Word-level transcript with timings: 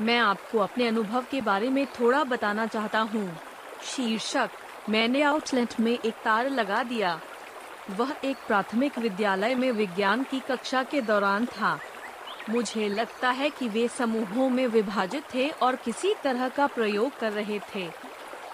मैं 0.00 0.18
आपको 0.18 0.58
अपने 0.58 0.86
अनुभव 0.88 1.24
के 1.30 1.40
बारे 1.40 1.68
में 1.68 1.86
थोड़ा 1.86 2.24
बताना 2.24 2.66
चाहता 2.66 3.00
हूँ। 3.00 3.38
शीर्षक, 3.84 4.50
मैंने 4.88 5.22
आउटलेट 5.22 5.80
में 5.80 5.92
एक 5.92 6.14
तार 6.24 6.50
लगा 6.50 6.82
दिया। 6.82 7.20
वह 7.90 8.14
एक 8.24 8.36
प्राथमिक 8.46 8.98
विद्यालय 8.98 9.54
में 9.54 9.72
विज्ञान 9.72 10.22
की 10.22 10.40
कक्षा 10.40 10.82
के 10.82 11.00
दौरान 11.00 11.46
था। 11.46 11.78
मुझे 12.50 12.88
लगता 12.88 13.30
है 13.30 13.50
कि 13.50 13.68
वे 13.68 13.88
समूहों 13.88 14.48
में 14.50 14.66
विभाजित 14.66 15.24
थे 15.34 15.48
और 15.48 15.76
किसी 15.76 16.14
तरह 16.24 16.48
का 16.48 16.66
प्रयोग 16.66 17.18
कर 17.18 17.32
रहे 17.32 17.60
थे। 17.74 17.88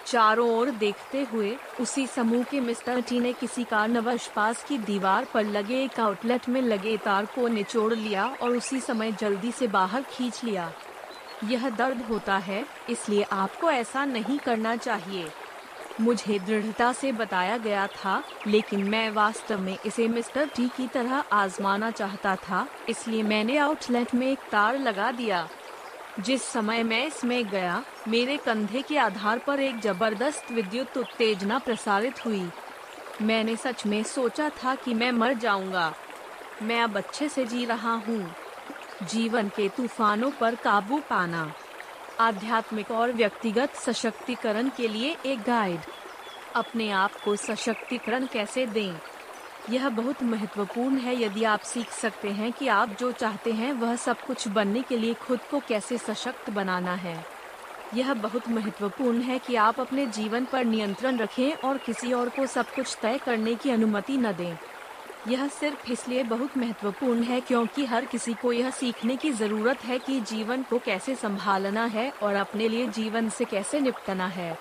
चारों 0.05 0.49
ओर 0.49 0.69
देखते 0.69 1.23
हुए, 1.23 1.57
उसी 1.81 2.07
समूह 2.07 2.43
के 2.43 2.59
मिस्टर 2.59 3.01
टी 3.01 3.19
ने 3.19 3.33
किसी 3.33 3.63
कारणवश 3.63 4.27
पास 4.27 4.63
की 4.63 4.77
दीवार 4.77 5.27
पर 5.33 5.45
लगे 5.45 5.83
एक 5.83 5.99
आउटलेट 5.99 6.49
में 6.49 6.61
लगे 6.61 6.97
तार 6.97 7.25
को 7.25 7.47
निचोड़ 7.47 7.93
लिया 7.93 8.35
और 8.41 8.49
उसी 8.49 8.79
समय 8.79 9.11
जल्दी 9.11 9.51
से 9.51 9.67
बाहर 9.67 10.01
खींच 10.01 10.43
लिया। 10.43 10.71
यह 11.43 11.69
दर्द 11.69 12.01
होता 12.01 12.37
है, 12.37 12.65
इसलिए 12.89 13.23
आपको 13.23 13.71
ऐसा 13.71 14.05
नहीं 14.05 14.39
करना 14.39 14.75
चाहिए। 14.75 15.27
मुझे 16.01 16.39
दृढ़ता 16.39 16.93
से 16.93 17.11
बताया 17.11 17.57
गया 17.57 17.87
था, 17.87 18.23
लेकिन 18.47 18.83
मैं 18.83 19.09
वास्तव 19.11 19.59
में 19.59 19.77
इसे 19.85 20.07
मिस्टर 20.07 20.45
टी 20.45 20.67
की 20.67 20.87
तरह 20.87 21.23
आजमाना 21.31 21.91
चाहता 21.91 22.35
था, 22.35 22.67
इसलिए 22.89 23.23
मैंने 23.23 23.57
आउटलेट 23.57 24.15
में 24.15 24.31
एक 24.31 24.39
तार 24.51 24.79
लगा 24.79 25.11
दिया। 25.11 25.47
जिस 26.19 26.43
समय 26.43 26.83
मैं 26.83 27.07
इसमें 27.07 27.49
गया, 27.49 27.83
मेरे 28.07 28.37
कंधे 28.37 28.81
के 28.81 28.97
आधार 28.97 29.39
पर 29.39 29.59
एक 29.59 29.79
ज़बरदस्त 29.79 30.51
विद्युत 30.51 30.97
उत्तेजना 30.97 31.59
प्रसारित 31.59 32.25
हुई। 32.25 32.49
मैंने 33.21 33.55
सच 33.55 33.85
में 33.85 34.03
सोचा 34.03 34.49
था 34.49 34.75
कि 34.75 34.93
मैं 34.93 35.11
मर 35.11 35.33
जाऊँगा। 35.33 35.93
मैं 36.61 36.81
अब 36.81 36.97
अच्छे 36.97 37.29
से 37.29 37.45
जी 37.45 37.65
रहा 37.65 37.93
हूँ। 37.93 38.35
जीवन 39.03 39.49
के 39.49 39.69
तूफानों 39.69 40.31
पर 40.31 40.55
काबू 40.55 41.01
पाना। 41.09 41.53
आध्यात्मिक 42.19 42.91
और 42.91 43.11
व्यक्तिगत 43.11 43.73
सशक्तिकरण 43.75 44.69
के 44.69 44.87
लिए 44.87 45.17
एक 45.25 45.41
गाइड 45.41 45.79
अपने 46.55 46.91
आप 46.91 47.11
को 47.25 47.35
सशक्तिकरण 47.35 48.25
कैसे 48.25 48.65
दें? 48.65 48.93
यह 49.69 49.89
बहुत 49.89 50.23
महत्वपूर्ण 50.23 50.97
है 50.97 51.23
यदि 51.23 51.43
आप 51.43 51.59
सीख 51.59 51.91
सकते 51.91 52.31
हैं 52.31 52.51
कि 52.53 52.67
आप 52.67 52.89
जो 52.89 53.11
चाहते 53.11 53.51
हैं 53.51 53.73
वह 53.73 53.95
सब 53.95 54.21
कुछ 54.21 54.47
बनने 54.47 54.81
के 54.81 54.97
लिए 54.97 55.13
खुद 55.13 55.39
को 55.51 55.59
कैसे 55.59 55.97
सशक्त 55.97 56.49
बनाना 56.49 56.93
है। 56.93 57.25
यह 57.93 58.13
बहुत 58.13 58.49
महत्वपूर्ण 58.49 59.21
है 59.21 59.39
कि 59.39 59.55
आप 59.55 59.79
अपने 59.79 60.05
जीवन 60.05 60.45
पर 60.45 60.65
नियंत्रण 60.65 61.17
रखें 61.17 61.53
और 61.53 61.77
किसी 61.77 62.13
और 62.13 62.29
को 62.29 62.45
सब 62.45 62.65
कुछ 62.65 62.97
तय 63.01 63.17
करने 63.17 63.55
की 63.55 63.69
अनुमति 63.69 64.17
न 64.17 64.31
दें। 64.31 64.57
यह 65.27 65.47
सिर्फ़ 65.47 65.91
इसलिए 65.91 66.23
बहुत 66.23 66.57
महत्वपूर्ण 66.57 67.23
है 67.23 67.39
क्योंकि 67.41 67.85
हर 67.85 68.05
किसी 68.05 68.33
को 68.33 68.51
यह 68.53 68.69
सीखने 68.71 69.15
की 69.15 69.31
ज़रूरत 69.31 69.83
है 69.85 69.97
कि 69.99 70.19
जीवन 70.21 70.63
को 70.63 70.79
कैसे 70.79 71.15
संभालना 71.15 71.85
है 71.85 72.09
और 72.23 72.35
अपने 72.35 72.67
लिए 72.67 72.85
जीवन 72.87 73.29
से 73.29 73.45
कैसे 73.45 73.79
निपटना 73.79 74.27
है। 74.27 74.57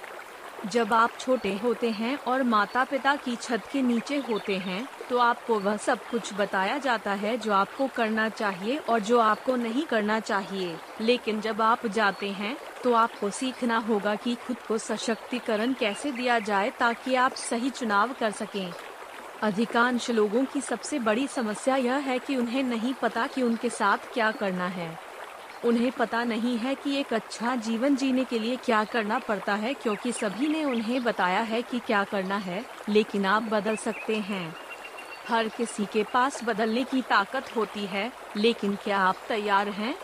जब 0.67 0.93
आप 0.93 1.11
छोटे 1.21 1.55
होते 1.57 1.91
हैं 1.91 2.17
और 2.19 2.43
माता 2.43 2.85
पिता 2.85 3.15
की 3.17 3.35
छत 3.37 3.63
के 3.73 3.83
नीचे 3.83 4.17
होते 4.19 4.57
हैं 4.59 4.87
तो 5.11 5.19
आपको 5.19 5.59
वह 5.61 5.77
सब 5.77 5.99
कुछ 6.11 6.33
बताया 6.35 6.79
जाता 6.79 7.13
है 7.15 7.37
जो 7.39 7.53
आपको 7.53 7.87
करना 7.87 8.29
चाहिए 8.29 8.77
और 8.79 9.01
जो 9.01 9.19
आपको 9.19 9.57
नहीं 9.57 9.83
करना 9.83 10.19
चाहिए। 10.21 10.77
लेकिन 11.01 11.41
जब 11.41 11.61
आप 11.63 11.87
जाते 11.87 12.31
हैं 12.31 12.57
तो 12.85 12.93
आपको 12.95 13.31
सीखना 13.31 13.79
होगा 13.79 14.15
कि 14.15 14.35
खुद 14.47 14.57
को 14.69 14.79
सशक्तिकरण 14.79 15.73
कैसे 15.73 16.13
दिया 16.13 16.39
जाए 16.39 16.71
ताकि 16.71 17.15
आप 17.15 17.35
सही 17.35 17.71
चुनाव 17.71 18.15
कर 18.21 18.31
सकें। 18.31 18.73
अधिकांश 19.43 20.11
लोगों 20.11 20.45
की 20.45 20.61
सबसे 20.61 20.99
बड़ी 20.99 21.27
समस्या 21.27 21.77
यह 21.77 21.95
है 21.95 22.19
कि 22.19 22.37
उन्हें 22.37 22.63
नहीं 22.63 22.95
पता 22.95 23.27
कि 23.27 23.43
उनके 23.43 23.71
साथ 23.71 24.13
क्या 24.15 24.31
करना 24.31 24.67
है। 24.67 24.99
उन्हें 25.65 25.91
पता 25.93 26.23
नहीं 26.25 26.57
है 26.59 26.75
कि 26.75 26.97
एक 26.97 27.13
अच्छा 27.15 27.55
जीवन 27.57 27.97
जीने 27.97 28.25
के 28.25 28.39
लिए 28.39 28.57
क्या 28.57 28.83
करना 28.85 29.19
पड़ता 29.19 29.55
है, 29.55 29.75
क्योंकि 29.75 30.13
सभी 30.13 30.49
ने 30.49 30.65
उन्हें 30.65 31.03
बताया 31.05 31.41
है 31.41 31.63
कि 31.63 31.79
क्या 31.79 32.03
करना 32.05 32.37
है, 32.37 32.65
लेकिन 32.89 33.27
आप 33.27 33.43
बदल 33.43 33.77
सकते 33.77 34.17
हैं। 34.17 34.57
हर 35.29 35.49
किसी 35.49 35.87
के 35.87 36.03
पास 36.05 36.45
बदलने 36.45 36.85
की 36.85 37.03
ताकत 37.03 37.57
होती 37.57 37.87
है, 37.87 38.11
लेकिन 38.37 38.77
क्या 38.85 38.99
आप 38.99 39.17
तैयार 39.29 39.69
हैं? 39.69 39.95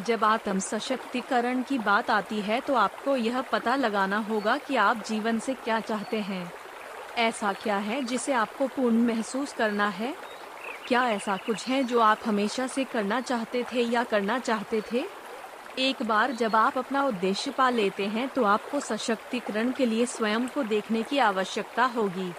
जब 0.00 0.24
आत्म 0.24 0.58
सशक्तिकरण 0.58 1.62
की 1.62 1.78
बात 1.78 2.10
आती 2.10 2.40
है 2.40 2.60
तो 2.60 2.74
आपको 2.74 3.16
यह 3.16 3.40
पता 3.42 3.76
लगाना 3.76 4.18
होगा 4.18 4.56
कि 4.58 4.76
आप 4.76 5.04
जीवन 5.06 5.38
से 5.38 5.54
क्या 5.54 5.80
चाहते 5.80 6.20
हैं। 6.20 6.52
ऐसा 7.16 7.52
क्या 7.52 7.76
है 7.76 8.02
जिसे 8.02 8.32
आपको 8.32 8.66
पूर्ण 8.66 9.04
महसूस 9.06 9.52
करना 9.52 9.88
है? 9.88 10.14
क्या 10.88 11.08
ऐसा 11.08 11.36
कुछ 11.36 11.66
है 11.68 11.82
जो 11.84 12.00
आप 12.00 12.18
हमेशा 12.26 12.66
से 12.66 12.84
करना 12.84 13.20
चाहते 13.20 13.64
थे 13.64 13.82
या 13.82 14.04
करना 14.04 14.38
चाहते 14.38 14.82
थे? 14.92 15.04
एक 15.78 16.02
बार 16.02 16.32
जब 16.32 16.56
आप 16.56 16.78
अपना 16.78 17.04
उद्देश्य 17.04 17.50
पा 17.50 17.70
लेते 17.70 18.06
हैं 18.06 18.28
तो 18.28 18.44
आपको 18.44 18.80
सशक्तिकरण 18.80 19.72
के 19.72 19.86
लिए 19.86 20.06
स्वयं 20.06 20.46
को 20.48 20.62
देखने 20.62 21.02
की 21.02 21.18
आवश्यकता 21.18 21.84
होगी। 21.86 22.30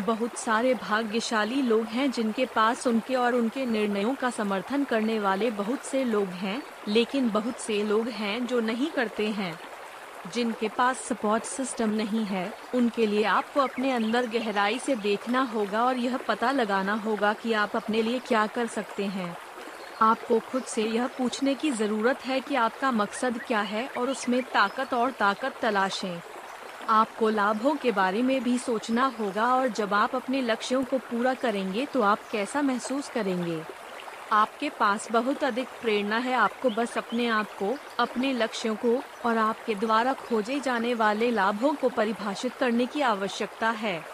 बहुत 0.00 0.36
सारे 0.38 0.74
भाग्यशाली 0.74 1.62
लोग 1.62 1.84
हैं 1.84 2.10
जिनके 2.10 2.46
पास 2.46 2.86
उनके 2.86 3.14
और 3.14 3.34
उनके 3.34 3.66
निर्णयों 3.66 4.14
का 4.14 4.30
समर्थन 4.30 4.84
करने 4.84 5.18
वाले 5.18 5.50
बहुत 5.50 5.84
से 5.84 6.04
लोग 6.04 6.28
हैं, 6.44 6.62
लेकिन 6.88 7.30
बहुत 7.30 7.58
से 7.58 7.82
लोग 7.84 8.08
हैं 8.08 8.46
जो 8.46 8.60
नहीं 8.60 8.90
करते 8.90 9.28
हैं। 9.28 9.69
जिनके 10.26 10.68
पास 10.68 10.98
सपोर्ट 10.98 11.44
सिस्टम 11.44 11.90
नहीं 11.90 12.24
है, 12.24 12.52
उनके 12.74 13.06
लिए 13.06 13.24
आपको 13.24 13.60
अपने 13.60 13.92
अंदर 13.92 14.26
गहराई 14.26 14.78
से 14.78 14.96
देखना 14.96 15.42
होगा 15.42 15.84
और 15.84 15.96
यह 15.96 16.16
पता 16.28 16.50
लगाना 16.52 16.94
होगा 16.94 17.32
कि 17.32 17.52
आप 17.52 17.76
अपने 17.76 18.02
लिए 18.02 18.18
क्या 18.18 18.46
कर 18.46 18.66
सकते 18.66 19.04
हैं। 19.06 19.36
आपको 20.02 20.38
खुद 20.40 20.62
से 20.62 20.82
यह 20.82 21.06
पूछने 21.06 21.54
की 21.54 21.70
ज़रूरत 21.70 22.24
है 22.26 22.40
कि 22.40 22.54
आपका 22.54 22.90
मकसद 22.90 23.38
क्या 23.38 23.60
है 23.60 23.86
और 23.98 24.10
उसमें 24.10 24.42
ताकत 24.42 24.94
और 24.94 25.10
ताकत 25.10 25.58
तलाशें। 25.62 26.20
आपको 26.88 27.28
लाभों 27.28 27.74
के 27.74 27.92
बारे 27.92 28.22
में 28.22 28.42
भी 28.42 28.56
सोचना 28.58 29.12
होगा 29.20 29.54
और 29.54 29.68
जब 29.68 29.94
आप 29.94 30.14
अपने 30.14 30.40
लक्ष्यों 30.42 30.82
को 30.84 30.98
पूरा 31.00 31.34
करेंगे 31.34 31.86
तो 31.86 32.02
आप 32.02 32.18
कैसा 32.32 32.62
महसूस 32.62 33.08
करेंगे? 33.08 33.62
आपके 34.32 34.68
पास 34.70 35.10
बहुत 35.12 35.44
अधिक 35.44 35.68
प्रेरणा 35.82 36.18
है। 36.18 36.34
आपको 36.34 36.70
बस 36.70 36.98
अपने 36.98 37.26
आप 37.28 37.46
को, 37.58 37.76
अपने 37.98 38.32
लक्ष्यों 38.32 38.74
को 38.76 39.02
और 39.26 39.38
आपके 39.38 39.74
द्वारा 39.74 40.12
खोजे 40.12 40.60
जाने 40.60 40.94
वाले 40.94 41.30
लाभों 41.30 41.74
को 41.74 41.88
परिभाषित 41.88 42.54
करने 42.54 42.86
की 42.86 43.00
आवश्यकता 43.00 43.70
है। 43.70 44.04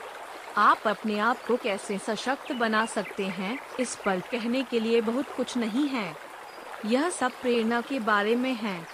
आप 0.56 0.87
अपने 0.87 1.19
आप 1.19 1.44
को 1.47 1.56
कैसे 1.56 1.99
सशक्त 1.99 2.53
बना 2.53 2.87
सकते 2.87 3.25
हैं, 3.25 3.59
इस 3.81 3.97
पर 3.97 4.21
कहने 4.21 4.62
के 4.62 4.81
लिए 4.81 5.00
बहुत 5.00 5.34
कुछ 5.37 5.56
नहीं 5.56 5.88
है। 5.88 6.16
यह 6.87 7.09
सब 7.10 7.33
प्रेरणा 7.43 7.81
के 7.81 7.98
बारे 7.98 8.37
में 8.37 8.54
है। 8.54 8.87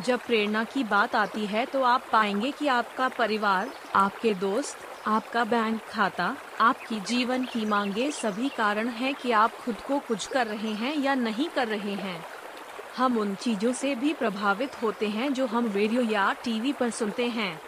जब 0.00 0.20
प्रेरणा 0.20 0.64
की 0.64 0.84
बात 0.84 1.14
आती 1.14 1.46
है 1.46 1.66
तो 1.66 1.82
आप 1.82 2.04
पाएँगे 2.12 2.50
कि 2.50 2.68
आपका 2.68 3.08
परिवार, 3.08 3.70
आपके 3.94 4.34
दोस्त 4.34 4.76
आपका 5.06 5.42
बैंक 5.44 5.80
खाता, 5.82 6.36
आपकी 6.60 7.00
जीवन 7.00 7.44
की 7.44 7.64
मांगे 7.66 8.10
सभी 8.10 8.48
कारण 8.48 8.88
हैं 8.88 9.14
कि 9.14 9.30
आप 9.30 9.56
खुद 9.56 9.76
को 9.76 9.98
कुछ 9.98 10.26
कर 10.26 10.46
रहे 10.46 10.72
हैं 10.72 10.94
या 10.96 11.14
नहीं 11.14 11.48
कर 11.48 11.68
रहे 11.68 11.94
हैं। 11.94 12.24
हम 12.96 13.18
उन 13.18 13.34
चीज़ों 13.34 13.72
से 13.72 13.94
भी 13.94 14.12
प्रभावित 14.14 14.82
होते 14.82 15.08
हैं 15.08 15.32
जो 15.34 15.46
हम 15.46 15.72
रेडियो 15.72 16.02
या 16.02 16.32
टीवी 16.44 16.72
पर 16.72 16.90
सुनते 16.90 17.26
हैं। 17.28 17.60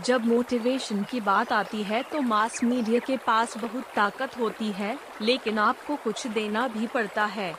जब 0.00 0.26
मोटिवेशन 0.26 1.02
की 1.02 1.20
बात 1.20 1.52
आती 1.52 1.82
है 1.82 2.02
तो 2.02 2.20
मास 2.20 2.62
मीडिया 2.64 3.00
के 3.00 3.16
पास 3.16 3.56
बहुत 3.58 3.84
ताकत 3.96 4.38
होती 4.38 4.72
है, 4.72 4.98
लेकिन 5.22 5.58
आपको 5.58 5.96
कुछ 5.96 6.26
देना 6.26 6.68
भी 6.68 6.86
पड़ता 6.86 7.24
है। 7.24 7.54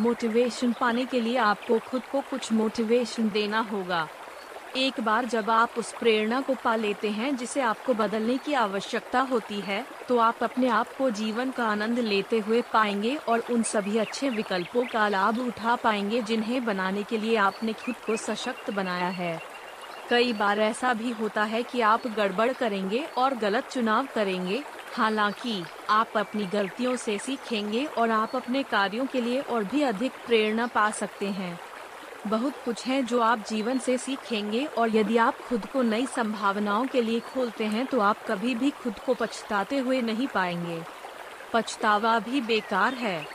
मोटिवेशन 0.00 0.72
पाने 0.72 1.04
के 1.04 1.20
लिए 1.20 1.36
आपको 1.36 1.78
खुद 1.78 2.02
को 2.12 2.20
कुछ 2.20 2.52
मोटिवेशन 2.52 3.28
देना 3.28 3.60
होगा। 3.72 4.08
एक 4.78 5.00
बार 5.00 5.24
जब 5.24 5.50
आप 5.50 5.70
उस 5.78 5.92
प्रेरणा 5.92 6.40
को 6.40 6.54
पा 6.54 6.76
लेते 6.76 7.10
हैं 7.10 7.36
जिसे 7.36 7.60
आपको 7.60 7.94
बदलने 7.94 8.36
की 8.36 8.52
आवश्यकता 8.52 9.20
होती 9.20 9.60
है 9.60 9.84
तो 10.08 10.18
आप 10.18 10.42
अपने 10.42 10.68
आप 10.68 10.88
को 10.98 11.10
जीवन 11.10 11.50
का 11.50 11.64
आनंद 11.64 11.98
लेते 11.98 12.38
हुए 12.38 12.62
पाएँगे 12.72 13.16
और 13.16 13.42
उन 13.50 13.62
सभी 13.62 13.98
अच्छे 13.98 14.30
विकल्पों 14.30 14.84
का 14.84 15.08
लाभ 15.08 15.38
उठा 15.38 15.76
पाएँगे 15.76 16.22
जिन्हें 16.22 16.64
बनाने 16.64 17.02
के 17.02 17.18
लिए 17.18 17.36
आपने 17.36 17.72
खुद 17.72 17.94
को 18.06 18.16
सशक्त 18.16 18.70
बनाया 18.70 19.08
है। 19.08 19.40
कई 20.10 20.32
बार 20.32 20.60
ऐसा 20.60 20.94
भी 20.94 21.10
होता 21.10 21.44
है 21.44 21.62
कि 21.62 21.80
आप 21.80 22.06
गड़बड़ 22.06 22.52
करेंगे 22.52 23.04
और 23.18 23.34
गलत 23.34 23.68
चुनाव 23.70 24.08
करेंगे। 24.14 24.62
हालाँकि, 24.94 25.62
आप 25.90 26.16
अपनी 26.16 26.46
गलतियों 26.46 26.96
से 26.96 27.18
सीखेंगे 27.18 27.84
और 27.84 28.10
आप 28.10 28.36
अपने 28.36 28.62
कार्यों 28.62 29.06
के 29.06 29.20
लिए 29.20 29.40
और 29.40 29.64
भी 29.64 29.82
अधिक 29.82 30.12
प्रेरणा 30.26 30.66
पा 30.66 30.90
सकते 30.90 31.26
हैं। 31.26 31.58
बहुत 32.26 32.54
कुछ 32.64 32.86
है 32.86 33.02
जो 33.02 33.20
आप 33.20 33.44
जीवन 33.48 33.78
से 33.78 33.96
सीखेंगे 33.98 34.64
और 34.64 34.96
यदि 34.96 35.16
आप 35.16 35.38
खुद 35.38 35.66
को 35.66 35.82
नई 35.82 36.06
संभावनाओं 36.06 36.86
के 36.86 37.02
लिए 37.02 37.20
खोलते 37.20 37.64
हैं 37.64 37.86
तो 37.86 38.00
आप 38.00 38.26
कभी 38.28 38.54
भी 38.54 38.70
खुद 38.70 38.98
को 38.98 39.14
पछताते 39.14 39.78
हुए 39.78 40.00
नहीं 40.02 40.26
पाएँगे। 40.26 40.82
पछतावा 41.52 42.18
भी 42.18 42.40
बेकार 42.40 42.94
है। 42.94 43.26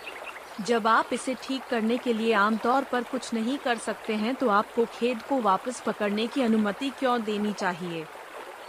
जब 0.62 0.88
आप 0.88 1.14
इसे 1.14 1.34
ठीक 1.44 1.62
करने 1.70 1.98
के 1.98 2.14
लिए 2.14 2.34
आमतौर 2.34 2.84
पर 2.84 3.04
कुछ 3.04 3.34
नहीं 3.34 3.58
कर 3.58 3.78
सकते 3.78 4.16
हैं 4.16 4.36
तो 4.36 4.50
आपको 4.50 4.86
खेद 4.86 5.22
को 5.22 5.42
वापस 5.42 5.82
पकड़ने 5.82 6.28
की 6.28 6.42
अनुमति 6.42 6.90
क्यों 6.90 7.22
देनी 7.24 7.54
चाहिए? 7.54 8.06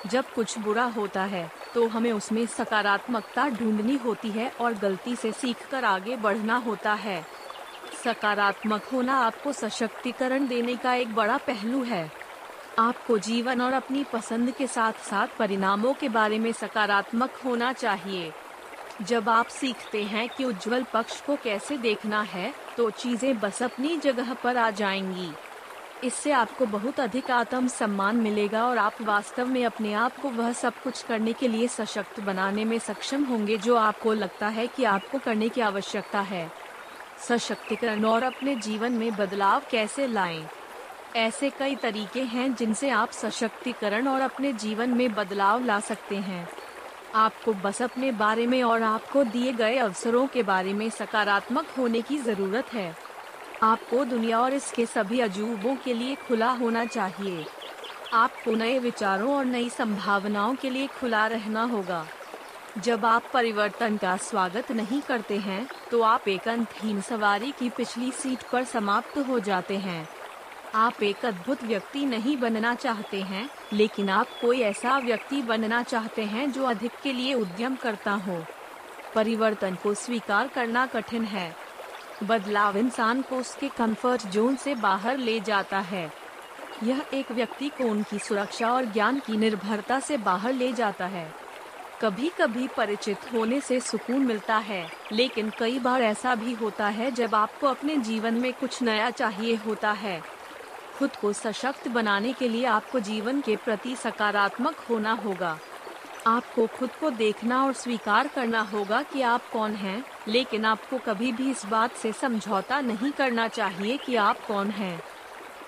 जब 0.06 0.32
कुछ 0.32 0.58
बुरा 0.58 0.84
होता 0.84 1.22
है 1.22 1.50
तो 1.74 1.86
हमें 1.88 2.12
उसमें 2.12 2.44
सकारात्मकता 2.46 3.48
ढूंढनी 3.48 3.96
होती 3.96 4.30
है 4.30 4.50
और 4.60 4.74
गलती 4.74 5.16
से 5.16 5.32
सीखकर 5.32 5.84
आगे 5.84 6.16
बढ़ना 6.16 6.56
होता 6.56 6.92
है। 6.94 7.24
सकारात्मक 7.94 8.84
होना 8.84 9.14
आपको 9.16 9.52
सशक्तिकरण 9.52 10.46
देने 10.46 10.76
का 10.76 10.94
एक 10.94 11.14
बड़ा 11.14 11.36
पहलू 11.36 11.82
है। 11.82 12.10
आपको 12.78 13.18
जीवन 13.18 13.60
और 13.60 13.72
अपनी 13.72 14.04
पसंद 14.04 14.50
के 14.50 14.66
साथ 14.66 14.92
साथ 15.04 15.36
परिणामों 15.38 15.92
के 15.94 16.08
बारे 16.08 16.38
में 16.38 16.50
सकारात्मक 16.52 17.40
होना 17.44 17.72
चाहिए। 17.72 18.32
जब 19.02 19.28
आप 19.28 19.46
सीखते 19.50 20.02
हैं 20.02 20.28
कि 20.28 20.44
उज्जवल 20.44 20.84
पक्ष 20.92 21.20
को 21.20 21.36
कैसे 21.36 21.76
देखना 21.78 22.22
है 22.22 22.52
तो 22.76 22.90
चीज़ें 22.90 23.38
बस 23.40 23.62
अपनी 23.62 23.96
जगह 23.96 24.34
पर 24.34 24.56
आ 24.56 24.70
जाएँगी। 24.72 25.30
इससे 26.04 26.32
आपको 26.32 26.66
बहुत 26.66 27.00
अधिक 27.00 27.30
आत्म 27.30 27.68
सम्मान 27.68 28.16
मिलेगा 28.16 28.64
और 28.66 28.78
आप 28.78 29.00
वास्तव 29.02 29.46
में 29.46 29.64
अपने 29.66 29.92
आप 29.94 30.16
को 30.16 30.30
वह 30.30 30.52
सब 30.52 30.82
कुछ 30.82 31.02
करने 31.02 31.32
के 31.32 31.48
लिए 31.48 31.68
सशक्त 31.68 32.20
बनाने 32.20 32.64
में 32.64 32.78
सक्षम 32.78 33.24
होंगे 33.24 33.56
जो 33.58 33.76
आपको 33.76 34.12
लगता 34.12 34.48
है 34.48 34.66
कि 34.66 34.84
आपको 34.84 35.18
करने 35.18 35.48
की 35.48 35.60
आवश्यकता 35.60 36.20
है। 36.22 36.50
सशक्तिकरण 37.28 38.04
और 38.04 38.22
अपने 38.22 38.54
जीवन 38.54 38.92
में 38.92 39.16
बदलाव 39.16 39.62
कैसे 39.70 40.06
लाएँ? 40.06 40.46
ऐसे 41.16 41.50
कई 41.50 41.74
तरीके 41.74 42.22
हैं 42.22 42.54
जिनसे 42.54 42.90
आप 42.90 43.10
सशक्तिकरण 43.10 44.08
और 44.08 44.20
अपने 44.20 44.52
जीवन 44.52 44.90
में 44.90 45.14
बदलाव 45.14 45.64
ला 45.64 45.80
सकते 45.80 46.16
हैं। 46.16 46.48
आपको 47.14 47.52
बस 47.52 47.82
अपने 47.82 48.12
बारे 48.12 48.46
में 48.46 48.62
और 48.62 48.82
आपको 48.82 49.24
दिए 49.24 49.52
गए 49.52 49.76
अवसरों 49.76 50.26
के 50.26 50.42
बारे 50.42 50.72
में 50.72 50.90
सकारात्मक 50.90 51.66
होने 51.78 52.02
की 52.02 52.18
ज़रूरत 52.18 52.72
है। 52.74 52.96
आपको 53.62 54.04
दुनिया 54.04 54.40
और 54.40 54.54
इसके 54.54 54.86
सभी 54.86 55.20
अजूबों 55.20 55.76
के 55.76 55.94
लिए 55.94 56.14
खुला 56.14 56.50
होना 56.50 56.84
चाहिए। 56.84 57.46
आपको 58.12 58.54
नए 58.54 58.78
विचारों 58.78 59.34
और 59.36 59.44
नई 59.44 59.70
संभावनाओं 59.70 60.54
के 60.54 60.70
लिए 60.70 60.86
खुला 60.86 61.26
रहना 61.26 61.62
होगा। 61.62 62.06
जब 62.78 63.04
आप 63.06 63.24
परिवर्तन 63.32 63.96
का 63.96 64.16
स्वागत 64.16 64.70
नहीं 64.72 65.00
करते 65.00 65.36
हैं 65.38 65.66
तो 65.90 66.00
आप 66.02 66.28
एक 66.28 66.48
अंतहीन 66.48 67.00
सवारी 67.00 67.50
की 67.50 67.68
पिछली 67.70 68.10
सीट 68.10 68.42
पर 68.52 68.64
समाप्त 68.64 69.18
हो 69.18 69.38
जाते 69.40 69.76
हैं। 69.76 70.08
आप 70.74 71.02
एक 71.02 71.24
अद्भुत 71.26 71.62
व्यक्ति 71.64 72.04
नहीं 72.06 72.36
बनना 72.36 72.74
चाहते 72.74 73.20
हैं, 73.22 73.48
लेकिन 73.72 74.08
आप 74.10 74.28
कोई 74.40 74.60
ऐसा 74.60 74.98
व्यक्ति 74.98 75.40
बनना 75.42 75.82
चाहते 75.82 76.24
हैं 76.24 76.50
जो 76.52 76.64
अधिक 76.64 76.92
के 77.02 77.12
लिए 77.12 77.34
उद्यम 77.34 77.76
करता 77.76 78.12
हो। 78.12 78.44
परिवर्तन 79.14 79.76
को 79.82 79.94
स्वीकार 79.94 80.48
करना 80.48 80.86
कठिन 80.86 81.24
है। 81.24 81.54
बदलाव 82.24 82.76
इंसान 82.76 83.22
को 83.22 83.36
उसके 83.36 83.68
कंफर्ट 83.68 84.26
जोन 84.26 84.56
से 84.56 84.74
बाहर 84.74 85.18
ले 85.18 85.38
जाता 85.40 85.80
है। 85.82 86.10
यह 86.82 87.02
एक 87.14 87.32
व्यक्ति 87.32 87.68
को 87.68 87.84
उनकी 87.84 88.18
सुरक्षा 88.18 88.72
और 88.72 88.84
ज्ञान 88.84 89.20
की 89.20 89.36
निर्भरता 89.36 90.00
से 90.00 90.16
बाहर 90.16 90.52
ले 90.52 90.72
जाता 90.72 91.06
है। 91.06 91.43
कभी 92.02 92.28
कभी 92.28 92.68
परिचित 92.68 93.32
होने 93.32 93.60
से 93.60 93.80
सुकून 93.80 94.24
मिलता 94.26 94.56
है 94.56 94.86
लेकिन 95.12 95.50
कई 95.58 95.78
बार 95.78 96.02
ऐसा 96.02 96.34
भी 96.34 96.52
होता 96.52 96.88
है 96.88 97.10
जब 97.10 97.34
आपको 97.34 97.66
अपने 97.66 97.96
जीवन 97.96 98.34
में 98.34 98.52
कुछ 98.52 98.82
नया 98.82 99.10
चाहिए 99.10 99.54
होता 99.56 99.92
है 99.92 100.22
खुद 100.98 101.16
को 101.16 101.32
सशक्त 101.32 101.88
बनाने 101.88 102.32
के 102.32 102.48
लिए 102.48 102.64
आपको 102.64 103.00
जीवन 103.00 103.40
के 103.40 103.56
प्रति 103.56 103.96
सकारात्मक 103.96 104.76
होना 104.90 105.12
होगा 105.12 105.58
आपको 106.26 106.66
खुद 106.66 106.90
को 106.90 107.10
देखना 107.10 107.64
और 107.64 107.72
स्वीकार 107.72 108.28
करना 108.28 108.60
होगा 108.60 109.02
कि 109.02 109.22
आप 109.22 109.48
कौन 109.52 109.72
हैं, 109.72 110.04
लेकिन 110.28 110.64
आपको 110.64 110.98
कभी 110.98 111.32
भी 111.32 111.50
इस 111.50 111.66
बात 111.66 111.92
से 111.92 112.12
समझौता 112.12 112.80
नहीं 112.80 113.10
करना 113.10 113.48
चाहिए 113.48 113.96
कि 113.96 114.16
आप 114.16 114.46
कौन 114.46 114.70
हैं। 114.70 115.00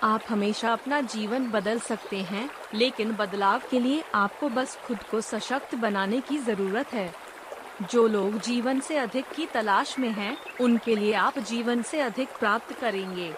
आप 0.03 0.21
हमेशा 0.29 0.73
अपना 0.73 1.01
जीवन 1.01 1.51
बदल 1.51 1.79
सकते 1.79 2.17
हैं 2.17 2.49
लेकिन 2.73 3.11
बदलाव 3.11 3.61
के 3.71 3.79
लिए 3.79 4.03
आपको 4.15 4.49
बस 4.49 4.77
खुद 4.85 5.03
को 5.03 5.21
सशक्त 5.21 5.75
बनाने 5.75 6.21
की 6.21 6.37
ज़रूरत 6.37 6.93
है। 6.93 7.13
जो 7.91 8.07
लोग 8.07 8.39
जीवन 8.39 8.79
से 8.79 8.97
अधिक 8.97 9.25
की 9.29 9.45
तलाश 9.45 9.99
में 9.99 10.09
हैं, 10.09 10.37
उनके 10.61 10.95
लिए 10.95 11.13
आप 11.13 11.39
जीवन 11.39 11.81
से 11.81 11.99
अधिक 11.99 12.29
प्राप्त 12.39 12.73
करेंगे। 12.73 13.33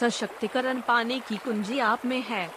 सशक्तिकरण 0.00 0.80
पाने 0.80 1.20
की 1.20 1.36
कुंजी 1.36 1.78
आप 1.78 2.06
में 2.06 2.22
है। 2.22 2.50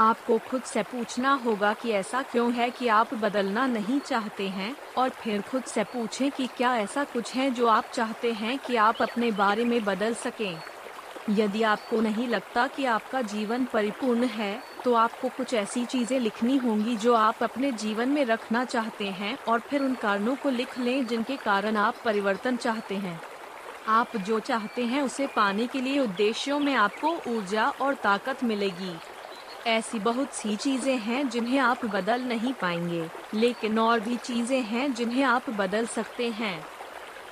आपको 0.00 0.38
खुद 0.38 0.62
से 0.62 0.82
पूछना 0.82 1.34
होगा 1.34 1.72
कि 1.72 1.90
ऐसा 1.90 2.22
क्यों 2.22 2.52
है 2.52 2.70
कि 2.70 2.88
आप 2.88 3.14
बदलना 3.14 3.66
नहीं 3.66 4.00
चाहते 4.00 4.48
हैं 4.48 4.76
और 4.98 5.08
फिर 5.08 5.42
खुद 5.42 5.64
से 5.64 5.84
पूछें 5.84 6.30
कि 6.30 6.46
क्या 6.46 6.76
ऐसा 6.76 7.04
कुछ 7.04 7.34
है 7.34 7.50
जो 7.50 7.66
आप 7.66 7.84
चाहते 7.94 8.32
हैं 8.32 8.58
कि 8.58 8.76
आप 8.76 9.02
अपने 9.02 9.30
बारे 9.30 9.64
में 9.64 9.84
बदल 9.84 10.14
सकें। 10.14 10.60
यदि 11.28 11.62
आपको 11.62 12.00
नहीं 12.00 12.26
लगता 12.28 12.66
कि 12.66 12.84
आपका 12.84 13.20
जीवन 13.22 13.64
परिपूर्ण 13.64 14.24
है 14.26 14.58
तो 14.84 14.92
आपको 14.94 15.28
कुछ 15.28 15.54
ऐसी 15.54 15.84
चीज़ें 15.84 16.18
लिखनी 16.20 16.56
होंगी 16.56 16.96
जो 16.96 17.14
आप 17.14 17.42
अपने 17.42 17.70
जीवन 17.72 18.08
में 18.08 18.24
रखना 18.24 18.64
चाहते 18.64 19.04
हैं 19.12 19.36
और 19.48 19.60
फिर 19.60 19.82
उन 19.82 19.94
कारणों 19.94 20.34
को 20.36 20.50
लिख 20.50 20.78
लें 20.78 21.06
जिनके 21.06 21.36
कारण 21.36 21.76
आप 21.76 21.94
परिवर्तन 22.04 22.56
चाहते 22.56 22.94
हैं। 22.96 23.20
आप 23.86 24.16
जो 24.16 24.38
चाहते 24.40 24.84
हैं 24.84 25.02
उसे 25.02 25.26
पाने 25.26 25.66
के 25.66 25.80
लिए 25.80 25.98
उद्देश्यों 25.98 26.58
में 26.60 26.74
आपको 26.74 27.10
ऊर्जा 27.28 27.68
और 27.80 27.94
ताकत 27.94 28.44
मिलेगी। 28.44 28.92
ऐसी 29.66 29.98
बहुत 29.98 30.32
सी 30.32 30.56
चीज़ें 30.56 30.96
हैं 30.98 31.28
जिन्हें 31.28 31.58
आप 31.58 31.84
बदल 31.86 32.22
नहीं 32.22 32.52
पाएँगे, 32.54 33.08
लेकिन 33.34 33.78
और 33.78 34.00
भी 34.00 34.16
चीज़ें 34.16 34.62
हैं 34.62 34.92
जिन्हें 34.94 35.22
आप 35.24 35.50
बदल 35.50 35.86
सकते 35.86 36.30
हैं। 36.30 36.75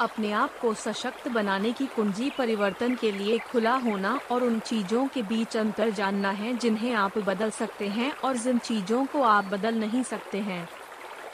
अपने 0.00 0.32
आप 0.32 0.58
को 0.58 0.74
सशक्त 0.74 1.28
बनाने 1.28 1.72
की 1.72 1.86
कुंजी 1.86 2.30
परिवर्तन 2.30 2.94
के 2.94 3.12
लिए 3.12 3.38
खुला 3.38 3.74
होना 3.74 4.20
और 4.30 4.44
उन 4.44 4.58
चीज़ों 4.60 5.06
के 5.08 5.22
बीच 5.22 5.56
अंतर 5.56 5.90
जानना 5.90 6.30
है 6.30 6.56
जिन्हें 6.56 6.94
आप 6.94 7.18
बदल 7.18 7.50
सकते 7.50 7.88
हैं 7.88 8.12
और 8.16 8.36
जिन 8.36 8.58
चीज़ों 8.58 9.04
को 9.06 9.22
आप 9.22 9.44
बदल 9.44 9.74
नहीं 9.74 10.02
सकते 10.02 10.38
हैं। 10.38 10.68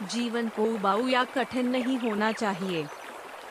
जीवन 0.02 0.48
को 0.48 0.64
उबाऊ 0.64 1.06
या 1.08 1.24
कठिन 1.24 1.68
नहीं 1.68 1.98
होना 1.98 2.32
चाहिए। 2.32 2.86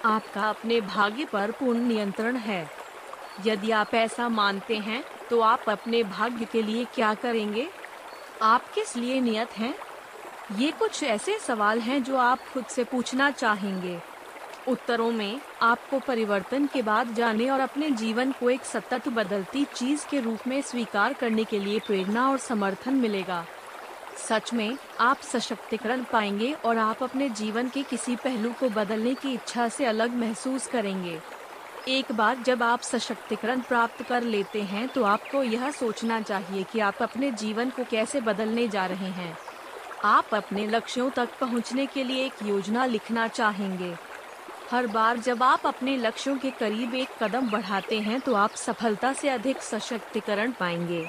आपका 0.06 0.50
अपने 0.50 0.82
भाग्य 0.82 1.26
पर 1.26 1.52
पूर्ण 1.52 1.80
नियंत्रण 1.80 2.36
है। 2.36 2.70
यदि 3.46 3.72
आप 3.72 3.94
ऐसा 3.94 4.30
मानते 4.30 4.78
हैं 4.78 5.04
तो 5.30 5.40
आप 5.42 5.70
अपने 5.70 6.04
भाग्य 6.04 6.46
के 6.46 6.62
लिए 6.62 6.86
क्या 6.86 7.14
करेंगे? 7.14 7.68
आप 8.42 8.70
किस 8.70 8.96
लिए 8.98 9.22
नियत 9.22 9.58
हैं? 9.58 9.74
ये 10.58 10.72
कुछ 10.72 11.04
ऐसे 11.04 11.40
सवाल 11.40 11.80
हैं 11.80 12.04
जो 12.04 12.18
आप 12.18 12.40
खुद 12.54 12.66
से 12.66 12.84
पूछना 12.84 13.32
चाहेंगे। 13.32 14.00
उत्तरों 14.70 15.12
में, 15.12 15.40
आपको 15.62 16.00
परिवर्तन 16.00 16.66
के 16.66 16.82
बाद 16.82 17.14
जाने 17.14 17.50
और 17.50 17.60
अपने 17.60 17.90
जीवन 17.92 18.32
को 18.32 18.50
एक 18.50 18.66
सतत 18.66 19.08
बदलती 19.10 19.64
चीज़ 19.66 20.06
के 20.10 20.20
रूप 20.20 20.48
में 20.48 20.62
स्वीकार 20.62 21.14
करने 21.14 21.44
के 21.44 21.60
लिए 21.60 21.80
प्रेरणा 21.80 22.30
और 22.30 22.38
समर्थन 22.38 22.94
मिलेगा। 22.94 23.46
सच 24.18 24.54
में, 24.54 24.78
आप 25.00 25.22
सशक्तिकरण 25.22 26.04
पाएँगे 26.04 26.52
और 26.66 26.78
आप 26.78 27.04
अपने 27.04 27.30
जीवन 27.30 27.70
के 27.70 27.84
किसी 27.84 28.16
पहलू 28.16 28.52
को 28.60 28.70
बदलने 28.70 29.14
की 29.14 29.34
इच्छा 29.34 29.68
से 29.70 29.86
अलग 29.86 30.16
महसूस 30.16 30.68
करेंगे। 30.68 31.20
एक 31.88 32.12
बार 32.12 32.38
जब 32.38 32.64
आप 32.64 32.82
सशक्तिकरण 32.82 33.62
प्राप्त 33.62 34.04
कर 34.04 34.24
लेते 34.24 34.62
हैं 34.62 34.88
तो 34.88 35.04
आपको 35.04 35.44
यह 35.44 35.70
सोचना 35.72 36.22
चाहिए 36.22 36.64
कि 36.64 36.80
आप 36.80 37.02
अपने 37.02 37.32
जीवन 37.32 37.70
को 37.70 37.84
कैसे 37.84 38.22
बदलने 38.22 38.68
जा 38.68 38.86
रहे 38.86 39.10
हैं। 39.12 39.38
आप 40.04 40.36
अपने 40.36 40.68
लक्ष्यों 40.68 41.10
तक 41.10 41.30
पहुँचने 41.40 41.86
के 41.86 42.04
लिए 42.04 42.26
एक 42.26 42.44
योजना 42.46 42.86
लिखना 42.86 43.28
चाहेंगे। 43.28 43.94
हर 44.72 44.88
बार 44.88 45.18
जब 45.18 45.42
आप 45.44 45.66
अपने 45.66 45.96
लक्ष्यों 45.98 46.36
के 46.38 46.50
करीब 46.52 46.94
एक 46.96 47.10
कदम 47.22 47.50
बढ़ाते 47.50 48.00
हैं 48.00 48.20
तो 48.22 48.34
आप 48.34 48.56
सफलता 48.56 49.12
से 49.14 49.30
अधिक 49.30 49.62
सशक्तिकरण 49.62 50.52
पाएँगे। 50.52 51.06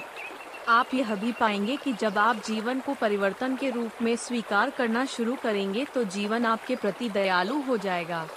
आप 0.67 0.93
यह 0.93 1.13
भी 1.15 1.31
पाएँगे 1.31 1.75
कि 1.75 1.93
जब 1.93 2.17
आप 2.17 2.41
जीवन 2.45 2.79
को 2.79 2.93
परिवर्तन 2.93 3.55
के 3.55 3.69
रूप 3.69 4.01
में 4.01 4.15
स्वीकार 4.15 4.69
करना 4.69 5.03
शुरू 5.05 5.35
करेंगे 5.35 5.85
तो 5.85 6.03
जीवन 6.05 6.45
आपके 6.45 6.75
प्रति 6.75 7.09
दयालु 7.09 7.59
हो 7.61 7.77
जाएगा। 7.77 8.27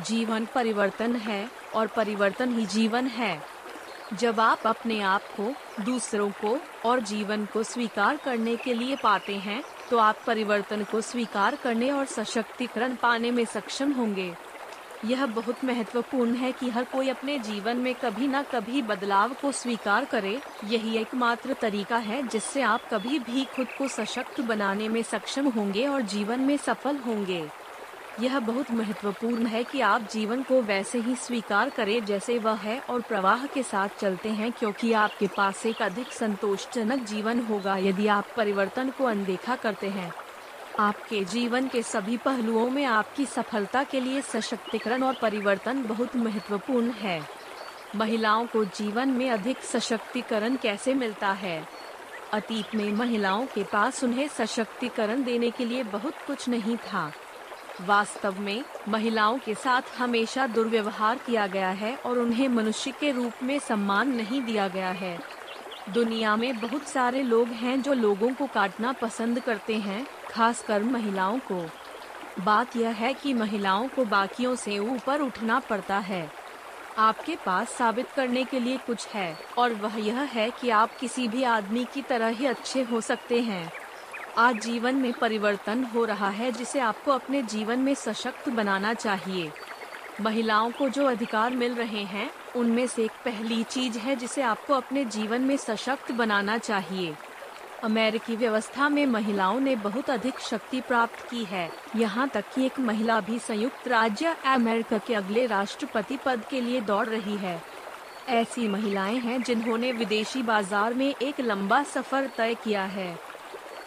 जीवन 0.00 0.46
परिवर्तन 0.54 1.16
है, 1.16 1.48
और 1.74 1.86
परिवर्तन 1.86 2.54
ही 2.54 2.66
जीवन 2.66 3.06
है। 3.06 3.40
जब 4.12 4.40
आप 4.40 4.66
अपने 4.66 5.00
आप 5.00 5.22
को, 5.36 5.52
दूसरों 5.84 6.30
को, 6.40 6.58
और 6.84 7.00
जीवन 7.02 7.44
को 7.46 7.62
स्वीकार 7.62 8.16
करने 8.16 8.56
के 8.56 8.74
लिए 8.74 8.96
पाते 8.96 9.36
हैं 9.38 9.62
तो 9.90 9.98
आप 9.98 10.22
परिवर्तन 10.26 10.84
को 10.84 11.00
स्वीकार 11.00 11.56
करने 11.56 11.90
और 11.90 12.06
सशक्तिकरण 12.06 12.94
पाने 12.94 13.30
में 13.30 13.44
सक्षम 13.44 13.92
होंगे। 13.92 14.32
यह 15.04 15.24
बहुत 15.26 15.64
महत्वपूर्ण 15.64 16.34
है 16.34 16.50
कि 16.52 16.68
हर 16.70 16.84
कोई 16.84 17.08
अपने 17.08 17.38
जीवन 17.38 17.76
में 17.76 17.94
कभी 17.94 18.26
न 18.28 18.42
कभी 18.42 18.82
बदलाव 18.82 19.32
को 19.32 19.50
स्वीकार 19.52 20.04
करे। 20.04 20.40
यही 20.64 20.96
एकमात्र 20.96 21.54
तरीका 21.60 21.96
है 21.96 22.22
जिससे 22.28 22.62
आप 22.62 22.88
कभी 22.92 23.18
भी 23.18 23.44
खुद 23.44 23.66
को 23.78 23.88
सशक्त 23.88 24.40
बनाने 24.40 24.88
में 24.88 25.02
सक्षम 25.02 25.48
होंगे 25.48 25.86
और 25.86 26.02
जीवन 26.02 26.40
में 26.40 26.56
सफल 26.56 26.96
होंगे। 26.96 27.48
यह 28.20 28.38
बहुत 28.40 28.70
महत्वपूर्ण 28.70 29.46
है 29.46 29.64
कि 29.64 29.80
आप 29.80 30.08
जीवन 30.12 30.42
को 30.42 30.60
वैसे 30.62 30.98
ही 30.98 31.14
स्वीकार 31.16 31.70
करें 31.70 32.04
जैसे 32.04 32.38
वह 32.38 32.56
है 32.56 32.78
और 32.80 33.00
प्रवाह 33.00 33.46
के 33.46 33.62
साथ 33.62 34.00
चलते 34.00 34.28
हैं 34.28 34.52
क्योंकि 34.52 34.92
आपके 34.92 35.26
पास 35.26 35.66
एक 35.66 35.82
अधिक 35.82 36.12
संतोषजनक 36.12 37.04
जीवन 37.04 37.40
होगा। 37.40 37.76
यदि 37.76 38.06
आप 38.06 38.26
परिवर्तन 38.36 38.90
को 38.90 39.04
अनदेखा 39.04 39.56
करते 39.56 39.88
हैं 39.88 40.12
आपके 40.78 41.24
जीवन 41.24 41.68
के 41.68 41.82
सभी 41.82 42.16
पहलुओं 42.16 42.70
में 42.70 42.84
आपकी 42.84 43.26
सफलता 43.26 43.84
के 43.84 44.00
लिए 44.00 44.20
सशक्तिकरण 44.20 45.02
और 45.02 45.14
परिवर्तन 45.14 45.82
बहुत 45.82 46.16
महत्वपूर्ण 46.16 46.90
है। 46.90 47.28
महिलाओं 47.96 48.46
को 48.46 48.64
जीवन 48.64 49.08
में 49.08 49.30
अधिक 49.30 49.58
सशक्तिकरण 49.58 50.56
कैसे 50.56 50.94
मिलता 50.94 51.32
है? 51.32 51.68
अतीत 52.32 52.74
में 52.74 52.92
महिलाओं 52.92 53.46
के 53.46 53.64
पास 53.64 54.04
उन्हें 54.04 54.28
सशक्तिकरण 54.28 55.22
देने 55.22 55.50
के 55.50 55.64
लिए 55.64 55.82
बहुत 55.82 56.14
कुछ 56.26 56.48
नहीं 56.48 56.76
था। 56.76 57.12
वास्तव 57.80 58.40
में, 58.40 58.64
महिलाओं 58.88 59.38
के 59.38 59.54
साथ 59.54 59.82
हमेशा 59.98 60.46
दुर्व्यवहार 60.46 61.16
किया 61.16 61.46
गया 61.46 61.70
है 61.70 61.96
और 61.96 62.18
उन्हें 62.18 62.48
मनुष्य 62.48 62.90
के 62.90 63.12
रूप 63.12 63.32
में 63.42 63.58
सम्मान 63.58 64.08
नहीं 64.08 64.42
दिया 64.42 64.68
गया 64.68 64.90
है। 64.90 65.20
दुनिया 65.88 66.36
में 66.36 66.60
बहुत 66.60 66.88
सारे 66.88 67.22
लोग 67.22 67.48
हैं 67.48 67.82
जो 67.82 67.92
लोगों 67.92 68.34
को 68.34 68.46
काटना 68.46 68.92
पसंद 68.92 69.40
करते 69.40 69.76
हैं। 69.76 70.06
खासकर 70.32 70.82
महिलाओं 70.82 71.38
को। 71.38 71.66
बात 72.40 72.76
यह 72.76 72.90
है 72.90 73.14
कि 73.14 73.34
महिलाओं 73.34 73.88
को 73.88 74.04
बाकियों 74.04 74.54
से 74.56 74.78
ऊपर 74.78 75.20
उठना 75.20 75.58
पड़ता 75.60 75.98
है। 75.98 76.32
आपके 76.98 77.36
पास 77.46 77.70
साबित 77.70 78.10
करने 78.16 78.44
के 78.44 78.60
लिए 78.60 78.76
कुछ 78.76 79.06
है, 79.08 79.38
और 79.58 79.72
वह 79.72 79.98
यह 79.98 80.20
है 80.20 80.50
कि 80.50 80.70
आप 80.70 80.96
किसी 81.00 81.28
भी 81.28 81.42
आदमी 81.42 81.84
की 81.84 82.02
तरह 82.02 82.28
ही 82.28 82.46
अच्छे 82.46 82.82
हो 82.82 83.00
सकते 83.00 83.40
हैं। 83.40 83.72
आज 84.38 84.60
जीवन 84.60 84.94
में 84.94 85.12
परिवर्तन 85.12 85.84
हो 85.84 86.04
रहा 86.04 86.28
है 86.28 86.52
जिसे 86.52 86.80
आपको 86.80 87.12
अपने 87.12 87.42
जीवन 87.42 87.78
में 87.78 87.94
सशक्त 87.94 88.48
बनाना 88.48 88.94
चाहिए। 88.94 89.52
महिलाओं 90.20 90.70
को 90.70 90.88
जो 90.88 91.06
अधिकार 91.06 91.50
मिल 91.50 91.74
रहे 91.74 92.02
हैं, 92.02 92.30
उनमें 92.56 92.86
से 92.86 93.04
एक 93.04 93.10
पहली 93.10 93.62
चीज़ 93.62 93.98
है 93.98 94.16
जिसे 94.16 94.42
आपको 94.42 94.74
अपने 94.74 95.04
जीवन 95.04 95.40
में 95.40 95.56
सशक्त 95.56 96.12
बनाना 96.12 96.58
चाहिए। 96.58 97.14
अमेरिकी 97.84 98.36
व्यवस्था 98.36 98.88
में 98.88 99.04
महिलाओं 99.06 99.60
ने 99.60 99.74
बहुत 99.76 100.10
अधिक 100.10 100.38
शक्ति 100.40 100.80
प्राप्त 100.80 101.26
की 101.30 101.44
है। 101.44 101.68
यहाँ 101.96 102.28
तक 102.28 102.44
कि 102.54 102.66
एक 102.66 102.78
महिला 102.80 103.18
भी 103.20 103.38
संयुक्त 103.38 103.88
राज्य 103.88 104.36
अमेरिका 104.46 104.98
के 104.98 105.14
अगले 105.14 105.46
राष्ट्रपति 105.46 106.16
पद 106.16 106.44
के 106.50 106.60
लिए 106.60 106.80
दौड़ 106.80 107.06
रही 107.06 107.36
है। 107.36 107.60
ऐसी 108.28 108.68
महिलाएँ 108.68 109.18
हैं 109.18 109.42
जिन्होंने 109.42 109.92
विदेशी 109.92 110.42
बाज़ार 110.42 110.94
में 110.94 111.14
एक 111.22 111.40
लंबा 111.40 111.82
सफ़र 111.84 112.30
तय 112.36 112.54
किया 112.54 112.84
है। 112.84 113.31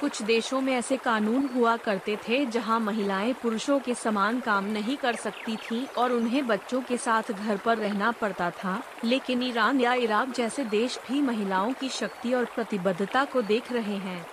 कुछ 0.06 0.22
देशों 0.22 0.62
में 0.62 0.74
ऐसे 0.74 0.98
कानून 0.98 1.50
हुआ 1.56 1.78
करते 1.78 2.18
थे 2.18 2.46
जहाँ 2.46 2.80
महिलाएँ 2.80 3.34
पुरुषों 3.34 3.80
के 3.80 3.96
समान 3.96 4.40
काम 4.40 4.66
नहीं 4.66 4.98
कर 4.98 5.16
सकती 5.16 5.56
थीं 5.56 5.88
और 5.88 6.12
उन्हें 6.12 6.48
बच्चों 6.48 6.82
के 6.82 6.98
साथ 6.98 7.32
घर 7.32 7.58
पर 7.58 7.78
रहना 7.78 8.12
पड़ता 8.12 8.50
था। 8.50 8.84
लेकिन 9.04 9.44
ईरान 9.44 9.82
या 9.82 9.94
इराक 9.94 10.30
जैसे 10.30 10.64
देश 10.64 11.00
भी 11.08 11.22
महिलाओं 11.22 11.74
की 11.74 11.90
शक्ति 11.90 12.34
और 12.34 12.46
प्रतिबद्धता 12.46 13.26
को 13.26 13.42
देख 13.42 13.72
रहे 13.72 13.96
हैं। 13.96 14.26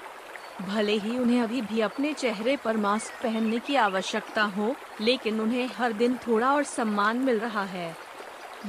भले 0.69 0.93
ही 0.93 1.19
उन्हें 1.19 1.43
अभी 1.43 1.63
भी 1.63 1.81
अपने 1.81 2.13
चेहरे 2.13 2.57
पर 2.57 2.77
मास्क 2.77 3.23
पहनने 3.23 3.59
की 3.59 3.75
आवश्यकता 3.75 4.43
हो, 4.43 4.77
लेकिन 5.01 5.41
उन्हें 5.41 5.71
हर 5.79 5.93
दिन 5.93 6.17
थोड़ा 6.17 6.53
और 6.53 6.63
सम्मान 6.63 7.17
मिल 7.17 7.39
रहा 7.39 7.65
है। 7.65 7.97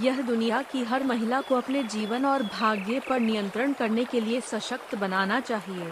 यह 0.02 0.22
दुनिया 0.22 0.62
की 0.62 0.84
हर 0.84 1.04
महिला 1.04 1.42
को 1.42 1.56
अपने 1.56 1.84
जीवन 1.84 2.26
और 2.26 2.44
भाग्य 2.44 3.02
पर 3.10 3.20
नियंत्रण 3.20 3.74
करने 3.74 4.06
के 4.06 4.22
लिए 4.22 4.42
सशक्त 4.42 4.96
बनाना 4.96 5.40
चाहिए। 5.40 5.92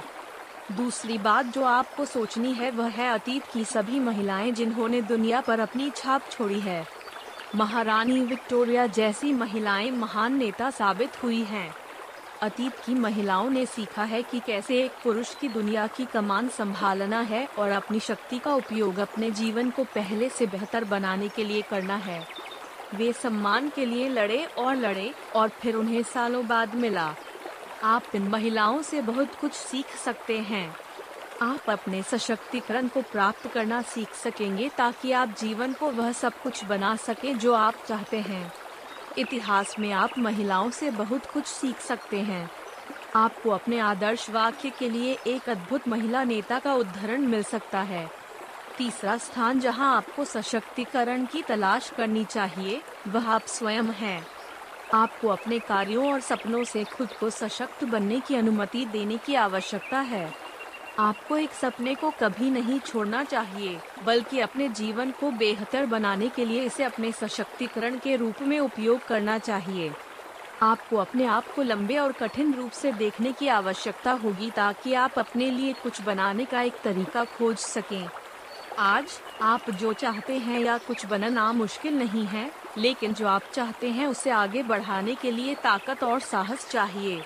दूसरी 0.71 1.17
बात 1.17 1.45
जो 1.45 1.63
आपको 1.63 2.05
सोचनी 2.05 2.53
है, 2.53 2.71
वह 2.71 2.87
है 2.87 3.13
अतीत 3.13 3.43
की 3.53 3.65
सभी 3.65 3.99
महिलाएँ 3.99 4.51
जिन्होंने 4.51 5.01
दुनिया 5.01 5.41
पर 5.41 5.59
अपनी 5.59 5.89
छाप 5.89 6.29
छोड़ी 6.31 6.59
है। 6.59 6.85
महारानी 7.55 8.21
विक्टोरिया 8.21 8.87
जैसी 8.87 9.33
महिलाएँ 9.33 9.91
महान 9.91 10.37
नेता 10.37 10.69
साबित 10.69 11.23
हुई 11.23 11.43
हैं। 11.43 11.73
अतीत 12.41 12.73
की 12.85 12.95
महिलाओं 12.95 13.49
ने 13.49 13.65
सीखा 13.65 14.03
है 14.03 14.23
कि 14.23 14.39
कैसे 14.39 14.83
एक 14.83 14.91
पुरुष 15.03 15.35
की 15.35 15.47
दुनिया 15.47 15.87
की 15.87 16.05
कमान 16.05 16.47
संभालना 16.47 17.19
है 17.21 17.47
और 17.59 17.69
अपनी 17.69 17.99
शक्ति 17.99 18.39
का 18.39 18.55
उपयोग 18.55 18.97
अपने 18.97 19.31
जीवन 19.31 19.69
को 19.69 19.83
पहले 19.83 20.29
से 20.29 20.47
बेहतर 20.47 20.83
बनाने 20.83 21.27
के 21.27 21.43
लिए 21.43 21.61
करना 21.61 21.95
है। 21.95 22.27
वे 22.95 23.13
सम्मान 23.13 23.69
के 23.69 23.85
लिए 23.85 24.09
लड़े 24.09 24.45
और 24.45 24.75
लड़े 24.75 25.13
और 25.35 25.49
फिर 25.49 25.75
उन्हें 25.75 26.03
सालों 26.03 26.47
बाद 26.47 26.75
मिला। 26.75 27.15
आप 27.83 28.03
इन 28.15 28.27
महिलाओं 28.27 28.81
से 28.81 29.01
बहुत 29.01 29.35
कुछ 29.35 29.53
सीख 29.53 29.95
सकते 29.95 30.39
हैं। 30.39 30.75
आप 31.41 31.69
अपने 31.69 32.03
सशक्तिकरण 32.03 32.87
को 32.87 33.01
प्राप्त 33.01 33.47
करना 33.47 33.81
सीख 33.81 34.13
सकेंगे 34.13 34.69
ताकि 34.69 35.11
आप 35.11 35.35
जीवन 35.39 35.73
को 35.73 35.91
वह 35.91 36.11
सब 36.11 36.33
कुछ 36.41 36.65
बना 36.65 36.95
सके 36.95 37.33
जो 37.33 37.53
आप 37.53 37.75
चाहते 37.87 38.19
हैं। 38.19 38.53
इतिहास 39.17 39.79
में 39.79 39.91
आप 39.91 40.09
महिलाओं 40.17 40.69
से 40.69 40.91
बहुत 40.91 41.25
कुछ 41.25 41.45
सीख 41.45 41.79
सकते 41.79 42.19
हैं। 42.19 42.51
आपको 43.15 43.49
अपने 43.49 43.79
आदर्श 43.79 44.29
वाक्य 44.29 44.69
के 44.69 44.89
लिए 44.89 45.17
एक 45.27 45.49
अद्भुत 45.49 45.87
महिला 45.87 46.23
नेता 46.23 46.59
का 46.59 46.73
उदाहरण 46.73 47.21
मिल 47.21 47.43
सकता 47.43 47.81
है। 47.81 48.11
तीसरा 48.77 49.17
स्थान 49.17 49.59
जहाँ 49.59 49.97
आपको 49.97 50.25
सशक्तिकरण 50.25 51.25
की 51.25 51.41
तलाश 51.41 51.89
करनी 51.89 52.25
चाहिए, 52.25 52.81
वह 53.07 53.29
आप 53.29 53.41
स्वयं 53.41 53.83
हैं। 53.83 54.27
आपको 54.93 55.27
अपने 55.27 55.59
कार्यों 55.59 56.13
और 56.13 56.19
सपनों 56.19 56.63
से 56.63 56.83
खुद 56.83 57.09
को 57.19 57.29
सशक्त 57.29 57.83
बनने 57.83 58.19
की 58.19 58.35
अनुमति 58.35 58.85
देने 58.85 59.17
की 59.17 59.35
आवश्यकता 59.35 59.99
है। 59.99 60.35
आपको 60.99 61.37
एक 61.37 61.53
सपने 61.53 61.95
को 61.95 62.11
कभी 62.11 62.49
नहीं 62.49 62.79
छोड़ना 62.79 63.23
चाहिए, 63.23 63.81
बल्कि 64.03 64.39
अपने 64.39 64.69
जीवन 64.69 65.11
को 65.11 65.31
बेहतर 65.31 65.85
बनाने 65.85 66.29
के 66.29 66.45
लिए 66.45 66.63
इसे 66.63 66.83
अपने 66.83 67.11
सशक्तिकरण 67.11 67.97
के 67.99 68.15
रूप 68.15 68.41
में 68.41 68.59
उपयोग 68.59 69.05
करना 69.07 69.37
चाहिए। 69.37 69.91
आपको 70.61 70.97
अपने 70.97 71.25
आप 71.25 71.53
को 71.55 71.61
लंबे 71.61 71.97
और 71.97 72.11
कठिन 72.11 72.53
रूप 72.53 72.71
से 72.71 72.91
देखने 72.91 73.31
की 73.31 73.47
आवश्यकता 73.47 74.11
होगी 74.11 74.51
ताकि 74.51 74.93
आप 74.93 75.19
अपने 75.19 75.51
लिए 75.51 75.73
कुछ 75.73 76.01
बनाने 76.01 76.45
का 76.45 76.61
एक 76.61 76.73
तरीका 76.83 77.23
खोज 77.25 77.57
सकें। 77.57 78.09
आज, 78.77 79.19
आप 79.41 79.69
जो 79.69 79.93
चाहते 79.93 80.37
हैं 80.37 80.59
या 80.59 80.77
कुछ 80.77 81.05
बनना 81.05 81.53
मुश्किल 81.53 81.97
नहीं 81.99 82.25
है? 82.25 82.60
लेकिन 82.77 83.13
जो 83.13 83.27
आप 83.27 83.43
चाहते 83.53 83.89
हैं 83.89 84.07
उसे 84.07 84.29
आगे 84.29 84.63
बढ़ाने 84.63 85.15
के 85.15 85.31
लिए 85.31 85.55
ताकत 85.55 86.03
और 86.03 86.19
साहस 86.19 86.69
चाहिए। 86.69 87.21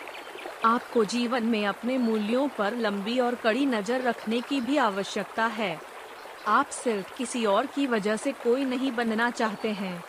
आपको 0.65 1.05
जीवन 1.05 1.43
में 1.43 1.65
अपने 1.67 1.97
मूल्यों 1.97 2.47
पर 2.47 2.75
लंबी 2.75 3.19
और 3.19 3.35
कड़ी 3.35 3.65
नज़र 3.65 4.01
रखने 4.01 4.41
की 4.41 4.61
भी 4.61 4.77
आवश्यकता 4.77 5.45
है। 5.45 5.79
आप 6.47 6.65
सिर्फ़ 6.65 7.17
किसी 7.17 7.45
और 7.45 7.65
की 7.65 7.87
वजह 7.87 8.15
से 8.15 8.31
कोई 8.31 8.65
नहीं 8.65 8.91
बनना 8.91 9.29
चाहते 9.29 9.71
हैं। 9.71 10.03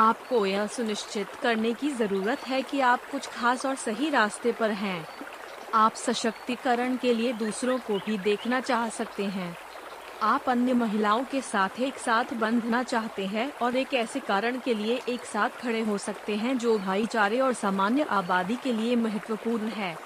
आपको 0.00 0.46
यह 0.46 0.66
सुनिश्चित 0.66 1.34
करने 1.42 1.72
की 1.72 1.90
ज़रूरत 1.90 2.46
है 2.48 2.62
कि 2.62 2.80
आप 2.80 3.00
कुछ 3.10 3.26
खास 3.26 3.66
और 3.66 3.74
सही 3.74 4.10
रास्ते 4.10 4.52
पर 4.52 4.70
हैं। 4.70 5.06
आप 5.74 5.94
सशक्तिकरण 5.94 6.96
के 6.96 7.14
लिए 7.14 7.32
दूसरों 7.32 7.78
को 7.78 7.98
भी 7.98 8.18
देखना 8.18 8.60
चाह 8.60 8.88
सकते 8.88 9.24
हैं। 9.24 9.56
आप 10.22 10.48
अन्य 10.48 10.72
महिलाओं 10.72 11.24
के 11.24 11.40
साथ 11.40 11.80
एक 11.80 11.98
साथ 11.98 12.32
बंधना 12.34 12.82
चाहते 12.82 13.26
हैं 13.26 13.52
और 13.62 13.76
एक 13.76 13.94
ऐसे 13.94 14.20
कारण 14.20 14.58
के 14.58 14.74
लिए 14.74 15.00
एक 15.08 15.24
साथ 15.24 15.50
खड़े 15.50 15.80
हो 15.80 15.98
सकते 15.98 16.36
हैं 16.36 16.58
जो 16.58 16.78
भाईचारे 16.78 17.40
और 17.40 17.52
सामान्य 17.52 18.02
आबादी 18.02 18.56
के 18.56 18.72
लिए 18.72 18.96
महत्वपूर्ण 18.96 19.68
है। 19.68 19.96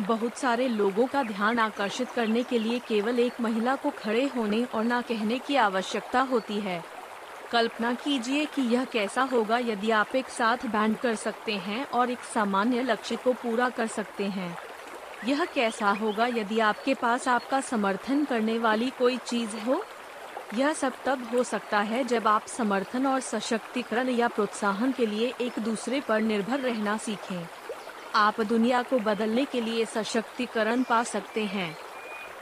बहुत 0.00 0.36
सारे 0.36 0.68
लोगों 0.68 1.06
का 1.06 1.22
ध्यान 1.22 1.58
आकर्षित 1.58 2.10
करने 2.10 2.42
के 2.42 2.58
लिए 2.58 2.78
केवल 2.78 3.18
एक 3.18 3.40
महिला 3.40 3.76
को 3.76 3.90
खड़े 3.90 4.26
होने 4.26 4.64
और 4.64 4.84
न 4.84 5.00
कहने 5.00 5.38
की 5.38 5.56
आवश्यकता 5.56 6.20
होती 6.20 6.60
है। 6.60 6.84
कल्पना 7.52 7.94
कीजिए 7.94 8.44
कि 8.44 8.62
यह 8.62 8.84
कैसा 8.84 9.22
होगा 9.22 9.58
यदि 9.58 9.90
आप 9.90 10.16
एक 10.16 10.28
साथ 10.28 10.66
बैंड 10.66 10.96
कर 10.96 11.14
सकते 11.14 11.52
हैं 11.52 11.86
और 11.86 12.10
एक 12.10 12.20
सामान्य 12.34 12.82
लक्ष्य 12.82 13.16
को 13.16 13.32
पूरा 13.32 13.68
कर 13.68 13.86
सकते 13.86 14.24
हैं। 14.24 14.56
यह 15.28 15.44
कैसा 15.44 15.90
होगा 15.90 16.26
यदि 16.26 16.58
आपके 16.60 16.94
पास 16.94 17.28
आपका 17.28 17.60
समर्थन 17.60 18.24
करने 18.24 18.58
वाली 18.58 18.90
कोई 18.90 19.16
चीज़ 19.16 19.56
हो? 19.56 19.84
यह 20.54 20.72
सब 20.72 20.92
तब 21.06 21.28
हो 21.34 21.42
सकता 21.44 21.80
है 21.80 22.04
जब 22.04 22.28
आप 22.28 22.46
समर्थन 22.46 23.06
और 23.06 23.20
सशक्तिकरण 23.20 24.08
या 24.08 24.28
प्रोत्साहन 24.28 24.92
के 24.92 25.06
लिए 25.06 25.32
एक 25.40 25.58
दूसरे 25.58 26.00
पर 26.00 26.20
निर्भर 26.20 26.60
रहना 26.60 26.96
सीखें। 26.96 27.46
आप 28.14 28.40
दुनिया 28.40 28.82
को 28.82 28.98
बदलने 28.98 29.44
के 29.44 29.60
लिए 29.60 29.84
सशक्तिकरण 29.84 30.82
पा 30.82 31.02
सकते 31.02 31.44
हैं। 31.44 31.76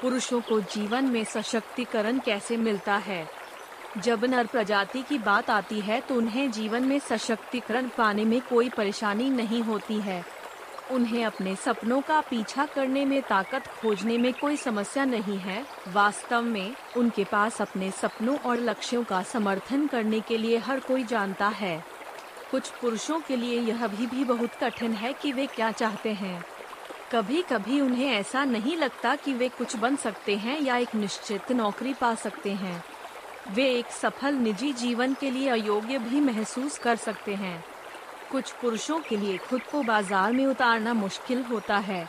पुरुषों 0.03 0.41
को 0.41 0.61
जीवन 0.61 1.05
में 1.05 1.25
सशक्तिकरण 1.25 2.19
कैसे 2.19 2.57
मिलता 2.57 2.97
है? 2.97 3.29
जब 3.99 4.25
नर 4.25 4.47
प्रजाति 4.47 5.03
की 5.03 5.19
बात 5.19 5.51
आती 5.51 5.81
है 5.81 6.01
तो 6.01 6.15
उन्हें 6.15 6.51
जीवन 6.51 6.83
में 6.83 6.99
सशक्तिकरण 6.99 7.89
पाने 7.89 8.25
में 8.25 8.41
कोई 8.41 8.69
परेशानी 8.69 9.31
नहीं 9.31 9.63
होती 9.63 10.01
है। 10.01 10.38
उन्हें 10.91 11.25
अपने 11.25 11.57
सपनों 11.57 12.01
का 12.01 12.21
पीछा 12.21 12.67
करने 12.67 13.05
में 13.05 13.23
ताकत 13.23 13.67
खोजने 13.67 14.19
में 14.19 14.33
कोई 14.33 14.57
समस्या 14.57 15.05
नहीं 15.05 15.39
है। 15.39 15.67
वास्तव 15.89 16.43
में 16.43 16.75
उनके 16.97 17.25
पास 17.25 17.63
अपने 17.63 17.91
सपनों 17.91 18.39
और 18.39 18.57
लक्ष्यों 18.57 19.05
का 19.05 19.23
समर्थन 19.23 19.87
करने 19.87 20.21
के 20.21 20.39
लिए 20.39 20.59
हर 20.59 20.81
कोई 20.81 21.05
जानता 21.05 21.49
है। 21.49 21.85
कुछ 22.51 22.69
पुरुषों 22.71 23.21
के 23.21 23.37
लिए 23.37 23.61
यह 23.61 23.87
भी, 23.87 24.07
भी 24.07 24.25
बहुत 24.25 24.51
कठिन 24.55 24.93
है 24.93 25.13
कि 25.13 25.33
वे 25.33 25.47
क्या 25.47 25.71
चाहते 25.71 26.13
हैं। 26.13 26.45
कभी 27.13 27.43
कभी 27.43 27.81
उन्हें 27.81 28.09
ऐसा 28.09 28.45
नहीं 28.45 28.77
लगता 28.77 29.17
कि 29.17 29.33
वे 29.33 29.49
कुछ 29.49 29.77
बन 29.77 29.97
सकते 29.97 30.37
हैं 30.37 30.61
या 30.61 30.77
एक 30.77 30.95
निश्चित 30.95 31.53
नौकरी 31.53 31.95
पा 31.95 32.15
सकते 32.15 32.53
हैं। 32.53 32.85
वे 33.51 33.71
एक 33.75 33.87
सफल 33.87 34.35
निजी 34.35 34.73
जीवन 34.73 35.15
के 35.15 35.31
लिए 35.31 35.49
अयोग्य 35.49 35.99
भी 35.99 36.21
महसूस 36.21 36.79
कर 36.79 36.97
सकते 36.97 37.35
हैं। 37.35 37.65
कुछ 38.31 38.51
पुरुषों 38.53 38.99
के 39.01 39.17
लिए 39.17 39.37
खुद 39.39 39.61
को 39.63 39.83
बाज़ार 39.83 40.33
में 40.33 40.47
उतारना 40.47 40.95
मुश्किल 40.95 41.43
होता 41.43 41.77
है। 41.79 42.09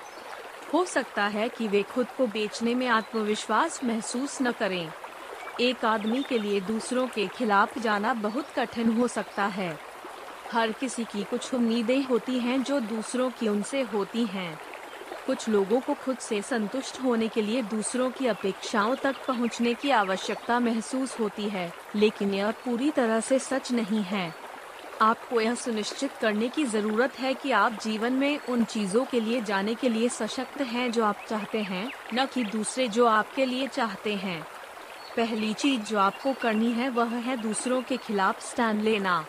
हो 0.74 0.86
सकता 0.86 1.26
है 1.26 1.50
कि 1.50 1.68
वे 1.68 1.84
खुद 1.84 2.08
को 2.18 2.28
बेचने 2.28 2.74
में 2.76 2.88
आत्मविश्वास 2.88 3.84
महसूस 3.84 4.42
न 4.42 4.52
करें। 4.52 4.92
एक 5.62 5.86
आदमी 5.86 6.24
के 6.24 6.38
लिए 6.40 6.60
दूसरों 6.62 7.08
के 7.08 7.28
खिलाफ 7.28 7.78
जाना 7.80 8.14
बहुत 8.14 8.50
कठिन 8.56 8.92
हो 8.92 9.08
सकता 9.08 9.46
है। 9.46 9.78
हर 10.52 10.72
किसी 10.72 11.04
की 11.04 11.24
कुछ 11.24 11.54
उम्मीदें 11.54 12.04
होती 12.04 12.40
हैं 12.40 12.64
जो 12.64 12.80
दूसरों 12.80 13.30
की 13.30 13.48
उनसे 13.48 13.82
होती 13.82 14.26
हैं। 14.26 14.60
कुछ 15.26 15.48
लोगों 15.50 15.80
को 15.80 15.94
खुद 15.94 16.18
से 16.18 16.42
संतुष्ट 16.42 17.02
होने 17.02 17.28
के 17.28 17.42
लिए 17.42 17.62
दूसरों 17.62 18.10
की 18.12 18.28
अपेक्षाओं 18.28 18.96
तक 18.96 19.16
पहुँचने 19.28 19.74
की 19.74 19.90
आवश्यकता 19.92 20.60
महसूस 20.60 21.20
होती 21.20 21.50
है, 21.50 21.72
लेकिन 21.96 22.34
यह 22.34 22.52
पूरी 22.66 22.90
तरह 22.92 23.20
से 23.20 23.40
सच 23.40 23.72
नहीं 23.72 24.04
है। 24.04 24.34
आपको 25.02 25.42
यह 25.42 25.56
सुनिश्चित 25.56 26.12
करने 26.12 26.48
की 26.48 26.64
ज़रूरत 26.66 27.20
है 27.20 27.34
कि 27.34 27.52
आप 27.52 27.80
जीवन 27.84 28.14
में 28.14 28.40
उन 28.50 28.64
चीज़ों 28.64 29.04
के 29.06 29.20
लिए 29.20 29.42
जाने 29.42 29.76
के 29.76 29.90
लिए 29.90 30.10
सशक्त 30.10 30.62
हैं 30.62 30.92
जो 30.92 31.04
आप 31.04 31.26
चाहते 31.30 31.62
हैं, 31.62 31.92
न 32.14 32.26
कि 32.26 32.44
दूसरे 32.44 32.88
जो 32.88 33.06
आपके 33.06 33.46
लिए 33.46 33.68
चाहते 33.68 34.16
हैं 34.16 34.42
पहली 35.18 35.54
चीज़ 35.54 35.82
जो 35.82 36.00
आपको 36.00 36.34
करनी 36.34 36.72
है 36.72 36.90
वह 36.90 37.16
है 37.18 37.38
दूसरों 37.38 37.82
के 37.82 37.98
खिलाफ 37.98 38.42
स्टैंड 38.46 38.82
लेना 38.82 39.26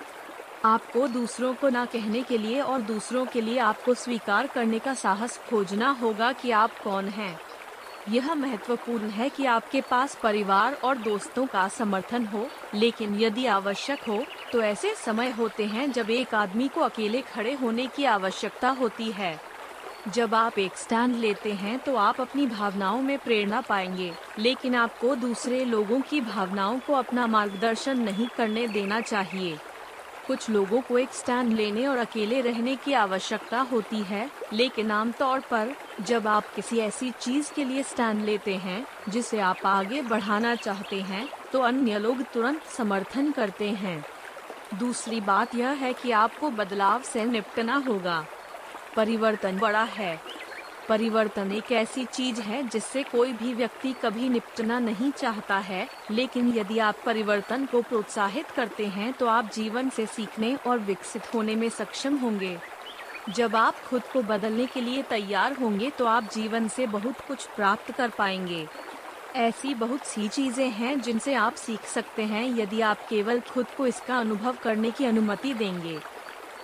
आपको 0.64 1.06
दूसरों 1.08 1.54
को 1.54 1.68
ना 1.68 1.84
कहने 1.84 2.22
के 2.22 2.38
लिए 2.38 2.60
और 2.60 2.80
दूसरों 2.80 3.24
के 3.26 3.40
लिए 3.40 3.58
आपको 3.58 3.94
स्वीकार 3.94 4.46
करने 4.46 4.78
का 4.78 4.94
साहस 4.94 5.38
खोजना 5.50 5.90
होगा 5.90 6.32
कि 6.32 6.50
आप 6.50 6.78
कौन 6.78 7.08
हैं। 7.08 7.49
यह 8.06 8.34
महत्वपूर्ण 8.34 9.08
है 9.10 9.28
कि 9.28 9.44
आपके 9.44 9.80
पास 9.80 10.14
परिवार 10.14 10.74
और 10.84 10.98
दोस्तों 10.98 11.46
का 11.46 11.66
समर्थन 11.68 12.24
हो, 12.26 12.46
लेकिन 12.74 13.14
यदि 13.14 13.46
आवश्यक 13.46 14.02
हो 14.02 14.24
तो 14.52 14.62
ऐसे 14.62 14.94
समय 14.96 15.30
होते 15.30 15.64
हैं 15.66 15.90
जब 15.92 16.10
एक 16.10 16.34
आदमी 16.34 16.68
को 16.68 16.80
अकेले 16.80 17.20
खड़े 17.24 17.52
होने 17.52 17.86
की 17.86 18.04
आवश्यकता 18.06 18.70
होती 18.70 19.10
है। 19.10 19.38
जब 20.08 20.34
आप 20.34 20.58
एक 20.58 20.76
स्टैंड 20.76 21.16
लेते 21.16 21.52
हैं 21.52 21.78
तो 21.78 21.94
आप 21.96 22.20
अपनी 22.20 22.46
भावनाओं 22.46 23.00
में 23.02 23.18
प्रेरणा 23.18 23.60
पाएँगे, 23.60 24.12
लेकिन 24.38 24.74
आपको 24.74 25.14
दूसरे 25.16 25.64
लोगों 25.64 26.00
की 26.00 26.20
भावनाओं 26.20 26.78
को 26.78 26.94
अपना 26.94 27.26
मार्गदर्शन 27.26 28.00
नहीं 28.00 28.28
करने 28.28 28.66
देना 28.68 29.00
चाहिए। 29.02 29.56
कुछ 30.30 30.48
लोगों 30.50 30.80
को 30.80 30.98
एक 30.98 31.12
स्टैंड 31.12 31.52
लेने 31.52 31.86
और 31.86 31.98
अकेले 31.98 32.40
रहने 32.40 32.74
की 32.76 32.92
आवश्यकता 32.92 33.60
होती 33.60 34.02
है, 34.02 34.30
लेकिन 34.52 34.90
आमतौर 34.90 35.40
पर, 35.40 35.74
जब 36.00 36.26
आप 36.28 36.52
किसी 36.56 36.78
ऐसी 36.78 37.10
चीज़ 37.10 37.52
के 37.52 37.64
लिए 37.64 37.82
स्टैंड 37.82 38.24
लेते 38.24 38.54
हैं, 38.56 38.86
जिसे 39.08 39.40
आप 39.40 39.66
आगे 39.66 40.02
बढ़ाना 40.02 40.54
चाहते 40.54 41.00
हैं 41.00 41.28
तो 41.52 41.60
अन्य 41.60 41.98
लोग 41.98 42.22
तुरंत 42.24 42.62
समर्थन 42.76 43.30
करते 43.32 43.70
हैं। 43.72 44.04
दूसरी 44.78 45.20
बात 45.20 45.54
यह 45.54 45.68
है 45.68 45.92
कि 45.92 46.10
आपको 46.10 46.50
बदलाव 46.50 47.02
से 47.02 47.24
निपटना 47.24 47.82
होगा। 47.88 48.24
परिवर्तन 48.96 49.58
बड़ा 49.58 49.82
है। 49.82 50.20
परिवर्तन 50.90 51.50
एक 51.52 51.70
ऐसी 51.72 52.04
चीज़ 52.04 52.40
है 52.40 52.62
जिससे 52.68 53.02
कोई 53.02 53.32
भी 53.32 53.52
व्यक्ति 53.54 53.92
कभी 54.02 54.28
निपटना 54.28 54.78
नहीं 54.78 55.10
चाहता 55.12 55.58
है, 55.58 55.86
लेकिन 56.10 56.52
यदि 56.56 56.78
आप 56.78 56.96
परिवर्तन 57.06 57.66
को 57.66 57.82
प्रोत्साहित 57.82 58.50
करते 58.50 58.86
हैं 58.88 59.12
तो 59.12 59.26
आप 59.26 59.50
जीवन 59.52 59.90
से 59.90 60.06
सीखने 60.06 60.54
और 60.66 60.78
विकसित 60.80 61.34
होने 61.34 61.54
में 61.54 61.68
सक्षम 61.68 62.16
होंगे। 62.16 62.56
जब 63.28 63.56
आप 63.56 63.80
खुद 63.88 64.02
को 64.12 64.22
बदलने 64.24 64.66
के 64.66 64.80
लिए 64.80 65.02
तैयार 65.02 65.52
होंगे 65.52 65.90
तो 65.90 66.06
आप 66.06 66.30
जीवन 66.32 66.68
से 66.68 66.86
बहुत 66.88 67.20
कुछ 67.28 67.46
प्राप्त 67.46 67.90
कर 67.92 68.08
पाएँगे। 68.08 68.66
ऐसी 69.38 69.74
बहुत 69.76 70.06
सी 70.06 70.28
चीज़ें 70.28 70.68
हैं 70.70 71.00
जिनसे 71.00 71.34
आप 71.34 71.54
सीख 71.56 71.84
सकते 71.86 72.22
हैं 72.24 72.44
यदि 72.58 72.80
आप 72.82 73.06
केवल 73.10 73.40
खुद 73.50 73.66
को 73.76 73.86
इसका 73.86 74.18
अनुभव 74.18 74.56
करने 74.62 74.90
की 74.90 75.04
अनुमति 75.04 75.54
देंगे। 75.54 75.98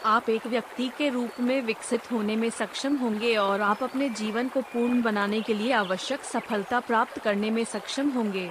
आप 0.06 0.28
एक 0.30 0.46
व्यक्ति 0.46 0.88
के 0.98 1.08
रूप 1.08 1.40
में 1.40 1.60
विकसित 1.62 2.10
होने 2.12 2.34
में 2.36 2.48
सक्षम 2.50 2.96
होंगे 2.96 3.34
और 3.36 3.60
आप 3.60 3.82
अपने 3.82 4.08
जीवन 4.10 4.48
को 4.48 4.60
पूर्ण 4.62 5.00
बनाने 5.02 5.40
के 5.40 5.54
लिए 5.54 5.72
आवश्यक 5.72 6.24
सफलता 6.24 6.80
प्राप्त 6.80 7.18
करने 7.18 7.50
में 7.50 7.64
सक्षम 7.64 8.10
होंगे। 8.10 8.50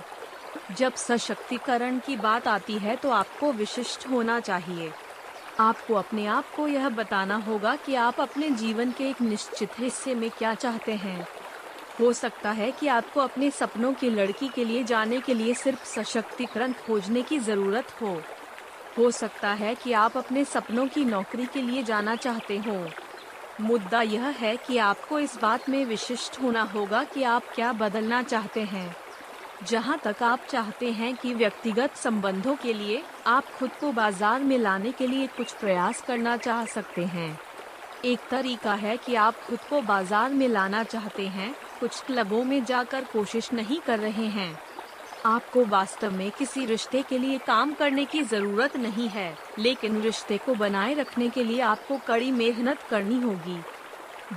जब 0.77 0.95
सशक्तिकरण 0.95 1.99
की 1.99 2.15
बात 2.17 2.47
आती 2.47 2.77
है 2.77 2.95
तो 2.95 3.09
आपको 3.09 3.51
विशिष्ट 3.51 4.07
होना 4.07 4.39
चाहिए। 4.39 4.91
आपको 5.59 5.93
अपने 5.93 6.25
आप 6.25 6.51
को 6.55 6.67
यह 6.67 6.89
बताना 6.89 7.35
होगा 7.37 7.75
कि 7.75 7.95
आप 7.95 8.21
अपने 8.21 8.49
जीवन 8.49 8.91
के 8.91 9.09
एक 9.09 9.21
निश्चित 9.21 9.79
हिस्से 9.79 10.15
में 10.15 10.29
क्या 10.29 10.53
चाहते 10.55 10.95
हैं। 10.95 11.27
हो 11.99 12.13
सकता 12.13 12.51
है 12.51 12.71
कि 12.71 12.87
आपको 12.87 13.19
अपने 13.19 13.51
सपनों 13.51 13.93
की 13.93 14.09
लड़की 14.09 14.47
के 14.47 14.65
लिए 14.65 14.83
जाने 14.83 15.21
के 15.21 15.33
लिए 15.33 15.53
सिर्फ़ 15.53 15.85
सशक्तिकरण 15.85 16.73
खोजने 16.87 17.21
की 17.21 17.39
ज़रूरत 17.39 18.01
हो। 18.01 18.21
हो 18.97 19.09
सकता 19.11 19.51
है 19.53 19.75
कि 19.75 19.91
आप 19.93 20.17
अपने 20.17 20.43
सपनों 20.45 20.87
की 20.87 21.05
नौकरी 21.05 21.45
के 21.45 21.61
लिए 21.61 21.83
जाना 21.83 22.15
चाहते 22.15 22.57
हो। 22.57 22.85
मुद्दा 23.61 24.01
यह 24.01 24.25
है 24.39 24.55
कि 24.57 24.77
आपको 24.77 25.19
इस 25.19 25.37
बात 25.41 25.69
में 25.69 25.85
विशिष्ट 25.85 26.41
होना 26.41 26.61
होगा 26.63 27.03
कि 27.03 27.23
आप 27.23 27.43
क्या 27.55 27.71
बदलना 27.73 28.21
चाहते 28.23 28.61
हैं। 28.63 28.95
जहाँ 29.63 29.99
तक 30.03 30.23
आप 30.23 30.45
चाहते 30.49 30.91
हैं 30.91 31.15
कि 31.15 31.33
व्यक्तिगत 31.33 31.95
संबंधों 31.95 32.55
के 32.55 32.73
लिए 32.73 33.03
आप 33.27 33.45
खुद 33.59 33.71
को 33.81 33.91
बाज़ार 33.91 34.43
में 34.43 34.57
लाने 34.57 34.91
के 34.91 35.07
लिए 35.07 35.27
कुछ 35.27 35.53
प्रयास 35.53 36.01
करना 36.01 36.37
चाह 36.37 36.65
सकते 36.65 37.05
हैं। 37.05 37.39
एक 38.05 38.19
तरीका 38.31 38.73
है 38.73 38.97
कि 38.97 39.15
आप 39.15 39.35
खुद 39.39 39.59
को 39.59 39.81
बाज़ार 39.81 40.29
में 40.29 40.47
लाना 40.47 40.83
चाहते 40.83 41.27
हैं, 41.27 41.53
कुछ 41.79 42.01
क्लबों 42.01 42.43
में 42.43 42.63
जाकर 42.65 43.03
कोशिश 43.03 43.51
नहीं 43.53 43.79
कर 43.79 43.99
रहे 43.99 44.25
हैं। 44.27 44.59
आपको 45.25 45.65
वास्तव 45.65 46.11
में 46.11 46.31
किसी 46.31 46.65
रिश्ते 46.65 47.01
के 47.01 47.17
लिए 47.17 47.37
काम 47.37 47.73
करने 47.73 48.05
की 48.05 48.21
ज़रूरत 48.21 48.75
नहीं 48.77 49.07
है, 49.09 49.37
लेकिन 49.59 50.01
रिश्ते 50.01 50.37
को 50.37 50.53
बनाए 50.55 50.93
रखने 50.93 51.29
के 51.29 51.43
लिए 51.43 51.61
आपको 51.61 51.97
कड़ी 51.97 52.31
मेहनत 52.31 52.81
करनी 52.89 53.21
होगी। 53.21 53.59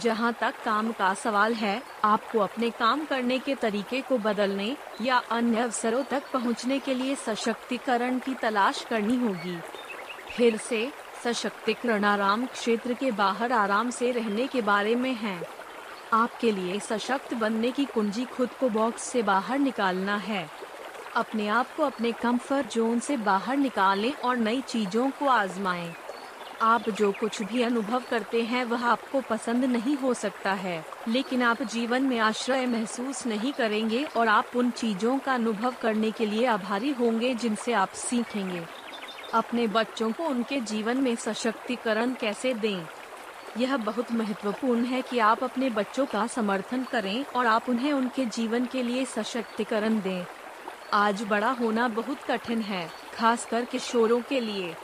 जहाँ 0.02 0.32
तक 0.40 0.54
काम 0.64 0.92
का 0.92 1.14
सवाल 1.14 1.54
है, 1.54 1.82
आपको 2.04 2.38
अपने 2.38 2.70
काम 2.70 3.04
करने 3.04 3.38
के 3.38 3.54
तरीके 3.54 4.00
को 4.00 4.18
बदलने 4.18 4.76
या 5.02 5.16
अन्य 5.30 5.60
अवसरों 5.60 6.02
तक 6.02 6.22
पहुँचने 6.32 6.78
के 6.78 6.94
लिए 6.94 7.14
सशक्तिकरण 7.14 8.18
की 8.18 8.34
तलाश 8.34 8.86
करनी 8.90 9.16
होगी। 9.16 9.58
फिर 10.36 10.56
से, 10.56 10.92
सशक्तिकरण 11.24 12.04
आराम 12.04 12.46
क्षेत्र 12.46 12.94
के 12.94 13.10
बाहर 13.10 13.52
आराम 13.52 13.90
से 13.90 14.12
रहने 14.12 14.46
के 14.46 14.62
बारे 14.62 14.94
में 14.94 15.14
है। 15.14 15.40
आपके 16.12 16.52
लिए 16.52 16.80
सशक्त 16.80 17.34
बनने 17.34 17.70
की 17.70 17.84
कुंजी 17.84 18.24
खुद 18.24 18.48
को 18.60 18.68
बॉक्स 18.68 19.02
से 19.02 19.22
बाहर 19.22 19.58
निकालना 19.58 20.16
है। 20.16 20.67
अपने 21.16 21.48
आप 21.48 21.66
को 21.76 21.82
अपने 21.82 22.12
कंफर्ट 22.12 22.74
जोन 22.74 23.00
से 23.00 23.16
बाहर 23.16 23.56
निकालें 23.56 24.12
और 24.12 24.36
नई 24.36 24.60
चीज़ों 24.60 25.10
को 25.10 25.26
आजमाएँ। 25.26 25.94
आप 26.62 26.90
जो 26.90 27.12
कुछ 27.12 27.42
भी 27.42 27.62
अनुभव 27.62 28.02
करते 28.10 28.42
हैं, 28.42 28.64
वह 28.64 28.86
आपको 28.86 29.20
पसंद 29.20 29.64
नहीं 29.64 29.96
हो 29.96 30.14
सकता 30.14 30.52
है, 30.52 30.84
लेकिन 31.08 31.42
आप 31.42 31.62
जीवन 31.62 32.02
में 32.02 32.18
आश्रय 32.18 32.66
महसूस 32.66 33.26
नहीं 33.26 33.52
करेंगे 33.52 34.04
और 34.04 34.28
आप 34.28 34.56
उन 34.56 34.70
चीज़ों 34.70 35.18
का 35.18 35.34
अनुभव 35.34 35.74
करने 35.82 36.10
के 36.10 36.26
लिए 36.26 36.46
आभारी 36.46 36.92
होंगे 36.92 37.34
जिनसे 37.34 37.72
आप 37.72 37.88
सीखेंगे। 37.88 38.64
अपने 39.34 39.66
बच्चों 39.66 40.12
को 40.12 40.24
उनके 40.24 40.60
जीवन 40.60 40.96
में 40.96 41.16
सशक्तिकरण 41.16 42.14
कैसे 42.14 42.54
दें? 42.54 42.86
यह 43.58 43.76
बहुत 43.76 44.12
महत्वपूर्ण 44.12 44.84
है 44.84 45.02
कि 45.02 45.18
आप 45.18 45.44
अपने 45.44 45.70
बच्चों 45.70 46.06
का 46.06 46.26
समर्थन 46.26 46.84
करें 46.84 47.24
और 47.24 47.46
आप 47.46 47.68
उन्हें 47.68 47.92
उनके 47.92 48.26
जीवन 48.26 48.66
के 48.66 48.82
लिए 48.82 49.04
सशक्तिकरण 49.04 50.00
दें। 50.00 50.26
आज 50.94 51.22
बड़ा 51.22 51.50
होना 51.50 51.88
बहुत 51.88 52.18
कठिन 52.22 52.60
है 52.60 52.88
खासकर 53.14 53.64
किशोरों 53.64 54.20
के 54.20 54.40
लिए। 54.40 54.74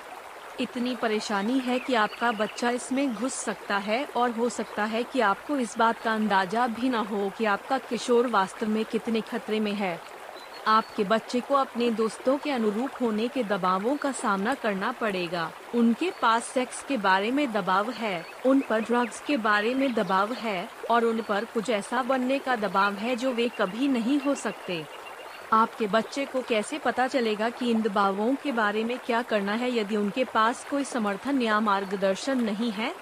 इतनी 0.60 0.94
परेशानी 0.96 1.58
है 1.58 1.78
कि 1.78 1.94
आपका 1.94 2.32
बच्चा 2.32 2.70
इसमें 2.70 3.14
घुस 3.14 3.34
सकता 3.34 3.76
है 3.76 4.04
और 4.16 4.30
हो 4.30 4.48
सकता 4.48 4.84
है 4.84 5.02
कि 5.02 5.20
आपको 5.20 5.56
इस 5.56 5.78
बात 5.78 5.98
का 5.98 6.14
अंदाज़ा 6.14 6.66
भी 6.66 6.88
न 6.88 6.94
हो 6.94 7.30
कि 7.38 7.44
आपका 7.44 7.78
किशोर 7.78 8.26
वास्तव 8.26 8.68
में 8.68 8.84
कितने 8.84 9.20
खतरे 9.20 9.60
में 9.60 9.72
है। 9.72 9.98
आपके 10.66 11.04
बच्चे 11.04 11.40
को 11.40 11.54
अपने 11.54 11.90
दोस्तों 11.90 12.36
के 12.38 12.50
अनुरूप 12.50 12.90
होने 13.00 13.28
के 13.28 13.42
दबावों 13.42 13.96
का 13.96 14.12
सामना 14.12 14.54
करना 14.54 14.92
पड़ेगा। 14.92 15.50
उनके 15.74 16.10
पास 16.22 16.44
सेक्स 16.44 16.82
के 16.82 16.96
बारे 16.96 17.30
में 17.30 17.52
दबाव 17.52 17.90
है, 17.90 18.26
उन 18.46 18.60
पर 18.60 18.80
ड्रग्स 18.80 19.22
के 19.26 19.36
बारे 19.36 19.74
में 19.74 19.94
दबाव 19.94 20.32
है, 20.32 20.68
और 20.90 21.04
उन 21.04 21.22
पर 21.22 21.44
कुछ 21.44 21.70
ऐसा 21.70 22.02
बनने 22.02 22.38
का 22.38 22.56
दबाव 22.56 22.94
है 22.94 23.16
जो 23.16 23.32
वे 23.32 23.48
कभी 23.48 23.88
नहीं 23.88 24.20
हो 24.20 24.34
सकते। 24.34 24.84
आपके 25.52 25.86
बच्चे 25.86 26.24
को 26.26 26.42
कैसे 26.42 26.78
पता 26.78 27.06
चलेगा 27.08 27.48
कि 27.50 27.70
इन 27.70 27.82
दबावों 27.82 28.34
के 28.36 28.52
बारे 28.52 28.82
में 28.84 28.98
क्या 29.00 29.22
करना 29.22 29.54
है 29.54 29.70
यदि 29.72 29.96
उनके 29.96 30.24
पास 30.26 30.62
कोई 30.64 30.84
समर्थन 30.84 31.40
या 31.42 31.58
मार्गदर्शन 31.60 32.38
नहीं 32.40 32.70
है? 32.72 32.94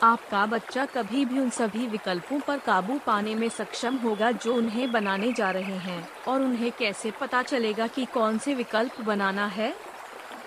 आपका 0.00 0.44
बच्चा 0.46 0.86
कभी 0.86 1.24
भी 1.24 1.38
उन 1.38 1.50
सभी 1.50 1.86
विकल्पों 1.88 2.40
पर 2.40 2.58
काबू 2.60 2.98
पाने 3.00 3.34
में 3.34 3.48
सक्षम 3.50 3.96
होगा 3.96 4.30
जो 4.34 4.54
उन्हें 4.54 4.90
बनाने 4.92 5.32
जा 5.32 5.50
रहे 5.50 5.78
हैं, 5.78 6.08
और 6.26 6.42
उन्हें 6.42 6.72
कैसे 6.72 7.10
पता 7.12 7.42
चलेगा 7.44 7.88
कि 7.88 8.06
कौन 8.08 8.38
से 8.38 8.54
विकल्प 8.54 9.00
बनाना 9.02 9.46
है? 9.48 9.74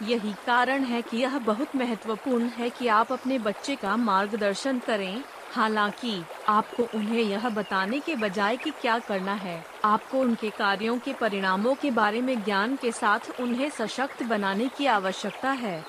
यही 0.01 0.35
कारण 0.45 0.83
है 0.83 1.01
कि 1.03 1.17
यह 1.17 1.37
बहुत 1.41 1.75
महत्वपूर्ण 1.75 2.49
है 2.49 2.69
कि 2.71 2.87
आप 2.89 3.11
अपने 3.11 3.39
बच्चे 3.39 3.75
का 3.77 3.95
मार्गदर्शन 3.97 4.79
करें। 4.81 5.25
हालाँकि, 5.57 6.11
आपको 6.47 6.83
उन्हें 6.95 7.21
यह 7.21 7.47
बताने 7.49 7.99
के 7.99 8.15
बजाय 8.15 8.57
कि 8.57 8.71
क्या 8.71 8.97
करना 8.99 9.33
है, 9.35 9.63
आपको 9.83 10.19
उनके 10.19 10.49
कार्यों 10.49 10.97
के 10.99 11.13
परिणामों 11.13 11.73
के 11.75 11.91
बारे 11.91 12.21
में 12.21 12.43
ज्ञान 12.43 12.75
के 12.75 12.91
साथ 12.91 13.39
उन्हें 13.39 13.69
सशक्त 13.69 14.23
बनाने 14.23 14.67
की 14.69 14.85
आवश्यकता 14.85 15.51
है। 15.51 15.83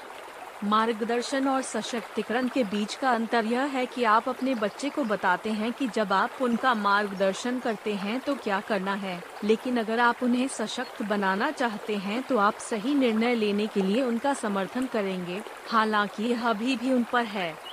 मार्गदर्शन 0.64 1.48
और 1.48 1.62
सशक्तिकरण 1.62 2.48
के 2.48 2.64
बीच 2.64 2.94
का 2.94 3.10
अंतर 3.10 3.44
यह 3.44 3.64
है 3.66 3.84
कि 3.86 4.04
आप 4.04 4.28
अपने 4.28 4.54
बच्चे 4.54 4.90
को 4.90 5.04
बताते 5.04 5.50
हैं 5.50 5.72
कि 5.72 5.88
जब 5.88 6.12
आप 6.12 6.42
उनका 6.42 6.74
मार्गदर्शन 6.74 7.58
करते 7.58 7.94
हैं 7.96 8.18
तो 8.20 8.34
क्या 8.34 8.60
करना 8.60 8.94
है, 8.94 9.22
लेकिन 9.44 9.76
अगर 9.76 10.00
आप 10.00 10.22
उन्हें 10.22 10.48
सशक्त 10.48 11.02
बनाना 11.02 11.50
चाहते 11.50 11.96
हैं 11.98 12.22
तो 12.22 12.38
आप 12.38 12.58
सही 12.60 12.94
निर्णय 12.94 13.34
लेने 13.34 13.66
के 13.66 13.82
लिए 13.82 14.02
उनका 14.02 14.34
समर्थन 14.34 14.86
करेंगे। 14.86 15.40
हालाँकि, 15.66 16.24
यह 16.24 16.48
अभी 16.48 16.76
भी 16.76 16.92
उन 16.92 17.04
पर 17.12 17.24
है। 17.26 17.67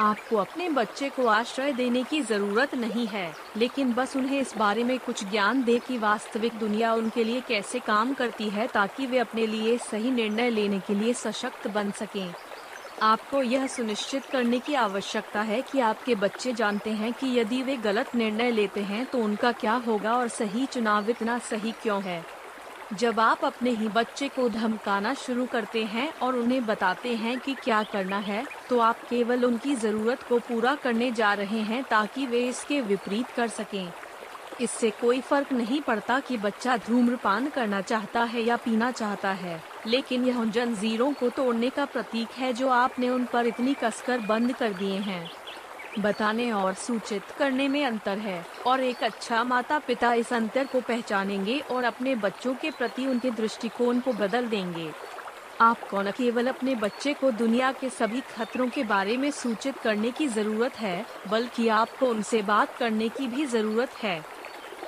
आपको 0.00 0.36
अपने 0.36 0.68
बच्चे 0.68 1.08
को 1.08 1.26
आश्रय 1.26 1.72
देने 1.72 2.02
की 2.02 2.20
ज़रूरत 2.20 2.74
नहीं 2.74 3.06
है, 3.06 3.32
लेकिन 3.56 3.92
बस 3.92 4.16
उन्हें 4.16 4.40
इस 4.40 4.56
बारे 4.56 4.84
में 4.84 4.98
कुछ 4.98 5.24
ज्ञान 5.24 5.62
दे 5.64 5.78
कि 5.78 5.98
वास्तविक 5.98 6.58
दुनिया 6.58 6.94
उनके 6.94 7.24
लिए 7.24 7.40
कैसे 7.40 7.78
काम 7.78 8.14
करती 8.14 8.48
है 8.48 8.66
ताकि 8.66 9.06
वे 9.06 9.18
अपने 9.18 9.46
लिए 9.46 9.78
सही 9.80 10.10
निर्णय 10.10 10.50
लेने 10.50 10.80
के 10.80 10.94
लिए 10.94 11.12
सशक्त 11.12 11.68
बन 11.68 11.90
सकें। 11.90 12.34
आपको 13.02 13.42
यह 13.42 13.66
सुनिश्चित 13.66 14.26
करने 14.26 14.58
की 14.58 14.74
आवश्यकता 14.74 15.42
है 15.42 15.62
कि 15.62 15.80
आपके 15.80 16.14
बच्चे 16.14 16.52
जानते 16.52 16.90
हैं 16.90 17.12
कि 17.12 17.38
यदि 17.38 17.62
वे 17.62 17.76
गलत 17.76 18.14
निर्णय 18.14 18.50
लेते 18.50 18.82
हैं 18.82 19.04
तो 19.06 19.18
उनका 19.18 19.52
क्या 19.52 19.74
होगा 19.86 20.16
और 20.16 20.28
सही 20.28 20.66
चुनाव 20.66 21.10
इतना 21.10 21.38
सही 21.50 21.72
क्यों 21.82 22.02
है। 22.02 22.24
जब 22.94 23.20
आप 23.20 23.44
अपने 23.44 23.70
ही 23.70 23.88
बच्चे 23.88 24.28
को 24.28 24.48
धमकाना 24.48 25.12
शुरू 25.16 25.44
करते 25.46 25.82
हैं 25.84 26.08
और 26.22 26.36
उन्हें 26.36 26.64
बताते 26.66 27.14
हैं 27.16 27.38
कि 27.40 27.54
क्या 27.54 27.82
करना 27.82 28.18
है 28.18 28.44
तो 28.70 28.78
आप 28.80 29.00
केवल 29.10 29.44
उनकी 29.44 29.74
ज़रूरत 29.74 30.22
को 30.22 30.38
पूरा 30.38 30.74
करने 30.74 31.10
जा 31.12 31.32
रहे 31.34 31.60
हैं 31.62 31.82
ताकि 31.84 32.26
वे 32.26 32.46
इसके 32.48 32.80
विपरीत 32.80 33.30
कर 33.36 33.48
सकें। 33.48 33.92
इससे 34.60 34.90
कोई 34.90 35.20
फ़र्क 35.20 35.52
नहीं 35.52 35.80
पड़ता 35.80 36.18
कि 36.20 36.36
बच्चा 36.38 36.76
धूम्रपान 36.78 37.48
करना 37.48 37.80
चाहता 37.82 38.22
है 38.24 38.42
या 38.42 38.56
पीना 38.56 38.90
चाहता 38.90 39.32
है, 39.32 39.60
लेकिन 39.86 40.24
यह 40.24 40.44
जंजीरों 40.44 41.12
को 41.12 41.30
तोड़ने 41.30 41.70
का 41.70 41.84
प्रतीक 41.84 42.38
है 42.38 42.52
जो 42.52 42.68
आपने 42.70 43.08
उन 43.08 43.24
पर 43.24 43.46
इतनी 43.46 43.74
कसकर 43.74 44.20
बंद 44.20 44.52
कर 44.52 44.72
दिए 44.72 44.98
हैं। 45.00 45.30
बताने 45.98 46.52
और 46.52 46.74
सूचित 46.74 47.22
करने 47.38 47.68
में 47.68 47.86
अंतर 47.86 48.18
है। 48.18 48.46
और 48.66 48.80
एक 48.80 49.04
अच्छा 49.04 49.44
माता 49.44 49.78
पिता 49.78 50.14
इस 50.14 50.32
अंतर 50.32 50.66
को 50.66 50.80
पहचानेंगे 50.80 51.58
और 51.58 51.84
अपने 51.84 52.14
बच्चों 52.14 52.54
के 52.54 52.70
प्रति 52.70 53.06
उनके 53.06 53.30
दृष्टिकोण 53.30 54.00
को 54.00 54.12
बदल 54.12 54.46
देंगे। 54.46 54.90
आपको 55.60 56.02
न 56.02 56.10
केवल 56.10 56.46
अपने 56.46 56.74
बच्चे 56.74 57.12
को 57.12 57.30
दुनिया 57.30 57.72
के 57.72 57.90
सभी 57.90 58.20
खतरों 58.20 58.68
के 58.68 58.82
बारे 58.82 59.16
में 59.16 59.30
सूचित 59.30 59.78
करने 59.78 60.10
की 60.10 60.28
ज़रूरत 60.28 60.76
है, 60.76 61.06
बल्कि 61.28 61.68
आपको 61.68 62.06
उनसे 62.06 62.42
बात 62.42 62.76
करने 62.76 63.08
की 63.08 63.26
भी 63.26 63.46
ज़रूरत 63.46 63.90
है। 63.90 64.24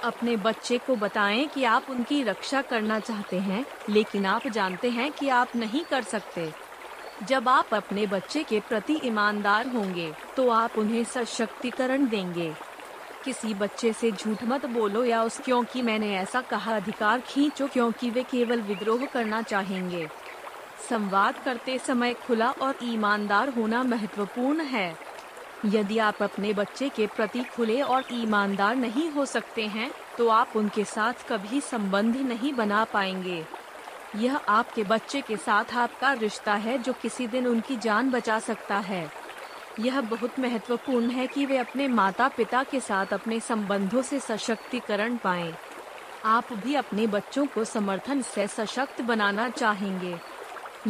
अपने 0.05 0.37
बच्चे 0.37 0.79
को 0.79 0.97
बताएँ 0.97 1.47
कि 1.47 1.65
आप 1.65 1.87
उनकी 1.91 2.23
रक्षा 2.23 2.63
करना 2.63 3.01
चाहते 3.01 3.39
हैं, 3.39 3.67
लेकिन 3.89 4.27
आप 4.27 4.49
जानते 4.49 4.91
हैं 4.91 5.13
कि 5.13 5.29
आप 5.29 5.57
नहीं 5.57 5.85
कर 5.85 6.03
सकते। 6.03 6.66
जब 7.23 7.49
आप 7.49 7.75
अपने 7.75 8.07
बच्चे 8.07 8.43
के 8.43 8.59
प्रति 8.61 9.01
ईमानदार 9.05 9.67
होंगे 9.67 10.13
तो 10.37 10.49
आप 10.51 10.77
उन्हें 10.79 11.05
सशक्तिकरण 11.05 12.07
देंगे। 12.09 12.53
किसी 13.25 13.55
बच्चे 13.55 13.93
से 13.93 14.11
झूठ 14.13 14.45
मत 14.45 14.67
बोलो 14.67 15.05
या 15.05 15.23
उस 15.23 15.41
क्योंकि 15.41 15.83
मैंने 15.83 16.15
ऐसा 16.17 16.41
कहा, 16.41 16.77
अधिकार 16.77 17.21
खींचो 17.21 17.69
क्योंकि 17.69 18.11
वे 18.11 18.23
केवल 18.23 18.61
विद्रोह 18.63 19.07
करना 19.07 19.43
चाहेंगे। 19.43 20.07
संवाद 20.91 21.43
करते 21.45 21.79
समय 21.79 22.15
खुला 22.27 22.51
और 22.53 22.79
ईमानदार 22.83 23.49
होना 23.49 23.83
महत्वपूर्ण 23.83 24.61
है। 24.65 24.95
यदि 25.65 25.99
आप 25.99 26.23
अपने 26.23 26.53
बच्चे 26.53 26.89
के 26.89 27.07
प्रति 27.07 27.45
खुले 27.57 27.81
और 27.83 28.05
ईमानदार 28.13 28.77
नहीं 28.77 29.11
हो 29.11 29.25
सकते 29.27 29.67
हैं 29.67 29.91
तो 30.19 30.29
आप 30.29 30.57
उनके 30.57 30.85
साथ 30.85 31.29
कभी 31.29 31.61
संबंध 31.63 32.17
नहीं 32.19 32.53
बना 32.55 32.85
पाएँगे। 32.85 33.45
यह 34.17 34.37
आपके 34.49 34.83
बच्चे 34.85 35.21
के 35.21 35.37
साथ 35.37 35.75
आपका 35.77 36.13
रिश्ता 36.13 36.55
है 36.55 36.77
जो 36.79 36.93
किसी 36.93 37.27
दिन 37.27 37.47
उनकी 37.47 37.77
जान 37.77 38.11
बचा 38.11 38.39
सकता 38.39 38.79
है। 38.79 39.07
यह 39.81 40.01
बहुत 40.01 40.39
महत्वपूर्ण 40.41 41.11
है 41.11 41.27
कि 41.27 41.47
वे 41.47 41.57
अपने 41.59 41.89
माता 41.89 42.29
पिता 42.29 42.63
के 42.63 42.81
साथ 42.81 43.13
अपने 43.13 43.41
संबंधों 43.41 44.03
से 44.03 44.21
सशक्तिकरण 44.21 45.17
पाएँ। 45.17 45.53
आप 46.25 46.53
भी 46.55 46.75
अपने 46.75 47.07
बच्चों 47.07 47.47
को 47.47 47.65
समर्थन 47.65 48.23
से 48.23 48.47
सशक्त 48.47 49.03
बनाना 49.03 49.49
चाहेंगे। 49.49 50.15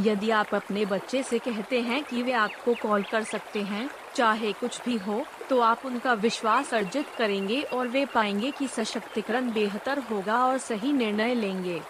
यदि 0.00 0.30
आप 0.30 0.54
अपने 0.54 0.84
बच्चे 0.84 1.22
से 1.22 1.38
कहते 1.38 1.80
हैं 1.80 2.02
कि 2.04 2.22
वे 2.22 2.32
आपको 2.32 2.74
कॉल 2.74 3.02
कर 3.02 3.24
सकते 3.24 3.62
हैं, 3.62 3.88
चाहे 4.14 4.52
कुछ 4.52 4.80
भी 4.84 4.96
हो 4.98 5.24
तो 5.50 5.60
आप 5.60 5.82
उनका 5.86 6.12
विश्वास 6.12 6.72
अर्जित 6.74 7.06
करेंगे 7.18 7.60
और 7.62 7.88
वे 7.88 8.04
पाएँगे 8.04 8.50
कि 8.50 8.68
सशक्तिकरण 8.68 9.52
बेहतर 9.52 9.98
होगा 9.98 10.38
और 10.46 10.58
सही 10.58 10.92
निर्णय 10.92 11.34
लेंगे। 11.34 11.80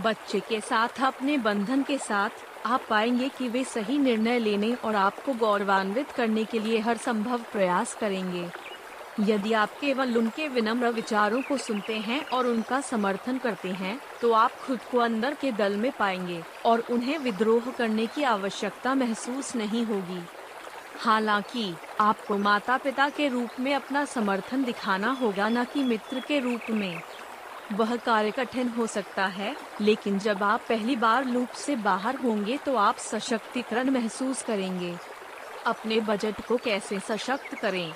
बच्चे 0.00 0.40
के 0.40 0.60
साथ, 0.60 0.88
अपने 1.02 1.38
बंधन 1.38 1.82
के 1.82 1.98
साथ, 1.98 2.30
आप 2.66 2.82
पाएँगे 2.90 3.28
कि 3.28 3.48
वे 3.48 3.64
सही 3.64 3.98
निर्णय 3.98 4.38
लेने 4.38 4.74
और 4.74 4.94
आपको 4.94 5.32
गौरवान्वित 5.32 6.10
करने 6.10 6.44
के 6.44 6.58
लिए 6.58 6.78
हर 6.78 6.96
संभव 6.96 7.38
प्रयास 7.52 7.94
करेंगे। 7.94 8.50
यदि 9.20 9.52
आप 9.52 9.70
केवल 9.80 10.16
उनके 10.16 10.48
विनम्र 10.48 10.88
विचारों 10.88 11.42
को 11.42 11.56
सुनते 11.56 11.96
हैं 11.96 12.26
और 12.26 12.46
उनका 12.46 12.80
समर्थन 12.80 13.38
करते 13.38 13.68
हैं 13.68 14.00
तो 14.20 14.32
आप 14.32 14.52
खुद 14.66 14.80
को 14.90 14.98
अंदर 14.98 15.34
के 15.34 15.52
दल 15.52 15.76
में 15.76 15.92
पाएँगे 15.92 16.42
और 16.64 16.84
उन्हें 16.90 17.18
विद्रोह 17.18 17.70
करने 17.70 18.06
की 18.06 18.22
आवश्यकता 18.22 18.94
महसूस 18.94 19.56
नहीं 19.56 19.84
होगी। 19.84 20.22
हालाँकि, 20.98 21.74
आपको 22.00 22.38
माता 22.38 22.76
पिता 22.76 23.08
के 23.08 23.28
रूप 23.28 23.48
में 23.60 23.74
अपना 23.74 24.04
समर्थन 24.04 24.64
दिखाना 24.64 25.12
होगा, 25.12 25.48
न 25.48 25.64
कि 25.64 25.82
मित्र 25.82 26.20
के 26.20 26.38
रूप 26.38 26.70
में। 26.70 27.02
वह 27.72 27.94
कार्य 27.96 28.30
कठिन 28.30 28.68
हो 28.68 28.86
सकता 28.86 29.26
है, 29.26 29.54
लेकिन 29.80 30.18
जब 30.18 30.42
आप 30.42 30.64
पहली 30.68 30.96
बार 30.96 31.24
लूप 31.24 31.52
से 31.56 31.76
बाहर 31.76 32.16
होंगे 32.16 32.56
तो 32.56 32.76
आप 32.76 32.96
सशक्तिकरण 32.98 33.90
महसूस 33.90 34.42
करेंगे। 34.42 34.94
अपने 35.66 36.00
बजट 36.00 36.40
को 36.40 36.56
कैसे 36.56 36.98
सशक्त 37.00 37.54
करें? 37.54 37.92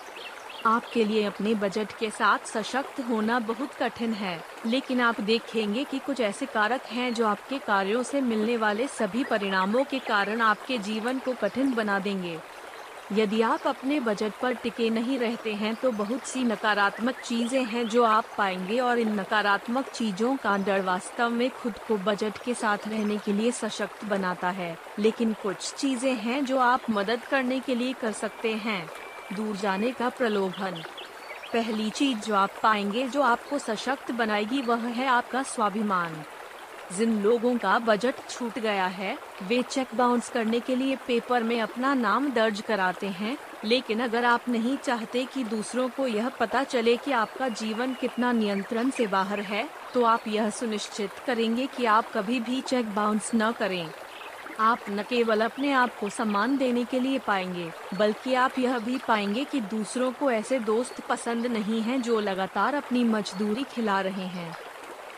आपके 0.66 1.04
लिए 1.04 1.24
अपने 1.24 1.54
बजट 1.54 1.92
के 1.92 2.10
साथ 2.10 2.46
सशक्त 2.46 3.00
होना 3.00 3.38
बहुत 3.40 3.74
कठिन 3.74 4.12
है, 4.12 4.40
लेकिन 4.66 5.00
आप 5.00 5.20
देखेंगे 5.20 5.84
कि 5.84 5.98
कुछ 5.98 6.20
ऐसे 6.20 6.46
कारक 6.46 6.86
हैं 6.86 7.12
जो 7.14 7.26
आपके 7.26 7.58
कार्यों 7.58 8.02
से 8.02 8.20
मिलने 8.20 8.56
वाले 8.56 8.86
सभी 8.88 9.24
परिणामों 9.24 9.84
के 9.84 9.98
कारण 9.98 10.40
आपके 10.40 10.78
जीवन 10.78 11.18
को 11.18 11.34
कठिन 11.34 11.74
बना 11.74 11.98
देंगे। 11.98 12.38
यदि 13.12 13.42
आप 13.42 13.66
अपने 13.66 14.00
बजट 14.00 14.32
पर 14.42 14.54
टिके 14.54 14.90
नहीं 14.90 15.18
रहते 15.18 15.54
हैं 15.54 15.74
तो 15.74 15.90
बहुत 15.92 16.26
सी 16.26 16.44
नकारात्मक 16.44 17.14
चीज़ें 17.14 17.64
हैं 17.64 17.88
जो 17.88 18.02
आप 18.04 18.24
पाएँगे 18.38 18.78
और 18.80 18.98
इन 18.98 19.20
नकारात्मक 19.20 19.88
चीज़ों 19.88 20.36
का 20.36 20.56
डर 20.56 20.80
वास्तव 20.80 21.30
में 21.30 21.50
खुद 21.50 21.78
को 21.88 21.96
बजट 21.96 22.38
के 22.44 22.54
साथ 22.54 22.88
रहने 22.88 23.18
के 23.18 23.32
लिए 23.32 23.50
सशक्त 23.50 24.04
बनाता 24.04 24.50
है। 24.50 24.76
लेकिन 24.98 25.32
कुछ 25.32 25.74
चीज़ें 25.74 26.14
हैं 26.14 26.44
जो 26.44 26.58
आप 26.58 26.90
मदद 26.90 27.20
करने 27.20 27.60
के 27.60 27.74
लिए 27.74 27.92
कर 27.92 28.12
सकते 28.12 28.52
हैं। 28.54 28.86
दूर 29.36 29.56
जाने 29.56 29.92
का 29.92 30.08
प्रलोभन। 30.08 30.82
पहली 31.52 31.90
चीज़ 31.90 32.18
जो 32.18 32.34
आप 32.34 32.50
पाएँगे, 32.62 33.08
जो 33.08 33.22
आपको 33.22 33.58
सशक्त 33.58 34.10
बनाएगी, 34.10 34.62
वह 34.62 34.86
है 34.88 35.06
आपका 35.06 35.42
स्वाभिमान। 35.42 36.24
जिन 36.92 37.20
लोगों 37.22 37.56
का 37.58 37.78
बजट 37.78 38.14
छूट 38.30 38.58
गया 38.58 38.86
है, 38.86 39.16
वे 39.42 39.62
चेक 39.62 39.94
बाउंस 39.94 40.28
करने 40.28 40.60
के 40.60 40.76
लिए 40.76 40.96
पेपर 41.06 41.42
में 41.42 41.60
अपना 41.60 41.94
नाम 41.94 42.30
दर्ज 42.30 42.60
कराते 42.60 43.06
हैं। 43.08 43.36
लेकिन 43.64 44.00
अगर 44.00 44.24
आप 44.24 44.48
नहीं 44.48 44.76
चाहते 44.76 45.24
कि 45.24 45.44
दूसरों 45.44 45.88
को 45.88 46.06
यह 46.06 46.28
पता 46.30 46.62
चले 46.64 46.96
कि 46.96 47.12
आपका 47.12 47.48
जीवन 47.50 47.94
कितना 47.94 48.32
नियंत्रण 48.32 48.90
से 48.90 49.06
बाहर 49.06 49.40
है 49.40 49.68
तो 49.94 50.04
आप 50.04 50.26
यह 50.28 50.50
सुनिश्चित 50.50 51.10
करेंगे 51.26 51.66
कि 51.66 51.84
आप 51.84 52.12
कभी 52.14 52.40
भी 52.40 52.60
चेक 52.60 52.94
बाउंस 52.94 53.30
न 53.34 53.50
करें। 53.52 53.90
आप 54.60 54.84
न 54.90 55.02
केवल 55.02 55.40
अपने 55.40 55.72
आप 55.72 55.98
को 56.00 56.08
सम्मान 56.08 56.56
देने 56.56 56.84
के 56.84 57.00
लिए 57.00 57.18
पाएँगे, 57.18 57.70
बल्कि 57.94 58.34
आप 58.34 58.58
यह 58.58 58.78
भी 58.78 58.98
पाएँगे 58.98 59.44
कि 59.44 59.60
दूसरों 59.60 60.12
को 60.12 60.30
ऐसे 60.30 60.58
दोस्त 60.60 61.00
पसंद 61.00 61.46
नहीं 61.46 61.80
हैं 61.82 62.00
जो 62.02 62.20
लगातार 62.20 62.74
अपनी 62.74 63.04
मजदूरी 63.04 63.64
खिला 63.64 64.00
रहे 64.00 64.26
हैं। 64.28 64.54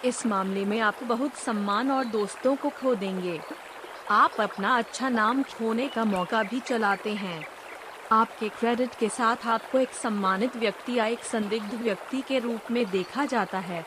इस 0.05 0.25
मामले 0.27 0.65
में 0.65 0.79
आप 0.81 1.03
बहुत 1.03 1.35
सम्मान 1.35 1.91
और 1.91 2.05
दोस्तों 2.05 2.55
को 2.57 2.69
खो 2.71 2.95
देंगे। 2.95 3.41
आप 4.11 4.41
अपना 4.41 4.77
अच्छा 4.79 5.09
नाम 5.09 5.43
खोने 5.43 5.89
का 5.89 6.05
मौका 6.05 6.43
भी 6.43 6.61
चलाते 6.61 7.15
हैं। 7.15 7.45
आपके 8.13 8.49
क्रेडिट 8.49 8.95
के 8.95 9.09
साथ 9.09 9.47
आपको 9.47 9.79
एक 9.79 9.93
सम्मानित 9.93 10.57
व्यक्ति 10.57 10.95
या 10.95 11.07
एक 11.07 11.25
संदिग्ध 11.25 11.75
व्यक्ति 11.75 12.21
के 12.21 12.39
रूप 12.39 12.71
में 12.71 12.85
देखा 12.91 13.25
जाता 13.25 13.59
है। 13.59 13.85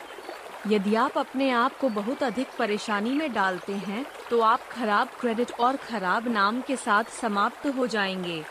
यदि 0.66 0.94
आप 0.94 1.18
अपने 1.18 1.50
आप 1.50 1.78
को 1.78 1.88
बहुत 1.88 2.22
अधिक 2.22 2.48
परेशानी 2.58 3.10
में 3.10 3.32
डालते 3.32 3.72
हैं 3.72 4.04
तो 4.30 4.40
आप 4.40 4.68
खराब 4.72 5.08
क्रेडिट 5.20 5.52
और 5.60 5.76
खराब 5.76 6.28
नाम 6.28 6.60
के 6.60 6.76
साथ 6.76 7.04
समाप्त 7.20 7.66
हो 7.66 7.86
जाएँगे। 7.86 8.42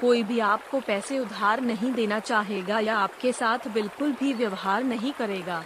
कोई 0.00 0.22
भी 0.22 0.38
आपको 0.40 0.80
पैसे 0.80 1.18
उधार 1.18 1.60
नहीं 1.60 1.92
देना 1.92 2.18
चाहेगा 2.20 2.80
या 2.80 2.98
आपके 2.98 3.32
साथ 3.32 3.68
बिल्कुल 3.68 4.12
भी 4.12 4.32
व्यवहार 4.32 4.84
नहीं 4.84 5.12
करेगा। 5.12 5.64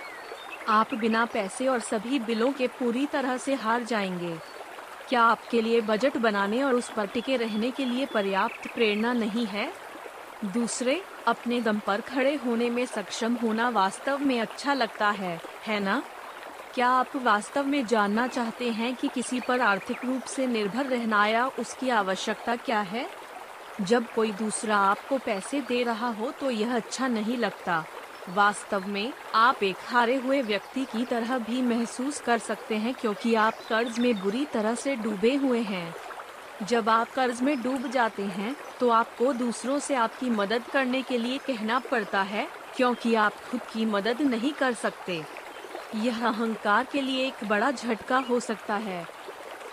आप 0.68 0.94
बिना 0.94 1.24
पैसे 1.26 1.66
और 1.66 1.80
सभी 1.80 2.18
बिलों 2.18 2.52
के 2.52 2.66
पूरी 2.68 3.06
तरह 3.06 3.36
से 3.36 3.54
हार 3.54 3.82
जाएँगे। 3.82 4.42
क्या 5.08 5.22
आपके 5.22 5.62
लिए 5.62 5.80
बजट 5.80 6.16
बनाने 6.16 6.62
और 6.62 6.74
उस 6.74 6.90
पर 6.90 7.06
टिके 7.06 7.36
रहने 7.36 7.70
के 7.70 7.84
लिए 7.84 8.06
पर्याप्त 8.06 8.66
प्रेरणा 8.74 9.12
नहीं 9.12 9.46
है? 9.46 9.72
दूसरे, 10.44 11.06
अपने 11.26 11.60
दम 11.60 11.78
पर 11.78 12.00
खड़े 12.00 12.34
होने 12.34 12.70
में 12.70 12.86
सक्षम 12.86 13.34
होना 13.34 13.68
वास्तव 13.68 14.18
में 14.18 14.40
अच्छा 14.40 14.74
लगता 14.74 15.10
है 15.10 15.40
है 15.66 15.80
ना? 15.80 16.02
क्या 16.74 16.88
आप 16.88 17.16
वास्तव 17.16 17.64
में 17.64 17.86
जानना 17.86 18.26
चाहते 18.28 18.70
हैं 18.70 18.94
कि 18.96 19.08
किसी 19.08 19.40
पर 19.40 19.60
आर्थिक 19.60 20.04
रूप 20.04 20.22
से 20.22 20.46
निर्भर 20.46 20.86
रहना 20.86 21.26
या 21.26 21.46
उसकी 21.46 21.88
आवश्यकता 21.88 22.56
क्या 22.56 22.80
है? 22.80 23.10
जब 23.80 24.06
कोई 24.14 24.32
दूसरा 24.32 24.76
आपको 24.76 25.18
पैसे 25.18 25.60
दे 25.60 25.82
रहा 25.82 26.08
हो 26.08 26.30
तो 26.30 26.50
यह 26.50 26.76
अच्छा 26.76 27.08
नहीं 27.08 27.36
लगता। 27.36 27.84
वास्तव 28.28 28.86
में, 28.88 29.12
आप 29.34 29.62
एक 29.62 29.76
हारे 29.86 30.14
हुए 30.16 30.40
व्यक्ति 30.42 30.84
की 30.84 31.04
तरह 31.04 31.38
भी 31.38 31.60
महसूस 31.62 32.20
कर 32.20 32.38
सकते 32.38 32.76
हैं 32.76 32.92
क्योंकि 32.94 33.34
आप 33.34 33.54
कर्ज 33.68 33.98
में 33.98 34.14
बुरी 34.20 34.44
तरह 34.44 34.74
से 34.74 34.94
डूबे 34.96 35.34
हुए 35.36 35.60
हैं। 35.62 35.94
जब 36.62 36.88
आप 36.88 37.10
कर्ज 37.10 37.40
में 37.42 37.62
डूब 37.62 37.90
जाते 37.90 38.22
हैं 38.24 38.54
तो 38.80 38.88
आपको 38.90 39.32
दूसरों 39.32 39.78
से 39.78 39.94
आपकी 39.94 40.30
मदद 40.30 40.66
करने 40.72 41.02
के 41.02 41.18
लिए 41.18 41.38
कहना 41.38 41.78
पड़ता 41.90 42.22
है, 42.22 42.46
क्योंकि 42.76 43.14
आप 43.14 43.40
खुद 43.50 43.60
की 43.72 43.84
मदद 43.86 44.22
नहीं 44.22 44.52
कर 44.52 44.74
सकते। 44.74 45.22
यह 45.94 46.26
अहंकार 46.28 46.86
के 46.92 47.00
लिए 47.00 47.26
एक 47.26 47.44
बड़ा 47.44 47.70
झटका 47.70 48.18
हो 48.20 48.40
सकता 48.40 48.76
है। 48.76 49.04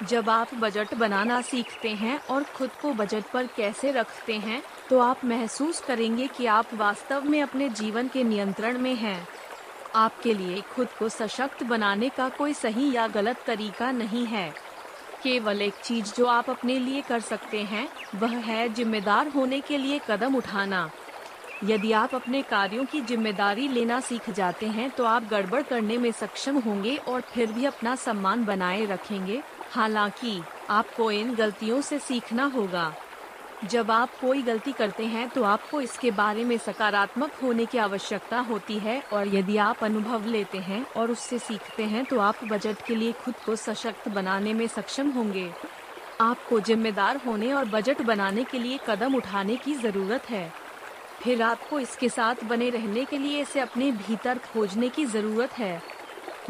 जब 0.03 0.29
आप 0.29 0.53
बजट 0.55 0.93
बनाना 0.93 1.41
सीखते 1.41 1.89
हैं 1.91 2.19
और 2.21 2.43
खुद 2.55 2.69
को 2.81 2.93
बजट 2.93 3.23
पर 3.33 3.47
कैसे 3.47 3.91
रखते 3.91 4.33
हैं 4.35 4.61
तो 4.89 4.99
आप 4.99 5.25
महसूस 5.25 5.79
करेंगे 5.81 6.27
कि 6.27 6.45
आप 6.45 6.73
वास्तव 6.73 7.23
में 7.23 7.41
अपने 7.41 7.69
जीवन 7.69 8.07
के 8.07 8.23
नियंत्रण 8.23 8.77
में 8.77 8.95
हैं। 8.95 9.27
आपके 9.95 10.33
लिए 10.33 10.61
खुद 10.61 10.87
को 10.99 11.09
सशक्त 11.09 11.63
बनाने 11.63 12.09
का 12.09 12.29
कोई 12.29 12.53
सही 12.53 12.91
या 12.93 13.07
गलत 13.07 13.37
तरीका 13.47 13.91
नहीं 13.91 14.25
है। 14.25 14.49
केवल 15.23 15.61
एक 15.61 15.73
चीज़ 15.83 16.13
जो 16.15 16.25
आप 16.25 16.49
अपने 16.49 16.79
लिए 16.79 17.01
कर 17.01 17.19
सकते 17.19 17.63
हैं, 17.63 17.87
वह 18.15 18.35
है 18.37 18.69
जिम्मेदार 18.69 19.27
होने 19.27 19.59
के 19.61 19.77
लिए 19.77 19.99
कदम 20.09 20.35
उठाना। 20.35 20.89
यदि 21.63 21.91
आप 21.91 22.15
अपने 22.15 22.41
कार्यों 22.41 22.85
की 22.85 23.01
ज़िम्मेदारी 23.01 23.67
लेना 23.67 23.99
सीख 23.99 24.29
जाते 24.29 24.67
हैं 24.67 24.89
तो 24.89 25.03
आप 25.03 25.23
गड़बड़ 25.23 25.61
करने 25.61 25.97
में 25.97 26.11
सक्षम 26.11 26.59
होंगे 26.59 26.95
और 26.97 27.21
फिर 27.21 27.51
भी 27.51 27.65
अपना 27.65 27.95
सम्मान 27.95 28.45
बनाए 28.45 28.85
रखेंगे। 28.85 29.41
हालाँकि, 29.71 30.41
आपको 30.69 31.11
इन 31.11 31.35
गलतियों 31.35 31.81
से 31.81 31.99
सीखना 31.99 32.45
होगा। 32.45 32.93
जब 33.61 33.89
आप 33.91 34.09
कोई 34.21 34.41
गलती 34.41 34.71
करते 34.71 35.05
हैं 35.05 35.27
तो 35.29 35.43
आपको 35.43 35.79
इसके 35.81 36.11
बारे 36.11 36.43
में 36.43 36.57
सकारात्मक 36.57 37.31
होने 37.33 37.65
की 37.65 37.77
आवश्यकता 37.77 38.39
होती 38.39 38.77
है 38.79 39.01
और 39.13 39.27
यदि 39.27 39.57
आप 39.57 39.83
अनुभव 39.83 40.25
लेते 40.25 40.57
हैं 40.57 40.85
और 40.97 41.11
उससे 41.11 41.39
सीखते 41.39 41.83
हैं 41.85 42.05
तो 42.05 42.19
आप 42.19 42.43
बजट 42.43 42.85
के 42.87 42.95
लिए 42.95 43.11
खुद 43.23 43.35
को 43.45 43.55
सशक्त 43.55 44.07
बनाने 44.09 44.53
में 44.53 44.65
सक्षम 44.67 45.09
होंगे। 45.09 45.49
आपको 46.21 46.59
जिम्मेदार 46.59 47.17
होने 47.25 47.51
और 47.53 47.65
बजट 47.65 48.01
बनाने 48.01 48.43
के 48.43 48.59
लिए 48.59 48.79
कदम 48.87 49.15
उठाने 49.15 49.55
की 49.55 49.75
ज़रूरत 49.75 50.29
है। 50.29 50.51
फिर 51.21 51.41
आपको 51.41 51.79
इसके 51.79 52.09
साथ 52.09 52.43
बने 52.43 52.69
रहने 52.69 53.05
के 53.05 53.17
लिए 53.17 53.41
इसे 53.41 53.59
अपने 53.59 53.91
भीतर 53.91 54.37
खोजने 54.45 54.89
की 54.89 55.05
ज़रूरत 55.07 55.57
है। 55.57 55.81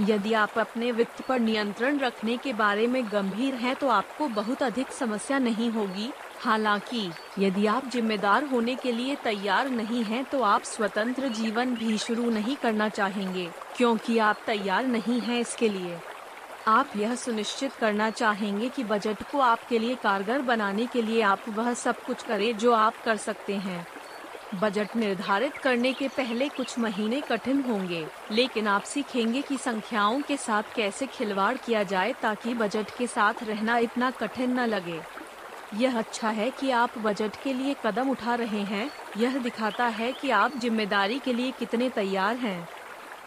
यदि 0.01 0.33
आप 0.35 0.57
अपने 0.59 0.91
वित्त 0.91 1.21
पर 1.21 1.39
नियंत्रण 1.39 1.99
रखने 1.99 2.37
के 2.37 2.53
बारे 2.53 2.87
में 2.87 3.03
गंभीर 3.05 3.55
हैं 3.55 3.75
तो 3.75 3.87
आपको 3.89 4.27
बहुत 4.29 4.63
अधिक 4.63 4.91
समस्या 4.91 5.39
नहीं 5.39 5.71
होगी। 5.71 6.11
हालाँकि, 6.39 7.09
यदि 7.39 7.65
आप 7.67 7.85
जिम्मेदार 7.85 8.43
होने 8.43 8.75
के 8.75 8.91
लिए 8.91 9.15
तैयार 9.15 9.69
नहीं 9.69 10.03
हैं 10.03 10.23
तो 10.25 10.41
आप 10.41 10.63
स्वतंत्र 10.63 11.27
जीवन 11.29 11.75
भी 11.75 11.97
शुरू 11.97 12.29
नहीं 12.29 12.55
करना 12.55 12.89
चाहेंगे, 12.89 13.49
क्योंकि 13.77 14.17
आप 14.19 14.43
तैयार 14.45 14.85
नहीं 14.85 15.19
हैं 15.21 15.39
इसके 15.39 15.69
लिए। 15.69 15.97
आप 16.67 16.91
यह 16.97 17.15
सुनिश्चित 17.15 17.73
करना 17.73 18.09
चाहेंगे 18.11 18.69
कि 18.69 18.83
बजट 18.83 19.23
को 19.31 19.39
आपके 19.39 19.79
लिए 19.79 19.95
कारगर 19.95 20.41
बनाने 20.41 20.85
के 20.85 21.01
लिए 21.01 21.21
आप 21.21 21.49
वह 21.49 21.73
सब 21.75 22.03
कुछ 22.03 22.23
करें 22.23 22.57
जो 22.57 22.73
आप 22.73 23.03
कर 23.05 23.17
सकते 23.17 23.55
हैं। 23.57 23.85
बजट 24.55 24.95
निर्धारित 24.95 25.57
करने 25.57 25.93
के 25.93 26.07
पहले 26.07 26.47
कुछ 26.49 26.77
महीने 26.79 27.21
कठिन 27.21 27.61
होंगे, 27.61 28.05
लेकिन 28.31 28.67
आप 28.67 28.83
सीखेंगे 28.83 29.41
कि 29.41 29.57
संख्याओं 29.57 30.21
के 30.21 30.37
साथ 30.37 30.75
कैसे 30.75 31.07
खिलवाड़ 31.07 31.55
किया 31.57 31.83
जाए 31.83 32.13
ताकि 32.21 32.53
बजट 32.53 32.97
के 32.97 33.07
साथ 33.07 33.43
रहना 33.43 33.77
इतना 33.77 34.11
कठिन 34.11 34.59
न 34.59 34.65
लगे। 34.65 34.99
यह 35.73 35.97
अच्छा 35.99 36.29
है 36.29 36.49
कि 36.51 36.71
आप 36.71 36.97
बजट 36.97 37.35
के 37.43 37.53
लिए 37.53 37.75
कदम 37.85 38.09
उठा 38.09 38.35
रहे 38.35 38.61
हैं। 38.63 38.89
यह 39.17 39.37
दिखाता 39.37 39.85
है 39.87 40.11
कि 40.11 40.29
आप 40.29 40.57
ज़िम्मेदारी 40.57 41.19
के 41.19 41.33
लिए 41.33 41.51
कितने 41.51 41.89
तैयार 41.89 42.35
हैं। 42.35 42.67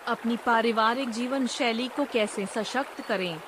अपनी 0.06 0.36
पारिवारिक 0.36 1.10
जीवन 1.10 1.46
शैली 1.46 1.88
को 1.88 2.04
कैसे 2.04 2.46
सशक्त 2.46 3.00
करें। 3.00 3.38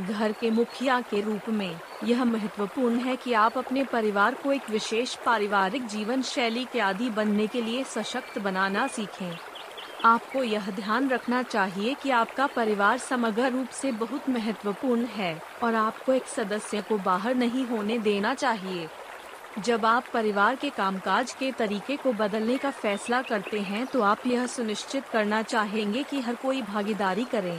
घर 0.00 0.32
के 0.32 0.50
मुखिया 0.50 1.00
के 1.00 1.20
रूप 1.20 1.48
में, 1.48 1.80
यह 2.04 2.24
महत्वपूर्ण 2.24 2.98
है 2.98 3.16
कि 3.16 3.32
आप 3.32 3.58
अपने 3.58 3.84
परिवार 3.84 4.34
को 4.34 4.52
एक 4.52 4.70
विशेष 4.70 5.14
पारिवारिक 5.16 5.86
जीवन 5.86 6.22
शैली 6.22 6.64
के 6.64 6.80
आदि 6.80 7.10
बनने 7.10 7.46
के 7.46 7.62
लिए 7.62 7.84
सशक्त 7.84 8.38
बनाना 8.38 8.86
सीखें। 8.86 9.38
आपको 10.04 10.42
यह 10.42 10.70
ध्यान 10.70 11.08
रखना 11.08 11.42
चाहिए 11.42 11.94
कि 11.94 12.10
आपका 12.10 12.46
परिवार 12.46 12.98
समग्र 12.98 13.50
रूप 13.50 13.68
से 13.72 13.90
बहुत 13.92 14.28
महत्वपूर्ण 14.28 15.04
है 15.06 15.42
और 15.62 15.74
आपको 15.74 16.12
एक 16.12 16.26
सदस्य 16.26 16.80
को 16.82 16.98
बाहर 16.98 17.34
नहीं 17.34 17.66
होने 17.66 17.98
देना 17.98 18.34
चाहिए। 18.34 18.88
जब 19.58 19.84
आप 19.86 20.04
परिवार 20.12 20.56
के 20.56 20.70
कामकाज 20.70 21.32
के 21.32 21.50
तरीके 21.52 21.96
को 21.96 22.12
बदलने 22.12 22.56
का 22.58 22.70
फैसला 22.70 23.20
करते 23.22 23.60
हैं 23.60 23.86
तो 23.86 24.02
आप 24.02 24.26
यह 24.26 24.46
सुनिश्चित 24.46 25.04
करना 25.04 25.42
चाहेंगे 25.42 26.02
कि 26.02 26.20
हर 26.20 26.34
कोई 26.34 26.62
भागीदारी 26.62 27.24
करे। 27.24 27.58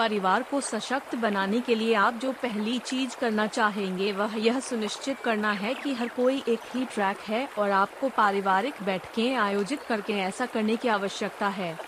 परिवार 0.00 0.42
को 0.42 0.60
सशक्त 0.60 1.14
बनाने 1.14 1.60
के 1.60 1.74
लिए 1.74 1.94
आप 1.94 2.14
जो 2.14 2.32
पहली 2.32 2.78
चीज़ 2.78 3.16
करना 3.20 3.46
चाहेंगे, 3.46 4.12
वह 4.12 4.36
यह 4.36 4.60
सुनिश्चित 4.60 5.18
करना 5.18 5.50
है 5.52 5.74
कि 5.74 5.92
हर 5.94 6.08
कोई 6.08 6.42
एक 6.48 6.60
ही 6.74 6.84
ट्रैक 6.84 7.18
है 7.18 7.48
और 7.58 7.70
आपको 7.70 8.08
पारिवारिक 8.08 8.74
बैठकें 8.82 9.36
आयोजित 9.36 9.82
करके 9.82 10.12
ऐसा 10.12 10.46
करने 10.46 10.76
की 10.76 10.88
आवश्यकता 10.88 11.48
है। 11.48 11.78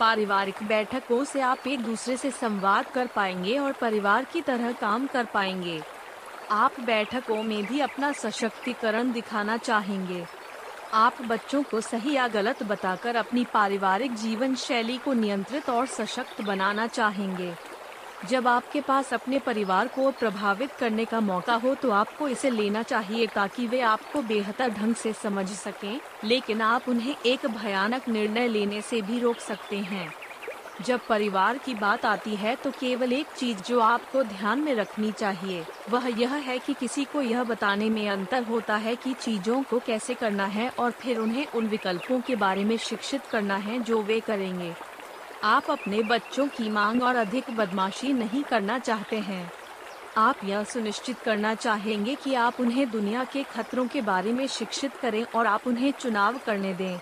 पारिवारिक 0.00 0.62
बैठकों 0.62 1.24
से 1.24 1.40
आप 1.40 1.66
एक 1.66 1.80
दूसरे 1.80 2.16
से 2.16 2.30
संवाद 2.30 2.86
कर 2.86 3.06
पाएँगे 3.06 3.58
और 3.58 3.72
परिवार 3.72 4.24
की 4.24 4.40
तरह 4.40 4.72
काम 4.72 5.06
कर 5.06 5.24
पाएँगे। 5.24 5.80
आप 6.50 6.80
बैठकों 6.80 7.42
में 7.42 7.64
भी 7.66 7.80
अपना 7.80 8.12
सशक्तिकरण 8.12 9.12
दिखाना 9.12 9.56
चाहेंगे। 9.56 10.24
आप 10.92 11.22
बच्चों 11.22 11.62
को 11.62 11.80
सही 11.80 12.12
या 12.12 12.26
गलत 12.28 12.62
बताकर 12.62 13.16
अपनी 13.16 13.44
पारिवारिक 13.44 14.14
जीवन 14.14 14.54
शैली 14.54 14.96
को 14.98 15.12
नियंत्रित 15.12 15.70
और 15.70 15.86
सशक्त 15.86 16.40
बनाना 16.40 16.86
चाहेंगे। 16.86 17.52
जब 18.28 18.48
आपके 18.48 18.80
पास 18.80 19.12
अपने 19.14 19.38
परिवार 19.38 19.88
को 19.88 20.10
प्रभावित 20.10 20.72
करने 20.72 21.04
का 21.04 21.20
मौका 21.20 21.54
हो 21.54 21.74
तो 21.74 21.90
आपको 21.90 22.28
इसे 22.28 22.50
लेना 22.50 22.82
चाहिए 22.82 23.26
ताकि 23.26 23.66
वे 23.66 23.80
आपको 23.80 24.22
बेहतर 24.22 24.70
ढंग 24.70 24.94
से 24.94 25.12
समझ 25.12 25.48
सकें, 25.48 26.00
लेकिन 26.24 26.60
आप 26.60 26.88
उन्हें 26.88 27.14
एक 27.26 27.46
भयानक 27.46 28.08
निर्णय 28.08 28.48
लेने 28.48 28.80
से 28.80 29.02
भी 29.02 29.18
रोक 29.18 29.38
सकते 29.38 29.78
हैं। 29.78 30.12
जब 30.82 31.00
परिवार 31.08 31.58
की 31.58 31.74
बात 31.74 32.04
आती 32.04 32.34
है 32.36 32.54
तो 32.56 32.70
केवल 32.70 33.12
एक 33.12 33.26
चीज़ 33.36 33.62
जो 33.62 33.80
आपको 33.80 34.22
ध्यान 34.22 34.60
में 34.60 34.74
रखनी 34.74 35.10
चाहिए, 35.12 35.64
वह 35.90 36.08
यह 36.20 36.34
है 36.34 36.58
कि 36.58 36.74
किसी 36.74 37.04
को 37.04 37.22
यह 37.22 37.42
बताने 37.44 37.90
में 37.90 38.08
अंतर 38.10 38.42
होता 38.42 38.76
है 38.76 38.96
कि 38.96 39.12
चीज़ों 39.12 39.62
को 39.62 39.78
कैसे 39.78 40.14
करना 40.14 40.46
है 40.46 40.68
और 40.70 40.90
फिर 40.90 41.18
उन्हें 41.18 41.46
उन 41.46 41.66
विकल्पों 41.66 42.20
के 42.20 42.36
बारे 42.36 42.64
में 42.64 42.76
शिक्षित 42.76 43.26
करना 43.26 43.56
है 43.56 43.78
जो 43.80 44.02
वे 44.02 44.18
करेंगे। 44.20 44.74
आप 45.44 45.70
अपने 45.70 46.02
बच्चों 46.02 46.48
की 46.48 46.68
मांग 46.70 47.02
और 47.02 47.16
अधिक 47.16 47.50
बदमाशी 47.50 48.12
नहीं 48.12 48.42
करना 48.42 48.78
चाहते 48.78 49.18
हैं। 49.18 49.50
आप 50.16 50.44
यह 50.44 50.64
सुनिश्चित 50.64 51.18
करना 51.18 51.54
चाहेंगे 51.54 52.14
कि 52.14 52.34
आप 52.34 52.60
उन्हें 52.60 52.90
दुनिया 52.90 53.24
के 53.24 53.42
खतरों 53.42 53.86
के 53.86 54.00
बारे 54.00 54.32
में 54.32 54.46
शिक्षित 54.46 54.96
करें 54.96 55.24
और 55.24 55.46
आप 55.46 55.66
उन्हें 55.66 55.92
चुनाव 55.92 56.38
करने 56.46 56.74
दें। 56.74 57.00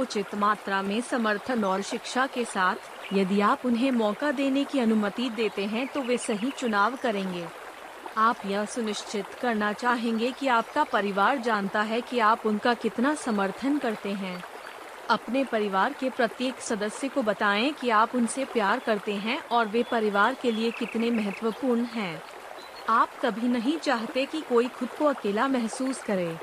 उचित 0.00 0.34
मात्रा 0.34 0.82
में 0.82 1.00
समर्थन 1.00 1.64
और 1.64 1.82
शिक्षा 1.82 2.26
के 2.26 2.44
साथ 2.44 2.74
यदि 3.12 3.40
आप 3.40 3.66
उन्हें 3.66 3.90
मौका 3.90 4.30
देने 4.32 4.64
की 4.64 4.78
अनुमति 4.78 5.28
देते 5.30 5.64
हैं 5.64 5.86
तो 5.86 6.00
वे 6.02 6.16
सही 6.18 6.50
चुनाव 6.50 6.96
करेंगे। 6.96 7.44
आप 8.16 8.36
यह 8.46 8.64
सुनिश्चित 8.64 9.34
करना 9.42 9.72
चाहेंगे 9.72 10.30
कि 10.30 10.46
आपका 10.48 10.84
परिवार 10.84 11.38
जानता 11.38 11.82
है 11.82 12.00
कि 12.00 12.18
आप 12.18 12.46
उनका 12.46 12.74
कितना 12.74 13.14
समर्थन 13.14 13.78
करते 13.78 14.12
हैं। 14.12 14.44
अपने 15.10 15.44
परिवार 15.44 15.92
के 15.92 16.10
प्रत्येक 16.10 16.60
सदस्य 16.60 17.08
को 17.08 17.22
बताएँ 17.22 17.72
कि 17.72 17.90
आप 17.90 18.14
उनसे 18.14 18.44
प्यार 18.44 18.78
करते 18.78 19.14
हैं 19.14 19.38
और 19.50 19.68
वे 19.68 19.82
परिवार 19.82 20.36
के 20.42 20.52
लिए 20.52 20.70
कितने 20.70 21.10
महत्वपूर्ण 21.10 21.84
हैं। 21.84 22.22
आप 22.88 23.08
कभी 23.22 23.48
नहीं 23.48 23.78
चाहते 23.78 24.26
कि 24.26 24.40
कोई 24.40 24.68
खुद 24.68 24.88
को 24.88 25.04
अकेला 25.04 25.48
महसूस 25.48 26.02
करे। 26.02 26.36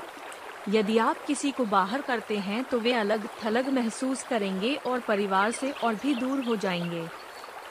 यदि 0.68 0.98
आप 0.98 1.16
किसी 1.26 1.50
को 1.50 1.64
बाहर 1.64 2.00
करते 2.00 2.38
हैं 2.38 2.62
तो 2.64 2.78
वे 2.80 2.92
अलग 2.92 3.28
थलग 3.44 3.68
महसूस 3.68 4.22
करेंगे 4.22 4.74
और 4.86 5.00
परिवार 5.00 5.50
से 5.50 5.70
और 5.70 5.94
भी 5.94 6.14
दूर 6.14 6.44
हो 6.44 6.56
जाएँगे। 6.56 7.04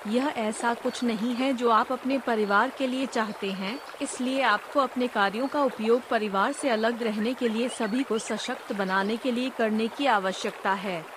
यह 0.08 0.28
ऐसा 0.28 0.74
कुछ 0.74 1.04
नहीं 1.04 1.34
है 1.36 1.54
जो 1.54 1.70
आप 1.70 1.92
अपने 1.92 2.18
परिवार 2.20 2.72
के 2.78 2.88
लिए 2.88 3.06
चाहते 3.06 3.52
हैं, 3.52 3.80
इसलिए 4.02 4.42
आपको 4.42 4.80
अपने 4.80 5.08
कार्यों 5.08 5.48
का 5.48 5.64
उपयोग 5.64 6.08
परिवार 6.10 6.52
से 6.52 6.70
अलग 6.70 7.04
रहने 7.04 7.34
के 7.34 7.50
लिए 7.50 7.70
सभी 7.70 8.04
को 8.04 8.18
सशक्त 8.18 8.74
बनाने 8.74 9.18
के 9.18 9.32
लिए 9.32 9.50
करने 9.50 9.88
की 9.88 10.06
आवश्यकता 10.06 10.74
है। 10.74 11.13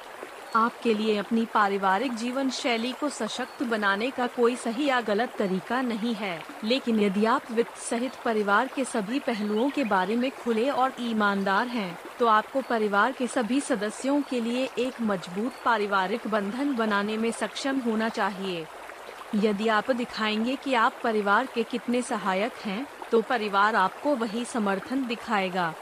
आपके 0.56 0.94
लिए 0.94 1.16
अपनी 1.16 1.46
पारिवारिक 1.54 2.14
जीवन 2.14 2.50
शैली 2.50 2.92
को 2.92 3.08
सशक्त 3.08 3.62
बनाने 3.62 4.10
का 4.10 4.26
कोई 4.26 4.56
सही 4.56 4.86
या 4.86 5.00
गलत 5.00 5.34
तरीका 5.38 5.82
नहीं 5.82 6.14
है। 6.14 6.44
लेकिन 6.64 7.00
यदि 7.00 7.24
आप 7.24 7.42
वित्त 7.50 7.76
सहित 7.76 8.12
परिवार 8.24 8.68
के 8.76 8.84
सभी 8.84 9.18
पहलुओं 9.18 9.70
के 9.70 9.84
बारे 9.84 10.16
में 10.16 10.30
खुले 10.30 10.70
और 10.70 10.92
ईमानदार 11.00 11.66
हैं, 11.66 11.98
तो 12.18 12.26
आपको 12.26 12.60
परिवार 12.60 13.12
के 13.12 13.26
सभी 13.26 13.60
सदस्यों 13.60 14.22
के 14.22 14.40
लिए 14.40 14.68
एक 14.78 15.00
मज़बूत 15.00 15.52
पारिवारिक 15.64 16.26
बंधन 16.26 16.76
बनाने 16.76 17.16
में 17.16 17.30
सक्षम 17.30 17.78
होना 17.78 18.08
चाहिए। 18.08 18.66
यदि 19.34 19.68
आप 19.68 19.90
दिखाएँगे 19.90 20.56
कि 20.56 20.74
आप 20.74 20.92
परिवार 21.04 21.48
के 21.54 21.62
कितने 21.62 22.02
सहायक 22.02 22.52
हैं, 22.64 22.86
तो 23.10 23.22
परिवार 23.22 23.76
आपको 23.76 24.16
वही 24.16 24.44
समर्थन 24.44 25.06
दिखाएगा। 25.06 25.74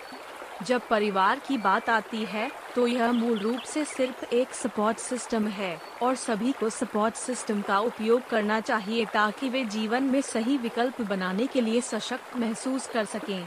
जब 0.62 0.86
परिवार 0.88 1.38
की 1.38 1.56
बात 1.58 1.88
आती 1.90 2.24
है 2.24 2.50
तो 2.74 2.86
यह 2.86 3.12
मूल 3.12 3.38
रूप 3.38 3.60
से 3.60 3.84
सिर्फ़ 3.84 4.24
एक 4.26 4.54
सपोर्ट 4.54 4.98
सिस्टम 4.98 5.46
है, 5.48 5.80
और 6.02 6.14
सभी 6.16 6.52
को 6.52 6.68
सपोर्ट 6.70 7.14
सिस्टम 7.14 7.60
का 7.62 7.78
उपयोग 7.80 8.28
करना 8.28 8.60
चाहिए 8.60 9.04
ताकि 9.04 9.48
वे 9.48 9.64
जीवन 9.64 10.02
में 10.02 10.20
सही 10.20 10.56
विकल्प 10.58 11.00
बनाने 11.00 11.46
के 11.46 11.60
लिए 11.60 11.80
सशक्त 11.80 12.36
महसूस 12.36 12.86
कर 12.86 13.04
सकें। 13.04 13.46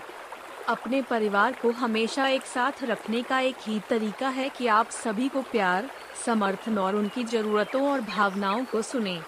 अपने 0.67 1.01
परिवार 1.01 1.55
को 1.61 1.71
हमेशा 1.71 2.27
एक 2.27 2.45
साथ 2.45 2.83
रखने 2.83 3.21
का 3.21 3.39
एक 3.39 3.55
ही 3.61 3.79
तरीका 3.89 4.29
है 4.29 4.49
कि 4.49 4.67
आप 4.67 4.89
सभी 4.89 5.27
को 5.27 5.41
प्यार, 5.41 5.89
समर्थन 6.25 6.77
और 6.77 6.95
उनकी 6.95 7.23
जरूरतों 7.25 7.87
और 7.91 8.01
भावनाओं 8.01 8.63
को 8.65 8.81
सुने। 8.81 9.19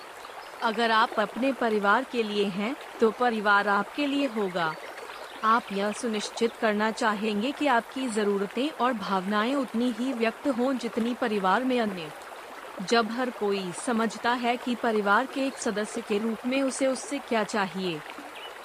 अगर 0.64 0.92
आप 0.92 1.20
अपने 1.20 1.52
परिवार 1.54 2.06
के 2.12 2.24
लिए 2.24 2.46
हैं 2.46 2.76
तो 3.00 3.12
परिवार 3.12 3.68
आपके 3.70 4.08
लिए 4.08 4.28
होगा। 4.28 4.74
आप 5.44 5.66
यह 5.74 5.92
सुनिश्चित 5.92 6.54
करना 6.54 6.92
चाहेंगे 6.92 7.52
कि 7.52 7.68
आपकी 7.68 8.08
ज़रूरतें 8.08 8.70
और 8.70 8.94
भावनाएँ 8.94 9.54
उतनी 9.56 9.92
ही 9.92 10.14
व्यक्त 10.14 10.48
हों 10.48 10.74
जितनी 10.74 11.14
परिवार 11.14 11.64
में 11.64 11.80
अन्य। 11.82 12.12
जब 12.90 13.12
हर 13.12 13.30
कोई 13.30 13.72
समझता 13.86 14.32
है 14.32 14.58
कि 14.58 14.76
परिवार 14.76 15.26
के 15.26 15.46
एक 15.48 15.58
सदस्य 15.58 16.02
के 16.02 16.18
रूप 16.18 16.46
में 16.46 16.62
उसे 16.64 16.88
उससे 16.88 17.20
क्या 17.20 17.44
चाहिए, 17.44 18.00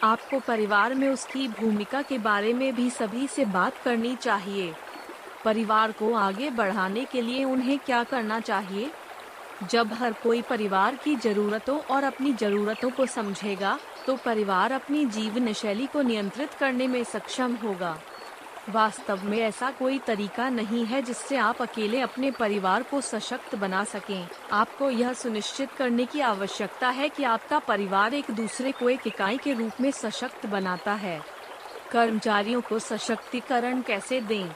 आपको 0.02 0.40
परिवार 0.40 0.94
में 0.94 1.08
उसकी 1.08 1.48
भूमिका 1.48 2.02
के 2.02 2.18
बारे 2.18 2.52
में 2.52 2.74
भी 2.74 2.90
सभी 2.90 3.26
से 3.26 3.44
बात 3.44 3.78
करनी 3.84 4.16
चाहिए। 4.16 4.74
परिवार 5.44 5.92
को 5.92 6.12
आगे 6.14 6.50
बढ़ाने 6.50 7.04
के 7.04 7.22
लिए 7.22 7.44
उन्हें 7.44 7.78
क्या 7.78 8.04
करना 8.04 8.40
चाहिए? 8.40 8.90
जब 9.70 9.92
हर 9.92 10.12
कोई 10.12 10.42
परिवार 10.42 10.94
की 10.94 11.16
जरूरतों 11.16 11.80
और 11.80 12.04
अपनी 12.04 12.32
जरूरतों 12.32 12.90
को 12.90 13.06
समझेगा 13.06 13.78
तो 14.06 14.16
परिवार 14.16 14.72
अपनी 14.72 15.04
जीवन 15.06 15.52
शैली 15.52 15.86
को 15.86 16.02
नियंत्रित 16.02 16.54
करने 16.54 16.86
में 16.86 17.04
सक्षम 17.04 17.54
होगा। 17.54 17.98
वास्तव 18.70 19.20
में 19.24 19.38
ऐसा 19.38 19.70
कोई 19.70 19.98
तरीका 19.98 20.48
नहीं 20.48 20.84
है 20.84 21.02
जिससे 21.02 21.36
आप 21.36 21.62
अकेले 21.62 22.00
अपने 22.00 22.30
परिवार 22.30 22.82
को 22.82 23.00
सशक्त 23.00 23.54
बना 23.54 23.84
सकें। 23.84 24.28
आपको 24.52 24.90
यह 24.90 25.12
सुनिश्चित 25.12 25.72
करने 25.72 26.06
की 26.06 26.20
आवश्यकता 26.20 26.88
है 26.88 27.08
कि 27.08 27.24
आपका 27.24 27.58
परिवार 27.58 28.14
एक 28.14 28.30
दूसरे 28.30 28.72
को 28.72 28.88
एक 28.88 29.06
इकाई 29.06 29.38
के 29.38 29.52
रूप 29.52 29.80
में 29.80 29.90
सशक्त 29.90 30.46
बनाता 30.46 30.92
है। 30.92 31.22
कर्मचारियों 31.90 32.60
को 32.60 32.78
सशक्तिकरण 32.78 33.82
कैसे 33.82 34.20
दें? 34.20 34.50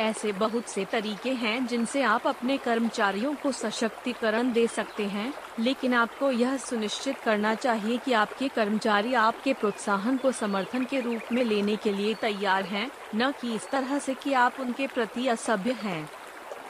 ऐसे 0.00 0.32
बहुत 0.32 0.68
से 0.68 0.84
तरीके 0.84 1.30
हैं 1.30 1.66
जिनसे 1.66 2.02
आप 2.02 2.26
अपने 2.26 2.56
कर्मचारियों 2.56 3.34
को 3.34 3.52
सशक्तिकरण 3.52 4.52
दे 4.52 4.66
सकते 4.66 5.06
हैं 5.06 5.34
लेकिन 5.60 5.94
आपको 5.94 6.30
यह 6.30 6.56
सुनिश्चित 6.56 7.18
करना 7.18 7.54
चाहिए 7.54 7.98
कि 7.98 8.12
आपके 8.12 8.48
कर्मचारी 8.48 9.14
आपके 9.14 9.52
प्रोत्साहन 9.52 10.16
को 10.16 10.32
समर्थन 10.32 10.84
के 10.84 11.00
रूप 11.00 11.32
में 11.32 11.44
लेने 11.44 11.76
के 11.76 11.92
लिए 11.92 12.14
तैयार 12.14 12.64
हैं, 12.64 12.90
न 13.14 13.32
कि 13.40 13.54
इस 13.54 13.70
तरह 13.70 13.98
से 13.98 14.14
कि 14.14 14.32
आप 14.32 14.60
उनके 14.60 14.86
प्रति 14.86 15.28
असभ्य 15.28 15.72
हैं। 15.72 16.08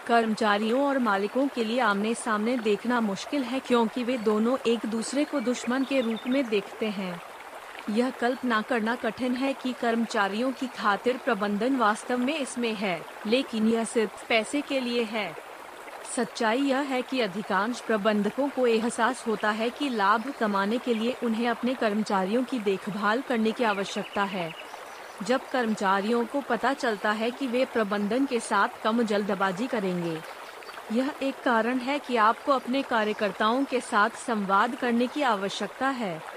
कर्मचारियों 0.07 0.83
और 0.83 0.99
मालिकों 0.99 1.49
के 1.49 1.65
लिए 1.65 1.81
आमने 1.81 2.15
सामने 2.15 2.57
देखना 2.57 3.01
मुश्किल 3.01 3.43
है 3.43 3.61
क्योंकि 3.61 4.05
वे 4.05 4.19
दोनों 4.19 4.59
एक 4.67 4.87
दूसरे 4.87 5.25
को 5.25 5.41
दुश्मन 5.41 5.85
के 5.85 6.01
रूप 6.01 6.21
में 6.27 6.49
देखते 6.49 6.87
हैं। 6.87 7.32
यह 7.91 8.11
कल्पना 8.11 8.63
करना 8.63 8.95
कठिन 8.95 9.35
है 9.35 9.53
कि 9.53 9.73
कर्मचारियों 9.73 10.53
की 10.53 10.67
खातिर 10.67 11.17
प्रबंधन 11.17 11.77
वास्तव 11.77 12.19
में 12.19 12.39
इसमें 12.39 12.75
है, 12.75 13.01
लेकिन 13.27 13.67
यह 13.67 13.85
सिर्फ़ 13.85 14.29
पैसे 14.29 14.61
के 14.61 14.81
लिए 14.81 15.03
है। 15.03 15.35
सच्चाई 16.17 16.61
यह 16.61 16.79
है 16.79 17.03
कि 17.03 17.21
अधिकांश 17.21 17.81
प्रबंधकों 17.81 18.49
को 18.49 18.67
एहसास 18.67 19.27
होता 19.27 19.51
है 19.51 19.71
कि 19.71 19.89
लाभ 19.89 20.33
कमाने 20.41 20.79
के 20.79 20.95
लिए 20.95 21.15
उन्हें 21.25 21.49
अपने 21.49 21.75
कर्मचारियों 21.75 22.45
की 22.45 22.59
देखभाल 22.59 23.21
करने 23.21 23.53
की 23.53 23.65
आवश्यकता 23.65 24.25
है। 24.25 24.51
जब 25.23 25.41
कर्मचारियों 25.53 26.25
को 26.25 26.41
पता 26.41 26.73
चलता 26.73 27.13
है 27.13 27.31
कि 27.31 27.47
वे 27.47 27.65
प्रबंधन 27.65 28.27
के 28.27 28.41
साथ 28.41 28.83
कम 28.85 29.03
जल्दबाजी 29.03 29.67
करेंगे, 29.67 30.17
यह 30.93 31.11
एक 31.23 31.35
कारण 31.45 31.79
है 31.79 31.99
कि 31.99 32.17
आपको 32.17 32.53
अपने 32.53 32.83
कार्यकर्ताओं 32.83 33.65
के 33.65 33.81
साथ 33.81 34.11
संवाद 34.11 34.75
करने 34.75 35.07
की 35.07 35.23
आवश्यकता 35.23 35.89
है। 35.89 36.33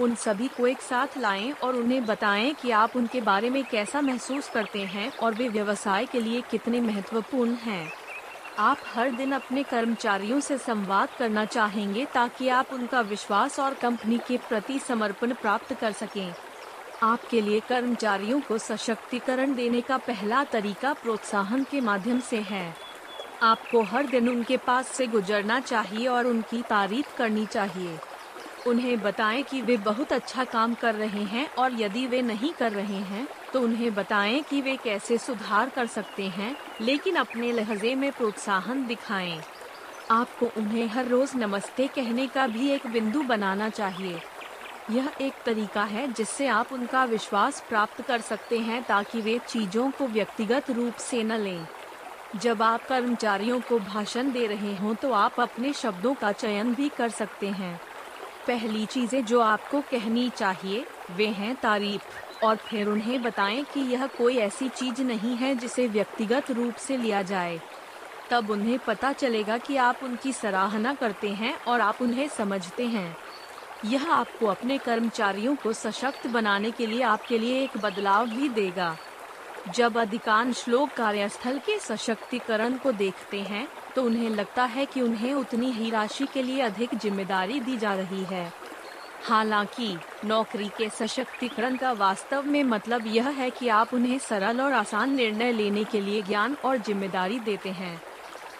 उन 0.00 0.14
सभी 0.14 0.48
को 0.48 0.66
एक 0.66 0.80
साथ 0.82 1.18
लाएँ 1.18 1.52
और 1.52 1.76
उन्हें 1.76 2.06
बताएँ 2.06 2.54
कि 2.54 2.70
आप 2.70 2.96
उनके 2.96 3.20
बारे 3.20 3.50
में 3.50 3.64
कैसा 3.64 4.00
महसूस 4.00 4.48
करते 4.48 4.78
हैं 4.78 5.12
और 5.18 5.34
वे 5.34 5.48
व्यवसाय 5.48 6.06
के 6.06 6.20
लिए 6.20 6.40
कितने 6.40 6.80
महत्वपूर्ण 6.80 7.52
हैं। 7.52 7.92
आप 8.58 8.78
हर 8.86 9.10
दिन 9.10 9.32
अपने 9.32 9.62
कर्मचारियों 9.62 10.40
से 10.40 10.58
संवाद 10.58 11.08
करना 11.18 11.44
चाहेंगे 11.44 12.04
ताकि 12.04 12.48
आप 12.48 12.72
उनका 12.72 13.00
विश्वास 13.00 13.60
और 13.60 13.74
कंपनी 13.74 14.18
के 14.18 14.36
प्रति 14.36 14.78
समर्पण 14.78 15.32
प्राप्त 15.32 15.74
कर 15.74 15.92
सकें। 15.92 16.34
आपके 17.02 17.40
लिए 17.40 17.60
कर्मचारियों 17.60 18.40
को 18.40 18.58
सशक्तिकरण 18.58 19.54
देने 19.54 19.80
का 19.80 19.98
पहला 19.98 20.44
तरीका 20.44 20.92
प्रोत्साहन 20.92 21.64
के 21.64 21.80
माध्यम 21.80 22.20
से 22.20 22.36
है। 22.36 22.74
आपको 23.42 23.82
हर 23.82 24.06
दिन 24.06 24.28
उनके 24.28 24.56
पास 24.56 24.88
से 24.88 25.06
गुजरना 25.06 25.60
चाहिए 25.60 26.06
और 26.06 26.26
उनकी 26.26 26.62
तारीफ़ 26.62 27.16
करनी 27.16 27.46
चाहिए। 27.46 27.98
उन्हें 28.66 29.00
बताएँ 29.02 29.42
कि 29.42 29.60
वे 29.62 29.76
बहुत 29.76 30.12
अच्छा 30.12 30.44
काम 30.44 30.74
कर 30.74 30.94
रहे 30.94 31.22
हैं 31.24 31.48
और 31.54 31.80
यदि 31.80 32.06
वे 32.06 32.20
नहीं 32.22 32.52
कर 32.52 32.72
रहे 32.72 33.00
हैं 33.04 33.26
तो 33.52 33.60
उन्हें 33.60 33.94
बताएँ 33.94 34.42
कि 34.42 34.60
वे 34.60 34.76
कैसे 34.76 35.18
सुधार 35.18 35.68
कर 35.68 35.86
सकते 35.86 36.28
हैं, 36.28 36.54
लेकिन 36.80 37.16
अपने 37.16 37.52
लहजे 37.52 37.94
में 37.94 38.10
प्रोत्साहन 38.12 38.86
दिखाएँ। 38.86 39.40
आपको 40.10 40.50
उन्हें 40.56 40.86
हर 40.86 41.06
रोज 41.06 41.32
नमस्ते 41.36 41.86
कहने 41.86 42.26
का 42.26 42.46
भी 42.46 42.70
एक 42.70 42.86
बिंदु 42.86 43.22
बनाना 43.22 43.68
चाहिए। 43.68 44.20
यह 44.90 45.10
एक 45.20 45.34
तरीका 45.46 45.84
है 45.84 46.06
जिससे 46.12 46.46
आप 46.46 46.72
उनका 46.72 47.04
विश्वास 47.04 47.62
प्राप्त 47.68 48.02
कर 48.02 48.20
सकते 48.20 48.58
हैं 48.58 48.82
ताकि 48.82 49.20
वे 49.20 49.38
चीज़ों 49.48 49.90
को 49.90 50.06
व्यक्तिगत 50.08 50.70
रूप 50.70 50.94
से 51.00 51.22
न 51.22 51.38
लें। 51.38 51.66
जब 52.36 52.62
आप 52.62 52.86
कर्मचारियों 52.86 53.60
को 53.60 53.78
भाषण 53.78 54.32
दे 54.32 54.46
रहे 54.46 54.74
हों 54.76 54.94
तो 54.94 55.12
आप 55.12 55.40
अपने 55.40 55.72
शब्दों 55.72 56.14
का 56.14 56.32
चयन 56.32 56.74
भी 56.74 56.88
कर 56.88 57.08
सकते 57.10 57.48
हैं। 57.48 57.80
पहली 58.46 58.86
चीज़ें 58.86 59.24
जो 59.24 59.40
आपको 59.40 59.80
कहनी 59.80 60.30
चाहिए, 60.30 60.84
वे 61.10 61.26
हैं 61.26 61.54
तारीफ़। 61.56 62.44
और 62.44 62.56
फिर 62.56 62.88
उन्हें 62.88 63.22
बताएँ 63.22 63.64
कि 63.64 63.80
यह 63.80 64.06
कोई 64.06 64.36
ऐसी 64.36 64.68
चीज़ 64.68 65.02
नहीं 65.02 65.36
है 65.36 65.54
जिसे 65.54 65.86
व्यक्तिगत 65.88 66.50
रूप 66.50 66.74
से 66.74 66.96
लिया 66.96 67.22
जाए। 67.22 67.60
तब 68.30 68.50
उन्हें 68.50 68.78
पता 68.78 69.12
चलेगा 69.12 69.58
कि 69.58 69.76
आप 69.76 70.00
उनकी 70.02 70.32
सराहना 70.32 70.94
करते 70.94 71.28
हैं 71.28 71.54
और 71.64 71.80
आप 71.80 72.02
उन्हें 72.02 72.28
समझते 72.28 72.86
हैं। 72.86 73.16
यह 73.84 74.10
आपको 74.12 74.46
अपने 74.46 74.78
कर्मचारियों 74.78 75.54
को 75.56 75.72
सशक्त 75.72 76.26
बनाने 76.26 76.70
के 76.70 76.86
लिए 76.86 77.02
आपके 77.02 77.38
लिए 77.38 77.62
एक 77.62 77.76
बदलाव 77.76 78.26
भी 78.26 78.48
देगा। 78.48 78.96
जब 79.74 79.98
अधिकांश 79.98 80.68
लोग 80.68 80.94
कार्यस्थल 80.94 81.58
के 81.58 81.78
सशक्तिकरण 81.78 82.76
को 82.76 82.92
देखते 82.92 83.40
हैं 83.40 83.68
तो 83.96 84.02
उन्हें 84.02 84.30
लगता 84.30 84.64
है 84.64 84.86
कि 84.86 85.00
उन्हें 85.00 85.32
उतनी 85.34 85.70
ही 85.72 85.90
राशि 85.90 86.26
के 86.34 86.42
लिए 86.42 86.60
अधिक 86.60 86.94
ज़िम्मेदारी 86.94 87.60
दी 87.60 87.76
जा 87.76 87.94
रही 87.94 88.24
है। 88.24 88.52
हालाँकि, 89.22 89.96
नौकरी 90.24 90.68
के 90.68 90.88
सशक्तिकरण 90.88 91.76
का 91.76 91.92
वास्तव 91.92 92.42
में 92.42 92.62
मतलब 92.64 93.06
यह 93.06 93.28
है 93.28 93.50
कि 93.50 93.68
आप 93.68 93.94
उन्हें 93.94 94.18
सरल 94.18 94.60
और 94.60 94.72
आसान 94.72 95.14
निर्णय 95.14 95.52
लेने 95.52 95.84
के 95.84 96.00
लिए 96.00 96.22
ज्ञान 96.22 96.56
और 96.64 96.78
ज़िम्मेदारी 96.78 97.38
देते 97.38 97.70
हैं। 97.70 98.00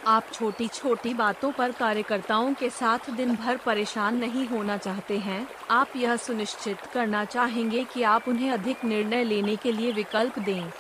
आप 0.07 0.25
छोटी 0.33 0.69
छोटी 0.69 1.15
बातों 1.15 1.51
पर 1.53 1.73
कार्यकर्ताओं 1.73 2.53
के 2.55 2.71
साथ 2.71 3.11
दिन 3.11 3.35
भर 3.37 3.57
परेशान 3.57 4.17
नहीं 4.17 4.47
होना 4.47 4.77
चाहते 4.77 5.19
हैं। 5.19 5.47
आप 5.71 5.97
यह 5.97 6.17
सुनिश्चित 6.17 6.79
करना 6.95 7.25
चाहेंगे 7.25 7.85
कि 7.85 8.03
आप 8.03 8.29
उन्हें 8.29 8.51
अधिक 8.51 8.85
निर्णय 8.85 9.25
लेने 9.25 9.57
के 9.57 9.73
लिए 9.73 9.93
विकल्प 9.93 10.39
दें। 10.39 10.71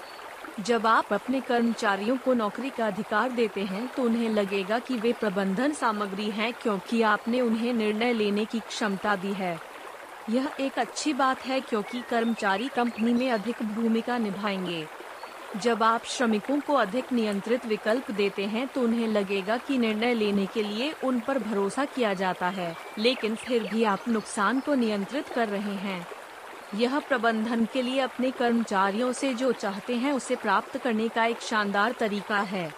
जब 0.61 0.87
आप 0.87 1.13
अपने 1.13 1.41
कर्मचारियों 1.41 2.17
को 2.17 2.35
नौकरी 2.35 2.71
का 2.71 2.87
अधिकार 2.87 3.31
देते 3.31 3.61
हैं 3.61 3.87
तो 3.97 4.03
उन्हें 4.03 4.29
लगेगा 4.29 4.79
कि 4.79 4.97
वे 4.97 5.13
प्रबंधन 5.13 5.73
सामग्री 5.73 6.31
हैं 6.31 6.53
क्योंकि 6.53 7.03
आपने 7.03 7.41
उन्हें 7.41 7.73
निर्णय 7.73 8.13
लेने 8.13 8.45
की 8.45 8.61
क्षमता 8.61 9.17
दी 9.17 9.33
है। 9.33 9.59
यह 10.31 10.49
एक 10.61 10.79
अच्छी 10.79 11.13
बात 11.13 11.47
है 11.47 11.61
क्योंकि 11.61 12.03
कर्मचारी 12.11 12.69
कंपनी 12.69 13.13
में 13.13 13.31
अधिक 13.31 13.63
भूमिका 13.75 14.19
निभाएँगे। 14.19 14.87
जब 15.57 15.83
आप 15.83 16.05
श्रमिकों 16.05 16.61
को 16.61 16.75
अधिक 16.75 17.13
नियंत्रित 17.13 17.67
विकल्प 17.67 18.11
देते 18.11 18.47
हैं 18.47 18.67
तो 18.69 18.81
उन्हें 18.81 19.07
लगेगा 19.09 19.57
कि 19.59 19.79
निर्णय 19.79 20.15
लेने 20.15 20.47
के 20.47 20.63
लिए 20.63 20.95
उन 21.05 21.21
पर 21.21 21.39
भरोसा 21.39 21.85
किया 21.85 22.15
जाता 22.15 22.49
है, 22.49 22.75
लेकिन 22.99 23.35
फिर 23.35 23.63
भी 23.63 23.85
आप 23.85 24.09
नुकसान 24.09 24.61
को 24.61 24.75
नियंत्रित 24.75 25.29
कर 25.29 25.49
रहे 25.49 25.75
हैं। 25.75 26.07
यह 26.75 26.99
प्रबंधन 26.99 27.65
के 27.65 27.83
लिए 27.83 28.01
अपने 28.01 28.31
कर्मचारियों 28.31 29.13
से 29.13 29.35
जो 29.35 29.53
चाहते 29.53 29.97
हैं 29.97 30.13
उसे 30.13 30.37
प्राप्त 30.37 30.79
करने 30.79 31.09
का 31.09 31.25
एक 31.25 31.41
शानदार 31.41 31.93
तरीका 31.93 32.39
है। 32.39 32.73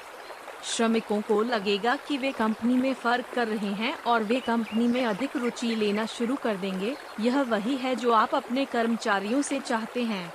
श्रमिकों 0.64 1.20
को 1.20 1.42
लगेगा 1.42 1.96
कि 1.96 2.18
वे 2.18 2.32
कंपनी 2.32 2.76
में 2.76 2.94
फ़र्क 2.94 3.24
कर 3.34 3.48
रहे 3.48 3.72
हैं 3.72 3.94
और 4.04 4.22
वे 4.22 4.40
कंपनी 4.40 4.88
में 4.88 5.04
अधिक 5.04 5.36
रुचि 5.36 5.74
लेना 5.74 6.06
शुरू 6.06 6.36
कर 6.36 6.56
देंगे। 6.56 6.96
यह 7.20 7.42
वही 7.42 7.76
है 7.76 7.94
जो 7.96 8.12
आप 8.12 8.34
अपने 8.34 8.64
कर्मचारियों 8.64 9.42
से 9.42 9.60
चाहते 9.60 10.02
हैं। 10.02 10.32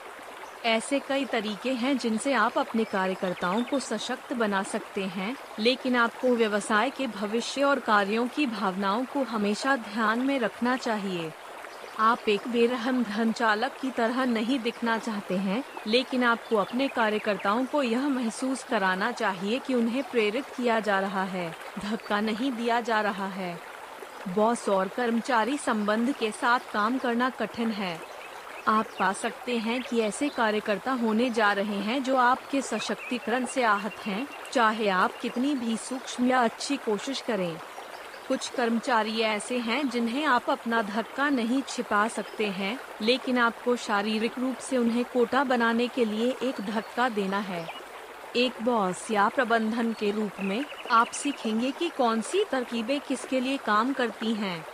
ऐसे 0.65 0.99
कई 0.99 1.25
तरीके 1.25 1.71
हैं 1.73 1.97
जिनसे 1.97 2.33
आप 2.33 2.57
अपने 2.57 2.83
कार्यकर्ताओं 2.83 3.63
को 3.63 3.79
सशक्त 3.79 4.33
बना 4.33 4.63
सकते 4.63 5.03
हैं, 5.05 5.35
लेकिन 5.59 5.95
आपको 5.95 6.35
व्यवसाय 6.35 6.89
के 6.89 7.07
भविष्य 7.07 7.63
और 7.63 7.79
कार्यों 7.79 8.27
की 8.27 8.45
भावनाओं 8.47 9.05
को 9.05 9.23
हमेशा 9.23 9.75
ध्यान 9.75 10.19
में 10.19 10.39
रखना 10.39 10.77
चाहिए। 10.77 11.31
आप 12.01 12.29
एक 12.29 12.47
बेरहम 12.47 13.01
धन 13.03 13.31
चालक 13.33 13.73
की 13.79 13.89
तरह 13.91 14.25
नहीं 14.25 14.59
दिखना 14.59 14.97
चाहते 14.99 15.37
हैं 15.39 15.63
लेकिन 15.85 16.23
आपको 16.23 16.55
अपने 16.55 16.87
कार्यकर्ताओं 16.89 17.65
को 17.65 17.81
यह 17.83 18.07
महसूस 18.09 18.63
कराना 18.63 19.11
चाहिए 19.11 19.59
कि 19.59 19.73
उन्हें 19.73 20.03
प्रेरित 20.03 20.49
किया 20.49 20.79
जा 20.79 20.99
रहा 20.99 21.23
है 21.25 21.55
धक्का 21.77 22.19
नहीं 22.21 22.51
दिया 22.51 22.79
जा 22.81 23.01
रहा 23.01 23.27
है। 23.27 23.59
बॉस 24.25 24.67
और 24.69 24.89
कर्मचारी 24.89 25.57
संबंध 25.57 26.13
के 26.13 26.31
साथ 26.31 26.59
काम 26.71 26.97
करना 26.99 27.29
कठिन 27.31 27.71
है। 27.71 28.01
आप 28.65 28.89
पा 28.99 29.11
सकते 29.13 29.57
हैं 29.59 29.81
कि 29.83 29.99
ऐसे 30.01 30.29
कार्यकर्ता 30.31 30.91
होने 30.93 31.29
जा 31.31 31.51
रहे 31.53 31.79
हैं 31.81 32.01
जो 32.03 32.15
आपके 32.17 32.61
सशक्तिकरण 32.61 33.45
से 33.45 33.63
आहत 33.63 33.99
हैं, 33.99 34.27
चाहे 34.51 34.87
आप 34.89 35.15
कितनी 35.21 35.55
भी 35.55 35.77
सूक्ष्म 35.77 36.25
या 36.25 36.39
अच्छी 36.39 36.77
कोशिश 36.79 37.21
करें। 37.21 37.61
कुछ 38.31 38.49
कर्मचारी 38.49 39.19
ऐसे 39.19 39.57
हैं 39.57 39.89
जिन्हें 39.89 40.25
आप 40.25 40.49
अपना 40.49 40.81
धक्का 40.81 41.29
नहीं 41.29 41.61
छिपा 41.61 42.07
सकते 42.07 42.47
हैं, 42.47 42.79
लेकिन 43.01 43.37
आपको 43.37 43.75
शारीरिक 43.75 44.39
रूप 44.39 44.57
से 44.57 44.77
उन्हें 44.77 45.05
कोटा 45.05 45.43
बनाने 45.43 45.87
के 45.87 46.05
लिए 46.05 46.35
एक 46.43 46.61
धक्का 46.61 47.09
देना 47.09 47.39
है। 47.39 47.67
एक 48.35 48.53
बॉस 48.63 49.11
या 49.11 49.29
प्रबंधन 49.29 49.93
के 49.93 50.11
रूप 50.11 50.31
में, 50.39 50.65
आप 50.91 51.07
सीखेंगे 51.07 51.71
कि 51.71 51.89
कौन 51.89 52.21
सी 52.21 52.43
तरकीबें 52.51 52.99
किसके 52.99 53.39
लिए 53.39 53.57
काम 53.57 53.93
करती 53.93 54.33
हैं। 54.33 54.65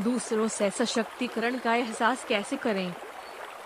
दूसरों 0.00 0.48
से 0.48 0.70
सशक्तिकरण 0.70 1.58
का 1.58 1.74
एहसास 1.74 2.24
कैसे 2.24 2.56
करें? 2.56 2.94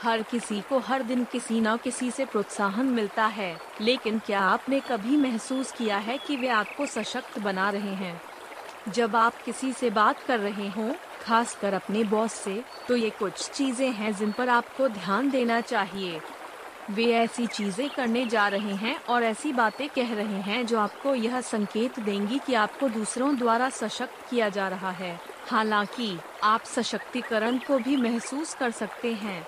हर 0.02 0.22
किसी 0.22 0.60
को 0.60 0.78
हर 0.78 1.02
दिन 1.02 1.24
किसी 1.24 1.60
न 1.60 1.76
किसी 1.76 2.10
से 2.10 2.24
प्रोत्साहन 2.24 2.86
मिलता 2.86 3.26
है, 3.26 3.60
लेकिन 3.80 4.18
क्या 4.18 4.40
आपने 4.40 4.80
कभी 4.80 5.16
महसूस 5.16 5.72
किया 5.72 5.98
है 5.98 6.18
कि 6.18 6.36
वे 6.36 6.48
आपको 6.48 6.86
सशक्त 6.86 7.38
बना 7.38 7.70
रहे 7.70 7.94
हैं? 7.94 8.31
जब 8.88 9.16
आप 9.16 9.42
किसी 9.44 9.72
से 9.72 9.90
बात 9.90 10.22
कर 10.22 10.38
रहे 10.40 10.68
हों, 10.68 10.92
खासकर 11.20 11.74
अपने 11.74 12.02
बॉस 12.04 12.32
से, 12.34 12.62
तो 12.88 12.96
ये 12.96 13.10
कुछ 13.10 13.48
चीज़ें 13.50 13.90
हैं 13.92 14.12
जिन 14.12 14.32
पर 14.32 14.48
आपको 14.48 14.88
ध्यान 14.88 15.30
देना 15.30 15.60
चाहिए। 15.60 16.20
वे 16.90 17.04
ऐसी 17.14 17.46
चीज़ें 17.46 17.88
करने 17.90 18.24
जा 18.26 18.46
रहे 18.48 18.74
हैं 18.76 18.96
और 19.04 19.22
ऐसी 19.22 19.52
बातें 19.52 19.88
कह 19.88 20.14
रहे 20.14 20.40
हैं 20.42 20.66
जो 20.66 20.78
आपको 20.78 21.14
यह 21.14 21.40
संकेत 21.40 22.00
देंगी 22.00 22.38
कि 22.38 22.54
आपको 22.54 22.88
दूसरों 22.88 23.36
द्वारा 23.36 23.68
सशक्त 23.70 24.30
किया 24.30 24.48
जा 24.48 24.68
रहा 24.68 24.90
है। 24.90 25.18
हालाँकि 25.50 26.16
आप 26.42 26.64
सशक्तिकरण 26.64 27.58
को 27.58 27.78
भी 27.78 27.96
महसूस 27.96 28.54
कर 28.54 28.70
सकते 28.70 29.12
हैं। 29.14 29.46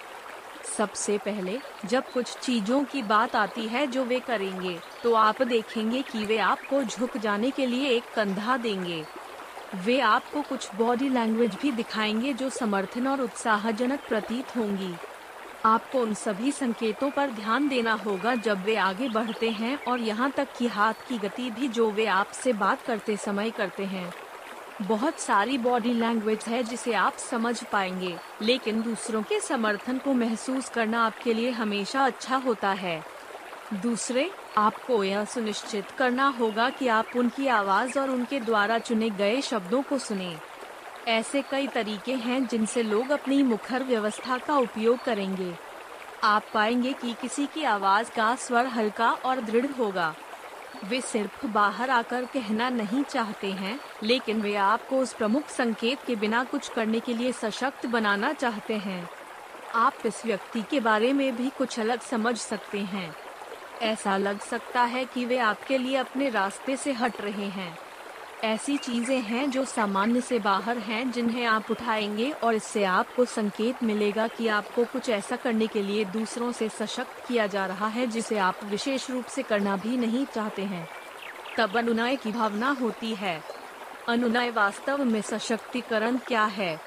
सबसे 0.78 1.18
पहले 1.18 1.58
जब 1.84 2.12
कुछ 2.12 2.36
चीज़ों 2.38 2.82
की 2.84 3.02
बात 3.02 3.36
आती 3.36 3.66
है 3.68 3.86
जो 3.86 4.04
वे 4.04 4.20
करेंगे 4.20 4.78
तो 5.02 5.12
आप 5.14 5.42
देखेंगे 5.42 6.02
कि 6.02 6.24
वे 6.26 6.38
आपको 6.38 6.82
झुक 6.84 7.16
जाने 7.16 7.50
के 7.50 7.66
लिए 7.66 7.88
एक 7.88 8.04
कंधा 8.16 8.56
देंगे। 8.56 9.04
वे 9.74 9.98
आपको 10.00 10.42
कुछ 10.42 10.68
बॉडी 10.74 11.08
लैंग्वेज 11.08 11.54
भी 11.62 11.70
दिखाएँगे 11.72 12.32
जो 12.32 12.48
समर्थन 12.50 13.06
और 13.06 13.20
उत्साहजनक 13.20 14.00
प्रतीत 14.08 14.56
होंगी। 14.56 14.94
आपको 15.64 16.00
उन 16.00 16.12
सभी 16.14 16.52
संकेतों 16.52 17.10
पर 17.10 17.30
ध्यान 17.30 17.68
देना 17.68 17.92
होगा 17.94 18.34
जब 18.34 18.64
वे 18.64 18.76
आगे 18.76 19.08
बढ़ते 19.08 19.50
हैं 19.50 19.76
और 19.84 20.00
यहाँ 20.00 20.30
तक 20.30 20.48
कि 20.58 20.66
हाथ 20.66 21.08
की 21.08 21.18
गति 21.18 21.50
भी 21.50 21.68
जो 21.68 21.90
वे 21.90 22.06
आपसे 22.06 22.52
बात 22.52 22.82
करते 22.82 23.16
समय 23.16 23.50
करते 23.50 23.84
हैं। 23.84 24.12
बहुत 24.82 25.20
सारी 25.20 25.58
बॉडी 25.58 25.92
लैंग्वेज 25.92 26.44
है 26.48 26.62
जिसे 26.62 26.92
आप 26.92 27.16
समझ 27.20 27.62
पाएँगे, 27.64 28.14
लेकिन 28.42 28.82
दूसरों 28.82 29.22
के 29.22 29.40
समर्थन 29.40 29.98
को 29.98 30.14
महसूस 30.14 30.68
करना 30.68 31.04
आपके 31.06 31.34
लिए 31.34 31.50
हमेशा 31.50 32.04
अच्छा 32.06 32.36
होता 32.36 32.72
है। 32.72 33.02
दूसरे 33.74 34.30
आपको 34.56 35.04
यह 35.04 35.24
सुनिश्चित 35.24 35.90
करना 35.90 36.28
होगा 36.28 36.70
कि 36.70 36.88
आप 36.88 37.06
उनकी 37.16 37.46
आवाज़ 37.46 37.98
और 37.98 38.10
उनके 38.10 38.40
द्वारा 38.40 38.78
चुने 38.78 39.10
गए 39.10 39.40
शब्दों 39.40 39.82
को 39.82 39.98
सुने। 39.98 40.36
ऐसे 41.08 41.42
कई 41.42 41.66
तरीके 41.66 42.14
हैं 42.14 42.46
जिनसे 42.46 42.82
लोग 42.82 43.10
अपनी 43.10 43.42
मुखर 43.42 43.82
व्यवस्था 43.82 44.38
का 44.38 44.56
उपयोग 44.56 45.04
करेंगे। 45.04 45.54
आप 46.24 46.44
पाएँगे 46.54 46.92
कि 46.92 47.12
किसी 47.12 47.46
की 47.46 47.64
आवाज़ 47.64 48.10
का 48.10 48.36
स्वर 48.36 48.66
हल्का 48.66 49.10
और 49.12 49.40
दृढ़ 49.40 49.66
होगा। 49.66 50.14
वे 50.84 51.00
सिर्फ़ 51.00 51.46
बाहर 51.46 51.90
आकर 51.90 52.24
कहना 52.24 52.68
नहीं 52.68 53.02
चाहते 53.04 53.52
हैं, 53.52 53.80
लेकिन 54.02 54.40
वे 54.40 54.56
आपको 54.56 54.98
उस 54.98 55.12
प्रमुख 55.12 55.48
संकेत 55.48 55.98
के 56.06 56.16
बिना 56.16 56.44
कुछ 56.44 56.68
करने 56.68 57.00
के 57.00 57.14
लिए 57.14 57.32
सशक्त 57.32 57.86
बनाना 57.86 58.32
चाहते 58.32 58.74
हैं। 58.74 59.10
आप 59.74 59.94
इस 60.06 60.26
व्यक्ति 60.26 60.62
के 60.62 60.80
बारे 60.80 61.12
में 61.12 61.36
भी 61.36 61.50
कुछ 61.58 61.80
अलग 61.80 62.00
समझ 62.00 62.36
सकते 62.36 62.78
हैं। 62.78 63.23
ऐसा 63.82 64.16
लग 64.16 64.40
सकता 64.40 64.82
है 64.82 65.04
कि 65.04 65.24
वे 65.24 65.38
आपके 65.38 65.78
लिए 65.78 65.96
अपने 65.96 66.28
रास्ते 66.30 66.76
से 66.76 66.92
हट 66.92 67.20
रहे 67.20 67.46
हैं। 67.46 67.78
ऐसी 68.44 68.76
चीज़ें 68.76 69.20
हैं 69.20 69.50
जो 69.50 69.64
सामान्य 69.64 70.20
से 70.20 70.38
बाहर 70.38 70.78
हैं, 70.78 71.10
जिन्हें 71.10 71.44
आप 71.44 71.70
उठाएँगे 71.70 72.30
और 72.30 72.54
इससे 72.54 72.84
आपको 72.84 73.24
संकेत 73.24 73.82
मिलेगा 73.82 74.28
कि 74.28 74.48
आपको 74.48 74.84
कुछ 74.84 75.08
ऐसा 75.08 75.36
करने 75.36 75.66
के 75.66 75.82
लिए 75.82 76.04
दूसरों 76.04 76.52
से 76.52 76.68
सशक्त 76.68 77.28
किया 77.28 77.46
जा 77.46 77.66
रहा 77.66 77.86
है 77.86 78.06
जिसे 78.06 78.38
आप 78.38 78.64
विशेष 78.64 79.10
रूप 79.10 79.24
से 79.24 79.42
करना 79.42 79.76
भी 79.76 79.96
नहीं 79.96 80.26
चाहते 80.26 80.62
हैं। 80.62 80.88
तब 81.58 81.76
अनुनय 81.76 82.16
की 82.16 82.32
भावना 82.32 82.70
होती 82.70 83.14
है। 83.14 83.44
अनुनय 84.08 84.50
वास्तव 84.50 85.04
में 85.04 85.22
सशक्तिकरण 85.22 86.16
क्या 86.16 86.44
है? 86.44 86.80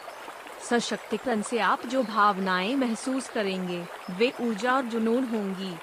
सशक्तिकरण 0.70 1.42
से 1.42 1.60
आप 1.60 1.86
जो 1.86 2.04
भावनाएँ 2.04 2.76
महसूस 2.76 3.30
करेंगे, 3.30 3.86
वे 4.12 4.34
ऊर्जा 4.42 4.74
और 4.74 4.84
जुनून 4.84 5.24
होंगी। 5.24 5.76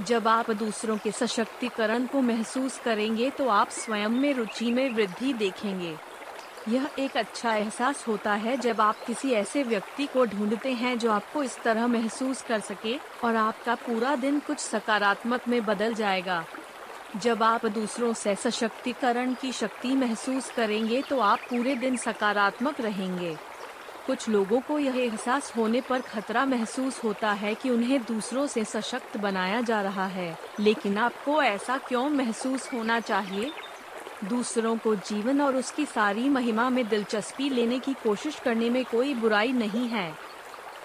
जब 0.00 0.28
आप 0.28 0.50
दूसरों 0.50 0.96
के 0.98 1.10
सशक्तिकरण 1.12 2.06
को 2.06 2.20
महसूस 2.20 2.78
करेंगे 2.78 3.30
तो 3.30 3.48
आप 3.48 3.70
स्वयं 3.70 4.08
में 4.08 4.32
रुचि 4.34 4.70
में 4.70 4.88
वृद्धि 4.90 5.32
देखेंगे। 5.32 5.96
यह 6.68 6.88
एक 6.98 7.16
अच्छा 7.16 7.54
एहसास 7.54 8.04
होता 8.08 8.34
है 8.34 8.56
जब 8.56 8.80
आप 8.80 9.04
किसी 9.06 9.32
ऐसे 9.32 9.62
व्यक्ति 9.62 10.06
को 10.06 10.24
ढूंढते 10.26 10.72
हैं 10.72 10.98
जो 10.98 11.10
आपको 11.12 11.42
इस 11.42 11.58
तरह 11.62 11.86
महसूस 11.86 12.42
कर 12.42 12.60
सके 12.60 12.96
और 13.24 13.36
आपका 13.36 13.74
पूरा 13.74 14.14
दिन 14.16 14.40
कुछ 14.40 14.58
सकारात्मक 14.58 15.48
में 15.48 15.64
बदल 15.66 15.94
जाएगा। 15.94 16.44
जब 17.16 17.42
आप 17.42 17.66
दूसरों 17.66 18.12
से 18.14 18.34
सशक्तिकरण 18.34 19.34
की 19.34 19.52
शक्ति 19.52 19.94
महसूस 19.96 20.50
करेंगे 20.50 21.02
तो 21.02 21.18
आप 21.20 21.38
पूरे 21.50 21.74
दिन 21.76 21.96
सकारात्मक 21.96 22.80
रहेंगे। 22.80 23.36
कुछ 24.06 24.28
लोगों 24.28 24.60
को 24.60 24.78
यह 24.78 24.96
एहसास 24.96 25.52
होने 25.56 25.80
पर 25.80 26.00
खतरा 26.00 26.44
महसूस 26.44 27.04
होता 27.04 27.32
है 27.32 27.54
कि 27.54 27.70
उन्हें 27.70 28.02
दूसरों 28.02 28.46
से 28.46 28.64
सशक्त 28.64 29.16
बनाया 29.16 29.60
जा 29.60 29.82
रहा 29.82 30.06
है। 30.06 30.38
लेकिन 30.60 30.98
आपको 30.98 31.42
ऐसा 31.42 31.78
क्यों 31.78 32.10
महसूस 32.10 32.72
होना 32.72 33.00
चाहिए? 33.00 33.52
दूसरों 34.24 34.76
को 34.76 34.94
जीवन 34.94 35.40
और 35.40 35.56
उसकी 35.56 35.86
सारी 35.86 36.28
महिमा 36.28 36.70
में 36.70 36.88
दिलचस्पी 36.88 37.48
लेने 37.48 37.78
की 37.78 37.94
कोशिश 37.94 38.40
करने 38.40 38.70
में 38.70 38.84
कोई 38.84 39.14
बुराई 39.14 39.52
नहीं 39.52 39.88
है। 39.88 40.14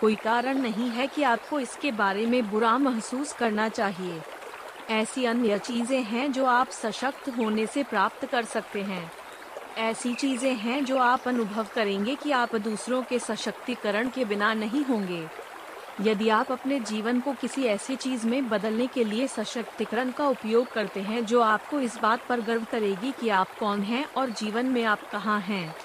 कोई 0.02 0.16
कारण 0.16 0.58
नहीं 0.58 0.90
है 0.90 1.08
कि 1.08 1.24
आपको 1.24 1.60
इसके 1.60 1.92
बारे 1.92 2.26
में 2.26 2.52
बुरा 2.52 2.78
महसूस 2.78 3.34
करना 3.34 3.70
चाहिए। 3.70 4.22
ऐसी 4.90 5.26
अन्य 5.26 5.60
चीज़ें 5.60 6.04
हैं 6.04 6.32
जो 6.32 6.46
आप 6.46 6.70
सशक्त 6.70 7.30
होने 7.30 7.68
से 7.68 7.84
प्राप्त 7.84 8.26
कर 8.26 8.46
सकते 8.46 8.82
हैं। 8.82 9.12
ऐसी 9.78 10.14
चीज़ें 10.14 10.54
हैं 10.56 10.84
जो 10.86 10.98
आप 10.98 11.28
अनुभव 11.28 11.68
करेंगे 11.76 12.14
कि 12.16 12.32
आप 12.32 12.56
दूसरों 12.56 13.02
के 13.04 13.18
सशक्तिकरण 13.20 14.10
के 14.10 14.26
बिना 14.26 14.54
नहीं 14.54 14.84
होंगे। 14.86 15.26
यदि 16.02 16.30
आप 16.30 16.52
अपने 16.52 16.80
जीवन 16.82 17.20
को 17.20 17.34
किसी 17.34 17.64
ऐसी 17.64 17.96
चीज़ 17.96 18.26
में 18.28 18.48
बदलने 18.50 18.88
के 18.88 19.04
लिए 19.04 19.28
सशक्तिकरण 19.28 20.12
का 20.12 20.28
उपयोग 20.28 20.72
करते 20.72 21.02
हैं 21.02 21.26
जो 21.26 21.42
आपको 21.42 21.80
इस 21.80 21.98
बात 22.02 22.26
पर 22.30 22.42
गर्व 22.42 22.66
करेगी 22.72 23.12
कि 23.12 23.30
आप 23.30 23.58
कौन 23.60 23.82
हैं 23.82 24.06
और 24.08 24.30
जीवन 24.30 24.66
में 24.66 24.84
आप 24.84 25.10
कहाँ 25.12 25.40
हैं। 25.40 25.76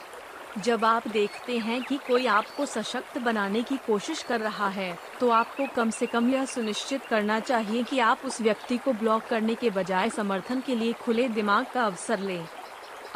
जब 0.59 0.85
आप 0.85 1.09
देखते 1.09 1.59
हैं 1.59 1.83
कि 1.83 1.97
कोई 2.07 2.27
आपको 2.27 2.67
सशक्त 2.67 3.19
बनाने 3.19 3.63
की 3.63 3.77
कोशिश 3.77 4.23
कर 4.23 4.41
रहा 4.41 4.69
है 4.69 4.97
तो 5.21 5.29
आपको 5.31 5.67
कम 5.77 5.91
से 5.91 6.07
कम 6.07 6.31
यह 6.31 6.45
सुनिश्चित 6.45 7.05
करना 7.05 7.41
चाहिए 7.41 7.83
कि 7.83 7.99
आप 7.99 8.23
उस 8.25 8.41
व्यक्ति 8.41 8.79
को 8.79 8.93
ब्लॉक 8.93 9.27
करने 9.27 9.55
के 9.55 9.71
बजाय 9.71 10.11
समर्थन 10.11 10.61
के 10.61 10.75
लिए 10.75 10.93
खुले 10.93 11.29
दिमाग 11.29 11.67
का 11.75 11.85
अवसर 11.85 12.19
लें। 12.19 12.47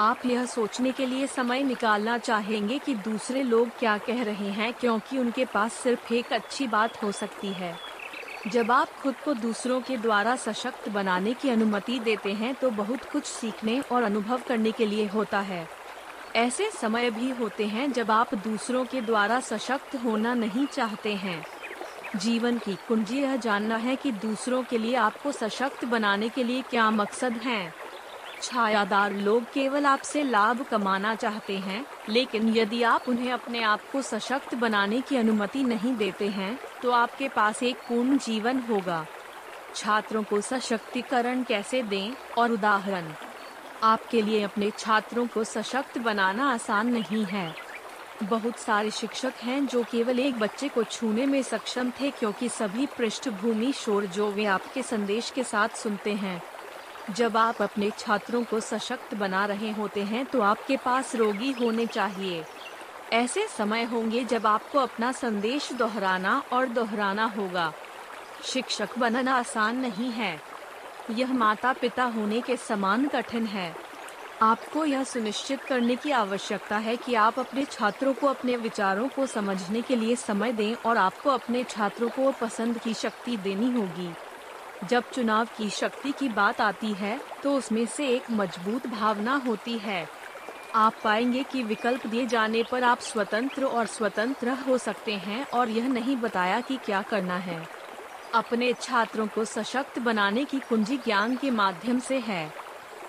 आप 0.01 0.25
यह 0.27 0.47
सोचने 0.47 0.91
के 0.93 1.07
लिए 1.07 1.27
समय 1.27 1.63
निकालना 1.63 2.17
चाहेंगे 2.19 2.79
कि 2.79 2.95
दूसरे 2.95 3.43
लोग 3.43 3.69
क्या 3.79 3.97
कह 3.99 4.23
रहे 4.23 4.49
हैं, 4.49 4.73
क्योंकि 4.73 5.19
उनके 5.19 5.45
पास 5.45 5.73
सिर्फ़ 5.73 6.13
एक 6.15 6.33
अच्छी 6.33 6.67
बात 6.67 7.03
हो 7.03 7.11
सकती 7.13 7.49
है। 7.49 7.75
जब 8.47 8.71
आप 8.71 8.89
खुद 9.03 9.15
को 9.25 9.35
दूसरों 9.35 9.81
के 9.81 9.97
द्वारा 9.97 10.35
सशक्त 10.37 10.89
बनाने 10.89 11.35
की 11.35 11.51
अनुमति 11.51 11.99
देते 11.99 12.33
हैं 12.33 12.55
तो 12.55 12.71
बहुत 12.71 13.05
कुछ 13.05 13.25
सीखने 13.25 13.81
और 13.93 14.03
अनुभव 14.03 14.43
करने 14.49 14.73
के 14.73 14.87
लिए 14.87 15.07
होता 15.07 15.41
है। 15.41 15.69
ऐसे 16.37 16.71
समय 16.71 17.11
भी 17.11 17.31
होते 17.31 17.67
हैं 17.67 17.91
जब 17.93 18.11
आप 18.11 18.35
दूसरों 18.35 18.85
के 18.85 19.01
द्वारा 19.01 19.41
सशक्त 19.41 19.97
होना 19.97 20.35
नहीं 20.35 20.67
चाहते 20.67 21.15
हैं। 21.15 21.45
जीवन 22.17 22.59
की 22.59 22.75
कुंजी 22.89 23.23
यह 23.23 23.37
जानना 23.37 23.77
है 23.77 23.97
कि 23.97 24.13
दूसरों 24.13 24.63
के 24.63 24.79
लिए 24.79 24.95
आपको 24.97 25.33
सशक्त 25.33 25.85
बनाने 25.85 26.29
के 26.29 26.45
लिए 26.45 26.63
क्या 26.63 26.91
मकसद 26.91 27.33
हैं। 27.33 27.75
छायादार 28.45 29.13
लोग 29.15 29.43
केवल 29.45 29.87
आपसे 29.87 30.23
लाभ 30.23 30.61
कमाना 30.63 31.15
चाहते 31.15 31.57
हैं, 31.59 31.85
लेकिन 32.09 32.49
यदि 32.57 32.83
आप 32.83 33.09
उन्हें 33.09 33.31
अपने 33.33 33.63
आप 33.63 33.81
को 33.93 34.03
सशक्त 34.03 34.55
बनाने 34.55 35.01
की 35.01 35.17
अनुमति 35.17 35.63
नहीं 35.63 35.95
देते 35.97 36.29
हैं 36.29 36.59
तो 36.83 36.91
आपके 36.91 37.29
पास 37.29 37.63
एक 37.63 37.77
पूर्ण 37.89 38.19
जीवन 38.19 38.61
होगा। 38.61 39.05
छात्रों 39.75 40.23
को 40.23 40.41
सशक्तिकरण 40.41 41.43
कैसे 41.43 41.83
दें? 41.83 42.15
और 42.39 42.53
उदाहरण, 42.53 43.13
आपके 43.83 44.23
लिए 44.23 44.43
अपने 44.43 44.71
छात्रों 44.71 45.27
को 45.27 45.45
सशक्त 45.45 45.99
बनाना 45.99 46.53
आसान 46.53 46.93
नहीं 46.93 47.25
है। 47.25 47.55
बहुत 48.23 48.59
सारे 48.59 48.91
शिक्षक 48.91 49.43
हैं 49.43 49.67
जो 49.67 49.83
केवल 49.83 50.19
एक 50.21 50.39
बच्चे 50.39 50.69
को 50.69 50.83
छूने 50.85 51.27
में 51.27 51.43
सक्षम 51.43 51.91
थे, 51.91 52.11
क्योंकि 52.11 52.49
सभी 52.51 52.87
पृष्ठभूमि 52.99 53.73
शोर 53.75 54.07
जो 54.07 54.31
वे 54.31 54.45
आपके 54.47 54.83
संदेश 54.83 55.31
के 55.31 55.45
साथ 55.45 55.77
सुनते 55.77 56.13
हैं। 56.15 56.43
जब 57.11 57.37
आप 57.37 57.63
अपने 57.63 57.91
छात्रों 57.91 58.45
को 58.45 58.61
सशक्त 58.61 59.15
बना 59.15 59.47
रहे 59.47 59.71
होते 59.71 60.03
हैं 60.03 60.27
तो 60.27 60.41
आपके 60.41 60.77
पास 60.77 61.17
रोगी 61.17 61.53
होने 61.53 61.87
चाहिए। 61.87 62.45
ऐसे 63.13 63.47
समय 63.49 63.83
होंगे 63.83 64.25
जब 64.25 64.47
आपको 64.47 64.79
अपना 64.79 65.13
संदेश 65.13 65.73
दोहराना 65.73 66.43
और 66.53 66.69
दोहराना 66.69 67.25
होगा। 67.25 67.73
शिक्षक 68.45 68.99
बनना 68.99 69.35
आसान 69.35 69.77
नहीं 69.77 70.11
है। 70.11 70.41
यह 71.11 71.33
माता 71.33 71.73
पिता 71.73 72.05
होने 72.05 72.41
के 72.41 72.57
समान 72.57 73.09
कठिन 73.09 73.47
है। 73.47 73.75
आपको 74.43 74.85
यह 74.85 75.05
सुनिश्चित 75.05 75.63
करने 75.63 75.97
की 75.97 76.11
आवश्यकता 76.11 76.79
है 76.79 76.97
कि 76.97 77.15
आप 77.15 77.39
अपने 77.39 77.65
छात्रों 77.65 78.15
को 78.15 78.27
अपने 78.27 78.57
विचारों 78.57 79.09
को 79.09 79.27
समझने 79.27 79.83
के 79.83 79.97
लिए 79.97 80.17
समय 80.17 80.53
दें 80.53 80.75
और 80.75 80.97
आपको 80.97 81.31
अपने 81.31 81.65
छात्रों 81.65 82.09
को 82.09 82.33
पसंद 82.33 82.79
की 82.79 82.95
शक्ति 82.95 83.37
देनी 83.37 83.73
होगी। 83.73 84.11
जब 84.85 85.11
चुनाव 85.13 85.49
की 85.59 85.69
शक्ति 85.71 86.13
की 86.13 86.29
बात 86.29 86.61
आती 86.61 86.93
है 86.93 87.19
तो 87.43 87.55
उसमें 87.57 87.85
से 87.87 88.09
एक 88.09 88.31
मज़बूत 88.31 88.87
भावना 88.87 89.35
होती 89.47 89.77
है। 89.79 90.07
आप 90.75 90.95
पाएँगे 91.05 91.43
कि 91.43 91.63
विकल्प 91.63 92.07
दिए 92.07 92.27
जाने 92.27 92.63
पर 92.63 92.85
आप 92.85 93.01
स्वतंत्र 93.01 93.65
और 93.65 93.87
स्वतंत्र 93.87 94.51
हो 94.59 94.79
सकते 94.79 95.15
हैं 95.17 95.45
और 95.49 95.69
यह 95.69 95.89
नहीं 95.89 96.17
बताया 96.17 96.61
कि 96.61 96.77
क्या 96.77 97.03
करना 97.03 97.37
है। 97.39 97.63
अपने 98.35 98.73
छात्रों 98.73 99.27
को 99.27 99.45
सशक्त 99.45 99.99
बनाने 99.99 100.45
की 100.45 100.59
कुंजी 100.61 100.97
ज्ञान 100.97 101.37
के 101.37 101.51
माध्यम 101.53 101.99
से 102.01 102.19
है। 102.19 102.53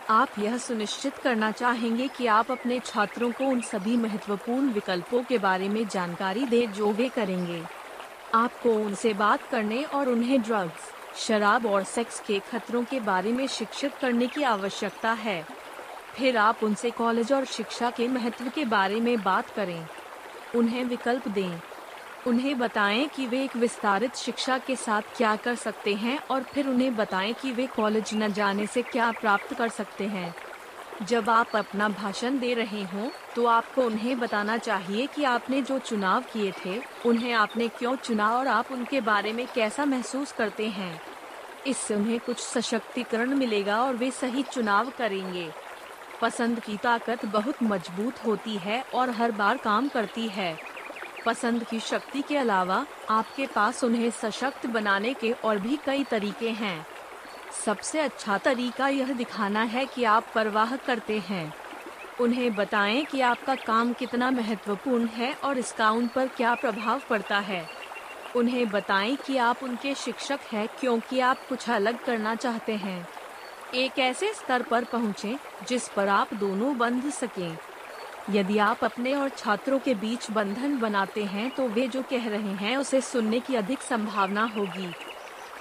आप 0.09 0.39
यह 0.39 0.57
सुनिश्चित 0.57 1.17
करना 1.17 1.51
चाहेंगे 1.51 2.07
कि 2.07 2.27
आप 2.27 2.51
अपने 2.51 2.79
छात्रों 2.79 3.31
को 3.31 3.45
उन 3.45 3.61
सभी 3.63 3.97
महत्वपूर्ण 3.97 4.69
विकल्पों 4.69 5.23
के 5.23 5.37
बारे 5.37 5.69
में 5.69 5.87
जानकारी 5.87 6.45
दें 6.45 6.71
जो 6.73 6.91
वे 6.91 7.09
करेंगे। 7.09 7.61
आपको 8.33 8.73
उनसे 8.75 9.13
बात 9.15 9.47
करने 9.47 9.83
और 9.83 10.09
उन्हें 10.09 10.41
ड्रग्स 10.41 10.93
शराब 11.17 11.65
और 11.65 11.83
सेक्स 11.83 12.19
के 12.19 12.39
खतरों 12.39 12.83
के 12.83 12.99
बारे 12.99 13.31
में 13.31 13.47
शिक्षित 13.47 13.91
करने 14.01 14.27
की 14.27 14.43
आवश्यकता 14.43 15.11
है। 15.11 15.45
फिर 16.17 16.37
आप 16.37 16.63
उनसे 16.63 16.91
कॉलेज 16.91 17.33
और 17.33 17.45
शिक्षा 17.45 17.91
के 17.91 18.07
महत्व 18.07 18.49
के 18.49 18.65
बारे 18.65 18.99
में 18.99 19.23
बात 19.23 19.49
करें। 19.49 19.87
उन्हें 20.55 20.83
विकल्प 20.83 21.27
दें। 21.27 21.59
उन्हें 22.27 22.57
बताएँ 22.59 23.07
कि 23.07 23.27
वे 23.27 23.43
एक 23.43 23.55
विस्तारित 23.55 24.15
शिक्षा 24.15 24.57
के 24.57 24.75
साथ 24.75 25.01
क्या 25.17 25.35
कर 25.35 25.55
सकते 25.55 25.95
हैं 25.95 26.19
और 26.29 26.43
फिर 26.43 26.67
उन्हें 26.67 26.95
बताएँ 26.95 27.33
कि 27.33 27.51
वे 27.51 27.67
कॉलेज 27.67 28.09
न 28.13 28.33
जाने 28.33 28.67
से 28.67 28.81
क्या 28.81 29.11
प्राप्त 29.11 29.53
कर 29.53 29.69
सकते 29.69 30.07
हैं। 30.07 30.44
जब 31.01 31.29
आप 31.29 31.55
अपना 31.55 31.89
भाषण 31.89 32.39
दे 32.39 32.53
रहे 32.53 32.83
हों 32.83 33.09
तो 33.35 33.45
आपको 33.45 33.81
उन्हें 33.81 34.19
बताना 34.19 34.57
चाहिए 34.57 35.07
कि 35.07 35.23
आपने 35.23 35.61
जो 35.61 35.79
चुनाव 35.79 36.21
किए 36.21 36.51
थे, 36.65 36.81
उन्हें 37.05 37.33
आपने 37.33 37.67
क्यों 37.67 37.95
चुना 37.95 38.29
और 38.37 38.47
आप 38.47 38.71
उनके 38.71 39.01
बारे 39.01 39.33
में 39.33 39.47
कैसा 39.55 39.85
महसूस 39.85 40.31
करते 40.31 40.67
हैं। 40.67 41.01
इससे 41.67 41.95
उन्हें 41.95 42.19
कुछ 42.19 42.39
सशक्तिकरण 42.39 43.29
मिलेगा 43.29 43.83
और 43.83 43.95
वे 43.95 44.11
सही 44.11 44.43
चुनाव 44.43 44.91
करेंगे। 44.97 45.51
पसंद 46.21 46.59
की 46.59 46.77
ताकत 46.77 47.25
बहुत 47.25 47.63
मज़बूत 47.63 48.25
होती 48.25 48.57
है 48.57 48.83
और 48.93 49.09
हर 49.09 49.31
बार 49.31 49.57
काम 49.57 49.87
करती 49.87 50.27
है। 50.27 50.57
पसंद 51.25 51.63
की 51.63 51.79
शक्ति 51.79 52.21
के 52.21 52.37
अलावा, 52.37 52.85
आपके 53.09 53.47
पास 53.47 53.83
उन्हें 53.83 54.09
सशक्त 54.11 54.65
बनाने 54.65 55.13
के 55.13 55.31
और 55.31 55.59
भी 55.59 55.79
कई 55.85 56.03
तरीके 56.03 56.49
हैं। 56.49 56.94
सबसे 57.55 57.99
अच्छा 57.99 58.37
तरीका 58.37 58.87
यह 58.87 59.13
दिखाना 59.13 59.63
है 59.63 59.85
कि 59.85 60.03
आप 60.03 60.25
परवाह 60.35 60.75
करते 60.77 61.19
हैं। 61.19 61.53
उन्हें 62.19 62.55
बताएँ 62.55 63.03
कि 63.05 63.21
आपका 63.21 63.55
काम 63.55 63.93
कितना 63.93 64.31
महत्वपूर्ण 64.31 65.07
है 65.07 65.33
और 65.33 65.57
इसका 65.57 65.89
उन 65.91 66.07
पर 66.07 66.27
क्या 66.27 66.53
प्रभाव 66.55 67.01
पड़ता 67.09 67.39
है। 67.39 67.65
उन्हें 68.35 68.69
बताएँ 68.69 69.15
कि 69.15 69.37
आप 69.37 69.63
उनके 69.63 69.93
शिक्षक 69.95 70.39
हैं 70.53 70.67
क्योंकि 70.79 71.19
आप 71.19 71.47
कुछ 71.49 71.69
अलग 71.69 72.03
करना 72.05 72.35
चाहते 72.35 72.75
हैं। 72.75 73.07
एक 73.73 73.99
ऐसे 73.99 74.33
स्तर 74.33 74.61
पर 74.61 74.83
पहुंचें 74.83 75.35
जिस 75.67 75.87
पर 75.87 76.07
आप 76.07 76.33
दोनों 76.33 76.77
बंध 76.77 77.09
सकें। 77.11 77.57
यदि 78.29 78.57
आप 78.57 78.83
अपने 78.83 79.13
और 79.13 79.29
छात्रों 79.29 79.79
के 79.79 79.93
बीच 79.93 80.31
बंधन 80.31 80.77
बनाते 80.79 81.23
हैं 81.23 81.49
तो 81.49 81.67
वे 81.67 81.87
जो 81.87 82.01
कह 82.01 82.27
रहे 82.29 82.53
हैं 82.55 82.77
उसे 82.77 83.01
सुनने 83.01 83.39
की 83.39 83.55
अधिक 83.55 83.81
संभावना 83.81 84.45
होगी। 84.45 84.87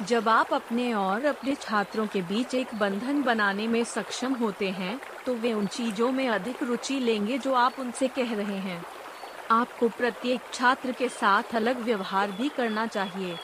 जब 0.03 0.29
आप 0.29 0.53
अपने 0.55 0.93
और 0.95 1.25
अपने 1.25 1.55
छात्रों 1.55 2.07
के 2.07 2.21
बीच 2.23 2.55
एक 2.55 2.75
बंधन 2.75 3.23
बनाने 3.23 3.67
में 3.69 3.83
सक्षम 3.85 4.33
होते 4.35 4.71
हैं 4.71 4.99
तो 5.27 5.35
वे 5.35 5.53
उन 5.53 5.67
चीज़ों 5.67 6.11
में 6.13 6.29
अधिक 6.29 6.63
रुचि 6.63 6.99
लेंगे 7.01 7.39
जो 7.39 7.53
आप 7.55 7.79
उनसे 7.79 8.09
कह 8.09 8.35
रहे 8.35 8.59
हैं। 8.59 8.85
आपको 9.51 9.89
प्रत्येक 9.89 10.41
छात्र 10.53 10.93
के 10.93 11.09
साथ 11.09 11.55
अलग 11.55 11.81
व्यवहार 11.81 12.31
भी 12.31 12.49
करना 12.49 12.87
चाहिए। 12.87 13.37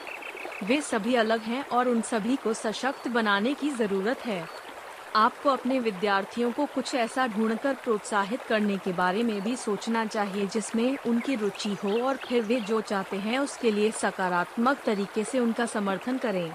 वे 0.65 0.81
सभी 0.81 1.15
अलग 1.15 1.41
हैं 1.41 1.65
और 1.69 1.89
उन 1.89 2.01
सभी 2.01 2.37
को 2.37 2.55
सशक्त 2.55 3.09
बनाने 3.09 3.55
की 3.55 3.71
ज़रूरत 3.71 4.27
है। 4.27 4.45
आपको 5.17 5.51
अपने 5.51 5.79
विद्यार्थियों 5.81 6.51
को 6.53 6.65
कुछ 6.67 6.95
ऐसा 6.95 7.27
ढूंढकर 7.27 7.75
प्रोत्साहित 7.75 8.43
करने 8.43 8.77
के 8.79 8.93
बारे 8.93 9.23
में 9.23 9.41
भी 9.43 9.55
सोचना 9.57 10.05
चाहिए 10.07 10.47
जिसमें 10.47 10.99
उनकी 11.07 11.35
रुचि 11.35 11.75
हो 11.85 11.99
और 12.01 12.17
फिर 12.17 12.43
वे 12.43 12.61
जो 12.61 12.81
चाहते 12.81 13.17
हैं 13.17 13.39
उसके 13.39 13.71
लिए 13.71 13.91
सकारात्मक 13.91 14.83
तरीके 14.87 15.25
से 15.25 15.39
उनका 15.39 15.67
समर्थन 15.67 16.19
करें। 16.19 16.53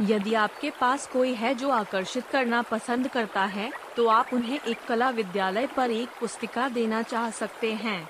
यदि 0.00 0.34
आपके 0.34 0.70
पास 0.70 1.06
कोई 1.06 1.32
है 1.34 1.54
जो 1.54 1.70
आकर्षित 1.70 2.26
करना 2.26 2.62
पसंद 2.62 3.08
करता 3.08 3.44
है 3.46 3.70
तो 3.96 4.06
आप 4.08 4.34
उन्हें 4.34 4.58
एक 4.60 4.84
कला 4.88 5.10
विद्यालय 5.10 5.66
पर 5.66 5.90
एक 5.90 6.08
पुस्तिका 6.20 6.68
देना 6.68 7.02
चाह 7.02 7.30
सकते 7.30 7.72
हैं। 7.72 8.08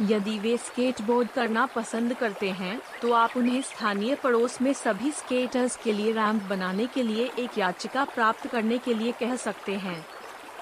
यदि 0.00 0.38
वे 0.38 0.56
स्केटबोर्ड 0.56 1.28
करना 1.28 1.64
पसंद 1.66 2.14
करते 2.14 2.50
हैं 2.50 2.80
तो 3.02 3.12
आप 3.12 3.36
उन्हें 3.36 3.60
स्थानीय 3.62 4.14
पड़ोस 4.14 4.60
में 4.60 4.72
सभी 4.72 5.10
स्केटर्स 5.10 5.76
के 5.76 5.92
लिए 5.92 6.12
रैंप 6.12 6.42
बनाने 6.42 6.86
के 6.86 7.02
लिए 7.02 7.30
एक 7.38 7.58
याचिका 7.58 8.04
प्राप्त 8.04 8.46
करने 8.46 8.78
के 8.78 8.94
लिए 8.94 9.12
कह 9.12 9.36
सकते 9.36 9.76
हैं। 9.76 10.04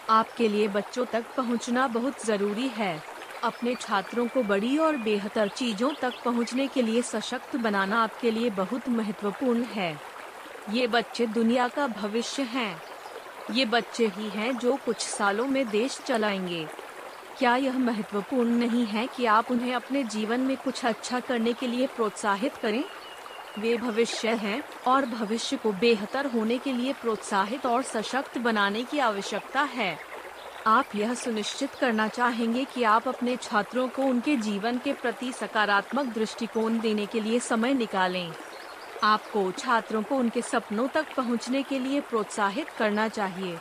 आपके 0.08 0.48
लिए 0.48 0.68
बच्चों 0.68 1.04
तक 1.04 1.24
पहुँचना 1.36 1.86
बहुत 1.88 2.24
ज़रूरी 2.26 2.68
है। 2.68 3.02
अपने 3.42 3.74
छात्रों 3.74 4.26
को 4.28 4.42
बड़ी 4.42 4.76
और 4.78 4.96
बेहतर 4.96 5.48
चीज़ों 5.48 5.92
तक 6.02 6.14
पहुँचने 6.24 6.66
के 6.68 6.82
लिए 6.82 7.02
सशक्त 7.02 7.56
बनाना 7.56 8.02
आपके 8.02 8.30
लिए 8.30 8.50
बहुत 8.50 8.88
महत्वपूर्ण 8.88 9.62
है। 9.64 10.00
ये 10.66 10.86
बच्चे 10.86 11.26
दुनिया 11.28 11.68
का 11.68 11.86
भविष्य 11.86 12.42
हैं। 12.42 12.82
ये 13.48 13.64
बच्चे 13.64 14.06
ही 14.08 14.28
हैं 14.30 14.56
जो 14.58 14.76
कुछ 14.76 14.98
सालों 14.98 15.46
में 15.46 15.68
देश 15.70 16.00
चलाएँगे। 16.06 16.66
क्या 17.38 17.56
यह 17.56 17.78
महत्वपूर्ण 17.78 18.50
नहीं 18.50 18.86
है 18.86 19.06
कि 19.06 19.26
आप 19.26 19.50
उन्हें 19.50 19.74
अपने 19.74 20.04
जीवन 20.04 20.40
में 20.40 20.56
कुछ 20.56 20.84
अच्छा 20.84 21.20
करने 21.20 21.52
के 21.52 21.66
लिए 21.66 21.86
प्रोत्साहित 21.86 22.56
करें? 22.56 22.84
वे 23.58 23.76
भविष्य 23.76 24.28
हैं 24.28 24.62
और 24.86 25.06
भविष्य 25.06 25.56
को 25.56 25.72
बेहतर 25.72 26.26
होने 26.26 26.58
के 26.58 26.72
लिए 26.72 26.92
प्रोत्साहित 26.92 27.66
और 27.66 27.82
सशक्त 27.82 28.38
बनाने 28.38 28.82
की 28.82 28.98
आवश्यकता 28.98 29.62
है। 29.62 29.98
आप 30.66 30.84
यह 30.94 31.14
सुनिश्चित 31.14 31.74
करना 31.74 32.08
चाहेंगे 32.08 32.64
कि 32.64 32.82
आप 32.82 33.08
अपने 33.08 33.36
छात्रों 33.36 33.88
को 33.88 34.02
उनके 34.02 34.36
जीवन 34.36 34.78
के 34.78 34.92
प्रति 34.92 35.32
सकारात्मक 35.32 36.06
दृष्टिकोण 36.06 36.80
देने 36.80 37.06
के 37.06 37.20
लिए 37.20 37.40
समय 37.40 37.74
निकालें। 37.74 38.32
आपको 39.02 39.52
छात्रों 39.52 40.02
को 40.02 40.16
उनके 40.16 40.42
सपनों 40.42 40.88
तक 40.88 41.06
पहुँचने 41.16 41.62
के 41.62 41.78
लिए 41.78 42.00
प्रोत्साहित 42.00 42.68
करना 42.68 43.08
चाहिए। 43.08 43.58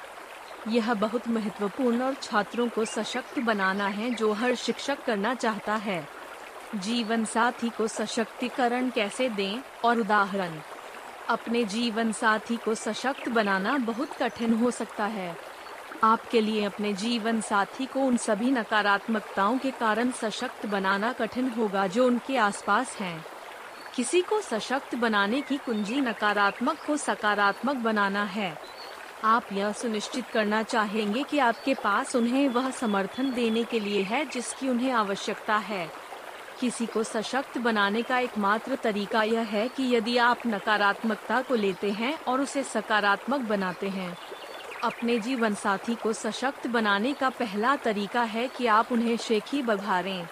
यह 0.67 0.93
बहुत 0.93 1.27
महत्वपूर्ण 1.27 2.01
और 2.01 2.13
छात्रों 2.13 2.69
को 2.69 2.85
सशक्त 2.85 3.39
बनाना 3.39 3.87
है 3.87 4.13
जो 4.13 4.33
हर 4.33 4.55
शिक्षक 4.55 5.05
करना 5.05 5.33
चाहता 5.33 5.75
है। 5.75 6.07
जीवन 6.75 7.25
साथी 7.25 7.69
को 7.69 7.87
सशक्तिकरण 7.87 8.89
कैसे 8.89 9.29
दें? 9.29 9.61
और 9.85 9.99
उदाहरण, 9.99 10.59
अपने 11.29 11.63
जीवन 11.63 12.11
साथी 12.11 12.57
को 12.57 12.75
सशक्त 12.75 13.29
बनाना 13.29 13.77
बहुत 13.77 14.11
कठिन 14.11 14.53
हो 14.53 14.71
सकता 14.71 15.05
है। 15.05 15.37
आपके 16.03 16.41
लिए 16.41 16.63
अपने 16.63 16.93
जीवन 16.93 17.41
साथी 17.41 17.85
को 17.85 17.99
उन 17.99 18.17
सभी 18.17 18.51
नकारात्मकताओं 18.51 19.57
के 19.57 19.71
कारण 19.71 20.11
सशक्त 20.11 20.65
बनाना 20.65 21.13
कठिन 21.13 21.49
होगा 21.49 21.87
जो 21.87 22.07
उनके 22.07 22.37
आसपास 22.37 22.97
हैं। 22.97 23.25
किसी 23.95 24.21
को 24.21 24.41
सशक्त 24.41 24.95
बनाने 24.95 25.41
की 25.41 25.57
कुंजी 25.57 26.01
नकारात्मक 26.01 26.77
को 26.87 26.97
सकारात्मक 26.97 27.75
बनाना 27.75 28.23
है। 28.23 28.80
आप 29.23 29.47
यह 29.53 29.71
सुनिश्चित 29.71 30.27
करना 30.27 30.61
चाहेंगे 30.63 31.23
कि 31.23 31.39
आपके 31.39 31.73
पास 31.73 32.15
उन्हें 32.15 32.47
वह 32.49 32.69
समर्थन 32.71 33.31
देने 33.33 33.63
के 33.63 33.79
लिए 33.79 34.01
है 34.03 34.25
जिसकी 34.25 34.69
उन्हें 34.69 34.91
आवश्यकता 34.91 35.57
है। 35.57 35.87
किसी 36.59 36.85
को 36.85 37.03
सशक्त 37.03 37.57
बनाने 37.57 38.01
का 38.01 38.19
एकमात्र 38.19 38.75
तरीका 38.75 39.23
यह 39.23 39.41
है 39.41 39.67
कि 39.67 39.83
यदि 39.95 40.17
आप 40.17 40.47
नकारात्मकता 40.47 41.41
को 41.41 41.55
लेते 41.55 41.91
हैं 41.91 42.17
और 42.27 42.41
उसे 42.41 42.63
सकारात्मक 42.63 43.41
बनाते 43.41 43.89
हैं। 43.89 44.17
अपने 44.83 45.19
जीवन 45.19 45.55
साथी 45.55 45.95
को 45.95 46.13
सशक्त 46.13 46.67
बनाने 46.67 47.13
का 47.13 47.29
पहला 47.29 47.75
तरीका 47.75 48.23
है 48.23 48.47
कि 48.47 48.67
आप 48.67 48.91
उन्हें 48.91 49.17
शेखी 49.17 49.61
बघारें। 49.61 50.27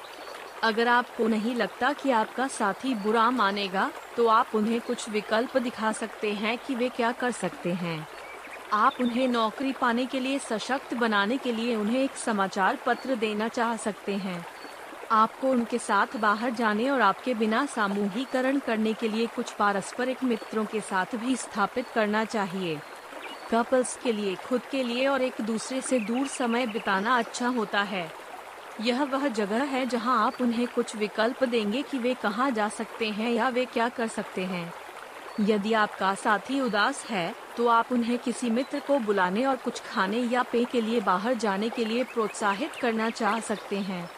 अगर 0.64 0.88
आपको 0.88 1.28
नहीं 1.28 1.56
लगता 1.56 1.94
कि 1.94 2.12
आपका 2.12 2.48
साथी 2.48 2.94
बुरा 2.96 3.30
मानेगा 3.32 3.92
तो 4.18 4.28
आप 4.28 4.56
उन्हें 4.56 4.80
कुछ 4.82 5.10
विकल्प 5.10 5.58
दिखा 5.58 5.92
सकते 5.92 6.34
हैं 6.34 6.58
कि 6.58 6.76
वे 6.76 6.90
क्या 6.90 7.12
कर 7.12 7.32
सकते 7.32 7.74
हैं। 7.74 8.08
आप 8.74 8.96
उन्हें 9.02 9.28
नौकरी 9.28 9.72
पाने 9.72 10.06
के 10.06 10.20
लिए 10.20 10.40
सशक्त 10.40 10.94
बनाने 10.94 11.38
के 11.38 11.52
लिए 11.52 11.76
उन्हें 11.76 12.04
एक 12.04 12.16
समाचार 12.16 12.78
पत्र 12.86 13.16
देना 13.16 13.48
चाह 13.48 13.76
सकते 13.78 14.16
हैं। 14.16 14.46
आपको 15.12 15.52
उनके 15.52 15.78
साथ 15.78 16.18
बाहर 16.18 16.52
जाने 16.52 16.90
और 16.90 17.02
आपके 17.02 17.34
बिना 17.34 17.66
सामूहिकरण 17.66 18.60
करने 18.60 18.94
के 18.94 19.08
लिए 19.08 19.28
कुछ 19.28 19.52
पारस्परिक 19.52 20.24
मित्रों 20.24 20.66
के 20.66 20.82
साथ 20.82 21.16
भी 21.16 21.36
स्थापित 21.36 21.88
करना 21.88 22.26
चाहिए। 22.26 22.80
कपल्स 23.52 23.98
के 24.04 24.12
लिए, 24.12 24.36
खुद 24.36 24.62
के 24.72 24.84
लिए 24.84 25.08
और 25.08 25.22
एक 25.22 25.42
दूसरे 25.42 25.82
से 25.82 26.00
दूर 26.00 26.28
समय 26.28 26.68
बिताना 26.68 27.18
अच्छा 27.18 27.48
होता 27.48 27.82
है। 27.82 28.12
यह 28.82 29.04
वह 29.04 29.28
जगह 29.28 29.64
है 29.64 29.86
जहाँ 29.86 30.28
आप 30.28 30.42
उन्हें 30.42 30.68
कुछ 30.68 30.96
विकल्प 30.96 31.44
देंगे 31.44 31.82
कि 31.82 31.98
वे 31.98 32.14
कहाँ 32.14 32.52
जा 32.52 32.70
सकते 32.70 33.10
हैं 33.10 33.32
या 33.32 33.50
वे 33.50 33.66
क्या 33.66 33.90
कर 33.90 34.08
सकते 34.08 34.46
हैं। 34.46 34.74
यदि 35.40 35.74
आपका 35.74 36.16
साथी 36.16 36.62
उदास 36.62 37.06
है 37.06 37.49
तो 37.60 37.66
आप 37.68 37.92
उन्हें 37.92 38.18
किसी 38.20 38.50
मित्र 38.50 38.80
को 38.82 38.98
बुलाने 39.00 39.44
और 39.46 39.58
कुछ 39.58 39.82
खाने 39.82 40.20
या 40.20 40.44
पे 40.44 40.66
के 40.66 40.82
लिए 40.82 41.00
बाहर 41.02 41.34
जाने 41.36 41.70
के 41.70 41.86
लिए 41.86 42.04
प्रोत्साहित 42.06 42.76
करना 42.76 43.10
चाह 43.12 43.40
सकते 43.42 43.80
हैं। 43.82 44.10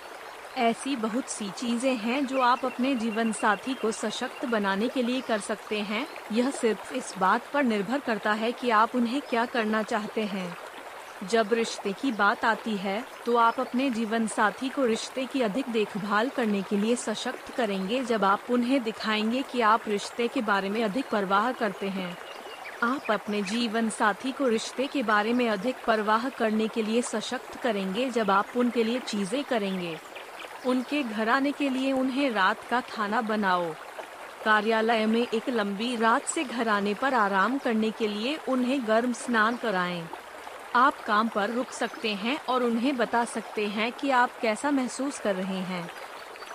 ऐसी 0.56 0.96
बहुत 0.98 1.30
सी 1.30 1.50
चीज़ें 1.52 1.96
हैं 1.98 2.26
जो 2.26 2.39
आप 2.42 2.66
अपने 2.66 2.96
जीवन 2.96 3.32
साथी 3.34 3.76
को 3.76 3.92
सशक्त 3.92 4.46
बनाने 4.48 4.89
के 4.89 5.04
लिए 5.04 5.22
कर 5.24 5.39
सकते 5.42 5.82
हैं। 5.84 6.08
यह 6.32 6.52
सिर्फ़ 6.52 6.94
इस 6.94 7.14
बात 7.18 7.48
पर 7.54 7.64
निर्भर 7.64 8.00
करता 8.02 8.34
है 8.34 8.52
कि 8.54 8.70
आप 8.72 8.96
उन्हें 8.96 9.22
क्या 9.24 9.46
करना 9.48 9.84
चाहते 9.86 10.26
हैं। 10.26 10.58
जब 11.22 11.54
रिश्ते 11.54 11.94
की 11.94 12.12
बात 12.14 12.46
आती 12.46 12.78
है 12.78 13.06
तो 13.26 13.36
आप 13.38 13.60
अपने 13.60 13.89
जीवन 13.92 14.28
साथी 14.30 14.70
को 14.70 14.86
रिश्ते 14.86 15.26
की 15.28 15.42
अधिक 15.42 15.70
देखभाल 15.70 16.30
करने 16.32 16.64
के 16.64 16.78
लिए 16.78 16.96
सशक्त 16.98 17.52
करेंगे 17.52 18.04
जब 18.04 18.24
आप 18.26 18.44
उन्हें 18.50 18.82
दिखाएँगे 18.84 19.44
कि 19.44 19.62
आप 19.68 19.88
रिश्ते 19.88 20.28
के 20.30 20.42
बारे 20.44 20.70
में 20.70 20.84
अधिक 20.84 21.08
परवाह 21.12 21.52
करते 21.54 21.89
हैं। 21.92 22.18
आप 22.84 23.12
अपने 23.12 23.42
जीवन 23.42 23.90
साथी 23.90 24.32
को 24.32 24.48
रिश्ते 24.48 24.86
के 24.88 25.02
बारे 25.04 25.34
में 25.34 25.48
अधिक 25.50 25.84
परवाह 25.88 26.28
करने 26.30 26.68
के 26.68 26.82
लिए 26.82 27.02
सशक्त 27.02 27.56
करेंगे 27.56 28.10
जब 28.10 28.32
आप 28.32 28.58
उनके 28.58 28.84
लिए 28.84 29.00
चीज़ें 29.00 29.44
करेंगे। 29.44 29.98
उनके 30.66 31.04
घर 31.04 31.30
आने 31.30 31.52
के 31.52 31.70
लिए 31.70 31.92
उन्हें 31.92 32.30
रात 32.32 32.64
का 32.70 32.82
खाना 32.82 33.22
बनाओ। 33.22 33.70
कार्यालय 34.46 35.06
में 35.06 35.22
एक 35.22 35.50
लंबी 35.50 35.96
रात 35.96 36.26
से 36.26 36.44
घर 36.44 36.68
आने 36.68 36.94
पर 36.94 37.14
आराम 37.14 37.58
करने 37.58 37.92
के 37.92 38.08
लिए 38.08 38.38
उन्हें 38.50 38.88
गर्म 38.88 39.14
स्नान 39.14 39.58
कराएँ। 39.58 40.04
आप 40.76 41.04
काम 41.06 41.28
पर 41.28 41.50
रुक 41.50 41.72
सकते 41.72 42.14
हैं 42.16 42.38
और 42.50 42.64
उन्हें 42.64 42.96
बता 42.98 43.26
सकते 43.26 43.68
हैं 43.68 43.92
कि 43.92 44.10
आप 44.10 44.40
कैसा 44.42 44.72
महसूस 44.72 45.20
कर 45.20 45.36
रहे 45.36 45.60
हैं। 45.64 45.90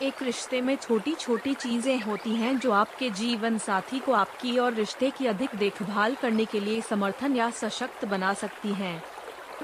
एक 0.03 0.23
रिश्ते 0.23 0.61
में 0.61 0.75
छोटी 0.77 1.13
छोटी 1.13 1.53
चीज़ें 1.55 2.01
होती 2.01 2.35
हैं 2.37 2.59
जो 2.59 2.73
आपके 2.73 3.09
जीवन 3.11 3.57
साथी 3.59 3.99
को 3.99 4.13
आपकी 4.13 4.57
और 4.59 4.75
रिश्ते 4.75 5.11
की 5.11 5.27
अधिक 5.27 5.55
देखभाल 5.55 6.15
करने 6.15 6.45
के 6.45 6.61
लिए 6.61 6.81
समर्थन 6.81 7.37
या 7.37 7.49
सशक्त 7.51 8.05
बना 8.05 8.33
सकती 8.35 8.73
हैं। 8.75 9.03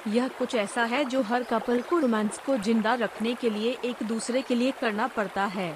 यह 0.08 0.28
कुछ 0.28 0.54
ऐसा 0.54 0.84
है 0.84 1.04
जो 1.04 1.22
हर 1.22 1.42
कपल 1.42 1.80
को 1.80 1.98
रोमांस 1.98 2.38
को 2.38 2.56
ज़िंदा 2.56 2.94
रखने 2.94 3.34
के 3.34 3.50
लिए 3.50 3.76
एक 3.84 4.02
दूसरे 4.02 4.42
के 4.42 4.54
लिए 4.54 4.72
करना 4.80 5.06
पड़ता 5.06 5.44
है 5.46 5.74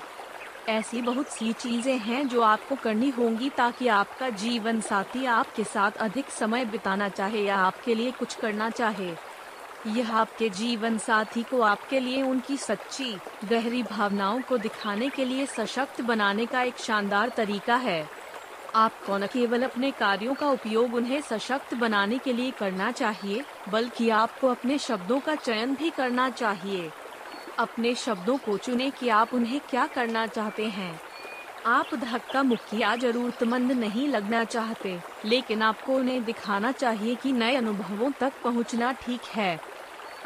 ऐसी 0.69 1.03
बहुत 1.03 1.29
सी 1.29 1.53
चीज़ें 1.53 1.99
हैं 1.99 2.27
जो 2.29 2.41
आपको 2.43 2.77
करनी 2.77 3.11
होंगी 3.11 3.51
ताकि 3.51 3.89
आपका 3.89 4.31
जीवन 4.31 4.81
साथी 4.81 5.25
आपके 5.27 5.65
साथ 5.65 5.99
अधिक 6.01 6.31
समय 6.31 6.65
बिताना 6.65 7.09
चाहे 7.09 7.45
या 7.45 7.57
आपके 7.57 7.95
लिए 7.95 8.11
कुछ 8.11 8.35
करना 8.35 8.71
चाहे 8.71 9.15
यह 9.87 10.13
आपके 10.15 10.51
जीवन 10.51 10.99
साथी 10.99 11.45
को 11.45 11.61
आपके 11.61 12.01
लिए 12.01 12.23
उनकी 12.23 12.57
सच्ची, 12.59 13.23
गहरी 13.45 13.83
भावनाओं 13.83 14.43
को 14.43 14.59
दिखाने 14.59 15.11
के 15.11 15.25
लिए 15.25 15.47
सशक्त 15.47 16.01
बनाने 16.01 16.47
का 16.47 16.63
एक 16.63 16.79
शानदार 16.79 17.29
तरीका 17.29 17.77
है। 17.77 18.09
आपको 18.75 19.19
न 19.19 19.27
केवल 19.27 19.63
अपने 19.63 19.93
कार्यों 19.93 20.35
का 20.35 20.49
उपयोग 20.49 20.95
उन्हें 20.95 21.21
सशक्त 21.21 21.75
बनाने 21.75 22.19
के 22.19 22.33
लिए 22.33 22.51
करना 22.53 22.93
चाहिए, 22.93 23.47
बल्कि 23.69 24.09
आपको 24.09 24.47
अपने 24.47 24.79
शब्दों 24.79 25.21
का 25.21 25.37
चयन 25.37 25.75
भी 25.75 25.91
करना 25.91 26.31
चाहिए। 26.31 26.93
अपने 27.59 27.95
शब्दों 27.95 28.39
को 28.39 28.59
चुने 28.59 28.91
कि 28.91 29.09
आप 29.09 29.35
उन्हें 29.35 29.61
क्या 29.69 29.87
करना 29.87 30.27
चाहते 30.27 30.69
हैं। 30.69 31.01
आप 31.65 31.95
धक्का 31.95 32.43
मुक्की 32.43 32.79
या 32.79 32.97
जरूरतमंद 32.97 33.73
नहीं 33.73 34.09
लगना 34.09 34.45
चाहते, 34.45 35.03
लेकिन 35.25 35.63
आपको 35.63 35.97
उन्हें 35.97 36.25
दिखाना 36.25 36.73
चाहिए 36.73 37.17
कि 37.17 37.33
नए 37.33 37.57
अनुभवों 37.57 38.13
तक 38.13 38.33
पहुँचना 38.45 38.93
ठीक 38.93 39.25
है। 39.25 39.61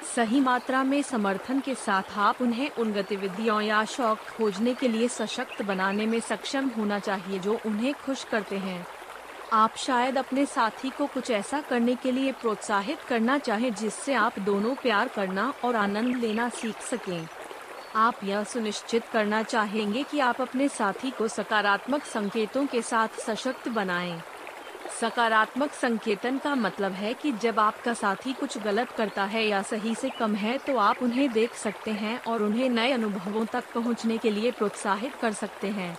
सही 0.02 0.40
मात्रा 0.40 0.82
में 0.82 1.02
समर्थन 1.02 1.60
के 1.60 1.74
साथ 1.74 2.02
आप 2.18 2.40
उन्हें 2.42 2.70
उन 2.70 2.92
गतिविधियों 2.92 3.60
या 3.60 3.84
शौक 3.84 4.18
खोजने 4.18 4.74
के 4.74 4.88
लिए 4.88 5.08
सशक्त 5.08 5.62
बनाने 5.62 6.06
में 6.06 6.20
सक्षम 6.20 6.68
होना 6.68 6.98
चाहिए 6.98 7.38
जो 7.38 7.58
उन्हें 7.66 7.92
खुश 7.94 8.24
करते 8.24 8.58
हैं 8.58 8.86
आप 9.52 9.76
शायद 9.76 10.18
अपने 10.18 10.46
साथी 10.46 10.90
को 10.90 11.06
कुछ 11.06 11.30
ऐसा 11.30 11.60
करने 11.60 11.94
के 11.94 12.12
लिए 12.12 12.32
प्रोत्साहित 12.32 13.00
करना 13.00 13.38
चाहें 13.38 13.74
जिससे 13.74 14.14
आप 14.14 14.38
दोनों 14.38 14.74
प्यार 14.74 15.08
करना 15.08 15.52
और 15.64 15.76
आनंद 15.76 16.16
लेना 16.16 16.48
सीख 16.48 16.80
सकें 16.80 17.26
आप 17.96 18.24
यह 18.24 18.44
सुनिश्चित 18.44 19.04
करना 19.04 19.42
चाहेंगे 19.42 20.02
कि 20.02 20.20
आप 20.20 20.40
अपने 20.40 20.68
साथी 20.68 21.10
को 21.10 21.28
सकारात्मक 21.28 22.04
संकेतों 22.04 22.66
के 22.66 22.82
साथ 22.82 23.08
सशक्त 23.08 23.68
बनाएँ। 23.68 24.20
सकारात्मक 24.90 25.72
संकेतन 25.72 26.38
का 26.38 26.54
मतलब 26.54 26.92
है 26.92 27.12
कि 27.14 27.32
जब 27.32 27.60
आपका 27.60 27.92
साथी 27.94 28.32
कुछ 28.32 28.58
गलत 28.58 28.90
करता 28.90 29.24
है 29.24 29.46
या 29.46 29.62
सही 29.62 29.94
से 29.94 30.10
कम 30.10 30.34
है 30.34 30.56
तो 30.58 30.76
आप 30.76 31.02
उन्हें 31.02 31.32
देख 31.32 31.54
सकते 31.54 31.90
हैं 31.90 32.18
और 32.24 32.42
उन्हें 32.42 32.68
नए 32.68 32.92
अनुभवों 32.92 33.44
तक 33.44 33.64
पहुँचने 33.74 34.18
के 34.18 34.30
लिए 34.30 34.50
प्रोत्साहित 34.50 35.14
कर 35.14 35.32
सकते 35.32 35.68
हैं। 35.68 35.96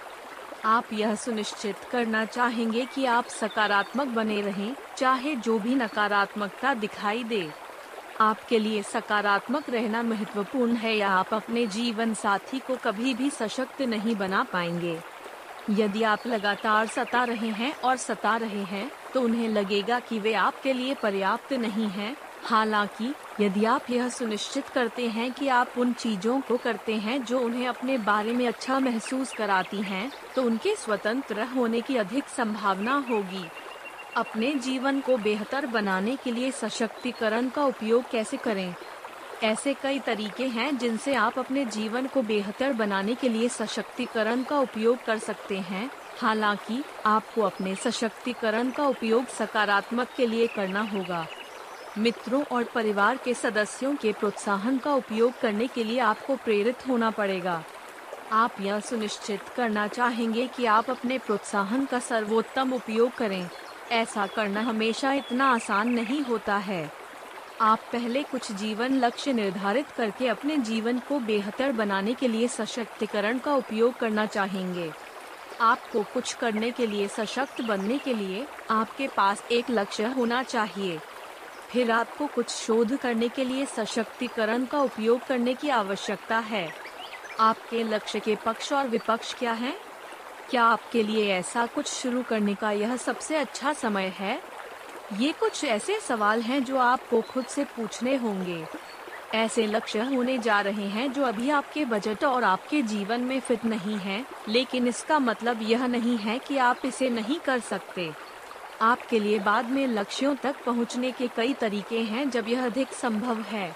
आप 0.66 0.94
यह 0.94 1.16
सुनिश्चित 1.16 1.76
करना 1.92 2.26
चाहेंगे 2.26 2.86
कि 2.86 3.06
आप 3.06 3.28
सकारात्मक 3.28 4.08
बने 4.08 4.42
रहें, 4.42 4.76
चाहे 4.98 5.36
जो 5.36 5.60
भी 5.60 5.76
नकारात्मकता 5.76 6.74
दिखाई 6.74 7.24
दे। 7.24 7.48
आपके 8.22 8.60
लिए 8.60 8.84
सकारात्मक 8.84 9.70
रहना 9.70 10.02
महत्वपूर्ण 10.04 10.76
है 10.76 10.96
या 10.98 11.10
आप 11.10 11.34
अपने 11.34 11.66
जीवन 11.68 12.14
साथी 12.14 12.60
को 12.60 12.76
कभी 12.76 13.14
भी 13.14 13.30
सशक्त 13.30 13.82
नहीं 13.82 14.16
बना 14.16 14.44
पाएँगे। 14.44 15.11
यदि 15.70 16.04
आप 16.04 16.28
लगातार 16.28 16.88
सता 16.88 17.24
रहे 17.24 17.50
हैं 17.50 17.76
और 17.76 17.98
सता 17.98 18.36
रहे 18.38 18.64
हैं 18.64 18.92
तो 19.14 19.22
उन्हें 19.22 19.50
लगेगा 19.50 20.00
कि 20.00 20.20
वे 20.20 20.34
आपके 20.34 20.74
लिए 20.74 20.94
पर्याप्त 20.94 21.54
नहीं 21.54 21.88
हैं। 21.88 22.16
हालाँकि 22.44 23.14
यदि 23.40 23.66
आप 23.66 23.90
यह 23.90 24.10
सुनिश्चित 24.10 24.68
करते 24.68 25.08
हैं 25.08 25.32
कि 25.32 25.48
आप 25.48 25.74
उन 25.78 25.94
चीज़ों 25.94 26.42
को 26.42 26.58
करते 26.58 26.96
हैं 26.96 27.24
जो 27.26 27.40
उन्हें 27.40 27.68
अपने 27.68 27.98
बारे 27.98 28.34
में 28.34 28.48
अच्छा 28.48 28.80
महसूस 28.80 29.34
कराती 29.34 29.82
हैं, 29.82 30.12
तो 30.36 30.44
उनके 30.44 30.76
स्वतंत्र 30.76 31.44
होने 31.44 31.82
की 31.82 31.98
अधिक 31.98 32.24
संभावना 32.38 33.06
होगी। 33.10 33.46
अपने 34.18 34.54
जीवन 34.54 35.00
को 35.00 35.18
बेहतर 35.18 35.66
बनाने 35.66 36.16
के 36.16 36.32
लिए 36.32 36.52
सशक्तिकरण 36.52 37.50
का 37.50 37.66
उपयोग 37.66 38.10
कैसे 38.12 38.38
करें? 38.38 38.76
ऐसे 39.44 39.74
कई 39.74 40.00
तरीके 40.00 40.48
हैं 40.48 40.78
जिनसे 40.78 41.16
आप 41.16 41.40
अपने 41.40 41.66
जीवन 41.66 42.08
को 42.08 42.22
बेहतर 42.22 42.74
बनाने 42.74 43.16
के 43.16 43.30
लिए 43.30 43.50
सशक्तिकरण 43.50 44.44
का 44.44 44.60
उपयोग 44.60 45.06
कर 45.06 45.18
सकते 45.18 45.60
हैं। 45.60 45.92
हालाँकि, 46.22 46.84
आपको 47.06 47.42
अपने 47.42 47.76
सशक्तिकरण 47.76 48.72
का 48.72 48.84
उपयोग 48.84 49.28
सकारात्मक 49.28 50.08
के 50.18 50.28
लिए 50.28 50.48
करना 50.48 50.82
होगा। 50.82 51.28
मित्रों 51.98 52.44
और 52.44 52.64
परिवार 52.64 53.18
के 53.18 53.34
सदस्यों 53.34 53.96
के 53.96 54.14
प्रोत्साहन 54.14 54.78
का 54.78 54.94
उपयोग 54.94 55.40
करने 55.40 55.68
के 55.68 55.84
लिए 55.84 56.00
आपको 56.00 56.36
प्रेरित 56.36 56.88
होना 56.88 57.12
पड़ेगा। 57.12 57.64
आप 58.32 58.52
यह 58.62 58.80
सुनिश्चित 58.80 59.42
करना 59.56 59.88
चाहेंगे 59.88 60.48
कि 60.48 60.66
आप 60.66 60.90
अपने 60.90 61.18
प्रोत्साहन 61.18 61.86
का 61.86 62.00
सर्वोत्तम 62.00 62.74
उपयोग 62.74 63.16
करें। 63.16 63.50
ऐसा 63.92 64.28
करना 64.28 64.62
हमेशा 64.62 65.14
इतना 65.14 65.46
आसान 65.46 65.90
नहीं 65.90 66.22
होता 66.22 66.58
है। 66.58 67.01
आप 67.62 67.80
पहले 67.92 68.24
कुछ 68.24 68.52
जीवन 68.52 68.94
लक्ष्य 68.94 69.34
निर्धारित 69.34 69.88
करके 69.88 70.28
अपने 70.28 70.58
जीवन 70.58 71.00
को 71.00 71.20
बेहतर 71.20 71.72
बनाने 71.72 72.14
के 72.14 72.28
लिए 72.28 72.48
सशक्तिकरण 72.48 73.40
का 73.40 73.56
उपयोग 73.56 73.98
करना 73.98 74.26
चाहेंगे। 74.26 74.92
आपको 75.62 76.04
कुछ 76.04 76.34
करने 76.34 76.72
के 76.72 76.88
लिए 76.88 77.08
सशक्त 77.08 77.62
बनने 77.62 77.98
के 77.98 78.14
लिए 78.14 78.48
आपके 78.70 79.08
पास 79.08 79.44
एक 79.52 79.66
लक्ष्य 79.70 80.04
होना 80.04 80.44
चाहिए। 80.44 81.00
फिर 81.70 81.92
आपको 81.92 82.28
कुछ 82.28 82.50
शोध 82.50 82.98
करने 82.98 83.30
के 83.30 83.44
लिए 83.44 83.66
सशक्तिकरण 83.66 84.66
का 84.66 84.82
उपयोग 84.82 85.28
करने 85.28 85.54
की 85.54 85.70
आवश्यकता 85.70 86.40
है। 86.40 86.74
आपके 87.40 87.84
लक्ष्य 87.84 88.20
के 88.20 88.36
पक्ष 88.36 88.74
और 88.74 88.88
विपक्ष 88.88 89.34
क्या 89.34 89.52
हैं? 89.52 89.76
क्या 90.50 90.64
आपके 90.64 91.04
लिए 91.04 91.34
ऐसा 91.34 91.66
कुछ 91.66 91.88
शुरू 91.88 92.24
करने 92.24 92.56
का 92.56 92.72
यह 92.72 92.98
सबसे 92.98 93.36
अच्छा 93.36 93.74
समय 93.74 94.14
है? 94.18 94.61
ये 95.12 95.32
कुछ 95.32 95.64
ऐसे 95.64 96.00
सवाल 96.00 96.42
हैं 96.42 96.64
जो 96.64 96.78
आपको 96.78 97.20
खुद 97.22 97.46
से 97.46 97.64
पूछने 97.68 98.16
होंगे। 98.16 98.64
ऐसे 99.34 99.66
लक्ष्य 99.68 100.00
होने 100.06 100.38
जा 100.38 100.60
रहे 100.62 100.88
हैं 100.88 101.12
जो 101.14 101.24
अभी 101.24 101.50
आपके 101.50 101.84
बजट 101.86 102.24
और 102.24 102.44
आपके 102.44 102.82
जीवन 102.82 103.22
में 103.22 103.40
फिट 103.40 103.66
नहीं 103.66 103.98
है, 103.98 104.24
लेकिन 104.50 104.88
इसका 104.88 105.20
मतलब 105.20 105.62
यह 105.62 105.86
नहीं 105.88 106.18
है 106.18 106.38
कि 106.40 106.58
आप 106.58 106.86
इसे 106.86 107.10
नहीं 107.10 107.40
कर 107.40 107.60
सकते। 107.60 108.10
आपके 108.82 109.20
लिए 109.20 109.40
बाद 109.40 109.70
में 109.70 109.86
लक्ष्यों 109.88 110.36
तक 110.36 110.64
पहुँचने 110.66 111.12
के 111.12 111.28
कई 111.28 111.54
तरीके 111.54 112.00
हैं 112.00 112.30
जब 112.30 112.48
यह 112.48 112.66
अधिक 112.66 112.94
संभव 112.94 113.42
है। 113.42 113.72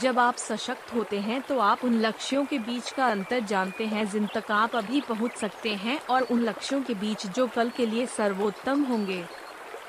जब 0.00 0.18
आप 0.18 0.36
सशक्त 0.36 0.94
होते 0.94 1.18
हैं 1.20 1.40
तो 1.42 1.58
आप 1.58 1.84
उन 1.84 2.00
लक्ष्यों 2.00 2.44
के 2.44 2.58
बीच 2.58 2.90
का 2.90 3.06
अंतर 3.06 3.40
जानते 3.40 3.86
हैं 3.86 4.10
जिन 4.10 4.26
तक 4.34 4.50
आप 4.50 4.76
अभी 4.76 5.00
पहुँच 5.00 5.36
सकते 5.36 5.74
हैं 5.76 5.98
और 6.10 6.22
उन 6.22 6.42
लक्ष्यों 6.42 6.82
के 6.82 6.94
बीच 6.94 7.26
जो 7.26 7.46
कल 7.46 7.70
के 7.70 7.86
लिए 7.86 8.06
सर्वोत्तम 8.06 8.82
होंगे। 8.82 9.24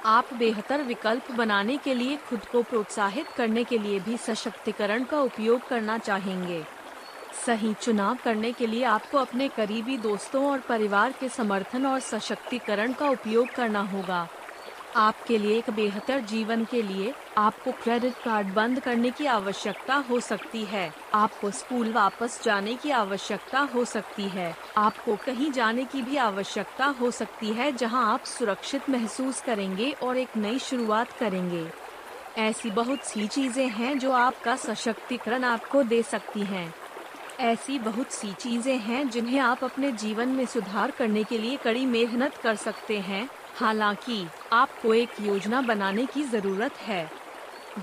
आप 0.05 0.33
बेहतर 0.33 0.81
विकल्प 0.81 1.31
बनाने 1.31 1.77
के 1.77 1.93
लिए 1.93 2.17
खुद 2.29 2.45
को 2.45 2.61
प्रोत्साहित 2.61 3.27
करने 3.27 3.63
के 3.63 3.77
लिए 3.77 3.99
भी 3.99 4.17
सशक्तिकरण 4.17 5.03
का 5.03 5.19
उपयोग 5.19 5.67
करना 5.67 5.97
चाहेंगे। 5.97 6.61
सही 7.45 7.73
चुनाव 7.73 8.17
करने 8.23 8.51
के 8.51 8.67
लिए 8.67 8.83
आपको 8.83 9.17
अपने 9.17 9.47
करीबी 9.47 9.97
दोस्तों 9.97 10.45
और 10.51 10.59
परिवार 10.59 11.13
के 11.19 11.29
समर्थन 11.29 11.85
और 11.85 11.99
सशक्तिकरण 11.99 12.93
का 12.93 13.09
उपयोग 13.09 13.49
करना 13.49 13.81
होगा। 13.83 14.27
आपके 14.95 15.37
लिए 15.37 15.57
एक 15.57 15.69
बेहतर 15.69 16.19
जीवन 16.21 16.63
के 16.65 16.81
लिए 16.81 17.13
आपको 17.37 17.71
क्रेडिट 17.71 18.13
कार्ड 18.25 18.53
बंद 18.53 18.79
करने 18.79 19.09
की 19.11 19.25
आवश्यकता 19.25 19.95
हो 20.09 20.19
सकती 20.19 20.63
है। 20.65 20.91
आपको 21.13 21.51
स्कूल 21.51 21.91
वापस 21.93 22.39
जाने 22.43 22.75
की 22.75 22.91
आवश्यकता 22.91 23.59
हो 23.75 23.83
सकती 23.85 24.27
है। 24.29 24.53
आपको 24.77 25.15
कहीं 25.15 25.51
जाने 25.51 25.83
की 25.83 26.01
भी 26.01 26.17
आवश्यकता 26.17 26.85
हो 27.01 27.11
सकती 27.11 27.53
है 27.53 27.71
जहाँ 27.71 28.05
आप 28.13 28.23
सुरक्षित 28.27 28.89
महसूस 28.89 29.41
करेंगे 29.41 29.91
और 30.03 30.17
एक 30.17 30.37
नई 30.37 30.59
शुरुआत 30.59 31.19
करेंगे। 31.19 31.67
ऐसी 32.39 32.71
बहुत 32.71 33.03
सी 33.03 33.27
चीज़ें 33.27 33.67
हैं 33.69 33.97
जो 33.99 34.11
आपका 34.13 34.55
सशक्तिकरण 34.55 35.43
आपको 35.43 35.83
दे 35.83 36.01
सकती 36.03 36.43
हैं। 36.45 36.73
ऐसी 37.41 37.79
बहुत 37.79 38.11
सी 38.11 38.33
चीज़ें 38.33 38.77
हैं 38.79 39.09
जिन्हें 39.09 39.39
आप 39.39 39.63
अपने 39.63 39.91
जीवन 39.91 40.29
में 40.29 40.45
सुधार 40.45 40.91
करने 40.91 41.23
के 41.23 41.37
लिए 41.37 41.57
कड़ी 41.57 41.85
मेहनत 41.85 42.37
कर 42.37 42.55
सकते 42.55 42.99
हैं। 42.99 43.27
हालाँकि, 43.55 44.27
आपको 44.53 44.93
एक 44.93 45.09
योजना 45.21 45.61
बनाने 45.61 46.05
की 46.05 46.23
ज़रूरत 46.23 46.73
है। 46.73 47.11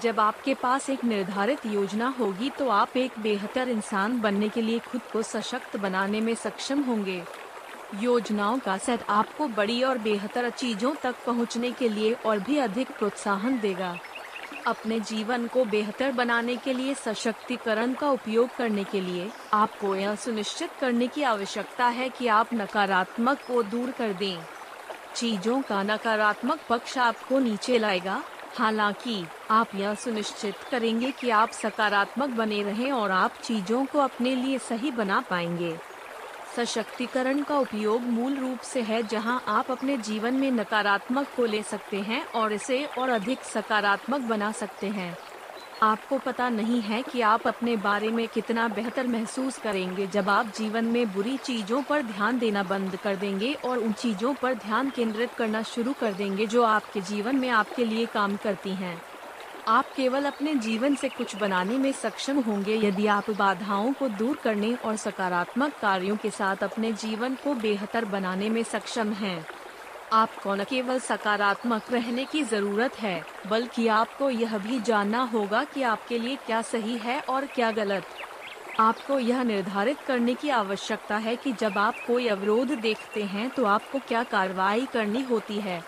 जब 0.03 0.21
आपके 0.21 0.55
पास 0.55 0.91
एक 0.91 1.05
निर्धारित 1.05 1.67
योजना 1.67 2.09
होगी 2.09 2.51
तो 2.51 2.69
आप 2.69 2.97
एक 2.97 3.19
बेहतर 3.19 3.69
इंसान 3.69 4.21
बनने 4.21 4.49
के 4.49 4.63
लिए 4.63 4.79
खुद 4.79 5.01
को 5.13 5.23
सशक्त 5.23 5.77
बनाने 5.77 6.21
में 6.21 6.35
सक्षम 6.35 6.83
होंगे। 6.83 7.23
योजनाओं 8.01 8.59
का 8.59 8.79
सेट 8.79 9.01
आपको 9.09 9.49
बड़ी 9.49 9.83
और 9.83 9.99
बेहतर 9.99 10.51
चीज़ों 10.51 10.95
तक 10.95 11.15
पहुँचने 11.27 11.71
के 11.71 11.89
लिए 11.89 12.13
और 12.13 12.39
भी 12.39 12.59
अधिक 12.59 12.91
प्रोत्साहन 12.91 13.61
देगा। 13.61 13.99
अपने 14.67 15.01
जीवन 15.01 15.47
को 15.47 15.65
बेहतर 15.65 16.13
बनाने 16.13 16.57
के 16.57 16.73
लिए, 16.73 16.95
सशक्तिकरण 16.95 17.95
का 17.95 18.11
उपयोग 18.11 18.57
करने 18.57 18.85
के 18.85 19.01
लिए 19.01 19.31
आपको 19.53 19.97
यह 19.97 20.15
सुनिश्चित 20.15 20.71
करने 20.81 21.07
की 21.07 21.23
आवश्यकता 21.23 21.87
है 21.87 22.09
कि 22.09 22.27
आप 22.27 22.55
नकारात्मक 22.55 23.39
को 23.39 23.63
दूर 23.63 23.91
कर 23.91 24.13
दें। 24.13 24.39
चीज़ों 25.15 25.63
का 25.63 25.83
नकारात्मक 25.83 26.61
पक्ष 26.69 26.99
आपको 26.99 27.39
नीचे 27.39 27.79
लाएगा। 27.79 28.23
हालाँकि, 28.59 29.25
आप 29.51 29.75
यह 29.75 29.95
सुनिश्चित 29.95 30.55
करेंगे 30.71 31.11
कि 31.11 31.31
आप 31.31 31.51
सकारात्मक 31.51 32.29
बने 32.29 32.63
रहें 32.63 32.93
और 32.93 33.11
आप 33.11 33.33
चीज़ों 33.43 33.85
को 33.85 33.99
अपने 33.99 34.35
लिए 34.35 34.59
सही 34.59 34.91
बना 34.91 35.21
पाएँगे। 35.21 35.79
सशक्तिकरण 36.57 37.43
का 37.43 37.59
उपयोग 37.59 38.03
मूल 38.03 38.37
रूप 38.37 38.61
से 38.61 38.83
है 38.83 39.03
जहाँ 39.03 39.45
आप 39.49 39.71
अपने 39.71 39.97
जीवन 39.97 40.35
में 40.35 40.51
नकारात्मक 40.51 41.27
को 41.37 41.45
ले 41.45 41.63
सकते 41.63 42.01
हैं 42.01 42.27
और 42.27 42.53
इसे 42.53 42.85
और 42.85 43.09
अधिक 43.09 43.45
सकारात्मक 43.45 44.21
बना 44.21 44.53
सकते 44.53 44.87
हैं। 44.87 45.17
आपको 45.83 46.19
पता 46.19 46.49
नहीं 46.49 46.81
है 46.81 47.03
कि 47.03 47.21
आप 47.21 47.47
अपने 47.47 47.77
बारे 47.77 48.09
में 48.09 48.27
कितना 48.29 48.67
बेहतर 48.69 49.07
महसूस 49.07 49.57
करेंगे 49.59 50.07
जब 50.07 50.29
आप 50.29 50.53
जीवन 50.57 50.85
में 50.85 51.13
बुरी 51.13 51.37
चीज़ों 51.37 51.83
पर 51.83 52.03
ध्यान 52.03 52.39
देना 52.39 52.63
बंद 52.63 52.97
कर 52.97 53.17
देंगे 53.17 53.53
और 53.65 53.79
उन 53.79 53.93
चीज़ों 53.93 54.35
पर 54.35 54.55
ध्यान 54.55 54.91
केंद्रित 54.91 55.33
करना 55.33 55.63
शुरू 55.63 55.93
कर 55.93 56.13
देंगे 56.13 56.47
जो 56.47 56.63
आपके 56.63 57.01
जीवन 57.01 57.37
में 57.37 57.49
आपके 57.51 57.85
लिए 57.85 58.07
काम 58.07 58.37
करती 58.37 58.71
हैं। 58.71 59.01
आप 59.69 59.93
केवल 59.97 60.25
अपने 60.25 60.55
जीवन 60.55 60.95
से 60.95 61.09
कुछ 61.09 61.37
बनाने 61.37 61.79
में 61.79 61.91
सक्षम 61.93 62.39
होंगे 62.41 62.77
यदि 62.77 63.07
आप 63.07 63.31
बाधाओं 63.31 63.93
को 63.93 64.09
दूर 64.09 64.37
करने 64.37 64.75
और 64.75 64.97
सकारात्मक 64.97 65.73
कार्यों 65.83 66.17
के 66.17 66.31
साथ 66.31 66.63
अपने 66.63 66.93
जीवन 66.93 67.35
को 67.35 67.55
बेहतर 67.55 68.05
बनाने 68.05 68.49
में 68.49 68.63
सक्षम 68.63 69.13
हैं। 69.13 69.45
आपको 70.13 70.55
न 70.55 70.65
केवल 70.65 70.99
सकारात्मक 71.01 71.91
रहने 71.91 72.25
की 72.27 72.43
ज़रूरत 72.45 72.99
है, 72.99 73.25
बल्कि 73.47 73.87
आपको 73.91 74.29
यह 74.31 74.57
भी 74.59 74.79
जानना 74.83 75.23
होगा 75.29 75.65
कि 75.67 75.83
आपके 75.85 76.19
लिए 76.19 76.37
क्या 76.39 76.61
सही 76.65 76.97
है 76.99 77.21
और 77.29 77.47
क्या 77.49 77.71
गलत 77.73 78.15
आपको 78.79 79.19
यह 79.21 79.43
निर्धारित 79.45 80.03
करने 80.03 80.35
की 80.37 80.49
आवश्यकता 80.53 81.19
है 81.21 81.37
कि 81.39 81.53
जब 81.55 81.79
आप 81.79 81.99
कोई 82.03 82.27
अवरोध 82.29 82.73
देखते 82.81 83.25
हैं 83.27 83.51
तो 83.53 83.65
आपको 83.67 84.01
क्या 84.03 84.23
कार्रवाई 84.27 84.87
करनी 84.89 85.23
होती 85.25 85.61
है 85.61 85.83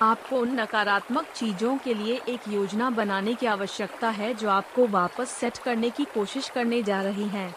आपको 0.00 0.40
उन 0.40 0.60
नकारात्मक 0.60 1.28
चीज़ों 1.34 1.78
के 1.80 1.94
लिए 1.94 2.16
एक 2.28 2.48
योजना 2.48 2.90
बनाने 2.92 3.34
की 3.36 3.46
आवश्यकता 3.48 4.10
है 4.12 4.32
जो 4.34 4.50
आपको 4.50 4.88
वापस 4.90 5.30
सेट 5.32 5.58
करने 5.60 5.90
की 5.92 6.04
कोशिश 6.06 6.48
करने 6.50 6.82
जा 6.84 7.02
रही 7.02 7.28
हैं। 7.30 7.54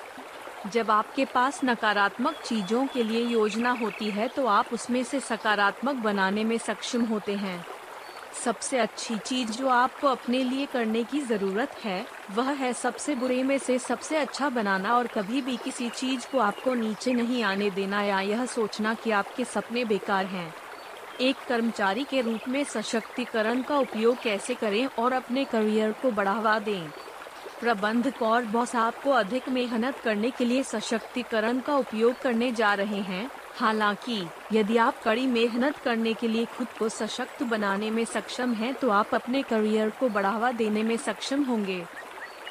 जब 0.65 0.91
आपके 0.91 1.25
पास 1.25 1.59
नकारात्मक 1.63 2.41
चीज़ों 2.45 2.85
के 2.87 3.03
लिए 3.03 3.21
योजना 3.23 3.71
होती 3.71 4.09
है 4.09 4.27
तो 4.27 4.45
आप 4.47 4.73
उसमें 4.73 5.03
से 5.03 5.19
सकारात्मक 5.19 5.95
बनाने 5.95 6.43
में 6.43 6.57
सक्षम 6.57 7.03
होते 7.05 7.35
हैं। 7.35 7.65
सबसे 8.45 8.77
अच्छी 8.77 9.17
चीज़ 9.17 9.51
जो 9.51 9.67
आपको 9.67 10.07
अपने 10.07 10.43
लिए 10.43 10.65
करने 10.65 11.03
की 11.03 11.21
ज़रूरत 11.21 11.75
है, 11.83 12.05
वह 12.31 12.51
है 12.51 12.73
सबसे 12.73 13.15
बुरे 13.15 13.41
में 13.43 13.57
से 13.57 13.79
सबसे 13.79 14.17
अच्छा 14.17 14.49
बनाना 14.49 14.95
और 14.97 15.07
कभी 15.07 15.41
भी 15.41 15.57
किसी 15.57 15.89
चीज़ 15.89 16.27
को 16.31 16.39
आपको 16.39 16.73
नीचे 16.73 17.13
नहीं 17.13 17.43
आने 17.43 17.69
देना 17.69 18.01
या 18.01 18.19
यह 18.21 18.45
सोचना 18.45 18.93
कि 18.93 19.11
आपके 19.11 19.45
सपने 19.45 19.85
बेकार 19.85 20.25
हैं। 20.25 20.53
एक 21.21 21.35
कर्मचारी 21.47 22.03
के 22.03 22.21
रूप 22.21 22.47
में 22.49 22.63
सशक्तिकरण 22.63 23.61
का 23.61 23.77
उपयोग 23.77 24.21
कैसे 24.21 24.53
करें 24.53 24.85
और 24.99 25.13
अपने 25.13 25.45
करियर 25.45 25.91
को 25.91 26.11
बढ़ावा 26.11 26.59
दें? 26.59 26.89
प्रबंधक 27.59 28.21
और 28.21 28.45
बॉस 28.45 28.75
आपको 28.75 29.11
अधिक 29.11 29.49
मेहनत 29.49 29.99
करने 29.99 30.29
के 30.31 30.45
लिए 30.45 30.63
सशक्तिकरण 30.63 31.59
का 31.59 31.75
उपयोग 31.75 32.19
करने 32.21 32.51
जा 32.51 32.73
रहे 32.73 33.01
हैं। 33.01 33.29
हालाँकि, 33.55 34.21
यदि 34.53 34.77
आप 34.77 35.01
कड़ी 35.03 35.25
मेहनत 35.27 35.77
करने 35.77 36.13
के 36.13 36.27
लिए 36.27 36.45
खुद 36.47 36.67
को 36.79 36.89
सशक्त 36.89 37.43
बनाने 37.43 37.89
में 37.91 38.03
सक्षम 38.05 38.53
हैं 38.53 38.73
तो 38.73 38.89
आप 38.89 39.15
अपने 39.15 39.41
करियर 39.41 39.89
को 39.89 40.09
बढ़ावा 40.09 40.51
देने 40.51 40.83
में 40.83 40.95
सक्षम 40.97 41.43
होंगे। 41.43 41.83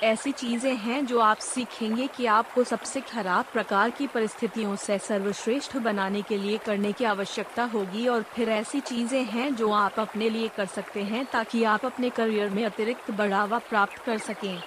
ऐसी 0.03 0.33
चीज़ें 0.33 0.75
हैं 0.77 1.05
जो 1.07 1.21
आप 1.21 1.37
सीखेंगे 1.37 2.07
कि 2.07 2.27
आपको 2.27 2.65
सबसे 2.65 3.01
खराब 3.01 3.45
प्रकार 3.53 3.91
की 3.91 4.07
परिस्थितियों 4.07 4.75
से 4.77 4.99
सर्वश्रेष्ठ 4.99 5.77
बनाने 5.77 6.23
के 6.23 6.39
लिए 6.39 6.59
करने 6.59 6.93
की 6.93 7.05
आवश्यकता 7.05 7.65
होगी 7.65 8.07
और 8.09 8.23
फिर 8.35 8.49
ऐसी 8.49 8.81
चीज़ें 8.81 9.25
हैं 9.25 9.55
जो 9.57 9.71
आप 9.73 10.01
अपने 10.01 10.31
लिए 10.31 10.49
कर 10.49 10.67
सकते 10.67 11.03
हैं 11.03 11.25
ताकि 11.25 11.65
आप 11.65 11.85
अपने 11.85 12.11
करियर 12.11 12.51
में 12.51 12.65
अतिरिक्त 12.65 13.11
बढ़ावा 13.11 13.59
प्राप्त 13.59 13.99
कर 13.99 14.19
सकें। 14.19 14.63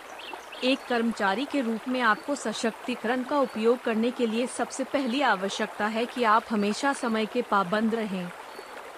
एक 0.63 0.79
कर्मचारी 0.89 1.45
के 1.45 1.61
रूप 1.61 1.87
में 1.87 2.01
आपको 2.01 2.35
सशक्तिकरण 2.35 3.23
का 3.23 3.39
उपयोग 3.39 3.83
करने 3.83 4.11
के 4.11 4.27
लिए 4.27 4.47
सबसे 4.47 4.83
पहली 4.83 5.21
आवश्यकता 5.21 5.87
है 5.87 6.05
कि 6.05 6.23
आप 6.23 6.45
हमेशा 6.49 6.93
समय 6.93 7.25
के 7.25 7.41
पाबंद 7.41 7.95
रहें। 7.95 8.29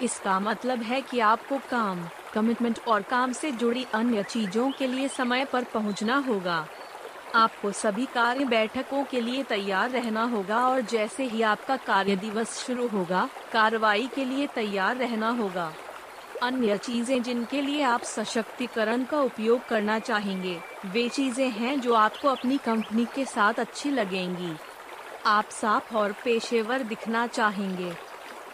इसका 0.02 0.40
मतलब 0.40 0.82
है 0.82 1.02
कि 1.02 1.20
आपको 1.20 1.58
काम 1.58 2.04
कमिटमेंट 2.34 2.80
और 2.88 3.02
काम 3.02 3.32
से 3.32 3.52
जुड़ी 3.52 3.86
अन्य 3.94 4.24
चीज़ों 4.24 4.72
के 4.72 4.88
लिए 4.88 5.08
समय 5.08 5.46
पर 5.46 5.64
पहुँचना 5.64 6.18
होगा। 6.18 6.66
आपको 7.36 7.72
सभी 7.72 8.06
कार्य 8.06 8.46
बैठकों 8.46 9.04
के 9.04 9.22
लिए 9.22 9.44
तैयार 9.44 9.90
रहना 9.90 10.24
होगा 10.24 10.68
और 10.68 10.82
जैसे 10.82 11.24
ही 11.24 11.42
आपका 11.42 11.76
कार्य 11.78 12.16
दिवस 12.16 12.58
शुरू 12.66 12.88
होगा, 12.88 13.30
कार्रवाई 13.52 14.10
के 14.16 14.26
लिए 14.26 14.48
तैयार 14.48 14.98
रहना 14.98 15.30
होगा। 15.30 15.74
अन्य 16.42 16.78
चीज़ें 16.78 17.22
जिनके 17.24 17.62
लिए 17.62 17.82
आप 17.82 18.04
सशक्तिकरण 18.04 19.04
का 19.04 19.20
उपयोग 19.22 19.68
करना 19.68 19.98
चाहेंगे, 20.00 20.58
वे 20.86 21.08
चीज़ें 21.10 21.50
हैं 21.50 21.80
जो 21.82 21.94
आपको 21.94 22.28
अपनी 22.28 22.58
कंपनी 22.58 23.06
के 23.06 23.26
साथ 23.26 23.54
अच्छी 23.54 23.92
लगेंगी। 23.92 24.54
आप 25.26 25.50
साफ़ 25.52 25.96
और 25.96 26.12
पेशेवर 26.24 26.84
दिखना 26.84 27.28
चाहेंगे। 27.28 27.92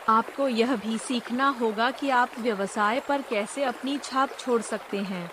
आपको 0.09 0.47
यह 0.47 0.75
भी 0.75 0.97
सीखना 0.97 1.47
होगा 1.49 1.89
कि 1.91 2.09
आप 2.09 2.39
व्यवसाय 2.39 2.99
पर 2.99 3.21
कैसे 3.21 3.63
अपनी 3.63 3.97
छाप 3.97 4.37
छोड़ 4.39 4.61
सकते 4.61 4.97
हैं। 4.97 5.29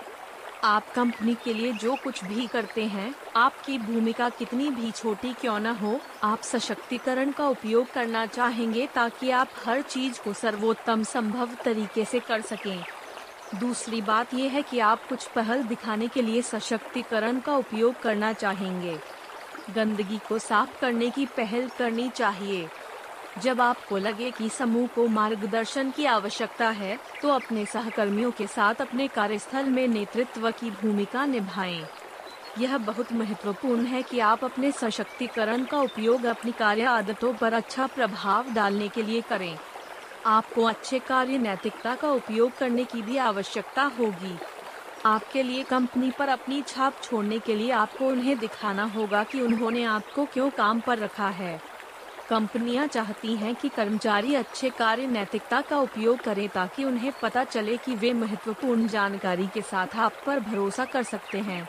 आप 0.65 0.93
कंपनी 0.95 1.37
के 1.45 1.55
लिए 1.55 1.73
जो 1.73 1.97
कुछ 1.97 2.25
भी 2.25 2.47
करते 2.47 2.85
हैं, 2.85 3.15
आपकी 3.37 3.79
भूमिका 3.79 4.29
कितनी 4.29 4.71
भी 4.71 4.91
छोटी 4.91 5.33
क्यों 5.33 5.61
न 5.61 5.67
हो, 5.67 6.01
आप 6.23 6.43
सशक्तिकरण 6.43 7.33
का 7.33 7.49
उपयोग 7.49 7.93
करना 7.93 8.27
चाहेंगे 8.27 8.87
ताकि 8.87 9.31
आप 9.31 9.49
हर 9.67 9.83
चीज़ 9.83 10.21
को 10.21 10.33
सर्वोत्तम 10.33 11.03
संभव 11.03 11.51
तरीके 11.65 12.05
से 12.05 12.21
कर 12.21 12.41
सकें। 12.41 12.85
दूसरी 13.55 14.03
बात 14.03 14.35
यह 14.35 14.51
है 14.51 14.63
कि 14.63 14.79
आप 14.79 15.09
कुछ 15.09 15.27
पहल 15.27 15.63
दिखाने 15.63 16.09
के 16.09 16.23
लिए 16.23 16.43
सशक्तिकरण 16.43 17.41
का 17.41 17.57
उपयोग 17.57 18.01
करना 18.01 18.33
चाहेंगे। 18.33 18.99
गंदगी 19.75 20.19
को 20.29 20.39
साफ़ 20.39 20.81
करने 20.81 21.11
की 21.11 21.27
पहल 21.27 21.71
करनी 21.79 22.09
चाहिए। 22.09 22.69
जब 23.37 23.61
आपको 23.61 23.97
लगे 23.99 24.31
कि 24.31 24.49
समूह 24.51 24.89
को 24.89 25.07
मार्गदर्शन 25.09 25.91
की 25.91 26.05
आवश्यकता 26.07 26.69
है 26.71 26.99
तो 27.21 27.29
अपने 27.29 27.65
सहकर्मियों 27.67 28.31
के 28.33 28.47
साथ 28.47 28.81
अपने 28.81 29.09
कार्यस्थल 29.09 29.71
में 29.71 29.87
नेतृत्व 29.89 30.51
की 30.51 30.71
भूमिका 30.73 31.25
निभाएँ। 31.27 31.89
यह 32.57 32.77
बहुत 32.81 33.13
महत्वपूर्ण 33.13 33.85
है 33.85 34.03
कि 34.03 34.19
आप 34.19 34.45
अपने 34.45 34.71
सशक्तिकरण 34.73 35.65
का 35.65 35.81
उपयोग 35.81 36.25
अपनी 36.27 36.53
कार्य 36.53 36.83
आदतों 36.85 37.35
पर 37.35 37.53
अच्छा 37.53 37.87
प्रभाव 37.87 38.51
डालने 38.51 38.89
के 38.89 39.03
लिए 39.03 39.23
करें। 39.23 39.59
आपको 40.25 40.65
अच्छे 40.65 41.01
कार्य 41.01 41.39
नैतिकता 41.39 41.97
का 41.97 42.11
उपयोग 42.13 42.57
करने 42.57 42.85
की 42.85 43.03
भी 43.03 43.17
आवश्यकता 43.19 43.83
होगी। 43.99 44.41
आपके 45.05 45.43
लिए 45.43 45.65
कंपनी 45.65 46.11
पर 46.11 46.29
अपनी 46.29 46.63
छाप 46.63 46.99
छोड़ने 47.03 47.41
के 47.41 47.55
लिए 47.55 47.71
आपको 47.73 48.09
उन्हें 48.09 48.39
दिखाना 48.39 48.85
होगा 48.89 49.25
कि 49.25 49.41
उन्होंने 49.41 49.83
आपको 49.85 50.27
क्यों 50.27 50.51
काम 50.53 50.81
पर 50.81 50.99
रखा 50.99 51.29
है। 51.31 51.61
कंपनियाँ 52.29 52.87
चाहती 52.87 53.37
हैं 53.37 53.55
कि 53.55 53.69
कर्मचारी 53.69 54.35
अच्छे 54.35 54.71
कार्य, 54.71 55.07
नैतिकता 55.07 55.61
का 55.61 55.79
उपयोग 55.79 56.21
करें 56.21 56.49
ताकि 56.49 56.85
उन्हें 56.85 57.13
पता 57.23 57.45
चले 57.45 57.77
कि 57.77 57.95
वे 57.95 58.13
महत्वपूर्ण 58.13 58.87
जानकारी 58.89 59.47
के 59.47 59.63
साथ 59.63 59.97
आप 59.97 60.13
पर 60.27 60.41
भरोसा 60.41 60.85
कर 60.85 61.03
सकते 61.03 61.39
हैं। 61.39 61.69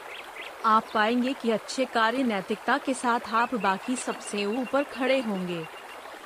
आप 0.65 0.85
पाएँगे 0.93 1.33
कि 1.33 1.51
अच्छे 1.51 1.85
कार्य, 1.85 2.23
नैतिकता 2.23 2.77
के 2.77 2.93
साथ 2.93 3.19
आप 3.33 3.55
बाकी 3.55 3.95
सबसे 3.95 4.45
ऊपर 4.45 4.83
खड़े 4.83 5.21
होंगे। 5.21 5.65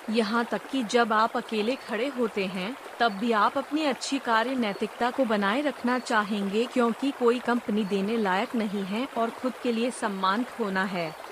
यहाँ 0.09 0.45
तक 0.45 0.61
कि 0.71 0.83
जब 0.83 1.13
आप 1.13 1.37
अकेले 1.37 1.75
खड़े 1.75 2.07
होते 2.07 2.45
हैं, 2.45 2.77
तब 2.99 3.11
भी 3.11 3.31
आप 3.31 3.57
अपनी 3.57 3.85
अच्छी 3.85 4.19
कार्य, 4.19 4.55
नैतिकता 4.55 5.11
को 5.11 5.25
बनाए 5.25 5.61
रखना 5.61 5.99
चाहेंगे 5.99 6.65
क्योंकि 6.65 7.11
कोई 7.11 7.39
कंपनी 7.39 7.83
देने 7.83 8.17
लायक 8.17 8.55
नहीं 8.55 8.83
है 8.83 9.07
और 9.17 9.29
खुद 9.29 9.53
के 9.63 9.71
लिए 9.71 9.91
सम्मान 9.91 10.43
खोना 10.43 10.83
है। 10.83 11.28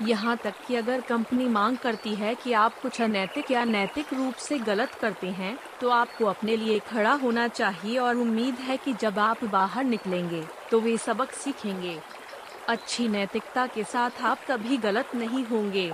यहाँ 0.00 0.36
तक 0.36 0.54
कि 0.66 0.74
अगर 0.76 1.00
कंपनी 1.00 1.46
मांग 1.48 1.76
करती 1.76 2.14
है 2.14 2.34
कि 2.34 2.52
आप 2.52 2.74
कुछ 2.82 3.00
अनैतिक 3.02 3.50
या 3.50 3.64
नैतिक 3.64 4.12
रूप 4.12 4.34
से 4.34 4.58
गलत 4.58 4.94
करते 4.94 5.26
हैं 5.30 5.56
तो 5.80 5.88
आपको 5.90 6.24
अपने 6.24 6.56
लिए 6.56 6.78
खड़ा 6.88 7.12
होना 7.12 7.46
चाहिए 7.48 7.98
और 7.98 8.16
उम्मीद 8.16 8.54
है 8.58 8.76
कि 8.76 8.92
जब 8.92 9.18
आप 9.18 9.44
बाहर 9.44 9.84
निकलेंगे 9.84 10.42
तो 10.70 10.80
वे 10.80 10.96
सबक 10.96 11.32
सीखेंगे। 11.34 11.98
अच्छी 12.68 13.08
नैतिकता 13.08 13.66
के 13.66 13.84
साथ 13.84 14.22
आप 14.22 14.46
कभी 14.48 14.76
गलत 14.76 15.14
नहीं 15.14 15.44
होंगे। 15.44 15.90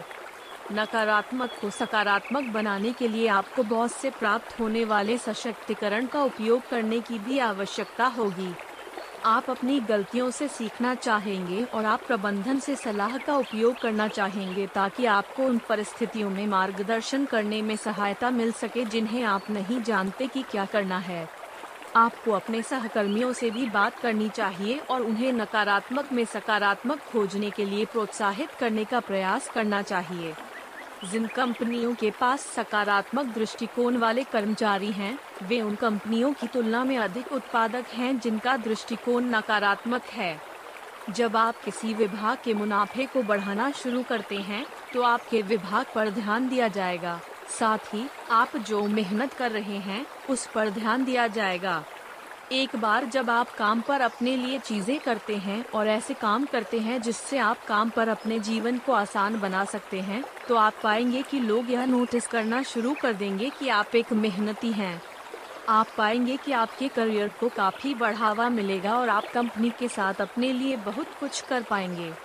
नकारात्मक 0.72 1.50
को 1.60 1.70
सकारात्मक 1.70 2.44
बनाने 2.44 2.92
के 2.92 3.08
लिए 3.08 3.26
आपको 3.28 3.62
बॉस 3.62 3.94
से 3.94 4.10
प्राप्त 4.10 4.58
होने 4.60 4.84
वाले 4.84 5.18
सशक्तिकरण 5.18 6.06
का 6.06 6.22
उपयोग 6.22 6.68
करने 6.70 7.00
की 7.00 7.18
भी 7.18 7.38
आवश्यकता 7.38 8.06
होगी। 8.06 8.52
आप 9.26 9.48
अपनी 9.50 9.78
गलतियों 9.80 10.30
से 10.30 10.46
सीखना 10.48 10.94
चाहेंगे 10.94 11.62
और 11.64 11.84
आप 11.84 12.02
प्रबंधन 12.06 12.58
से 12.58 12.74
सलाह 12.76 13.16
का 13.18 13.36
उपयोग 13.36 13.80
करना 13.80 14.08
चाहेंगे 14.08 14.66
ताकि 14.66 15.06
आपको 15.06 15.44
उन 15.44 15.58
परिस्थितियों 15.58 16.30
में 16.30 16.46
मार्गदर्शन 16.46 17.24
करने 17.24 17.62
में 17.62 17.76
सहायता 17.76 18.30
मिल 18.30 18.52
सके 18.52 18.84
जिन्हें 18.84 19.22
आप 19.24 19.50
नहीं 19.50 19.82
जानते 19.82 20.26
कि 20.26 20.42
क्या 20.42 20.64
करना 20.64 20.98
है। 20.98 21.28
आपको 21.96 22.32
अपने 22.32 22.62
सहकर्मियों 22.62 23.32
से 23.32 23.50
भी 23.50 23.68
बात 23.70 23.98
करनी 23.98 24.28
चाहिए 24.28 24.78
और 24.90 25.02
उन्हें 25.02 25.32
नकारात्मक 25.32 26.12
में 26.12 26.24
सकारात्मक 26.24 26.98
खोजने 27.12 27.50
के 27.50 27.64
लिए 27.64 27.84
प्रोत्साहित 27.84 28.50
करने 28.50 28.84
का 28.84 29.00
प्रयास 29.00 29.48
करना 29.48 29.82
चाहिए। 29.82 30.34
जिन 31.04 31.26
कंपनियों 31.26 31.94
के 31.94 32.10
पास 32.10 32.40
सकारात्मक 32.46 33.26
दृष्टिकोण 33.34 33.96
वाले 33.96 34.22
कर्मचारी 34.24 34.90
हैं, 34.92 35.18
वे 35.42 35.60
उन 35.60 35.74
कंपनियों 35.74 36.32
की 36.32 36.46
तुलना 36.46 36.84
में 36.84 36.96
अधिक 36.98 37.32
उत्पादक 37.32 37.86
हैं 37.94 38.18
जिनका 38.20 38.56
दृष्टिकोण 38.56 39.24
नकारात्मक 39.24 40.02
है। 40.12 40.38
जब 41.10 41.36
आप 41.36 41.56
किसी 41.64 41.94
विभाग 41.94 42.38
के 42.44 42.54
मुनाफे 42.54 43.06
को 43.06 43.22
बढ़ाना 43.22 43.70
शुरू 43.72 44.02
करते 44.02 44.36
हैं 44.40 44.64
तो 44.92 45.02
आपके 45.02 45.42
विभाग 45.42 45.86
पर 45.94 46.10
ध्यान 46.10 46.48
दिया 46.48 46.68
जाएगा। 46.68 47.20
साथ 47.58 47.94
ही 47.94 48.06
आप 48.30 48.56
जो 48.58 48.82
मेहनत 48.88 49.32
कर 49.32 49.50
रहे 49.50 49.78
हैं 49.80 50.04
उस 50.30 50.46
पर 50.46 50.70
ध्यान 50.70 51.04
दिया 51.04 51.26
जाएगा। 51.28 51.82
एक 52.50 52.76
बार 52.76 53.04
जब 53.06 53.30
आप 53.30 53.50
काम 53.52 53.80
पर 53.82 54.00
अपने 54.00 54.34
लिए 54.36 54.58
चीज़ें 54.58 54.98
करते 55.00 55.36
हैं 55.38 55.64
और 55.72 55.88
ऐसे 55.88 56.14
काम 56.14 56.46
करते 56.46 56.80
हैं 56.80 57.00
जिससे 57.00 57.38
आप 57.38 57.62
काम 57.66 57.90
पर 57.90 58.08
अपने 58.08 58.38
जीवन 58.40 58.78
को 58.78 58.92
आसान 58.92 59.36
बना 59.36 59.64
सकते 59.64 60.00
हैं 60.02 60.24
तो 60.48 60.56
आप 60.56 60.76
पाएँगे 60.82 61.22
कि 61.24 61.40
लोग 61.40 61.70
यह 61.70 61.84
नोटिस 61.86 62.26
करना 62.26 62.62
शुरू 62.64 62.94
कर 62.96 63.14
देंगे 63.14 63.50
कि 63.50 63.68
आप 63.70 63.94
एक 63.94 64.12
मेहनती 64.14 64.72
हैं। 64.72 65.00
आप 65.68 65.92
पाएँगे 65.96 66.36
कि 66.38 66.52
आपके 66.54 66.88
करियर 66.90 67.28
को 67.30 67.50
काफ़ी 67.52 67.94
बढ़ावा 67.94 68.48
मिलेगा 68.50 68.96
और 68.96 69.08
आप 69.08 69.28
कंपनी 69.32 69.70
के 69.72 69.88
साथ 69.88 70.20
अपने 70.20 70.52
लिए 70.52 70.76
बहुत 70.80 71.14
कुछ 71.14 71.40
कर 71.42 71.62
पाएँगे। 71.64 72.16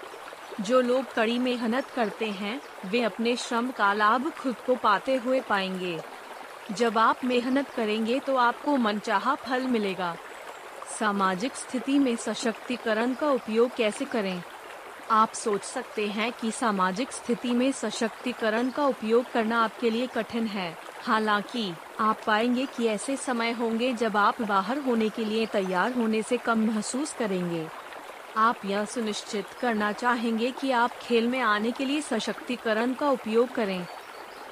जो 0.57 0.81
लोग 0.81 1.11
कड़ी 1.13 1.37
मेहनत 1.39 1.89
करते 1.89 2.31
हैं, 2.31 2.61
वे 2.85 3.01
अपने 3.03 3.35
श्रम 3.37 3.71
का 3.71 3.93
लाभ 3.93 4.31
खुद 4.33 4.61
को 4.61 4.75
पाते 4.77 5.15
हुए 5.17 5.41
पाएँगे। 5.43 6.03
जब 6.71 6.97
आप 6.97 7.25
मेहनत 7.25 7.69
करेंगे 7.69 8.19
तो 8.19 8.35
आपको 8.35 8.77
मनचाहा 8.77 9.35
फल 9.35 9.61
मिलेगा। 9.61 10.17
सामाजिक 10.99 11.55
स्थिति 11.55 11.99
में 11.99 12.15
सशक्तिकरण 12.15 13.13
का 13.13 13.29
उपयोग 13.29 13.75
कैसे 13.75 14.05
करें? 14.05 14.43
आप 15.11 15.33
सोच 15.33 15.63
सकते 15.63 16.07
हैं 16.07 16.31
कि 16.31 16.51
सामाजिक 16.51 17.11
स्थिति 17.11 17.51
में 17.51 17.71
सशक्तिकरण 17.71 18.69
का 18.69 18.85
उपयोग 18.85 19.31
करना 19.31 19.63
आपके 19.63 19.89
लिए 19.89 20.07
कठिन 20.07 20.47
है। 20.47 20.77
हालाँकि, 21.01 21.73
आप 21.99 22.17
पाएँगे 22.27 22.65
कि 22.65 22.85
ऐसे 22.87 23.15
समय 23.15 23.51
होंगे 23.51 23.93
जब 23.93 24.17
आप 24.17 24.41
बाहर 24.41 24.77
होने 24.77 25.09
के 25.09 25.25
लिए 25.25 25.45
तैयार 25.45 25.93
होने 25.93 26.23
से 26.23 26.37
कम 26.37 26.59
महसूस 26.59 27.13
करेंगे। 27.13 27.67
आप 28.37 28.57
यह 28.65 28.85
सुनिश्चित 28.85 29.45
करना 29.61 29.91
चाहेंगे 29.91 30.51
कि 30.51 30.71
आप 30.71 30.91
खेल 30.91 31.27
में 31.27 31.39
आने 31.39 31.71
के 31.71 31.85
लिए 31.85 32.01
सशक्तिकरण 32.01 32.93
का 32.93 33.09
उपयोग 33.09 33.51
करें। 33.51 33.87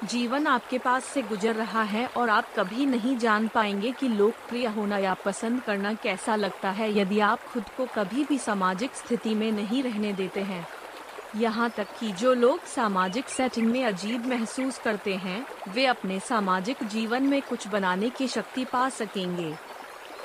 जीवन 0.03 0.47
आपके 0.47 0.77
पास 0.77 1.05
से 1.05 1.21
गुजर 1.21 1.55
रहा 1.55 1.81
है 1.83 2.05
और 2.07 2.29
आप 2.29 2.47
कभी 2.55 2.85
नहीं 2.85 3.17
जान 3.17 3.47
पाएँगे 3.47 3.91
कि 3.91 4.07
लोकप्रिय 4.07 4.65
होना 4.67 4.97
या 4.97 5.13
पसंद 5.25 5.61
करना 5.61 5.93
कैसा 5.93 6.35
लगता 6.35 6.71
है। 6.71 6.91
यदि 6.97 7.19
आप 7.19 7.43
खुद 7.43 7.69
को 7.77 7.85
कभी 7.95 8.23
भी 8.23 8.37
सामाजिक 8.37 8.95
स्थिति 8.95 9.33
में 9.35 9.51
नहीं 9.51 9.81
रहने 9.83 10.13
देते 10.13 10.41
हैं, 10.41 10.65
यहाँ 11.35 11.69
तक 11.69 11.87
कि 11.99 12.11
जो 12.11 12.33
लोग 12.33 12.65
सामाजिक 12.65 13.29
सेटिंग 13.29 13.67
में 13.67 13.83
अजीब 13.85 14.25
महसूस 14.25 14.77
करते 14.77 15.15
हैं, 15.15 15.45
वे 15.69 15.85
अपने 15.85 16.19
सामाजिक 16.19 16.83
जीवन 16.83 17.23
में 17.23 17.41
कुछ 17.41 17.67
बनाने 17.67 18.09
की 18.09 18.27
शक्ति 18.27 18.65
पा 18.65 18.87
सकेंगे। 18.89 19.53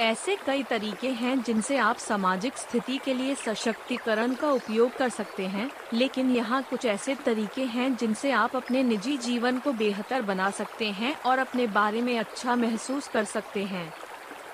ऐसे 0.02 0.36
कई 0.46 0.62
तरीके 0.62 1.08
हैं 1.08 1.42
जिनसे 1.42 1.76
आप 1.76 1.96
सामाजिक 1.96 2.56
स्थिति 2.56 2.98
के 2.98 3.14
लिए 3.14 3.34
सशक्तिकरण 3.34 4.34
का 4.34 4.50
उपयोग 4.50 4.96
कर 4.96 5.08
सकते 5.08 5.46
हैं, 5.46 5.70
लेकिन 5.92 6.30
यहाँ 6.30 6.62
कुछ 6.62 6.84
ऐसे 6.84 7.14
तरीके 7.14 7.64
हैं 7.64 7.94
जिनसे 7.96 8.30
आप 8.30 8.56
अपने 8.56 8.82
निजी 8.82 9.16
जीवन 9.16 9.58
को 9.58 9.72
बेहतर 9.72 10.22
बना 10.22 10.50
सकते 10.50 10.90
हैं 10.90 11.14
और 11.22 11.38
अपने 11.38 11.66
बारे 11.66 12.02
में 12.02 12.18
अच्छा 12.18 12.56
महसूस 12.56 13.08
कर 13.08 13.24
सकते 13.24 13.64
हैं। 13.64 13.88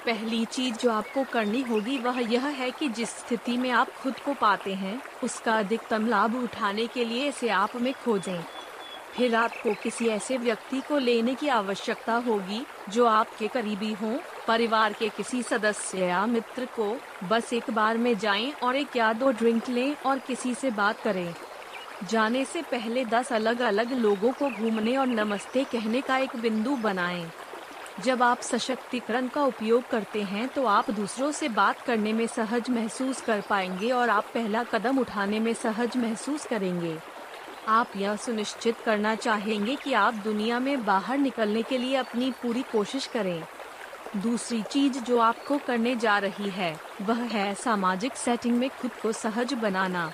पहली 0.07 0.45
चीज़ 0.45 0.77
जो 0.77 0.91
आपको 0.91 1.25
करनी 1.25 1.63
होगी 1.63 1.99
वह 1.99 2.21
यह 2.33 2.47
है 2.47 2.71
कि 2.71 2.89
जिस 2.89 3.09
स्थिति 3.09 3.57
में 3.57 3.71
आप 3.71 3.91
खुद 3.93 4.19
को 4.19 4.35
पाते 4.35 4.75
हैं, 4.75 5.01
उसका 5.25 5.59
अधिकतम 5.59 6.07
लाभ 6.07 6.37
उठाने 6.37 6.87
के 6.87 7.05
लिए 7.05 7.29
इसे 7.29 7.49
आप 7.49 7.77
में 7.77 7.93
खोजें। 7.95 8.43
फिर 9.17 9.35
आपको 9.35 9.75
किसी 9.75 10.09
ऐसे 10.09 10.37
व्यक्ति 10.37 10.81
को 10.81 10.99
लेने 10.99 11.35
की 11.35 11.49
आवश्यकता 11.49 12.15
होगी, 12.15 12.67
जो 12.89 13.07
आपके 13.07 13.49
करीबी 13.49 13.93
हों 13.93 14.19
परिवार 14.49 14.93
के 14.93 15.09
किसी 15.09 15.43
सदस्य 15.43 16.07
या 16.07 16.25
मित्र 16.27 16.65
को 16.77 16.97
बस 17.29 17.53
एक 17.53 17.71
बार 17.71 17.99
में 17.99 18.17
जाएँ 18.19 18.53
और 18.63 18.77
एक 18.77 18.97
या 18.97 19.13
दो 19.13 19.31
ड्रिंक 19.31 19.69
लें 19.69 19.95
और 20.07 20.19
किसी 20.19 20.55
से 20.55 20.71
बात 20.71 21.01
करें। 21.01 21.35
जाने 22.11 22.45
से 22.45 22.63
पहले 22.63 23.05
दस 23.05 23.33
अलग 23.33 23.61
अलग 23.61 23.93
लोगों 23.93 24.33
को 24.33 24.51
घूमने 24.51 24.97
और 24.97 25.07
नमस्ते 25.07 25.65
कहने 25.65 26.01
का 26.01 26.17
एक 26.19 26.37
बिंदु 26.37 26.77
बनाएँ। 26.77 27.27
जब 28.05 28.23
आप 28.23 28.41
सशक्तिकरण 28.41 29.29
का 29.29 29.45
उपयोग 29.45 29.89
करते 29.91 30.23
हैं 30.23 30.47
तो 30.49 30.65
आप 30.67 30.91
दूसरों 30.91 31.31
से 31.33 31.49
बात 31.49 31.81
करने 31.81 32.13
में 32.13 32.27
सहज 32.27 32.71
महसूस 32.71 33.21
कर 33.21 33.41
पाएँगे 33.41 33.91
और 33.91 34.09
आप 34.09 34.31
पहला 34.35 34.63
कदम 34.65 34.99
उठाने 34.99 35.41
में 35.41 35.53
सहज 35.55 35.97
महसूस 35.97 36.47
करेंगे। 36.47 36.97
आप 37.69 37.97
यह 37.97 38.17
सुनिश्चित 38.17 38.81
करना 38.85 39.15
चाहेंगे 39.17 39.77
कि 39.77 39.93
आप 39.93 40.15
दुनिया 40.15 40.59
में 40.59 40.85
बाहर 40.85 41.19
निकलने 41.19 41.63
के 41.63 41.79
लिए 41.79 41.97
अपनी 41.97 42.31
पूरी 42.43 42.63
कोशिश 42.73 43.07
करें। 43.07 43.43
दूसरी 44.17 44.63
चीज़ 44.63 44.99
जो 44.99 45.19
आपको 45.19 45.59
करने 45.59 45.97
जा 45.97 46.19
रही 46.19 46.51
है, 46.51 46.81
वह 47.03 47.17
है 47.17 47.55
सामाजिक 47.55 48.17
सेटिंग 48.17 48.57
में 48.59 48.71
खुद 48.71 48.91
को 49.03 49.13
सहज 49.13 49.53
बनाना। 49.55 50.13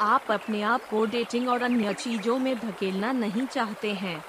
आप 0.00 0.30
अपने 0.30 0.62
आप 0.62 0.80
को 0.80 1.06
डेटिंग 1.06 1.48
और 1.48 1.62
अन्य 1.62 1.94
चीज़ों 1.94 2.38
में 2.38 2.58
धकेलना 2.58 3.12
नहीं 3.12 3.46
चाहते 3.46 3.92
हैं। 3.92 4.24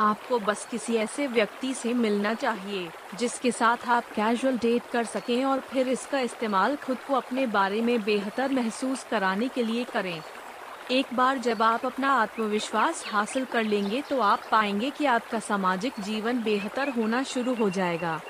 आपको 0.00 0.38
बस 0.38 0.66
किसी 0.70 0.96
ऐसे 0.96 1.26
व्यक्ति 1.26 1.74
से 1.74 1.94
मिलना 1.94 2.34
चाहिए, 2.34 2.88
जिसके 3.18 3.50
साथ 3.50 3.88
आप 3.88 4.04
कैजुअल 4.04 4.58
डेट 4.58 4.82
कर 4.92 5.04
सकें 5.04 5.44
और 5.44 5.60
फिर 5.60 5.88
इसका 5.88 6.20
इस्तेमाल 6.20 6.76
खुद 6.76 6.98
को 7.08 7.14
अपने 7.14 7.46
बारे 7.46 7.82
में 7.82 8.02
बेहतर 8.02 8.52
महसूस 8.52 9.06
कराने 9.10 9.48
के 9.48 9.62
लिए 9.62 9.84
करें। 9.84 10.22
एक 10.90 11.06
बार 11.14 11.38
जब 11.38 11.62
आप 11.62 11.84
अपना 11.86 12.10
आत्मविश्वास 12.12 13.02
हासिल 13.06 13.44
कर 13.44 13.62
लेंगे 13.62 14.00
तो 14.02 14.20
आप 14.20 14.42
पाएँगे 14.50 14.90
कि 14.90 15.06
आपका 15.06 15.38
सामाजिक 15.38 15.92
जीवन 16.00 16.42
बेहतर 16.42 16.88
होना 16.88 17.22
शुरू 17.22 17.54
हो 17.54 17.68
जाएगा। 17.70 18.20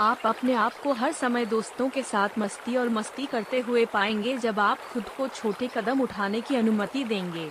आप 0.00 0.26
अपने 0.26 0.54
आप 0.54 0.74
को 0.74 0.92
हर 0.92 1.12
समय 1.12 1.46
दोस्तों 1.46 1.88
के 1.88 2.02
साथ 2.02 2.38
मस्ती 2.38 2.76
और 2.76 2.88
मस्ती 2.88 3.26
करते 3.26 3.60
हुए 3.60 3.84
पाएँगे 3.84 4.36
जब 4.38 4.60
आप 4.60 4.78
खुद 4.92 5.08
को 5.08 5.28
छोटे 5.28 5.68
कदम 5.76 6.00
उठाने 6.00 6.40
की 6.40 6.56
अनुमति 6.56 7.04
देंगे। 7.04 7.50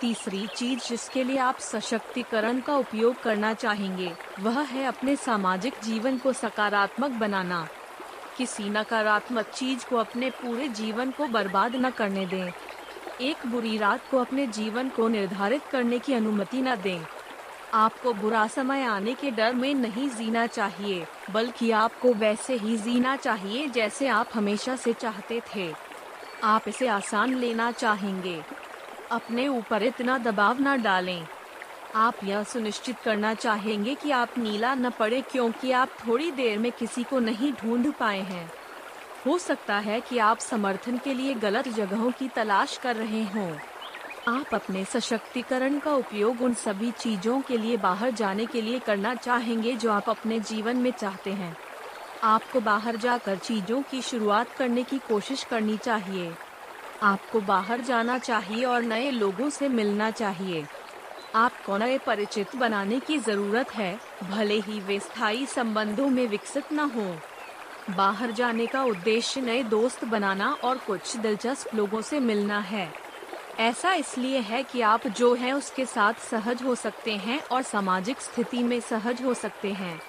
तीसरी 0.00 0.46
चीज़ 0.46 0.88
जिसके 0.88 1.24
लिए 1.24 1.38
आप 1.38 1.58
सशक्तिकरण 1.58 2.60
का 2.60 2.76
उपयोग 2.76 3.20
करना 3.22 3.52
चाहेंगे, 3.54 4.12
वह 4.40 4.60
है 4.60 4.84
अपने 4.86 5.16
सामाजिक 5.16 5.80
जीवन 5.84 6.18
को 6.18 6.32
सकारात्मक 6.32 7.10
बनाना। 7.10 7.66
किसी 8.38 8.68
नकारात्मक 8.68 9.46
चीज़ 9.46 9.86
को 9.86 9.96
अपने 9.96 10.30
पूरे 10.30 10.68
जीवन 10.68 11.10
को 11.10 11.26
बर्बाद 11.26 11.76
न 11.76 11.90
करने 11.90 12.26
दें। 12.26 12.52
एक 13.20 13.46
बुरी 13.46 13.78
रात 13.78 14.00
को 14.10 14.18
अपने 14.18 14.46
जीवन 14.46 14.88
को 14.88 15.08
निर्धारित 15.08 15.62
करने 15.72 15.98
की 15.98 16.14
अनुमति 16.14 16.62
न 16.62 16.76
दें। 16.76 17.00
आपको 17.74 18.12
बुरा 18.12 18.46
समय 18.46 18.84
आने 18.84 19.14
के 19.14 19.30
डर 19.30 19.52
में 19.52 19.74
नहीं 19.74 20.10
जीना 20.10 20.46
चाहिए, 20.46 21.06
बल्कि 21.30 21.70
आपको 21.70 22.12
वैसे 22.12 22.54
ही 22.54 22.76
जीना 22.76 23.16
चाहिए 23.16 23.68
जैसे 23.68 24.08
आप 24.08 24.28
हमेशा 24.34 24.76
से 24.76 24.92
चाहते 24.92 25.42
थे। 25.56 25.74
आप 26.44 26.68
इसे 26.68 26.86
आसान 26.86 27.34
लेना 27.34 27.70
चाहेंगे। 27.70 28.42
अपने 29.10 29.48
ऊपर 29.48 29.82
इतना 29.82 30.18
दबाव 30.18 30.56
न 30.60 30.82
डालें। 30.82 31.26
आप 31.94 32.14
यह 32.24 32.42
सुनिश्चित 32.42 32.98
करना 32.98 33.34
चाहेंगे 33.34 33.94
कि 33.94 34.10
आप 34.10 34.38
नीला 34.38 34.74
न 34.74 34.90
पड़े 34.90 35.20
क्योंकि 35.20 35.72
आप 35.72 35.88
थोड़ी 35.88 36.30
देर 36.30 36.58
में 36.58 36.72
किसी 36.72 37.02
को 37.02 37.18
नहीं 37.18 37.52
ढूंढ 37.52 37.92
पाए 37.92 38.20
हैं। 38.20 38.52
हो 39.26 39.38
सकता 39.38 39.78
है 39.78 40.00
कि 40.00 40.18
आप 40.18 40.38
समर्थन 40.38 40.98
के 40.98 41.14
लिए 41.14 41.34
गलत 41.34 41.68
जगहों 41.68 42.10
की 42.10 42.28
तलाश 42.28 42.76
कर 42.76 42.96
रहे 42.96 43.24
हों। 43.24 43.56
आप 44.28 44.54
अपने 44.54 44.84
सशक्तिकरण 44.84 45.78
का 45.78 45.94
उपयोग 45.94 46.42
उन 46.42 46.54
सभी 46.54 46.90
चीज़ों 46.90 47.40
के 47.40 47.58
लिए 47.58 47.76
बाहर 47.76 48.10
जाने 48.10 48.46
के 48.46 48.62
लिए 48.62 48.78
करना 48.78 49.14
चाहेंगे 49.14 49.72
जो 49.72 49.92
आप 49.92 50.10
अपने 50.10 50.40
जीवन 50.40 50.76
में 50.76 50.90
चाहते 50.90 51.32
हैं। 51.32 51.56
आपको 52.22 52.60
बाहर 52.60 52.96
जाकर 52.96 53.36
चीज़ों 53.36 53.82
की 53.82 54.02
शुरुआत 54.02 54.48
करने 54.52 54.82
की 54.82 54.98
कोशिश 54.98 55.44
करनी 55.44 55.76
चाहिए। 55.76 56.32
आपको 57.02 57.40
बाहर 57.40 57.80
जाना 57.80 58.18
चाहिए 58.18 58.64
और 58.64 58.82
नए 58.82 59.10
लोगों 59.10 59.50
से 59.50 59.68
मिलना 59.68 60.10
चाहिए। 60.10 60.64
आपको 61.34 61.76
नए 61.76 61.98
परिचित 61.98 62.56
बनाने 62.56 63.00
की 63.00 63.18
ज़रूरत 63.18 63.74
है, 63.74 64.00
भले 64.22 64.60
ही 64.60 64.80
वे 64.80 65.00
स्थायी 65.00 65.46
संबंधों 65.46 66.08
में 66.08 66.26
विकसित 66.28 66.72
न 66.72 66.78
हो। 66.78 67.16
बाहर 67.90 68.30
जाने 68.30 68.66
का 68.66 68.82
उद्देश्य 68.82 69.40
नए 69.40 69.62
दोस्त 69.62 70.04
बनाना 70.04 70.52
और 70.52 70.78
कुछ 70.78 71.16
दिलचस्प 71.16 71.74
लोगों 71.74 72.00
से 72.00 72.20
मिलना 72.20 72.58
है। 72.58 72.94
ऐसा 73.58 73.94
इसलिए 73.94 74.38
है 74.38 74.62
कि 74.62 74.80
आप 74.80 75.06
जो 75.06 75.34
हैं 75.34 75.52
उसके 75.52 75.86
साथ 75.86 76.14
सहज 76.14 76.62
हो 76.62 76.74
सकते 76.74 77.12
हैं 77.12 77.44
और 77.44 77.62
सामाजिक 77.62 78.20
स्थिति 78.20 78.62
में 78.62 78.80
सहज 78.80 79.22
हो 79.24 79.34
सकते 79.34 79.72
हैं। 79.72 80.00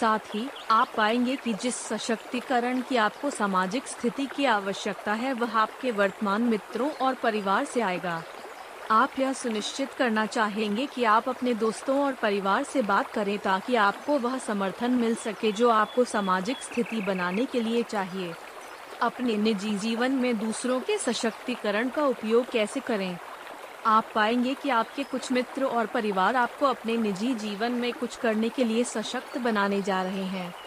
साथ 0.00 0.18
ही, 0.18 0.48
आप 0.70 0.88
पाएँगे 0.96 1.36
कि 1.36 1.54
जिस 1.54 1.76
सशक्तिकरण 1.76 2.80
की 2.80 2.96
आपको 2.96 3.30
सामाजिक 3.30 3.86
स्थिति 3.86 4.26
की 4.26 4.44
आवश्यकता 4.44 5.12
है, 5.12 5.32
वह 5.32 5.58
आपके 5.58 5.90
वर्तमान 5.90 6.42
मित्रों 6.42 6.90
और 6.90 7.14
परिवार 7.14 7.64
से 7.64 7.80
आएगा। 7.80 8.22
आप 8.90 9.10
यह 9.18 9.32
सुनिश्चित 9.32 9.92
करना 9.92 10.26
चाहेंगे 10.26 10.86
कि 10.86 11.04
आप 11.04 11.28
अपने 11.28 11.54
दोस्तों 11.54 12.00
और 12.00 12.12
परिवार 12.12 12.64
से 12.64 12.82
बात 12.82 13.10
करें 13.10 13.38
ताकि 13.38 13.74
आपको 13.74 14.18
वह 14.18 14.38
समर्थन 14.38 14.90
मिल 14.90 15.14
सके 15.14 15.52
जो 15.52 15.70
आपको 15.70 16.04
सामाजिक 16.04 16.62
स्थिति 16.62 17.00
बनाने 17.00 17.44
के 17.44 17.60
लिए 17.60 17.82
चाहिए। 17.82 18.34
अपने 19.02 19.36
निजी 19.36 19.78
जीवन 19.78 20.12
में 20.12 20.38
दूसरों 20.38 20.80
के 20.80 20.98
सशक्तिकरण 20.98 21.88
का 21.88 22.06
उपयोग 22.06 22.50
कैसे 22.50 22.80
करें? 22.80 23.18
आप 23.86 24.04
पाएँगे 24.14 24.54
कि 24.54 24.68
आपके 24.68 25.02
कुछ 25.02 25.32
मित्र 25.32 25.64
और 25.64 25.86
परिवार 25.86 26.36
आपको 26.36 26.66
अपने 26.66 26.96
निजी 26.96 27.34
जीवन 27.34 27.72
में 27.72 27.92
कुछ 27.92 28.16
करने 28.16 28.48
के 28.48 28.64
लिए 28.64 28.84
सशक्त 28.84 29.38
बनाने 29.38 29.82
जा 29.82 30.02
रहे 30.02 30.24
हैं। 30.24 30.63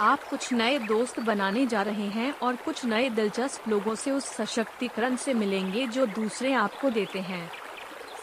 आप 0.00 0.24
कुछ 0.24 0.52
नए 0.52 0.78
दोस्त 0.78 1.20
बनाने 1.20 1.66
जा 1.66 1.82
रहे 1.82 2.06
हैं 2.06 2.32
और 2.42 2.56
कुछ 2.56 2.84
नए 2.84 3.10
दिलचस्प 3.10 3.68
लोगों 3.68 3.94
से 3.94 4.10
उस 4.10 4.24
सशक्तिकरण 4.24 5.16
से 5.16 5.34
मिलेंगे 5.34 5.86
जो 5.86 6.06
दूसरे 6.06 6.52
आपको 6.52 6.90
देते 6.90 7.18
हैं। 7.18 7.50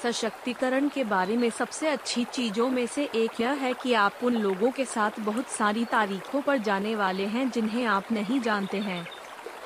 सशक्तिकरण 0.03 0.89
के 0.89 1.03
बारे 1.03 1.37
में 1.37 1.49
सबसे 1.49 1.87
अच्छी 1.87 2.23
चीज़ों 2.23 2.69
में 2.69 2.87
से 2.87 3.09
एक 3.15 3.41
यह 3.41 3.51
है 3.51 3.73
कि 3.73 3.93
आप 3.93 4.13
उन 4.23 4.33
लोगों 4.33 4.71
के 4.71 4.85
साथ 4.85 5.19
बहुत 5.19 5.47
सारी 5.47 5.85
तारीखों 5.85 6.41
पर 6.41 6.57
जाने 6.57 6.95
वाले 6.95 7.25
हैं 7.25 7.49
जिन्हें 7.51 7.85
आप 7.85 8.11
नहीं 8.11 8.41
जानते 8.41 8.77
हैं। 8.77 9.07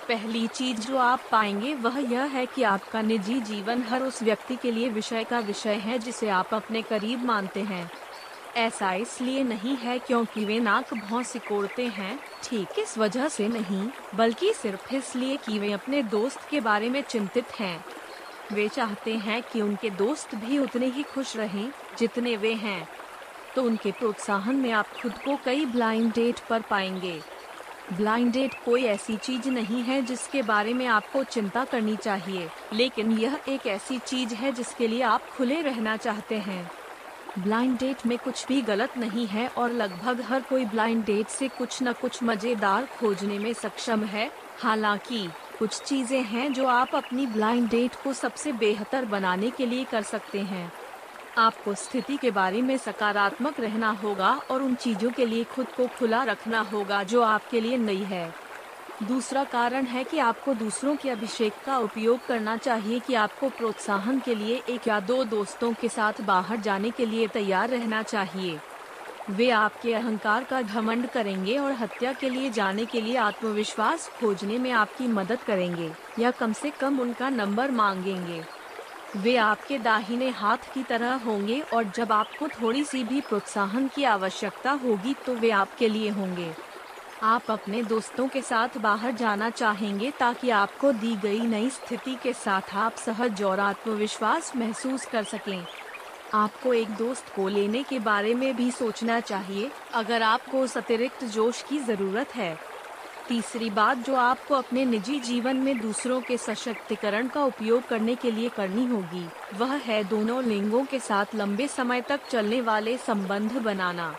पहली 0.07 0.47
चीज़ 0.47 0.81
जो 0.81 0.97
आप 0.97 1.21
पाएँगे 1.31 1.73
वह 1.73 1.99
यह 1.99 2.23
है 2.23 2.45
कि 2.45 2.63
आपका 2.63 3.01
निजी 3.01 3.41
जीवन 3.41 3.83
हर 3.83 4.03
उस 4.03 4.23
व्यक्ति 4.23 4.55
के 4.55 4.71
लिए 4.71 4.89
विषय 4.89 5.23
का 5.23 5.39
विषय 5.39 5.73
है 5.73 5.99
जिसे 5.99 6.29
आप 6.29 6.53
अपने 6.53 6.81
करीब 6.81 7.25
मानते 7.25 7.61
हैं। 7.61 7.91
ऐसा 8.57 8.93
इसलिए 8.93 9.43
नहीं 9.43 9.75
है 9.77 9.97
क्योंकि 9.99 10.45
वे 10.45 10.59
नाक 10.59 10.93
भौं 10.93 11.23
सिकोड़ते 11.23 11.87
हैं, 11.87 12.19
ठीक 12.43 12.79
इस 12.79 12.97
वजह 12.97 13.27
से 13.27 13.47
नहीं, 13.47 13.89
बल्कि 14.15 14.53
सिर्फ़ 14.53 14.95
इसलिए 14.95 15.37
कि 15.37 15.59
वे 15.59 15.71
अपने 15.71 16.03
दोस्त 16.03 16.47
के 16.49 16.59
बारे 16.59 16.89
में 16.89 17.01
चिंतित 17.01 17.51
हैं। 17.59 17.85
वे 18.53 18.67
चाहते 18.67 19.15
हैं 19.17 19.41
कि 19.43 19.61
उनके 19.61 19.89
दोस्त 19.89 20.35
भी 20.35 20.59
उतने 20.59 20.85
ही 20.85 21.03
खुश 21.03 21.35
रहें, 21.37 21.71
जितने 21.99 22.35
वे 22.37 22.53
हैं। 22.53 22.87
तो 23.55 23.63
उनके 23.63 23.91
प्रोत्साहन 23.91 24.55
में 24.55 24.71
आप 24.71 24.87
खुद 25.01 25.17
को 25.17 25.37
कई 25.45 25.65
ब्लाइंड 25.65 26.13
डेट 26.13 26.39
पर 26.39 26.61
पाएँगे। 26.61 27.19
ब्लाइंड 27.93 28.31
डेट 28.31 28.53
कोई 28.65 28.83
ऐसी 28.83 29.17
चीज़ 29.17 29.49
नहीं 29.49 29.83
है 29.83 30.01
जिसके 30.01 30.41
बारे 30.41 30.73
में 30.73 30.85
आपको 30.85 31.23
चिंता 31.23 31.65
करनी 31.65 31.95
चाहिए, 31.95 32.49
लेकिन 32.73 33.11
यह 33.11 33.39
एक 33.49 33.67
ऐसी 33.67 33.99
चीज़ 33.99 34.33
है 34.33 34.51
जिसके 34.51 34.87
लिए 34.87 35.01
आप 35.01 35.29
खुले 35.29 35.61
रहना 35.61 35.97
चाहते 35.97 36.35
हैं। 36.37 36.71
ब्लाइंड 37.39 37.77
डेट 37.79 38.05
में 38.05 38.17
कुछ 38.17 38.45
भी 38.47 38.61
गलत 38.61 38.97
नहीं 38.97 39.25
है 39.27 39.47
और 39.47 39.71
लगभग 39.71 40.21
हर 40.21 40.41
कोई 40.41 40.65
ब्लाइंड 40.65 41.03
डेट 41.05 41.27
से 41.27 41.47
कुछ 41.47 41.83
न 41.83 41.93
कुछ 41.93 42.23
मज़ेदार 42.23 42.85
खोजने 42.85 43.39
में 43.39 43.53
सक्षम 43.53 44.03
है। 44.03 44.31
हालाँकि, 44.57 45.27
कुछ 45.59 45.81
चीज़ें 45.81 46.23
हैं 46.23 46.53
जो 46.53 46.67
आप 46.67 46.95
अपनी 46.95 47.25
ब्लाइंड 47.27 47.69
डेट 47.69 47.95
को 47.95 48.13
सबसे 48.13 48.51
बेहतर 48.51 49.05
बनाने 49.05 49.49
के 49.49 49.65
लिए 49.65 49.83
कर 49.83 50.01
सकते 50.01 50.39
हैं। 50.39 50.71
आपको 51.37 51.73
स्थिति 51.73 52.17
के 52.17 52.31
बारे 52.31 52.61
में 52.61 52.77
सकारात्मक 52.77 53.59
रहना 53.59 53.89
होगा 53.89 54.31
और 54.51 54.61
उन 54.61 54.75
चीज़ों 54.75 55.11
के 55.11 55.25
लिए 55.25 55.43
खुद 55.43 55.67
को 55.67 55.87
खुला 55.87 56.23
रखना 56.23 56.61
होगा 56.61 57.03
जो 57.03 57.21
आपके 57.21 57.61
लिए 57.61 57.77
नई 57.77 58.03
है। 58.03 58.44
दूसरा 59.01 59.43
कारण 59.43 59.85
है 59.85 60.03
कि 60.03 60.17
आपको 60.19 60.53
दूसरों 60.53 60.95
के 60.95 61.09
अभिषेक 61.09 61.53
का 61.65 61.77
उपयोग 61.77 62.19
करना 62.27 62.55
चाहिए 62.57 62.99
कि 62.99 63.13
आपको 63.13 63.49
प्रोत्साहन 63.49 64.19
के 64.19 64.35
लिए 64.35 64.55
एक 64.69 64.87
या 64.87 64.99
दो 65.01 65.23
दोस्तों 65.23 65.73
के 65.73 65.89
साथ 65.89 66.21
बाहर 66.21 66.59
जाने 66.59 66.91
के 66.91 67.05
लिए 67.05 67.27
तैयार 67.27 67.69
रहना 67.69 68.01
चाहिए। 68.03 68.57
वे 69.27 69.49
आपके 69.49 69.93
अहंकार 69.93 70.43
का 70.43 70.61
घमंड 70.61 71.07
करेंगे 71.07 71.57
और 71.57 71.71
हत्या 71.73 72.13
के 72.13 72.29
लिए 72.29 72.49
जाने 72.51 72.85
के 72.85 73.01
लिए 73.01 73.15
आत्मविश्वास 73.17 74.09
खोजने 74.15 74.57
में 74.57 74.71
आपकी 74.73 75.07
मदद 75.09 75.43
करेंगे, 75.43 75.91
या 76.19 76.31
कम 76.31 76.53
से 76.53 76.71
कम 76.71 76.99
उनका 76.99 77.29
नंबर 77.31 77.71
मांगेंगे। 77.73 78.41
वे 79.13 79.35
आपके 79.37 79.77
दाहिने 79.79 80.29
हाथ 80.31 80.73
की 80.73 80.83
तरह 80.83 81.13
होंगे 81.25 81.59
और 81.63 81.83
जब 81.95 82.11
आपको 82.11 82.47
थोड़ी 82.51 82.83
सी 82.85 83.03
भी 83.03 83.21
प्रोत्साहन 83.21 83.87
की 83.87 84.03
आवश्यकता 84.03 84.71
होगी 84.83 85.15
तो 85.25 85.35
वे 85.35 85.49
आपके 85.53 85.87
लिए 85.87 86.09
होंगे। 86.11 86.53
आप 87.25 87.49
अपने 87.49 87.81
दोस्तों 87.83 88.27
के 88.27 88.41
साथ 88.41 88.77
बाहर 88.77 89.11
जाना 89.11 89.49
चाहेंगे 89.49 90.09
ताकि 90.11 90.49
आपको 90.49 90.91
दी 90.91 91.15
गई 91.15 91.39
नई 91.39 91.69
स्थिति 91.69 92.15
के 92.23 92.33
साथ 92.33 92.73
आप 92.75 92.95
सहज 92.95 93.41
और 93.43 93.59
आत्मविश्वास 93.59 94.51
महसूस 94.55 95.05
कर 95.05 95.23
सकें। 95.23 95.65
आपको 96.33 96.73
एक 96.73 96.89
दोस्त 96.89 97.31
को 97.35 97.47
लेने 97.47 97.81
के 97.83 97.99
बारे 97.99 98.33
में 98.33 98.55
भी 98.55 98.69
सोचना 98.71 99.19
चाहिए, 99.19 99.71
अगर 99.93 100.21
आपको 100.21 100.59
उस 100.59 100.77
अतिरिक्त 100.77 101.23
जोश 101.25 101.61
की 101.61 101.79
ज़रूरत 101.79 102.35
है। 102.35 102.57
तीसरी 103.27 103.69
बात 103.69 103.97
जो 103.97 104.15
आपको 104.15 104.55
अपने 104.55 104.85
निजी 104.85 105.19
जीवन 105.19 105.57
में 105.57 105.79
दूसरों 105.79 106.21
के 106.21 106.37
सशक्तिकरण 106.37 107.27
का 107.27 107.43
उपयोग 107.43 107.87
करने 107.87 108.15
के 108.15 108.31
लिए 108.31 108.49
करनी 108.49 108.85
होगी, 108.85 109.25
वह 109.55 109.73
है 109.75 110.03
दोनों 110.03 110.43
लिंगों 110.43 110.83
के 110.85 110.99
साथ 110.99 111.35
लंबे 111.35 111.67
समय 111.67 112.01
तक 112.01 112.29
चलने 112.29 112.61
वाले 112.61 112.97
संबंध 112.97 113.57
बनाना। 113.61 114.13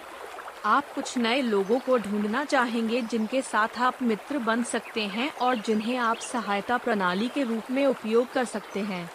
आप 0.66 0.84
कुछ 0.94 1.16
नए 1.18 1.40
लोगों 1.42 1.78
को 1.78 1.96
ढूंढना 1.98 2.44
चाहेंगे 2.44 3.00
जिनके 3.02 3.42
साथ 3.42 3.78
आप 3.78 3.98
मित्र 4.02 4.38
बन 4.38 4.62
सकते 4.62 5.00
हैं 5.00 5.28
और 5.36 5.56
जिन्हें 5.56 5.96
आप 5.96 6.16
सहायता 6.22 6.78
प्रणाली 6.78 7.28
के 7.28 7.42
रूप 7.42 7.70
में 7.70 7.84
उपयोग 7.86 8.32
कर 8.32 8.44
सकते 8.44 8.80
हैं। 8.80 9.10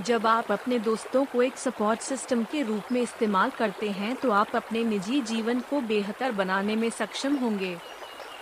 जब 0.00 0.26
आप 0.26 0.52
अपने 0.52 0.78
दोस्तों 0.78 1.24
को 1.24 1.42
एक 1.42 1.58
सपोर्ट 1.58 2.00
सिस्टम 2.00 2.44
के 2.44 2.62
रूप 2.62 2.92
में 2.92 3.00
इस्तेमाल 3.02 3.50
करते 3.50 3.90
हैं 3.90 4.14
तो 4.16 4.30
आप 4.30 4.56
अपने 4.56 4.84
निजी 4.84 5.20
जीवन 5.22 5.60
को 5.60 5.80
बेहतर 5.80 6.32
बनाने 6.32 6.76
में 6.76 6.88
सक्षम 6.90 7.36
होंगे। 7.36 7.76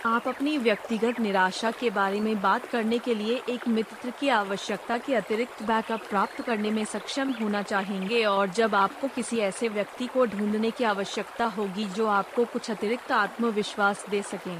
आप 0.05 0.27
अपनी 0.27 0.57
व्यक्तिगत 0.57 1.19
निराशा 1.19 1.69
के 1.71 1.89
बारे 1.89 2.19
में 2.19 2.39
बात 2.41 2.65
करने 2.65 2.97
के 2.97 3.13
लिए 3.15 3.41
एक 3.49 3.67
मित्र 3.67 4.09
की 4.09 4.29
आवश्यकता 4.29 4.97
के 4.97 5.15
अतिरिक्त 5.15 5.63
बैकअप 5.63 6.01
प्राप्त 6.09 6.41
करने 6.41 6.71
में 6.71 6.83
सक्षम 6.85 7.31
होना 7.31 7.61
चाहेंगे 7.61 8.23
और 8.25 8.49
जब 8.49 8.75
आपको 8.75 9.07
किसी 9.07 9.39
ऐसे 9.39 9.67
व्यक्ति 9.67 10.07
को 10.07 10.25
ढूँढने 10.25 10.71
की 10.71 10.83
आवश्यकता 10.83 11.45
होगी 11.47 11.85
जो 11.85 12.07
आपको 12.07 12.45
कुछ 12.45 12.69
अतिरिक्त 12.71 13.11
आत्मविश्वास 13.11 14.05
दे 14.09 14.21
सकें। 14.21 14.57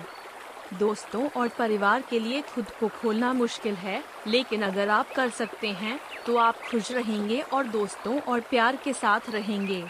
दोस्तों 0.73 1.27
और 1.31 1.47
परिवार 1.49 2.03
के 2.09 2.19
लिए 2.19 2.41
खुद 2.53 2.69
को 2.79 2.87
खोलना 2.91 3.31
मुश्किल 3.33 3.75
है, 3.75 4.03
लेकिन 4.27 4.61
अगर 4.61 4.89
आप 4.89 5.11
कर 5.11 5.29
सकते 5.29 5.67
हैं 5.67 5.99
तो 6.25 6.37
आप 6.37 6.61
खुश 6.71 6.91
रहेंगे 6.91 7.39
और 7.43 7.67
दोस्तों 7.67 8.19
और 8.21 8.39
प्यार 8.39 8.75
के 8.75 8.93
साथ 8.93 9.29
रहेंगे। 9.29 9.83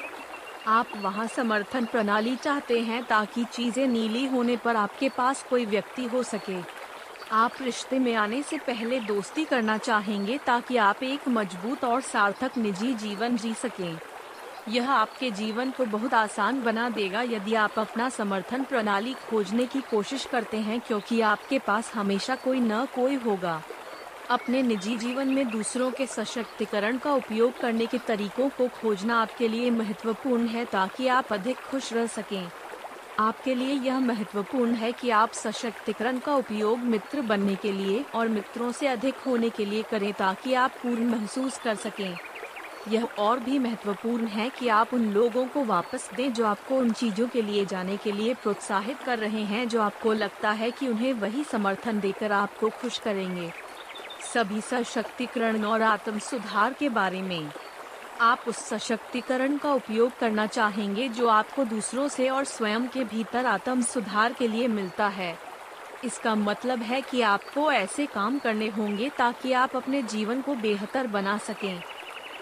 आप 0.68 0.88
वहाँ 1.02 1.26
समर्थन 1.28 1.86
प्रणाली 1.86 2.36
चाहते 2.36 2.80
हैं 2.80 3.04
ताकि 3.04 3.44
चीज़ें 3.44 3.88
नीली 3.88 4.26
होने 4.26 4.56
पर 4.56 4.76
आपके 4.76 5.10
पास 5.10 5.46
कोई 5.50 5.66
व्यक्ति 5.66 6.06
हो 6.06 6.24
सके। 6.24 6.58
आप 7.32 7.62
रिश्ते 7.62 8.00
में 8.00 8.14
आने 8.16 8.42
से 8.44 8.58
पहले 8.58 9.00
दोस्ती 9.00 9.46
करना 9.46 9.78
चाहेंगे 9.78 10.38
ताकि 10.38 10.78
आप 10.78 11.04
एक 11.04 11.28
मज़बूत 11.28 11.84
और 11.84 12.02
सार्थक 12.02 12.58
निजी 12.58 12.94
जीवन 12.94 13.38
जी 13.38 13.54
सकें। 13.54 13.98
यह 14.70 14.92
आपके 14.92 15.32
जीवन 15.32 15.72
को 15.72 15.86
बहुत 15.86 16.14
आसान 16.14 16.62
बना 16.64 16.90
देगा 16.90 17.22
यदि 17.22 17.54
आप 17.56 17.80
अपना 17.80 18.10
समर्थन 18.10 18.64
प्रणाली 18.64 19.14
खोजने 19.30 19.66
की 19.66 19.82
कोशिश 19.82 20.26
करते 20.26 20.58
हैं 20.58 20.80
क्योंकि 20.80 21.22
आपके 21.22 21.60
पास 21.60 21.94
हमेशा 21.96 22.36
कोई 22.36 22.60
न 22.60 22.86
कोई 22.96 23.16
होगा। 23.16 23.62
अपने 24.30 24.62
निजी 24.62 24.96
जीवन 24.98 25.28
में 25.28 25.50
दूसरों 25.52 25.92
के 25.92 26.06
सशक्तिकरण 26.06 26.98
का 26.98 27.14
उपयोग 27.14 27.60
करने 27.62 27.86
के 27.86 27.98
तरीकों 27.98 28.48
को 28.50 28.68
खोजना 28.68 29.20
आपके 29.22 29.48
लिए 29.48 29.70
महत्वपूर्ण 29.72 30.48
है 30.48 30.64
ताकि 30.66 31.08
आप 31.08 31.32
अधिक 31.34 31.58
खुश 31.62 31.92
रह 31.94 32.08
सकें। 32.08 32.48
आपके 33.20 33.56
लिए 33.56 33.74
यह 33.74 34.00
महत्वपूर्ण 34.00 34.74
है 34.74 34.92
कि 34.92 35.10
आप 35.10 35.34
सशक्तिकरण 35.34 36.18
का 36.20 36.36
उपयोग 36.36 36.80
मित्र 36.80 37.22
बनने 37.22 37.56
के 37.56 37.72
लिए 37.72 38.04
और 38.16 38.28
मित्रों 38.28 38.72
से 38.72 38.88
अधिक 38.88 39.16
होने 39.18 39.50
के 39.50 39.66
लिए 39.66 39.84
करें 39.84 40.12
ताकि 40.14 40.54
आप 40.54 40.72
पूर्ण 40.72 41.06
महसूस 41.06 41.58
कर 41.58 41.76
सकें। 41.76 42.18
यह 42.92 43.08
और 43.20 43.40
भी 43.40 43.60
महत्वपूर्ण 43.60 44.28
है 44.28 44.50
कि 44.50 44.68
आप 44.68 44.94
उन 44.94 45.06
लोगों 45.12 45.46
को 45.46 45.64
वापस 45.64 46.10
दें 46.16 46.34
जो 46.34 46.46
आपको 46.46 46.76
उन 46.76 46.92
चीज़ों 46.92 47.28
के 47.28 47.42
लिए 47.42 47.66
जाने 47.66 47.96
के 47.98 48.12
लिए 48.12 48.34
प्रोत्साहित 48.34 48.98
कर 48.98 49.20
रहे 49.20 49.44
हैं 49.44 49.68
जो 49.70 49.82
आपको 49.82 50.14
लगता 50.14 50.52
है 50.52 50.72
कि 50.72 50.88
उन्हें 50.88 51.14
वही 51.14 51.44
समर्थन 51.44 52.00
देकर 52.00 52.32
आपको 52.32 52.70
खुश 52.70 52.98
करेंगे। 52.98 53.52
सभी 54.38 54.62
सशक्तिकरण 54.62 55.64
और 55.64 55.82
आत्म 55.82 56.20
सुधार 56.20 56.74
के 56.74 56.90
बारे 56.90 57.22
में। 57.22 57.52
आप 58.22 58.44
उस 58.48 58.58
सशक्तिकरण 58.58 59.58
का 59.58 59.74
उपयोग 59.74 60.18
करना 60.20 60.46
चाहेंगे 60.48 61.10
जो 61.10 61.28
आपको 61.28 61.64
दूसरों 61.64 62.08
से 62.08 62.30
और 62.30 62.44
स्वयं 62.44 62.88
के 62.88 63.04
भीतर 63.04 63.46
आत्म 63.46 63.82
सुधार 63.82 64.34
के 64.34 64.48
लिए 64.48 64.68
मिलता 64.68 65.08
है। 65.08 65.38
इसका 66.04 66.36
मतलब 66.36 66.80
है 66.80 67.02
कि 67.02 67.22
आपको 67.22 67.72
ऐसे 67.72 68.06
काम 68.06 68.40
करने 68.40 68.68
होंगे 68.68 69.10
ताकि 69.10 69.54
आप 69.54 69.76
अपने 69.76 70.02
जीवन 70.02 70.42
को 70.42 70.56
बेहतर 70.56 71.08
बना 71.08 71.38
सकें। 71.38 71.82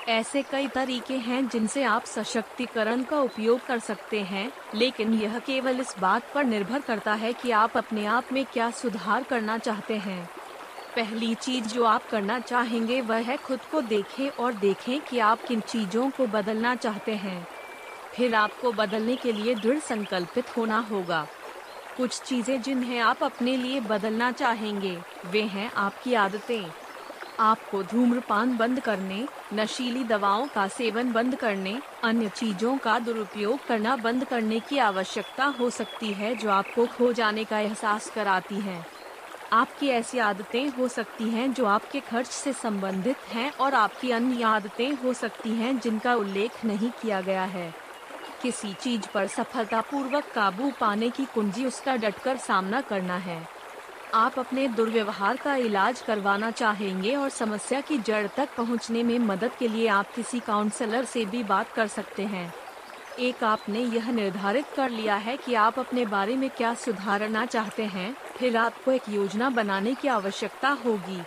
ऐसे 0.08 0.44
कई 0.44 0.68
तरीके 0.68 1.18
हैं 1.18 1.48
जिनसे 1.48 1.84
आप 1.84 2.06
सशक्तिकरण 2.06 3.04
का 3.04 3.20
उपयोग 3.20 3.66
कर 3.66 3.80
सकते 3.80 4.22
हैं, 4.22 4.52
लेकिन 4.76 5.14
यह 5.14 5.40
केवल 5.40 5.80
इस 5.80 5.96
बात 6.00 6.32
पर 6.34 6.44
निर्भर 6.44 6.80
करता 6.80 7.14
है 7.14 7.34
कि 7.34 7.52
आप 7.52 7.78
अपने 7.78 8.06
आप 8.06 8.34
में 8.34 8.46
क्या 8.46 8.72
सुधार 8.72 9.24
करना 9.24 9.58
चाहते 9.58 9.98
हैं। 9.98 10.30
पहली 10.96 11.36
चीज़ 11.36 11.66
जो 11.66 11.84
आप 11.84 12.10
करना 12.10 12.40
चाहेंगे 12.40 13.02
वह 13.02 13.18
है 13.18 13.38
खुद 13.38 13.60
को 13.72 13.82
देखें 13.82 14.30
और 14.30 14.54
देखें 14.54 15.02
कि 15.02 15.20
आप 15.20 15.44
किन 15.44 15.62
चीज़ों 15.62 16.10
को 16.10 16.28
बदलना 16.28 16.76
चाहते 16.76 17.16
हैं। 17.16 17.48
फिर 18.14 18.36
आपको 18.36 18.72
बदलने 18.72 19.16
के 19.16 19.32
लिए 19.32 19.56
दृढ़ 19.56 19.80
संकल्पित 19.80 20.58
होना 20.58 20.80
होगा। 20.80 21.28
कुछ 21.98 22.22
चीज़ें 22.22 22.62
जिन्हें 22.62 23.00
आप 23.00 23.24
अपने 23.24 23.58
लिए 23.58 23.80
बदलना 23.80 24.32
चाहेंगे, 24.32 24.98
वे 25.26 25.42
हैं 25.42 25.72
आपकी 25.72 26.14
आदतें। 26.14 26.72
आपको 27.40 27.84
धूम्रपान 27.84 28.58
बंद 28.58 28.80
करने, 28.80 29.28
नशीली 29.54 30.04
दवाओं 30.04 30.48
का 30.48 30.68
सेवन 30.68 31.12
बंद 31.12 31.36
करने, 31.36 31.80
अन्य 32.04 32.30
चीज़ों 32.30 32.78
का 32.78 33.00
दुरुपयोग 33.00 33.66
करना 33.68 33.96
बंद 33.96 34.26
करने 34.26 34.60
की 34.60 34.78
आवश्यकता 34.78 35.46
हो 35.46 35.70
सकती 35.70 36.14
है 36.14 36.36
जो 36.36 36.50
आपको 36.50 36.86
खो 36.86 37.14
जाने 37.14 37.44
का 37.44 37.60
एहसास 37.60 38.10
कराती 38.10 38.56
हैं। 38.56 38.86
आपकी 39.54 39.88
ऐसी 39.88 40.20
आदतें 40.20 40.70
हो 40.70 40.88
सकती 40.88 41.30
हैं 41.30 41.54
जो 41.54 41.66
आपके 41.66 42.00
खर्च 42.00 42.28
से 42.28 42.54
संबंधित 42.54 43.18
हैं 43.30 43.52
और 43.52 43.74
आपकी 43.74 44.12
अन्य 44.12 44.44
आदतें 44.44 44.94
हो 44.94 45.14
सकती 45.14 45.50
हैं 45.50 45.80
जिनका 45.80 46.16
उल्लेख 46.16 46.66
नहीं 46.66 46.90
किया 46.92 47.22
गया 47.22 47.44
है। 47.44 47.74
किसी 48.42 48.74
चीज़ 48.74 49.08
पर 49.14 49.28
सफलतापूर्वक 49.28 50.32
काबू 50.36 50.72
पाने 50.80 51.10
की 51.10 51.26
कुंजी 51.26 51.66
उसका 51.66 51.96
डटकर 51.96 52.38
सामना 52.38 52.82
करना 52.82 53.18
है। 53.18 53.48
आप 54.14 54.40
अपने 54.40 54.68
दुर्व्यवहार 54.68 55.38
का 55.38 55.56
इलाज 55.56 56.02
करवाना 56.02 56.52
चाहेंगे 56.52 57.16
और 57.16 57.30
समस्या 57.30 57.82
की 57.82 57.98
जड़ 57.98 58.28
तक 58.28 58.50
पहुँचने 58.58 59.04
में 59.04 59.18
मदद 59.20 59.52
के 59.60 59.68
लिए 59.68 59.88
आप 59.88 60.14
किसी 60.16 60.40
काउंसलर 60.40 61.06
से 61.06 61.26
भी 61.26 61.44
बात 61.44 61.72
कर 61.72 61.88
सकते 61.88 62.24
हैं। 62.24 62.54
एक 63.20 63.44
आपने 63.44 63.80
यह 63.80 64.10
निर्धारित 64.12 64.66
कर 64.76 64.90
लिया 64.90 65.16
है 65.16 65.36
कि 65.38 65.54
आप 65.56 65.78
अपने 65.80 66.06
बारे 66.06 66.36
में 66.36 66.50
क्या 66.50 66.74
सुधारना 66.76 67.46
चाहते 67.46 67.84
हैं, 67.86 68.16
फिर 68.38 68.58
आपको 68.58 68.92
एक 68.92 69.10
योजना 69.10 69.50
बनाने 69.50 69.94
की 69.94 70.08
आवश्यकता 70.08 70.70
होगी। 70.86 71.20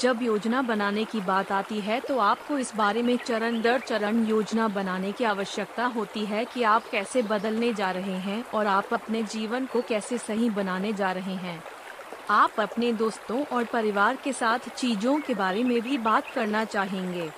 जब 0.00 0.22
योजना 0.22 0.60
बनाने 0.62 1.04
की 1.04 1.20
बात 1.20 1.52
आती 1.52 1.80
है 1.80 1.98
तो 2.00 2.18
आपको 2.18 2.58
इस 2.58 2.74
बारे 2.76 3.02
में 3.02 3.16
चरण 3.16 3.60
दर 3.62 3.80
चरण 3.80 4.24
योजना 4.26 4.66
बनाने 4.68 5.12
की 5.12 5.24
आवश्यकता 5.24 5.86
होती 5.86 6.24
है 6.26 6.44
कि 6.44 6.62
आप 6.64 6.90
कैसे 6.90 7.22
बदलने 7.22 7.72
जा 7.72 7.90
रहे 7.90 8.18
हैं 8.20 8.42
और 8.54 8.66
आप 8.66 8.92
अपने 8.92 9.22
जीवन 9.24 9.66
को 9.66 9.82
कैसे 9.82 10.18
सही 10.18 10.50
बनाने 10.50 10.92
जा 10.92 11.12
रहे 11.12 11.34
हैं। 11.36 11.62
आप 12.30 12.60
अपने 12.60 12.92
दोस्तों 12.92 13.44
और 13.46 13.64
परिवार 13.64 14.16
के 14.16 14.32
साथ 14.32 14.68
चीज़ों 14.76 15.18
के 15.20 15.34
बारे 15.34 15.62
में 15.64 15.80
भी 15.82 15.98
बात 15.98 16.30
करना 16.34 16.64
चाहेंगे। 16.66 17.28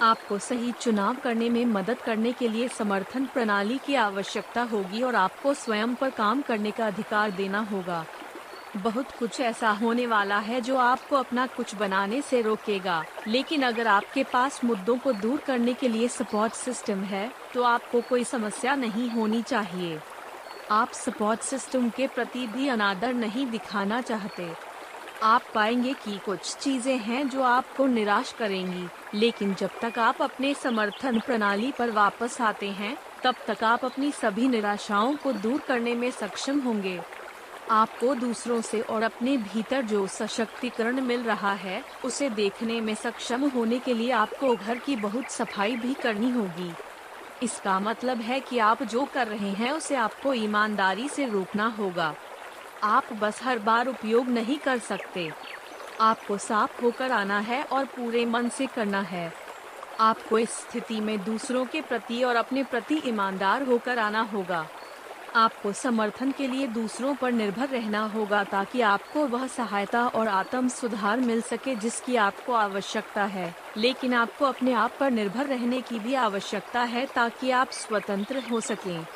आपको 0.00 0.38
सही 0.38 0.70
चुनाव 0.72 1.16
करने 1.16 1.48
में 1.50 1.64
मदद 1.66 2.00
करने 2.00 2.32
के 2.32 2.48
लिए 2.48 2.66
समर्थन 2.68 3.24
प्रणाली 3.26 3.78
की 3.78 3.94
आवश्यकता 3.94 4.62
होगी 4.62 5.02
और 5.02 5.14
आपको 5.14 5.54
स्वयं 5.54 5.94
पर 5.94 6.10
काम 6.10 6.42
करने 6.42 6.70
का 6.70 6.86
अधिकार 6.86 7.30
देना 7.30 7.60
होगा। 7.62 8.04
बहुत 8.74 9.10
कुछ 9.10 9.40
ऐसा 9.40 9.70
होने 9.70 10.06
वाला 10.06 10.38
है 10.38 10.60
जो 10.60 10.76
आपको 10.76 11.16
अपना 11.16 11.46
कुछ 11.46 11.74
बनाने 11.74 12.20
से 12.22 12.42
रोकेगा। 12.42 13.04
लेकिन 13.28 13.62
अगर 13.62 13.86
आपके 13.86 14.24
पास 14.24 14.60
मुद्दों 14.64 14.96
को 14.98 15.12
दूर 15.12 15.40
करने 15.40 15.74
के 15.74 15.88
लिए 15.88 16.08
सपोर्ट 16.08 16.52
सिस्टम 16.54 17.02
है 17.04 17.30
तो 17.54 17.62
आपको 17.62 18.00
कोई 18.00 18.24
समस्या 18.24 18.74
नहीं 18.74 19.08
होनी 19.10 19.42
चाहिए। 19.42 19.98
आप 20.70 20.92
सपोर्ट 20.94 21.40
सिस्टम 21.40 21.88
के 21.88 22.06
प्रति 22.06 22.46
भी 22.46 22.68
अनादर 22.68 23.14
नहीं 23.14 23.46
दिखाना 23.46 24.00
चाहते। 24.02 24.48
आप 25.22 25.42
पाएँगे 25.54 25.92
कि 25.94 26.18
कुछ 26.26 26.54
चीज़ें 26.56 26.96
हैं 26.98 27.28
जो 27.28 27.42
आपको 27.42 27.86
निराश 27.86 28.32
करेंगी। 28.32 28.86
लेकिन 29.14 29.54
जब 29.54 29.70
तक 29.82 29.98
आप 29.98 30.22
अपने 30.22 30.54
समर्थन 30.54 31.20
प्रणाली 31.20 31.72
पर 31.72 31.90
वापस 31.90 32.40
आते 32.40 32.68
हैं, 32.70 32.96
तब 33.24 33.34
तक 33.46 33.64
आप 33.64 33.84
अपनी 33.84 34.12
सभी 34.12 34.48
निराशाओं 34.48 35.16
को 35.16 35.32
दूर 35.32 35.60
करने 35.60 35.94
में 35.94 36.10
सक्षम 36.10 36.60
होंगे। 36.60 37.00
आपको 37.70 38.14
दूसरों 38.14 38.60
से 38.60 38.80
और 38.80 39.02
अपने 39.02 39.36
भीतर 39.36 39.82
जो 39.82 40.06
सशक्तिकरण 40.06 41.00
मिल 41.00 41.22
रहा 41.22 41.52
है, 41.52 41.84
उसे 42.04 42.30
देखने 42.30 42.80
में 42.80 42.94
सक्षम 42.94 43.48
होने 43.48 43.78
के 43.78 43.94
लिए 43.94 44.10
आपको 44.10 44.56
घर 44.56 44.78
की 44.78 44.96
बहुत 44.96 45.30
सफ़ाई 45.30 45.76
भी 45.76 45.94
करनी 45.94 46.30
होगी। 46.30 46.72
इसका 47.42 47.80
मतलब 47.80 48.20
है 48.20 48.40
कि 48.40 48.58
आप 48.58 48.82
जो 48.82 49.04
कर 49.14 49.26
रहे 49.26 49.50
हैं, 49.50 49.72
उसे 49.72 49.94
आपको 49.94 50.34
ईमानदारी 50.34 51.08
से 51.08 51.26
रोकना 51.26 51.66
होगा। 51.66 52.14
आप 52.82 53.12
बस 53.12 53.42
हर 53.42 53.58
बार 53.58 53.86
उपयोग 53.86 54.28
नहीं 54.28 54.58
कर 54.58 54.78
सकते। 54.78 55.32
आपको 56.00 56.38
साफ़ 56.38 56.82
होकर 56.82 57.12
आना 57.12 57.38
है 57.38 57.62
और 57.62 57.84
पूरे 57.84 58.26
मन 58.26 58.48
से 58.48 58.66
करना 58.66 59.00
है। 59.00 59.32
आपको 60.00 60.38
इस 60.38 60.50
स्थिति 60.50 61.00
में 61.00 61.24
दूसरों 61.24 61.64
के 61.66 61.80
प्रति 61.80 62.22
और 62.22 62.36
अपने 62.36 62.64
प्रति 62.64 63.02
ईमानदार 63.06 63.62
होकर 63.62 63.98
आना 63.98 64.20
होगा। 64.20 64.66
आपको 65.36 65.72
समर्थन 65.72 66.32
के 66.32 66.48
लिए 66.48 66.66
दूसरों 66.66 67.14
पर 67.14 67.32
निर्भर 67.32 67.68
रहना 67.68 68.00
होगा 68.06 68.44
ताकि 68.44 68.80
आपको 68.80 69.26
वह 69.26 69.46
सहायता 69.46 70.06
और 70.06 70.28
आत्म 70.28 70.68
सुधार 70.68 71.20
मिल 71.20 71.42
सके 71.42 71.76
जिसकी 71.76 72.16
आपको 72.16 72.52
आवश्यकता 72.52 73.24
है। 73.24 73.54
लेकिन 73.76 74.14
आपको 74.14 74.44
अपने 74.44 74.72
आप 74.72 74.92
पर 75.00 75.10
निर्भर 75.10 75.46
रहने 75.46 75.80
की 75.80 75.98
भी 75.98 76.14
आवश्यकता 76.14 76.82
है 76.82 77.06
ताकि 77.06 77.50
आप 77.50 77.70
स्वतंत्र 77.70 78.42
हो 78.50 78.60
सकें। 78.60 79.06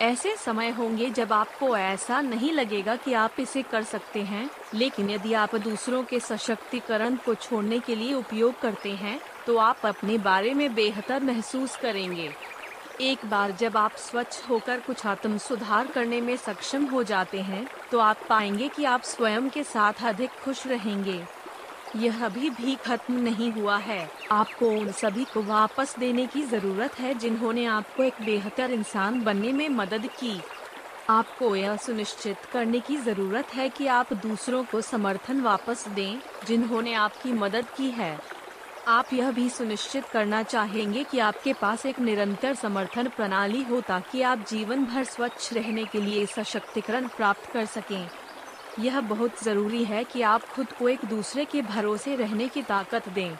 ऐसे 0.00 0.34
समय 0.36 0.70
होंगे 0.70 1.08
जब 1.10 1.32
आपको 1.32 1.76
ऐसा 1.76 2.20
नहीं 2.20 2.52
लगेगा 2.52 2.96
कि 2.96 3.12
आप 3.12 3.36
इसे 3.40 3.62
कर 3.62 3.82
सकते 3.82 4.22
हैं, 4.22 4.48
लेकिन 4.74 5.10
यदि 5.10 5.32
आप 5.34 5.54
दूसरों 5.56 6.02
के 6.04 6.20
सशक्तिकरण 6.20 7.16
को 7.16 7.34
छोड़ने 7.34 7.78
के 7.78 7.94
लिए 7.94 8.14
उपयोग 8.14 8.60
करते 8.60 8.90
हैं 8.94 9.18
तो 9.46 9.56
आप 9.56 9.86
अपने 9.86 10.18
बारे 10.18 10.52
में 10.54 10.74
बेहतर 10.74 11.22
महसूस 11.22 11.76
करेंगे। 11.76 12.30
एक 13.00 13.24
बार 13.26 13.50
जब 13.52 13.76
आप 13.76 13.96
स्वच्छ 13.98 14.48
होकर 14.48 14.80
कुछ 14.80 15.06
आत्म 15.06 15.38
सुधार 15.38 15.86
करने 15.86 16.20
में 16.20 16.36
सक्षम 16.36 16.84
हो 16.84 17.02
जाते 17.02 17.40
हैं 17.40 17.66
तो 17.90 17.98
आप 17.98 18.26
पाएँगे 18.28 18.68
कि 18.68 18.84
आप 18.84 19.02
स्वयं 19.04 19.48
के 19.48 19.62
साथ 19.64 20.04
अधिक 20.04 20.30
खुश 20.44 20.66
रहेंगे। 20.66 21.20
यह 21.96 22.24
अभी 22.24 22.50
भी 22.50 22.74
खत्म 22.74 23.14
नहीं 23.14 23.52
हुआ 23.52 23.76
है। 23.76 24.10
आपको 24.32 24.70
उन 24.70 24.92
सभी 24.92 25.24
को 25.24 25.42
वापस 25.42 25.98
देने 25.98 26.26
की 26.26 26.42
ज़रूरत 26.42 26.98
है 26.98 27.14
जिन्होंने 27.14 27.64
आपको 27.66 28.02
एक 28.02 28.14
बेहतर 28.24 28.70
इंसान 28.70 29.22
बनने 29.22 29.52
में 29.52 29.68
मदद 29.68 30.06
की। 30.06 30.40
आपको 31.10 31.56
यह 31.56 31.76
सुनिश्चित 31.76 32.36
करने 32.52 32.80
की 32.80 32.96
ज़रूरत 32.96 33.54
है 33.54 33.68
कि 33.68 33.86
आप 33.86 34.12
दूसरों 34.12 34.64
को 34.64 34.80
समर्थन 34.80 35.40
वापस 35.40 35.88
दें, 35.88 36.20
जिन्होंने 36.46 36.94
आपकी 36.94 37.32
मदद 37.32 37.66
की 37.76 37.90
है। 37.90 38.18
आप 38.88 39.12
यह 39.12 39.30
भी 39.30 39.50
सुनिश्चित 39.50 40.04
करना 40.04 40.42
चाहेंगे 40.42 41.04
कि 41.04 41.18
आपके 41.18 41.52
पास 41.52 41.86
एक 41.86 42.00
निरंतर 42.00 42.54
समर्थन 42.54 43.08
प्रणाली 43.08 43.62
हो 43.62 43.80
ताकि 43.80 44.22
आप 44.22 44.44
जीवन 44.48 44.84
भर 44.84 45.04
स्वच्छ 45.04 45.52
रहने 45.52 45.84
के 45.84 46.00
लिए 46.00 46.26
सशक्तिकरण 46.26 47.08
प्राप्त 47.08 47.50
कर 47.50 47.64
सकें। 47.64 48.08
यह 48.78 49.00
बहुत 49.00 49.44
ज़रूरी 49.44 49.84
है 49.84 50.04
कि 50.04 50.22
आप 50.22 50.44
खुद 50.44 50.72
को 50.72 50.88
एक 50.88 51.04
दूसरे 51.04 51.44
के 51.44 51.62
भरोसे 51.62 52.16
रहने 52.16 52.48
की 52.48 52.62
ताकत 52.62 53.08
दें। 53.08 53.36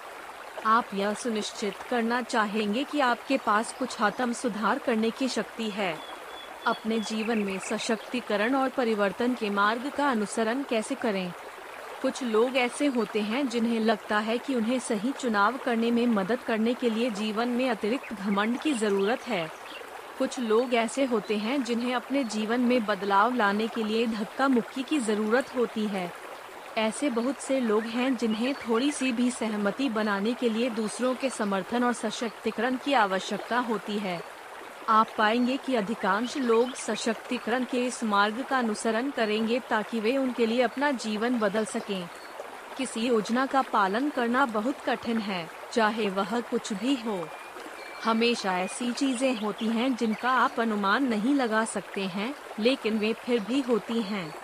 आप 0.67 0.87
यह 0.95 1.15
सुनिश्चित 1.15 1.75
करना 1.91 2.23
चाहेंगे 2.23 2.85
कि 2.85 3.01
आपके 3.01 3.39
पास 3.39 3.75
कुछ 3.79 4.03
आत्म 4.03 4.33
सुधार 4.33 4.79
करने 4.79 5.11
की 5.11 5.29
शक्ति 5.29 5.71
है। 5.71 5.99
अपने 6.67 7.01
जीवन 7.01 7.39
में 7.39 7.59
सशक्तिकरण 7.59 8.55
और 8.55 8.69
परिवर्तन 8.69 9.35
के 9.35 9.51
मार्ग 9.51 9.91
का 9.97 10.11
अनुसरण 10.11 10.63
कैसे 10.63 10.95
करें? 10.95 11.33
कुछ 12.03 12.23
लोग 12.23 12.57
ऐसे 12.57 12.87
होते 12.87 13.21
हैं 13.21 13.49
जिन्हें 13.49 13.81
लगता 13.81 14.19
है 14.19 14.39
कि 14.39 14.55
उन्हें 14.55 14.79
सही 14.79 15.13
चुनाव 15.13 15.57
करने 15.57 15.91
में 15.91 16.07
मदद 16.07 16.39
करने 16.39 16.75
के 16.75 16.91
लिए 16.91 17.11
जीवन 17.11 17.49
में 17.49 17.71
अतिरिक्त 17.71 18.13
घमंड 18.13 18.59
की 18.59 18.73
ज़रूरत 18.73 19.29
है। 19.29 19.66
कुछ 20.19 20.39
लोग 20.39 20.75
ऐसे 20.75 21.05
होते 21.05 21.37
हैं 21.39 21.63
जिन्हें 21.63 21.95
अपने 21.95 22.25
जीवन 22.25 22.61
में 22.61 22.85
बदलाव 22.87 23.35
लाने 23.35 23.67
के 23.69 23.83
लिए 23.85 24.07
धक्का 24.07 24.49
मुक्की 24.49 24.83
की 24.83 24.99
ज़रूरत 24.99 25.55
होती 25.57 25.87
है। 25.87 26.11
ऐसे 26.77 27.11
बहुत 27.11 27.37
से 27.37 27.61
लोग 27.61 27.83
हैं 27.87 28.17
जिन्हें 28.17 28.55
थोड़ी 28.55 28.91
सी 28.93 29.13
भी 29.13 29.31
सहमति 29.31 29.89
बनाने 29.89 30.35
के 30.35 30.49
लिए 30.49 30.71
दूसरों 30.71 31.15
के 31.15 31.31
समर्थन 31.31 31.85
और 31.85 31.93
सशक्तिकरण 31.93 32.77
की 32.77 32.93
आवश्यकता 32.93 33.59
होती 33.59 33.99
है। 33.99 34.21
आप 34.89 35.07
पाएँगे 35.19 35.57
कि 35.57 35.75
अधिकांश 35.75 36.37
लोग 36.37 36.75
सशक्तिकरण 36.75 37.65
के 37.65 37.87
इस 37.87 38.05
मार्ग 38.05 38.43
का 38.43 38.59
अनुसरण 38.59 39.11
करेंगे 39.11 39.61
ताकि 39.71 40.01
वे 40.01 40.17
उनके 40.17 40.47
लिए 40.47 40.63
अपना 40.63 40.91
जीवन 40.91 41.39
बदल 41.39 41.65
सकें। 41.65 42.07
किसी 42.77 43.07
योजना 43.07 43.47
का 43.47 43.63
पालन 43.63 44.11
करना 44.11 44.47
बहुत 44.47 44.81
कठिन 44.81 45.19
है, 45.19 45.47
चाहे 45.73 46.09
वह 46.11 46.41
कुछ 46.41 46.73
भी 46.73 46.95
हो। 46.97 47.19
हमेशा 48.05 48.59
ऐसी 48.59 48.91
चीज़ें 48.93 49.37
होती 49.37 49.67
हैं 49.67 49.95
जिनका 49.97 50.31
आप 50.31 50.61
अनुमान 50.61 51.07
नहीं 51.09 51.35
लगा 51.35 51.65
सकते 51.65 52.07
हैं, 52.07 52.35
लेकिन 52.61 52.99
वे 52.99 53.13
फिर 53.13 53.41
भी 53.41 53.61
होती 53.61 54.03
हैं। 54.03 54.35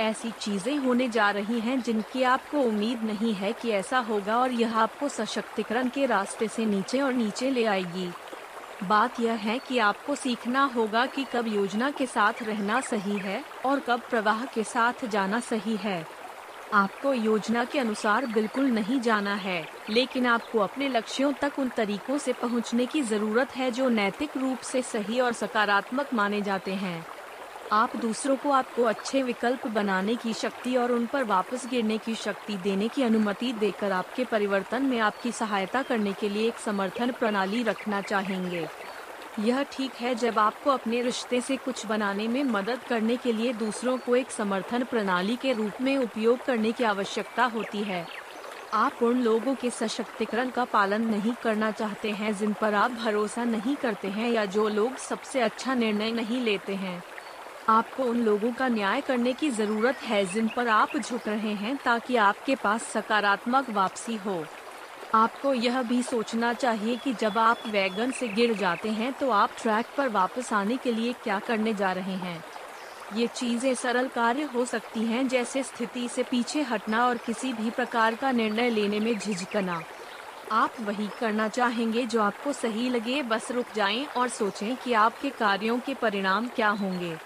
ऐसी 0.00 0.30
चीज़ें 0.30 0.76
होने 0.76 1.08
जा 1.08 1.30
रही 1.30 1.60
हैं 1.60 1.80
जिनकी 1.82 2.22
आपको 2.22 2.60
उम्मीद 2.60 3.02
नहीं 3.02 3.34
है 3.34 3.52
कि 3.52 3.70
ऐसा 3.70 3.98
होगा 3.98 4.38
और 4.38 4.52
यह 4.52 4.76
आपको 4.78 5.08
सशक्तिकरण 5.08 5.88
के 5.88 6.06
रास्ते 6.06 6.48
से 6.48 6.66
नीचे 6.66 7.00
और 7.00 7.12
नीचे 7.12 7.50
ले 7.50 7.64
आएगी। 7.64 8.10
बात 8.84 9.20
यह 9.20 9.32
है 9.32 9.58
कि 9.58 9.78
आपको 9.78 10.14
सीखना 10.14 10.64
होगा 10.64 11.06
कि 11.06 11.24
कब 11.34 11.48
योजना 11.48 11.90
के 11.90 12.06
साथ 12.06 12.42
रहना 12.42 12.80
सही 12.80 13.18
है 13.18 13.44
और 13.66 13.80
कब 13.80 14.00
प्रवाह 14.10 14.44
के 14.44 14.64
साथ 14.64 15.04
जाना 15.04 15.40
सही 15.40 15.76
है। 15.76 16.23
आपको 16.72 17.12
योजना 17.14 17.64
के 17.64 17.78
अनुसार 17.78 18.26
बिल्कुल 18.26 18.66
नहीं 18.68 19.00
जाना 19.00 19.34
है, 19.36 19.66
लेकिन 19.88 20.26
आपको 20.26 20.58
अपने 20.58 20.88
लक्ष्यों 20.88 21.32
तक 21.34 21.58
उन 21.58 21.68
तरीकों 21.70 22.18
से 22.18 22.32
पहुँचने 22.34 22.86
की 22.86 23.02
ज़रूरत 23.02 23.54
है 23.56 23.70
जो 23.70 23.88
नैतिक 23.88 24.36
रूप 24.36 24.60
से 24.62 24.82
सही 24.82 25.18
और 25.20 25.32
सकारात्मक 25.32 26.12
माने 26.12 26.42
जाते 26.42 26.74
हैं। 26.74 27.04
आप 27.70 27.96
दूसरों 27.96 28.36
को 28.36 28.50
आपको 28.52 28.82
अच्छे 28.84 29.22
विकल्प 29.22 29.66
बनाने 29.68 30.16
की 30.16 30.34
शक्ति 30.34 30.74
और 30.76 30.92
उन 30.92 31.06
पर 31.06 31.24
वापस 31.24 31.66
गिरने 31.66 31.98
की 31.98 32.14
शक्ति 32.16 32.58
देने 32.58 32.88
की 32.88 33.02
अनुमति 33.02 33.52
देकर 33.54 33.92
आपके 33.92 34.24
परिवर्तन 34.26 34.82
में 34.84 34.98
आपकी 35.00 35.32
सहायता 35.32 35.82
करने 35.82 36.14
के 36.14 36.28
लिए 36.28 36.48
एक 36.48 36.58
समर्थन 36.58 37.12
प्रणाली 37.12 37.62
रखना 37.62 38.02
चाहेंगे। 38.02 38.68
यह 39.40 39.62
ठीक 39.72 39.94
है 39.94 40.14
जब 40.14 40.38
आपको 40.38 40.70
अपने 40.70 41.00
रिश्ते 41.02 41.40
से 41.40 41.56
कुछ 41.56 41.84
बनाने 41.86 42.26
में 42.28 42.42
मदद 42.44 42.82
करने 42.88 43.16
के 43.16 43.32
लिए 43.32 43.52
दूसरों 43.52 43.96
को 43.98 44.16
एक 44.16 44.30
समर्थन 44.30 44.84
प्रणाली 44.84 45.36
के 45.36 45.52
रूप 45.52 45.80
में 45.80 45.96
उपयोग 45.98 46.44
करने 46.44 46.72
की 46.72 46.84
आवश्यकता 46.84 47.44
होती 47.44 47.82
है। 47.82 48.06
आप 48.74 49.02
उन 49.02 49.22
लोगों 49.22 49.54
के 49.54 49.70
सशक्तिकरण 49.70 50.50
का 50.50 50.64
पालन 50.64 51.04
नहीं 51.06 51.32
करना 51.42 51.70
चाहते 51.70 52.10
हैं 52.10 52.36
जिन 52.36 52.52
पर 52.52 52.74
आप 52.74 52.90
भरोसा 52.90 53.44
नहीं 53.44 53.76
करते 53.76 54.08
हैं 54.08 54.30
या 54.30 54.44
जो 54.44 54.68
लोग 54.68 54.96
सबसे 54.98 55.40
अच्छा 55.40 55.74
निर्णय 55.74 56.12
नहीं 56.12 56.40
लेते 56.40 56.74
हैं। 56.74 57.02
आपको 57.68 58.04
उन 58.04 58.20
लोगों 58.20 58.52
का 58.52 58.68
न्याय 58.68 59.00
करने 59.00 59.32
की 59.32 59.50
ज़रूरत 59.50 60.02
है 60.02 60.24
जिन 60.26 60.48
पर 60.48 60.68
आप 60.68 60.96
झुक 60.96 61.28
रहे 61.28 61.54
हैं 61.54 61.76
ताकि 61.76 62.16
आपके 62.16 62.54
पास 62.54 62.82
सकारात्मक 62.82 63.70
वापसी 63.70 64.16
हो। 64.16 64.44
आपको 65.14 65.52
यह 65.54 65.82
भी 65.82 66.02
सोचना 66.02 66.52
चाहिए 66.52 66.96
कि 66.96 67.12
जब 67.14 67.38
आप 67.38 67.58
वैगन 67.66 68.10
से 68.10 68.28
गिर 68.28 68.54
जाते 68.54 68.88
हैं 68.88 69.12
तो 69.12 69.30
आप 69.30 69.50
ट्रैक 69.62 69.86
पर 69.96 70.08
वापस 70.08 70.52
आने 70.52 70.76
के 70.76 70.92
लिए 70.92 71.12
क्या 71.12 71.38
करने 71.38 71.74
जा 71.74 71.92
रहे 71.92 72.14
हैं? 72.14 72.44
ये 73.16 73.26
चीज़ें 73.26 73.74
सरल 73.74 74.08
कार्य 74.08 74.42
हो 74.42 74.64
सकती 74.64 75.00
हैं 75.00 75.28
जैसे 75.28 75.62
स्थिति 75.62 76.08
से 76.08 76.22
पीछे 76.22 76.62
हटना 76.62 77.06
और 77.06 77.16
किसी 77.16 77.52
भी 77.52 77.70
प्रकार 77.70 78.14
का 78.14 78.32
निर्णय 78.32 78.70
लेने 78.70 79.00
में 79.00 79.18
झिझकना। 79.18 79.80
आप 80.52 80.80
वही 80.80 81.08
करना 81.20 81.48
चाहेंगे 81.48 82.06
जो 82.06 82.22
आपको 82.22 82.52
सही 82.52 82.88
लगे, 82.88 83.22
बस 83.22 83.50
रुक 83.50 83.66
जाएँ 83.74 84.06
और 84.06 84.28
सोचें 84.28 84.76
कि 84.76 84.92
आपके 84.92 85.30
कार्यों 85.30 85.78
के 85.78 85.94
परिणाम 85.94 86.48
क्या 86.48 86.68
होंगे। 86.68 87.16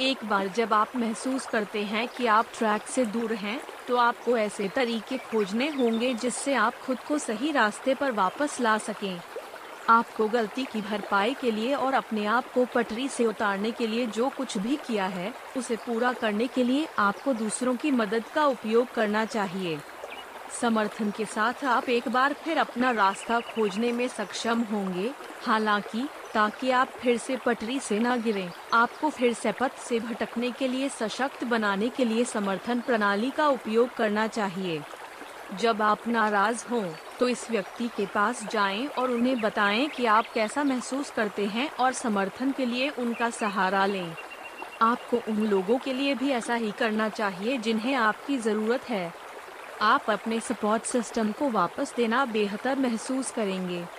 एक 0.00 0.18
बार 0.24 0.48
जब 0.48 0.72
आप 0.72 0.96
महसूस 0.96 1.46
करते 1.46 1.82
हैं 1.82 2.08
कि 2.08 2.26
आप 2.26 2.46
ट्रैक 2.58 2.82
से 2.82 3.04
दूर 3.04 3.32
हैं, 3.32 3.60
तो 3.88 3.96
आपको 3.96 4.36
ऐसे 4.36 4.68
तरीके 4.68 5.18
खोजने 5.18 5.68
होंगे 5.68 6.14
जिससे 6.14 6.54
आप 6.54 6.74
खुद 6.74 6.98
को 6.98 7.18
सही 7.18 7.52
रास्ते 7.52 7.94
पर 7.94 8.12
वापस 8.12 8.60
ला 8.60 8.78
सकें। 8.78 9.20
आपको 9.88 10.28
गलती 10.28 10.64
की 10.64 10.80
भरपाई 10.80 11.34
के 11.34 11.50
लिए 11.50 11.74
और 11.74 11.94
अपने 11.94 12.26
आप 12.26 12.52
को 12.52 12.64
पटरी 12.64 13.08
से 13.08 13.24
उतारने 13.24 13.70
के 13.70 13.86
लिए 13.86 14.06
जो 14.06 14.28
कुछ 14.28 14.58
भी 14.58 14.76
किया 14.76 15.06
है 15.06 15.34
उसे 15.56 15.76
पूरा 15.76 16.12
करने 16.12 16.46
के 16.46 16.64
लिए 16.64 16.88
आपको 16.98 17.32
दूसरों 17.32 17.76
की 17.76 17.90
मदद 17.90 18.24
का 18.34 18.46
उपयोग 18.46 18.92
करना 18.94 19.24
चाहिए। 19.24 19.78
समर्थन 20.60 21.10
के 21.10 21.24
साथ 21.24 21.64
आप 21.64 21.88
एक 21.88 22.08
बार 22.08 22.32
फिर 22.32 22.58
अपना 22.58 22.90
रास्ता 22.90 23.40
खोजने 23.40 23.92
में 23.92 24.08
सक्षम 24.08 24.62
होंगे। 24.62 25.12
हालाँकि 25.46 26.08
ताकि 26.38 26.70
आप 26.70 26.88
फिर 26.88 27.18
से 27.18 27.36
पटरी 27.36 27.80
से 27.80 27.98
न 27.98 28.22
गिरें। 28.22 28.50
आपको 28.74 29.10
फिर 29.10 29.32
से 29.32 29.52
पथ 29.52 29.72
से 29.72 30.00
भटकने 30.00 30.50
के 30.50 30.68
लिए 30.68 30.88
सशक्त 30.88 31.44
बनाने 31.44 31.88
के 31.88 32.04
लिए 32.04 32.24
समर्थन 32.24 32.80
प्रणाली 32.80 33.30
का 33.30 33.48
उपयोग 33.48 33.94
करना 33.94 34.26
चाहिए। 34.26 34.82
जब 35.54 35.82
आप 35.82 36.08
नाराज़ 36.08 36.64
हों, 36.70 36.92
तो 37.20 37.28
इस 37.28 37.50
व्यक्ति 37.50 37.88
के 37.88 38.06
पास 38.06 38.44
जाएँ 38.52 38.86
और 38.86 39.10
उन्हें 39.10 39.40
बताएँ 39.40 39.88
कि 39.88 40.06
आप 40.06 40.26
कैसा 40.34 40.64
महसूस 40.64 41.10
करते 41.10 41.46
हैं 41.46 41.70
और 41.70 41.92
समर्थन 41.92 42.52
के 42.52 42.66
लिए 42.66 42.88
उनका 42.88 43.30
सहारा 43.30 43.86
लें। 43.86 44.14
आपको 44.82 45.16
उन 45.28 45.36
लोगों 45.36 45.78
के 45.78 45.92
लिए 45.92 46.14
भी 46.14 46.30
ऐसा 46.30 46.54
ही 46.54 46.72
करना 46.72 47.08
चाहिए 47.08 47.58
जिन्हें 47.58 47.94
आपकी 47.94 48.38
ज़रूरत 48.38 48.90
है। 48.90 49.12
आप 49.82 50.10
अपने 50.10 50.40
सपोर्ट 50.40 50.82
सिस्टम 50.82 51.32
को 51.32 51.50
वापस 51.50 51.94
देना 51.96 52.24
बेहतर 52.24 52.78
महसूस 52.78 53.30
करेंगे। 53.30 53.97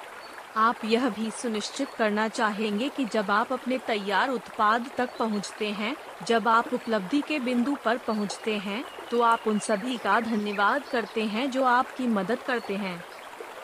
आप 0.55 0.85
यह 0.85 1.07
भी 1.09 1.29
सुनिश्चित 1.31 1.89
करना 1.89 2.27
चाहेंगे 2.27 2.87
कि 2.89 3.03
जब 3.05 3.29
आप 3.31 3.51
अपने 3.53 3.77
तैयार 3.77 4.29
उत्पाद 4.29 4.89
तक 4.97 5.09
पहुँचते 5.17 5.67
हैं, 5.69 5.95
जब 6.27 6.47
आप 6.47 6.73
उपलब्धि 6.73 7.21
के 7.21 7.39
बिंदु 7.39 7.75
पर 7.85 7.97
पहुँचते 7.97 8.57
हैं 8.57 8.83
तो 9.11 9.21
आप 9.21 9.47
उन 9.47 9.59
सभी 9.59 9.97
का 9.97 10.19
धन्यवाद 10.19 10.83
करते 10.83 11.23
हैं 11.23 11.49
जो 11.51 11.63
आपकी 11.63 12.07
मदद 12.07 12.39
करते 12.39 12.75
हैं। 12.75 13.03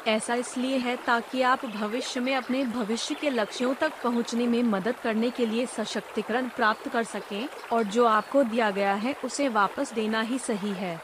ऐसा 0.08 0.36
इसलिए 0.36 0.78
है 0.78 0.96
ताकि 0.98 1.42
आप 1.42 1.66
भविष्य 1.66 2.20
में 2.20 2.36
अपने 2.36 2.64
भविष्य 2.66 3.16
के 3.16 3.30
लक्ष्यों 3.30 3.74
तक 3.74 3.94
पहुँचने 4.04 4.48
में 4.48 4.62
मदद 4.64 4.96
करने 4.96 5.30
के 5.30 5.46
लिए 5.46 5.66
सशक्तिकरण 5.66 6.50
प्राप्त 6.50 6.88
कर 6.90 7.04
सकें, 7.04 7.48
और 7.72 7.84
जो 7.84 8.06
आपको 8.06 8.44
दिया 8.44 8.70
गया 8.72 8.94
है 8.94 9.16
उसे 9.24 9.50
वापस 9.50 9.94
देना 9.94 10.22
ही 10.22 10.40
सही 10.40 10.74
है। 10.74 11.00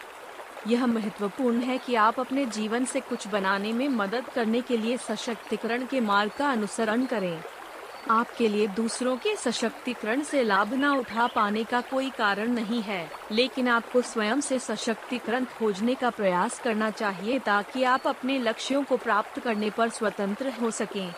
यह 0.67 0.85
महत्वपूर्ण 0.85 1.59
है 1.59 1.77
कि 1.77 1.95
आप 1.95 2.19
अपने 2.19 2.45
जीवन 2.45 2.85
से 2.85 2.99
कुछ 2.99 3.27
बनाने 3.27 3.71
में 3.73 3.87
मदद 3.89 4.25
करने 4.25 4.61
के 4.61 4.77
लिए 4.77 4.97
सशक्तिकरण 4.97 5.85
के 5.85 5.99
मार्ग 5.99 6.31
का 6.31 6.51
अनुसरण 6.51 7.05
करें। 7.05 7.41
आपके 8.09 8.47
लिए 8.47 8.67
दूसरों 8.67 9.17
के 9.17 9.35
सशक्तिकरण 9.35 10.21
से 10.21 10.43
लाभ 10.43 10.73
न 10.73 10.85
उठा 10.85 11.27
पाने 11.27 11.63
का 11.63 11.81
कोई 11.81 12.09
कारण 12.09 12.51
नहीं 12.51 12.81
है, 12.81 13.11
लेकिन 13.31 13.67
आपको 13.67 14.01
स्वयं 14.01 14.41
से 14.41 14.59
सशक्तिकरण 14.59 15.45
खोजने 15.45 15.95
का 15.95 16.09
प्रयास 16.09 16.59
करना 16.59 16.89
चाहिए 16.89 17.39
ताकि 17.39 17.83
आप 17.83 18.07
अपने 18.07 18.39
लक्ष्यों 18.39 18.83
को 18.83 18.97
प्राप्त 18.97 19.39
करने 19.39 19.69
पर 19.69 19.89
स्वतंत्र 19.89 20.53
हो 20.61 20.71
सकें। 20.71 21.13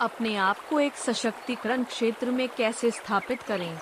अपने 0.00 0.36
आप 0.36 0.68
को 0.70 0.80
एक 0.80 0.94
सशक्तिकरण 0.94 1.84
क्षेत्र 1.84 2.30
में 2.30 2.48
कैसे 2.48 2.90
स्थापित 2.90 3.42
करें? 3.42 3.78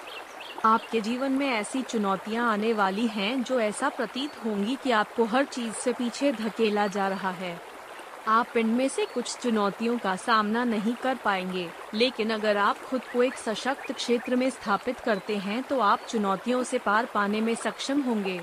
आपके 0.64 1.00
जीवन 1.00 1.32
में 1.32 1.48
ऐसी 1.48 1.82
चुनौतियाँ 1.82 2.50
आने 2.52 2.72
वाली 2.72 3.06
हैं 3.06 3.42
जो 3.42 3.58
ऐसा 3.60 3.88
प्रतीत 3.88 4.30
होंगी 4.44 4.76
कि 4.76 4.90
आपको 4.90 5.24
हर 5.24 5.44
चीज़ 5.44 5.72
से 5.74 5.92
पीछे 5.92 6.32
धकेला 6.32 6.86
जा 6.86 7.06
रहा 7.08 7.30
है। 7.30 7.60
आप 8.28 8.56
इनमें 8.56 8.88
से 8.88 9.04
कुछ 9.06 9.36
चुनौतियों 9.36 9.96
का 9.98 10.14
सामना 10.16 10.64
नहीं 10.64 10.94
कर 10.94 11.14
पाएँगे, 11.14 11.68
लेकिन 11.94 12.30
अगर 12.30 12.56
आप 12.56 12.78
खुद 12.80 13.02
को 13.12 13.22
एक 13.22 13.34
सशक्त 13.34 13.92
क्षेत्र 13.92 14.36
में 14.36 14.48
स्थापित 14.50 15.00
करते 15.00 15.36
हैं 15.36 15.62
तो 15.62 15.78
आप 15.80 16.06
चुनौतियों 16.08 16.62
से 16.62 16.78
पार 16.78 17.06
पाने 17.06 17.40
में 17.40 17.54
सक्षम 17.54 18.00
होंगे। 18.00 18.40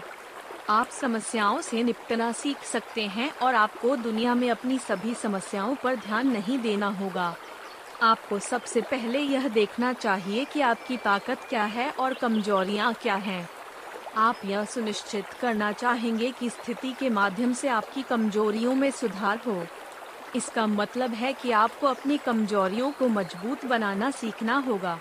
आप 0.70 0.90
समस्याओं 0.92 1.62
से 1.62 1.84
निपटना 1.84 2.32
सीख 2.32 2.64
सकते 2.64 3.06
हैं 3.08 3.32
और 3.38 3.56
आपको 3.56 3.96
दुनिया 3.96 4.36
में 4.36 4.50
अपनी 4.52 4.78
सभी 4.80 5.14
समस्याओं 5.14 5.76
पर 5.76 5.96
ध्यान 5.96 6.28
नहीं 6.28 6.60
देना 6.60 6.88
होगा। 6.92 7.36
आपको 8.01 8.39
सबसे 8.39 8.81
पहले 8.81 9.19
यह 9.19 9.47
देखना 9.47 9.91
चाहिए 9.93 10.45
कि 10.45 10.61
आपकी 10.61 10.97
ताकत 10.97 11.45
क्या 11.49 11.63
है 11.65 11.89
और 11.91 12.13
कमजोरियाँ 12.13 12.93
क्या 12.93 13.15
हैं। 13.15 13.47
आप 14.17 14.41
यह 14.45 14.65
सुनिश्चित 14.65 15.34
करना 15.41 15.72
चाहेंगे 15.72 16.31
कि 16.31 16.49
स्थिति 16.49 16.91
के 16.99 17.09
माध्यम 17.09 17.53
से 17.53 17.67
आपकी 17.67 18.01
कमजोरियों 18.01 18.76
में 18.76 18.89
सुधार 18.91 19.39
हो 19.47 19.61
इसका 20.35 20.67
मतलब 20.67 21.13
है 21.13 21.34
कि 21.34 21.51
आपको 21.51 21.88
अपनी 21.88 22.17
कमजोरियों 22.17 22.91
को 22.91 23.07
मज़बूत 23.07 23.65
बनाना 23.65 24.11
सीखना 24.11 24.57
होगा 24.57 24.99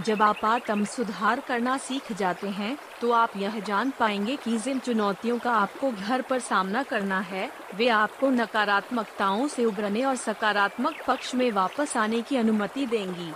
जब 0.00 0.22
आप 0.22 0.44
आत्म 0.44 0.84
सुधार 0.84 1.40
करना 1.40 1.76
सीख 1.78 2.12
जाते 2.12 2.48
हैं 2.48 2.76
तो 3.00 3.10
आप 3.12 3.36
यह 3.36 3.58
जान 3.60 3.92
पाएँगे 3.98 4.36
कि 4.36 4.56
जिन 4.58 4.78
चुनौतियों 4.78 5.38
का 5.38 5.52
आपको 5.52 5.90
घर 5.90 6.22
पर 6.22 6.38
सामना 6.38 6.82
करना 6.82 7.20
है, 7.20 7.50
वे 7.74 7.88
आपको 7.88 8.30
नकारात्मकताओं 8.30 9.46
से 9.48 9.64
उभरने 9.64 10.04
और 10.04 10.16
सकारात्मक 10.16 10.94
पक्ष 11.06 11.34
में 11.34 11.50
वापस 11.50 11.96
आने 11.96 12.22
की 12.22 12.36
अनुमति 12.36 12.86
देंगी। 12.86 13.32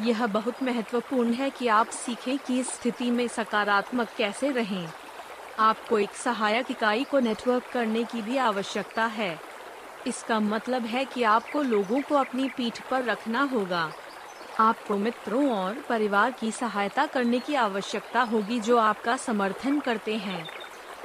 यह 0.00 0.26
बहुत 0.26 0.62
महत्वपूर्ण 0.62 1.32
है 1.32 1.50
कि 1.50 1.68
आप 1.68 1.86
सीखें 1.86 2.38
कि 2.38 2.58
इस 2.60 2.68
स्थिति 2.68 3.10
में 3.10 3.28
सकारात्मक 3.28 4.08
कैसे 4.16 4.50
रहें। 4.50 4.88
आपको 5.58 5.98
एक 5.98 6.14
सहायक 6.14 6.70
इकाई 6.70 7.04
को 7.04 7.20
नेटवर्क 7.20 7.70
करने 7.72 8.04
की 8.04 8.22
भी 8.22 8.36
आवश्यकता 8.36 9.06
है। 9.06 9.38
इसका 10.06 10.40
मतलब 10.40 10.86
है 10.86 11.04
कि 11.04 11.22
आपको 11.22 11.62
लोगों 11.62 12.00
को 12.00 12.14
अपनी 12.14 12.48
पीठ 12.48 12.80
पर 12.80 13.04
रखना 13.04 13.42
होगा। 13.42 13.90
आपको 14.60 14.96
मित्रों 14.96 15.50
और 15.50 15.74
परिवार 15.88 16.30
की 16.30 16.50
सहायता 16.52 17.06
करने 17.06 17.38
की 17.38 17.54
आवश्यकता 17.54 18.22
होगी 18.22 18.60
जो 18.60 18.76
आपका 18.78 19.16
समर्थन 19.16 19.80
करते 19.80 20.16
हैं। 20.16 20.48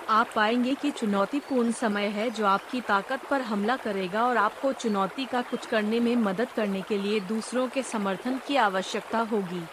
आप 0.09 0.27
पाएँगे 0.35 0.75
कि 0.75 0.91
चुनौतीपूर्ण 0.91 1.71
समय 1.71 2.05
है 2.07 2.29
जो 2.29 2.45
आपकी 2.45 2.81
ताकत 2.81 3.19
पर 3.31 3.41
हमला 3.41 3.75
करेगा 3.75 4.23
और 4.23 4.37
आपको 4.37 4.73
चुनौती 4.73 5.25
का 5.25 5.41
कुछ 5.41 5.65
करने 5.65 5.99
में 5.99 6.15
मदद 6.15 6.47
करने 6.55 6.81
के 6.81 6.97
लिए 6.97 7.19
दूसरों 7.19 7.67
के 7.67 7.83
समर्थन 7.83 8.39
की 8.47 8.55
आवश्यकता 8.55 9.19
होगी। 9.19 9.63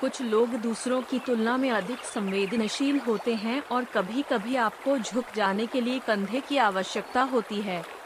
कुछ 0.00 0.22
लोग 0.22 0.48
दूसरों 0.48 1.02
की 1.02 1.18
तुलना 1.18 1.56
में 1.56 1.70
अधिक 1.70 1.98
संवेदनशील 1.98 2.98
होते 2.98 3.34
हैं 3.34 3.62
और 3.72 3.84
कभी 3.84 4.22
कभी 4.22 4.56
आपको 4.56 4.98
झुक 4.98 5.24
जाने 5.36 5.66
के 5.66 5.80
लिए 5.80 5.98
कंधे 5.98 6.40
की 6.40 6.56
आवश्यकता 6.56 7.22
होती 7.22 7.60
है। 7.60 8.01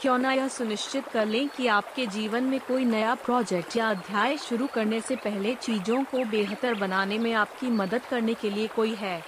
क्यों 0.00 0.18
न 0.18 0.26
यह 0.26 0.48
सुनिश्चित 0.48 1.06
कर 1.08 1.26
लें 1.26 1.48
कि 1.48 1.66
आपके 1.66 2.06
जीवन 2.06 2.44
में 2.44 2.60
कोई 2.60 2.84
नया 2.84 3.14
प्रोजेक्ट 3.14 3.76
या 3.76 3.90
अध्याय 3.90 4.36
शुरू 4.36 4.66
करने 4.66 5.00
से 5.00 5.16
पहले 5.16 5.54
चीज़ों 5.54 6.04
को 6.04 6.24
बेहतर 6.24 6.74
बनाने 6.74 7.18
में 7.18 7.32
आपकी 7.32 7.66
मदद 7.66 8.02
करने 8.10 8.34
के 8.34 8.50
लिए 8.50 8.66
कोई 8.66 8.94
है। 8.94 9.24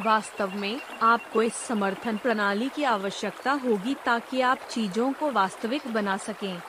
वास्तव 0.00 0.52
में, 0.54 0.80
आपको 1.02 1.42
इस 1.42 1.54
समर्थन 1.54 2.16
प्रणाली 2.16 2.68
की 2.68 2.82
आवश्यकता 2.82 3.52
होगी 3.52 3.94
ताकि 3.94 4.40
आप 4.40 4.58
चीज़ों 4.70 5.12
को 5.12 5.30
वास्तविक 5.30 5.88
बना 5.88 6.16
सकें। 6.16 6.62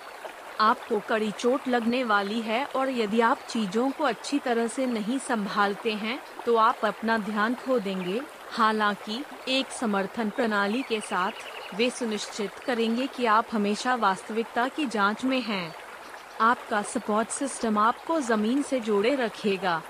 आपको 0.60 1.00
कड़ी 1.00 1.32
चोट 1.32 1.68
लगने 1.68 2.04
वाली 2.04 2.42
है 2.42 2.66
और 2.66 2.90
यदि 2.90 3.22
आप 3.22 3.40
चीज़ों 3.50 3.92
को 3.92 4.04
अच्छी 4.04 4.40
तरह 4.40 4.68
से 4.68 4.86
नहीं 4.86 5.20
संभालते 5.20 5.94
हैं 5.94 6.20
तो 6.46 6.56
आप 6.56 6.86
अपना 6.86 7.18
ध्यान 7.18 7.56
खो 7.56 7.80
देंगे। 7.80 8.22
हालाँकि, 8.52 9.24
एक 9.48 9.72
समर्थन 9.72 10.30
प्रणाली 10.30 10.82
के 10.82 11.00
साथ 11.02 11.32
वे 11.76 11.90
सुनिश्चित 11.90 12.52
करेंगे 12.52 13.08
कि 13.08 13.26
आप 13.26 13.48
हमेशा 13.52 13.96
वास्तविकता 13.96 14.68
की 14.68 14.86
जाँच 14.86 15.26
में 15.26 15.42
हैं। 15.42 15.76
आपका 16.42 16.82
सपोर्ट 16.82 17.30
सिस्टम 17.30 17.78
आपको 17.78 18.20
ज़मीन 18.20 18.62
से 18.62 18.80
जोड़े 18.80 19.16
रखेगा। 19.16 19.82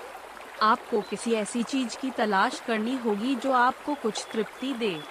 आपको 0.62 1.00
किसी 1.00 1.32
ऐसी 1.32 1.62
चीज़ 1.62 1.98
की 1.98 2.10
तलाश 2.10 2.60
करनी 2.60 2.96
होगी 2.96 3.34
जो 3.34 3.52
आपको 3.52 3.94
कुछ 3.94 4.26
तृप्ति 4.32 4.72
दे। 4.72 5.02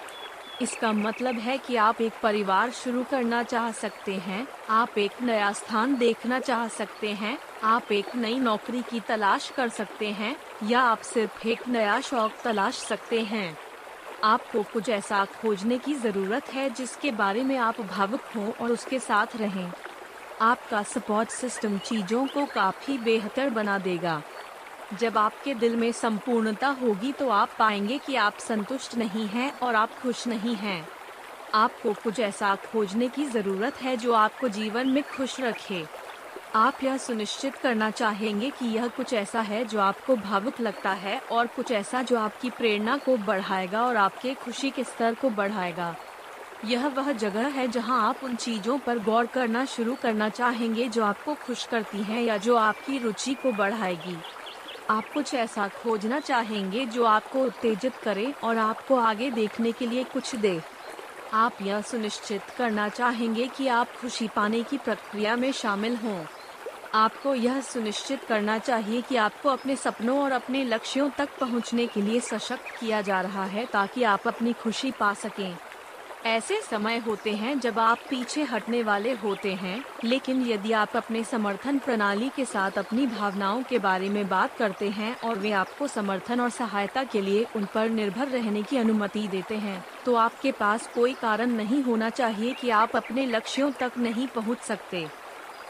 इसका 0.62 0.92
मतलब 0.92 1.34
है 1.34 1.58
कि 1.58 1.76
आप 1.76 2.00
एक 2.00 2.12
परिवार 2.22 2.70
शुरू 2.70 3.04
करना 3.10 3.42
चाह 3.42 3.72
सकते 3.72 4.14
हैं, 4.14 4.48
आप 4.70 4.98
एक 4.98 5.22
नया 5.22 5.52
स्थान 5.52 5.96
देखना 5.96 6.40
चाह 6.40 6.68
सकते 6.68 7.08
हैं, 7.08 7.38
आप 7.62 7.92
एक 7.92 8.16
नई 8.16 8.38
नौकरी 8.38 8.82
की 8.82 9.00
तलाश 9.00 9.50
कर 9.50 9.68
सकते 9.68 10.06
हैं, 10.06 10.36
या 10.64 10.80
आप 10.80 10.98
सिर्फ़ 10.98 11.48
एक 11.48 11.68
नया 11.68 12.00
शौक 12.00 12.32
तलाश 12.44 12.74
सकते 12.74 13.20
हैं। 13.20 13.58
आपको 14.24 14.62
कुछ 14.62 14.88
ऐसा 14.88 15.24
खोजने 15.40 15.78
की 15.78 15.94
ज़रूरत 15.94 16.48
है 16.54 16.68
जिसके 16.70 17.10
बारे 17.10 17.42
में 17.42 17.56
आप 17.56 17.80
भावुक 17.80 18.20
हों 18.36 18.50
और 18.52 18.72
उसके 18.72 18.98
साथ 18.98 19.36
रहें। 19.36 19.72
आपका 20.40 20.82
सपोर्ट 20.82 21.28
सिस्टम 21.28 21.78
चीज़ों 21.78 22.26
को 22.26 22.44
काफ़ी 22.46 22.98
बेहतर 22.98 23.50
बना 23.50 23.78
देगा। 23.78 24.22
जब 25.00 25.18
आपके 25.18 25.54
दिल 25.54 25.76
में 25.76 25.90
संपूर्णता 25.92 26.68
होगी 26.82 27.12
तो 27.12 27.28
आप 27.28 27.50
पाएँगे 27.58 27.98
कि 27.98 28.14
आप 28.16 28.38
संतुष्ट 28.38 28.96
नहीं 28.96 29.26
हैं 29.26 29.50
और 29.60 29.74
आप 29.74 29.98
खुश 30.02 30.26
नहीं 30.26 30.54
हैं। 30.54 30.88
आपको 31.54 31.92
कुछ 31.94 32.20
ऐसा 32.20 32.54
खोजने 32.64 33.08
की 33.08 33.24
ज़रूरत 33.24 33.82
है 33.82 33.96
जो 33.96 34.12
आपको 34.12 34.48
जीवन 34.48 34.88
में 34.88 35.02
खुश 35.16 35.40
रखे। 35.40 35.84
आप 36.54 36.84
यह 36.84 36.96
सुनिश्चित 36.96 37.54
करना 37.54 37.90
चाहेंगे 37.90 38.50
कि 38.50 38.66
यह 38.66 38.86
कुछ 38.88 39.12
ऐसा 39.12 39.40
है 39.40 39.64
जो 39.64 39.80
आपको 39.80 40.16
भावुक 40.16 40.60
लगता 40.60 40.92
है 40.92 41.18
और 41.32 41.46
कुछ 41.46 41.70
ऐसा 41.70 42.02
जो 42.02 42.18
आपकी 42.18 42.50
प्रेरणा 42.50 42.96
को 42.96 43.16
बढ़ाएगा 43.16 43.82
और 43.82 43.96
आपके 43.96 44.34
खुशी 44.34 44.70
के 44.70 44.84
स्तर 44.84 45.14
को 45.14 45.30
बढ़ाएगा। 45.30 45.94
यह 46.64 46.86
वह 46.86 47.12
जगह 47.12 47.46
है 47.46 47.66
जहाँ 47.68 48.08
आप 48.08 48.24
उन 48.24 48.36
चीज़ों 48.36 48.78
पर 48.78 48.98
गौर 48.98 49.26
करना 49.26 49.64
शुरू 49.64 49.94
करना 49.94 50.28
चाहेंगे 50.28 50.88
जो 50.88 51.04
आपको 51.04 51.34
खुश 51.34 51.66
करती 51.66 52.02
हैं 52.02 52.22
या 52.22 52.36
जो 52.36 52.56
आपकी 52.56 52.98
रुचि 52.98 53.34
को 53.34 53.52
बढ़ाएगी। 53.52 54.16
आप 54.90 55.12
कुछ 55.14 55.34
ऐसा 55.34 55.68
खोजना 55.68 56.20
चाहेंगे 56.20 56.86
जो 56.86 57.04
आपको 57.04 57.44
उत्तेजित 57.44 57.96
करे 57.96 58.32
और 58.44 58.58
आपको 58.58 58.96
आगे 58.96 59.30
देखने 59.30 59.72
के 59.72 59.86
लिए 59.86 60.04
कुछ 60.04 60.34
दे। 60.36 60.60
आप 61.34 61.62
यह 61.62 61.80
सुनिश्चित 61.82 62.42
करना 62.58 62.88
चाहेंगे 62.88 63.46
कि 63.46 63.68
आप 63.68 63.96
खुशी 64.00 64.28
पाने 64.28 64.62
की 64.62 64.78
प्रक्रिया 64.78 65.36
में 65.36 65.50
शामिल 65.52 65.96
हों। 65.96 66.24
आपको 66.94 67.34
यह 67.34 67.60
सुनिश्चित 67.60 68.24
करना 68.24 68.58
चाहिए 68.58 69.00
कि 69.00 69.16
आपको 69.16 69.48
अपने 69.48 69.76
सपनों 69.76 70.18
और 70.18 70.32
अपने 70.32 70.64
लक्ष्यों 70.64 71.08
तक 71.10 71.28
पहुँचने 71.40 71.86
के 71.86 72.02
लिए 72.02 72.20
सशक्त 72.20 72.70
किया 72.80 73.00
जा 73.02 73.20
रहा 73.20 73.44
है 73.44 73.64
ताकि 73.66 74.02
आप 74.02 74.28
अपनी 74.28 74.52
खुशी 74.52 74.90
पा 74.90 75.12
सकें। 75.14 75.56
ऐसे 76.26 76.60
समय 76.60 76.98
होते 76.98 77.32
हैं 77.32 77.58
जब 77.60 77.78
आप 77.78 77.98
पीछे 78.10 78.42
हटने 78.42 78.82
वाले 78.82 79.12
होते 79.14 79.52
हैं, 79.54 79.84
लेकिन 80.04 80.42
यदि 80.46 80.72
आप 80.72 80.96
अपने 80.96 81.22
समर्थन 81.24 81.78
प्रणाली 81.78 82.28
के 82.28 82.44
साथ 82.44 82.78
अपनी 82.78 83.06
भावनाओं 83.06 83.62
के 83.62 83.78
बारे 83.78 84.08
में 84.08 84.28
बात 84.28 84.56
करते 84.56 84.88
हैं 84.90 85.14
और 85.20 85.38
वे 85.38 85.52
आपको 85.52 85.86
समर्थन 85.86 86.40
और 86.40 86.50
सहायता 86.50 87.04
के 87.04 87.20
लिए 87.20 87.46
उन 87.56 87.66
पर 87.74 87.88
निर्भर 87.90 88.28
रहने 88.28 88.62
की 88.62 88.76
अनुमति 88.76 89.26
देते 89.28 89.56
हैं 89.56 89.84
तो 90.04 90.14
आपके 90.14 90.52
पास 90.52 90.90
कोई 90.94 91.14
कारण 91.14 91.50
नहीं 91.50 91.82
होना 91.82 92.10
चाहिए 92.10 92.52
कि 92.52 92.70
आप 92.70 92.96
अपने 92.96 93.26
लक्ष्यों 93.26 93.70
तक 93.72 93.98
नहीं 93.98 94.26
पहुँच 94.26 94.58
सकते। 94.58 95.06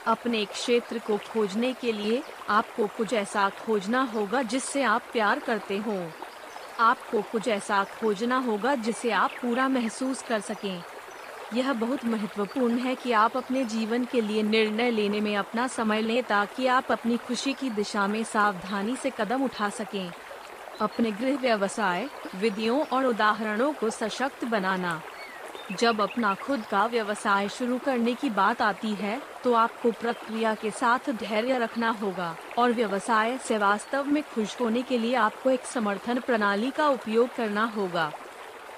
अपने 0.09 0.45
क्षेत्र 0.45 0.99
को 0.99 1.17
खोजने 1.17 1.73
के 1.73 1.93
लिए 1.93 2.23
आपको 2.49 2.87
कुछ 2.87 3.13
ऐसा 3.13 3.51
खोजना 3.51 4.03
होगा 4.03 4.43
जिससे 4.43 4.83
आप 4.83 5.03
प्यार 5.13 5.39
करते 5.39 5.79
हो। 5.79 6.11
आपको 6.81 7.23
कुछ 7.23 7.49
ऐसा 7.49 7.85
खोजना 7.85 8.39
होगा 8.39 8.75
जिसे 8.75 9.11
आप 9.11 9.31
पूरा 9.31 9.69
महसूस 9.69 10.23
कर 10.23 10.41
सकें। 10.41 10.83
यह 11.55 11.73
बहुत 11.73 12.05
महत्वपूर्ण 12.05 12.79
है 12.79 12.95
कि 12.95 13.13
आप 13.13 13.37
अपने 13.37 13.65
जीवन 13.65 14.05
के 14.05 14.21
लिए 14.21 14.43
निर्णय 14.43 14.91
लेने 14.91 15.21
में 15.21 15.37
अपना 15.37 15.67
समय 15.67 16.03
लें 16.03 16.23
ताकि 16.23 16.67
आप 16.67 16.93
अपनी 16.93 17.17
खुशी 17.17 17.53
की 17.53 17.71
दिशा 17.71 18.07
में 18.07 18.25
सावधानी 18.25 18.97
से 18.97 19.11
कदम 19.11 19.45
उठा 19.45 19.69
सकें। 19.69 20.13
अपने 20.81 21.11
गृह 21.11 21.37
व्यवसाय, 21.37 22.09
विधियों 22.35 22.83
और 22.83 23.07
उदाहरणों 23.07 23.73
को 23.73 23.91
सशक्त 23.91 24.45
बनाना। 24.45 25.03
जब 25.71 26.01
अपना 26.01 26.35
खुद 26.35 26.63
का 26.71 26.85
व्यवसाय 26.87 27.49
शुरू 27.49 27.79
करने 27.79 28.15
की 28.15 28.29
बात 28.31 28.63
आती 28.63 28.93
है 28.95 29.21
तो 29.45 29.53
आपको 29.55 29.91
प्रक्रिया 29.93 30.55
के 30.55 30.71
साथ 30.71 31.11
धैर्य 31.15 31.59
रखना 31.59 31.91
होगा, 31.93 32.35
और 32.59 32.73
व्यवसाय 32.73 33.37
से 33.39 33.59
वास्तव 33.59 34.07
में 34.07 34.23
खुश 34.25 34.61
होने 34.61 34.83
के 34.83 34.99
लिए 34.99 35.15
आपको 35.17 35.51
एक 35.51 35.65
समर्थन 35.65 36.21
प्रणाली 36.21 36.71
का 36.71 36.89
उपयोग 36.89 37.35
करना 37.37 37.65
होगा। 37.77 38.11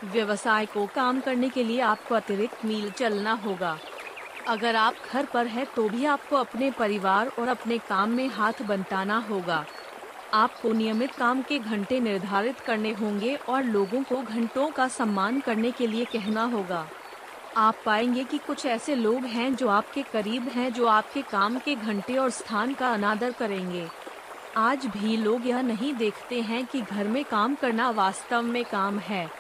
व्यवसाय 0.05 0.67
को 0.67 0.87
काम 0.87 1.21
करने 1.21 1.49
के 1.49 1.65
लिए 1.65 1.81
आपको 1.83 2.15
अतिरिक्त 2.15 2.65
मील 2.65 2.91
चलना 2.91 3.33
होगा। 3.45 3.77
अगर 4.49 4.77
आप 4.77 4.95
घर 5.13 5.25
पर 5.25 5.47
हैं 5.47 5.67
तो 5.67 5.89
भी 5.89 6.05
आपको 6.07 6.37
अपने 6.37 6.71
परिवार 6.71 7.31
और 7.39 7.49
अपने 7.49 7.79
काम 7.81 8.11
में 8.11 8.29
हाथ 8.29 8.63
बंटाना 8.63 9.19
होगा। 9.29 9.65
आपको 10.35 10.73
नियमित 10.73 11.13
काम 11.13 11.43
के 11.43 11.59
घंटे 11.59 12.01
निर्धारित 12.01 12.61
करने 12.61 12.93
होंगे 12.93 13.35
और 13.35 13.65
लोगों 13.65 14.03
को 14.03 14.17
घंटों 14.17 14.71
का 14.71 14.89
सम्मान 14.89 15.41
करने 15.41 15.71
के 15.71 15.87
लिए 15.87 16.05
कहना 16.05 16.45
होगा। 16.45 16.87
आप 17.57 17.77
पाएँगे 17.87 18.25
कि 18.25 18.39
कुछ 18.39 18.67
ऐसे 18.67 18.95
लोग 18.95 19.25
हैं 19.25 19.55
जो 19.57 19.69
आपके 19.69 20.03
करीब 20.03 20.49
हैं, 20.49 20.73
जो 20.73 20.87
आपके 20.87 21.23
काम 21.23 21.59
के 21.59 21.75
घंटे 21.75 22.17
और 22.17 22.31
स्थान 22.31 22.75
का 22.75 22.93
अनादर 22.93 23.31
करेंगे। 23.31 23.89
आज 24.57 24.87
भी 24.87 25.17
लोग 25.17 25.47
यह 25.47 25.61
नहीं 25.63 25.95
देखते 25.95 26.41
हैं 26.41 26.67
कि 26.67 26.81
घर 26.81 27.09
में 27.09 27.25
काम 27.25 27.55
करना 27.55 27.91
वास्तव 27.91 28.43
में 28.43 28.65
काम 28.65 28.99
है। 28.99 29.31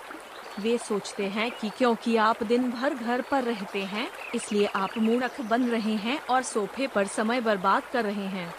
वे 0.61 0.79
सोचते 0.79 1.27
हैं 1.27 1.51
कि 1.51 1.69
क्योंकि 1.69 2.17
आप 2.17 2.43
दिन 2.43 2.71
भर 2.71 2.95
घर 2.95 3.21
पर 3.21 3.43
रहते 3.43 3.85
हैं, 3.85 4.09
इसलिए 4.35 4.67
आप 4.67 4.99
मूर्ख 4.99 5.41
बन 5.41 5.62
रहे 5.62 5.95
हैं 5.95 6.21
और 6.27 6.43
सोफे 6.43 6.87
पर 6.87 7.07
समय 7.07 7.41
बर्बाद 7.41 7.83
कर 7.93 8.05
रहे 8.05 8.27
हैं। 8.27 8.55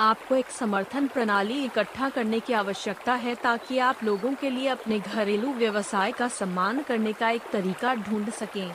आपको 0.00 0.34
एक 0.34 0.50
समर्थन 0.50 1.06
प्रणाली 1.06 1.64
इकट्ठा 1.64 2.08
करने 2.08 2.38
की 2.40 2.52
आवश्यकता 2.52 3.14
है 3.14 3.34
ताकि 3.34 3.78
आप 3.78 4.04
लोगों 4.04 4.32
के 4.34 4.50
लिए 4.50 4.68
अपने 4.68 4.98
घरेलू 4.98 5.52
व्यवसाय 5.52 6.12
का 6.12 6.28
सम्मान 6.28 6.80
करने 6.82 7.12
का 7.12 7.30
एक 7.30 7.50
तरीका 7.52 7.94
ढूंढ 7.96 8.30
सकें। 8.30 8.72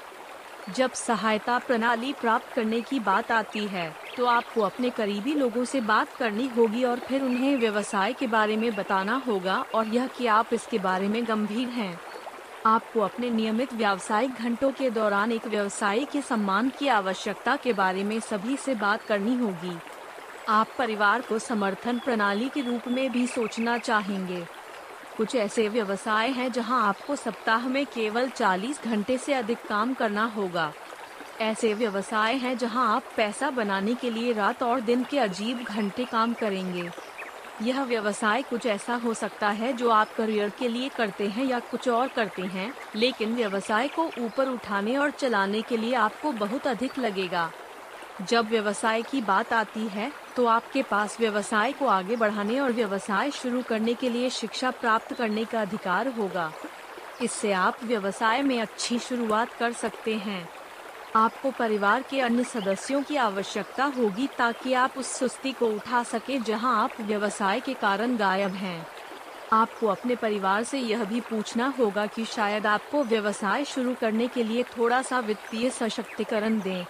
जब 0.75 0.91
सहायता 0.91 1.57
प्रणाली 1.57 2.11
प्राप्त 2.13 2.53
करने 2.53 2.81
की 2.81 2.99
बात 2.99 3.31
आती 3.31 3.65
है 3.67 3.89
तो 4.17 4.25
आपको 4.25 4.61
अपने 4.61 4.89
करीबी 4.89 5.33
लोगों 5.33 5.63
से 5.65 5.81
बात 5.83 6.13
करनी 6.15 6.47
होगी 6.47 6.83
और 6.83 6.99
फिर 6.99 7.23
उन्हें 7.23 7.55
व्यवसाय 7.57 8.13
के 8.13 8.27
बारे 8.27 8.57
में 8.57 8.75
बताना 8.75 9.21
होगा 9.27 9.57
और 9.75 9.87
यह 9.87 10.07
कि 10.07 10.27
आप 10.27 10.53
इसके 10.53 10.79
बारे 10.79 11.07
में 11.07 11.23
गंभीर 11.27 11.67
हैं। 11.69 11.99
आपको 12.65 12.99
अपने 12.99 13.29
नियमित 13.29 13.73
व्यावसायिक 13.73 14.35
घंटों 14.35 14.71
के 14.71 14.89
दौरान 14.91 15.31
एक 15.31 15.47
व्यवसायी 15.47 16.05
के 16.05 16.21
सम्मान 16.21 16.69
की 16.79 16.87
आवश्यकता 16.91 17.55
के 17.55 17.73
बारे 17.73 18.03
में 18.03 18.19
सभी 18.21 18.57
से 18.57 18.75
बात 18.75 19.03
करनी 19.03 19.35
होगी। 19.35 19.77
आप 20.49 20.67
परिवार 20.77 21.21
को 21.21 21.39
समर्थन 21.39 21.99
प्रणाली 21.99 22.49
के 22.49 22.61
रूप 22.61 22.87
में 22.87 23.11
भी 23.11 23.27
सोचना 23.27 23.77
चाहेंगे। 23.77 24.45
कुछ 25.17 25.35
ऐसे 25.35 25.69
व्यवसाय 25.69 26.29
हैं 26.29 26.51
जहाँ 26.51 26.87
आपको 26.87 27.15
सप्ताह 27.15 27.67
में 27.67 27.85
केवल 27.85 28.29
40 28.29 28.83
घंटे 28.83 29.17
से 29.17 29.33
अधिक 29.33 29.57
काम 29.67 29.93
करना 29.93 30.25
होगा। 30.25 30.73
ऐसे 31.41 31.73
व्यवसाय 31.73 32.35
हैं 32.35 32.57
जहाँ 32.57 32.95
आप 32.95 33.03
पैसा 33.17 33.49
बनाने 33.49 33.93
के 33.93 34.09
लिए 34.09 34.33
रात 34.33 34.63
और 34.63 34.81
दिन 34.81 35.03
के 35.03 35.19
अजीब 35.19 35.63
घंटे 35.63 36.05
काम 36.05 36.33
करेंगे। 36.33 36.89
यह 37.61 37.83
व्यवसाय 37.83 38.41
कुछ 38.41 38.65
ऐसा 38.65 38.95
हो 38.95 39.13
सकता 39.13 39.49
है 39.49 39.73
जो 39.73 39.89
आप 39.89 40.15
करियर 40.17 40.49
के 40.49 40.67
लिए 40.67 40.89
करते 40.89 41.27
हैं 41.27 41.45
या 41.45 41.59
कुछ 41.59 41.89
और 41.89 42.07
करते 42.07 42.41
हैं, 42.41 42.73
लेकिन 42.95 43.35
व्यवसाय 43.35 43.87
को 43.87 44.03
ऊपर 44.03 44.49
उठाने 44.49 44.97
और 44.97 45.11
चलाने 45.11 45.61
के 45.61 45.77
लिए 45.77 45.93
आपको 45.93 46.31
बहुत 46.31 46.67
अधिक 46.67 46.99
लगेगा। 46.99 47.51
जब 48.21 48.49
व्यवसाय 48.49 49.01
की 49.01 49.21
बात 49.21 49.53
आती 49.53 49.87
है 49.87 50.24
तो 50.35 50.45
आपके 50.45 50.81
पास 50.83 51.19
व्यवसाय 51.19 51.71
को 51.71 51.87
आगे 51.87 52.15
बढ़ाने 52.15 52.59
और 52.59 52.71
व्यवसाय 52.71 53.31
शुरू 53.31 53.61
करने 53.61 53.93
के 53.93 54.09
लिए 54.09 54.29
शिक्षा 54.29 54.71
प्राप्त 54.71 55.13
करने 55.13 55.45
का 55.45 55.61
अधिकार 55.61 56.07
होगा। 56.07 56.51
इससे 57.21 57.51
आप 57.51 57.83
व्यवसाय 57.83 58.41
में 58.41 58.59
अच्छी 58.61 58.99
शुरुआत 58.99 59.53
कर 59.53 59.71
सकते 59.73 60.15
हैं। 60.15 60.47
आपको 61.15 61.51
परिवार 61.51 62.01
के 62.01 62.19
अन्य 62.19 62.43
सदस्यों 62.43 63.01
की 63.03 63.15
आवश्यकता 63.15 63.85
होगी 63.97 64.27
ताकि 64.37 64.73
आप 64.73 64.97
उस 64.97 65.11
सुस्ती 65.11 65.51
को 65.51 65.67
उठा 65.67 66.03
सके 66.03 66.39
जहाँ 66.39 66.83
आप 66.83 67.01
व्यवसाय 67.01 67.59
के 67.59 67.73
कारण 67.73 68.17
गायब 68.17 68.51
हैं। 68.51 68.85
आपको 69.53 69.87
अपने 69.87 70.15
परिवार 70.15 70.63
से 70.63 70.79
यह 70.79 71.03
भी 71.03 71.19
पूछना 71.21 71.73
होगा 71.79 72.05
कि 72.05 72.25
शायद 72.25 72.65
आपको 72.65 73.03
व्यवसाय 73.03 73.65
शुरू 73.65 73.93
करने 73.93 74.27
के 74.27 74.43
लिए 74.43 74.63
थोड़ा 74.77 75.01
सा 75.01 75.19
वित्तीय 75.19 75.69
सशक्तिकरण 75.69 76.59
दें। 76.59 76.85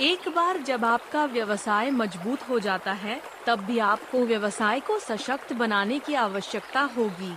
एक 0.00 0.28
बार 0.28 0.58
जब 0.58 0.84
आपका 0.84 1.24
व्यवसाय 1.24 1.90
मज़बूत 1.90 2.48
हो 2.48 2.58
जाता 2.58 2.92
है, 2.92 3.20
तब 3.46 3.60
भी 3.60 3.78
आपको 3.78 4.24
व्यवसाय 4.26 4.80
को 4.80 4.98
सशक्त 4.98 5.52
बनाने 5.52 5.98
की 5.98 6.14
आवश्यकता 6.14 6.80
होगी। 6.80 7.36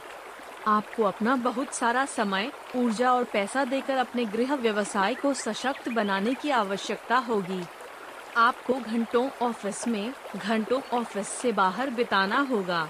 आपको 0.68 1.04
अपना 1.04 1.36
बहुत 1.36 1.74
सारा 1.74 2.06
समय, 2.06 2.52
ऊर्जा 2.76 3.14
और 3.14 3.24
पैसा 3.24 3.66
देकर 3.66 3.98
अपने 3.98 4.26
गृह 4.26 4.56
व्यवसाय 4.56 5.14
को 5.14 5.34
सशक्त 5.34 5.90
बनाने 5.90 6.34
की 6.34 6.50
आवश्यकता 6.50 7.18
होगी। 7.18 7.64
आपको 8.38 8.74
घंटों 8.74 9.30
ऑफ़िस 9.42 9.88
में, 9.88 10.14
घंटों 10.36 10.82
ऑफ़िस 10.94 11.28
से 11.28 11.52
बाहर 11.52 11.90
बिताना 11.90 12.40
होगा। 12.40 12.90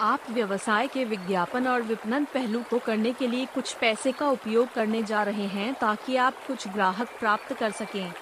आप 0.00 0.20
व्यवसाय 0.30 0.88
के 0.88 1.04
विज्ञापन 1.04 1.66
और 1.66 1.82
विपणन 1.82 2.24
पहलू 2.24 2.62
को 2.70 2.78
करने 2.78 3.12
के 3.12 3.26
लिए 3.26 3.46
कुछ 3.46 3.72
पैसे 3.72 4.12
का 4.12 4.28
उपयोग 4.28 4.72
करने 4.72 5.02
जा 5.02 5.22
रहे 5.22 5.46
हैं 5.46 5.74
ताकि 5.74 6.16
आप 6.16 6.34
कुछ 6.46 6.68
ग्राहक 6.68 7.08
प्राप्त 7.20 7.52
कर 7.52 7.70
सकें। 7.70 8.12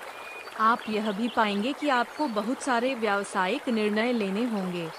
आप 0.59 0.89
यह 0.89 1.11
भी 1.13 1.29
पाएँगे 1.29 1.73
कि 1.75 1.89
आपको 1.91 2.27
बहुत 2.31 2.63
सारे 2.63 2.95
व्यावसायिक 2.95 3.69
निर्णय 3.69 4.13
लेने 4.13 4.45
होंगे। 4.45 4.93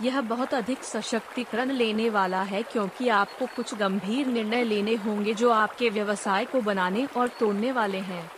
यह 0.00 0.20
बहुत 0.22 0.54
अधिक 0.54 0.84
सशक्तिकरण 0.84 1.70
लेने 1.72 2.08
वाला 2.10 2.42
है 2.44 2.62
क्योंकि 2.64 3.08
आपको 3.10 3.46
कुछ 3.48 3.74
गंभीर 3.74 4.26
निर्णय 4.26 4.64
लेने 4.64 4.94
होंगे 4.96 5.34
जो 5.34 5.50
आपके 5.52 5.90
व्यवसाय 5.90 6.46
को 6.46 6.60
बनाने 6.62 7.06
और 7.06 7.28
तोड़ने 7.30 7.72
वाले 7.72 8.00
हैं। 8.02 8.30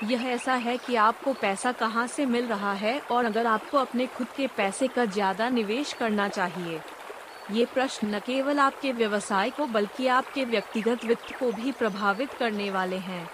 यह 0.00 0.24
ऐसा 0.26 0.54
है 0.58 0.78
कि 0.78 0.94
आपको 0.96 1.34
पैसा 1.36 1.72
कहाँ 1.74 2.06
से 2.08 2.26
मिल 2.26 2.48
रहा 2.48 2.72
है 2.76 3.00
और 3.10 3.24
अगर 3.24 3.46
आपको 3.46 3.78
अपने 3.78 4.06
खुद 4.08 4.32
के 4.32 4.46
पैसे 4.48 4.88
का 4.90 5.04
ज़्यादा 5.06 5.48
निवेश 5.50 5.92
करना 5.94 6.28
चाहिए। 6.30 6.82
ये 7.48 7.66
प्रश्न 7.66 8.14
न 8.14 8.20
केवल 8.20 8.58
आपके 8.60 8.92
व्यवसाय 8.94 9.50
को 9.52 9.66
बल्कि 9.68 10.06
आपके 10.10 10.44
व्यक्तिगत 10.46 11.04
वित्त 11.04 11.32
को 11.34 11.52
भी 11.52 11.72
प्रभावित 11.72 12.34
करने 12.34 12.70
वाले 12.70 12.98
हैं। 13.00 13.28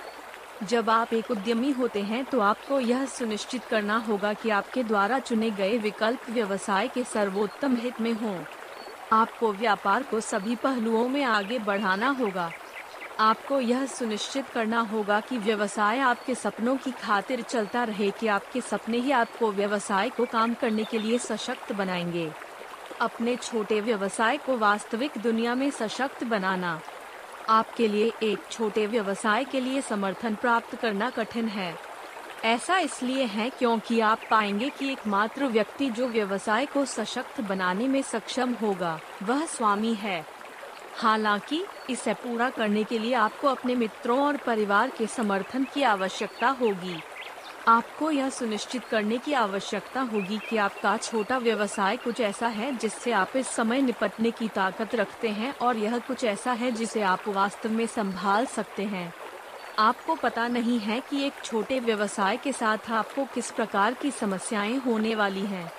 जब 0.63 0.91
आप 0.91 1.13
एक 1.13 1.31
उद्यमी 1.31 1.71
होते 1.71 2.03
हैं 2.03 2.25
तो 2.25 2.41
आपको 2.41 2.81
यह 2.81 3.05
सुनिश्चित 3.07 3.65
करना 3.65 3.97
होगा 3.97 4.33
कि 4.33 4.51
आपके 4.51 4.83
द्वारा 4.83 5.19
चुने 5.19 5.51
गए 5.51 5.79
विकल्प 5.79 6.31
व्यवसाय 6.31 6.89
के 6.89 7.05
सर्वोत्तम 7.05 7.77
हित 7.77 8.01
में 8.01 8.13
हों। 8.13 8.45
आपको 9.13 9.53
व्यापार 9.53 10.03
को 10.03 10.21
सभी 10.21 10.57
पहलुओं 10.57 11.09
में 11.09 11.25
आगे 11.25 11.59
बढ़ाना 11.59 12.09
होगा। 12.09 12.53
आपको 13.21 13.61
यह 13.61 13.87
सुनिश्चित 13.87 14.49
करना 14.49 14.81
होगा 14.81 15.21
कि 15.21 15.39
व्यवसाय 15.39 15.99
आपके 15.99 16.35
सपनों 16.35 16.77
की 16.77 16.91
खातिर 16.91 17.43
चलता 17.43 17.85
रहे 17.85 18.11
कि 18.11 18.27
आपके 18.27 18.61
सपने 18.61 18.99
ही 18.99 19.11
आपको 19.11 19.53
व्यवसाय 19.53 20.11
को 20.11 20.25
काम 20.25 20.55
करने 20.55 20.85
के 20.85 20.99
लिए 20.99 21.19
सशक्त 21.19 21.73
बनाएँगे। 21.73 22.33
अपने 23.01 23.37
छोटे 23.37 23.81
व्यवसाय 23.81 24.37
को 24.37 24.57
वास्तविक 24.57 25.13
दुनिया 25.19 25.55
में 25.55 25.71
सशक्त 25.71 26.25
बनाना। 26.25 26.81
आपके 27.49 27.89
लिए 27.89 28.13
एक 28.23 28.39
छोटे 28.51 28.87
व्यवसाय 28.87 29.45
के 29.45 29.61
लिए 29.61 29.81
समर्थन 29.81 30.35
प्राप्त 30.35 30.77
करना 30.77 31.11
कठिन 31.11 31.49
है। 31.49 31.79
ऐसा 32.45 32.79
इसलिए 32.79 33.25
है 33.25 33.51
क्योंकि 33.51 34.01
आप 34.01 34.21
पाएँगे 34.31 34.71
कि 34.71 34.93
एकमात्र 34.93 35.45
व्यक्ति 35.45 35.91
जो 35.91 36.09
व्यवसाय 36.09 36.67
को 36.67 36.85
सशक्त 36.85 37.41
बनाने 37.41 37.89
में 37.89 38.03
सक्षम 38.03 38.53
होगा, 38.53 39.01
वह 39.23 39.47
स्वामी 39.47 39.95
है। 39.95 40.27
हालाँकि, 40.97 41.65
इसे 41.91 42.15
पूरा 42.15 42.51
करने 42.51 42.85
के 42.85 42.99
लिए 42.99 43.15
आपको 43.15 43.49
अपने 43.49 43.75
मित्रों 43.75 44.27
और 44.27 44.37
परिवार 44.37 44.91
के 44.91 45.07
समर्थन 45.07 45.67
की 45.75 45.83
आवश्यकता 45.83 46.49
होगी। 46.49 47.03
आपको 47.69 48.11
यह 48.11 48.29
सुनिश्चित 48.31 48.85
करने 48.85 49.17
की 49.19 49.33
आवश्यकता 49.33 50.01
होगी 50.01 50.39
कि 50.51 50.57
आपका 50.57 50.97
छोटा 50.97 51.39
व्यवसाय 51.39 51.97
कुछ 51.97 52.21
ऐसा 52.21 52.49
है 52.49 52.77
जिससे 52.77 53.13
आप 53.13 53.33
इस 53.37 53.47
समय 53.47 53.81
निपटने 53.83 54.31
की 54.31 54.49
ताकत 54.49 54.95
रखते 54.95 55.29
हैं 55.29 55.53
और 55.59 55.77
यह 55.77 55.99
कुछ 55.99 56.25
ऐसा 56.25 56.53
है 56.53 56.71
जिसे 56.73 57.03
आप 57.03 57.29
वास्तव 57.29 57.71
में 57.71 57.87
संभाल 57.87 58.47
सकते 58.47 58.85
हैं 58.85 59.13
आपको 59.79 60.15
पता 60.15 60.47
नहीं 60.49 60.79
है 60.79 61.01
कि 61.01 61.25
एक 61.25 61.43
छोटे 61.45 61.81
व्यवसाय 61.81 62.37
के 62.37 62.53
साथ 62.53 62.91
आपको 62.91 63.25
किस 63.25 63.51
प्रकार 63.51 63.95
की 63.95 64.11
समस्याएँ 64.11 64.77
होने 64.77 65.15
वाली 65.15 65.45
हैं। 65.47 65.71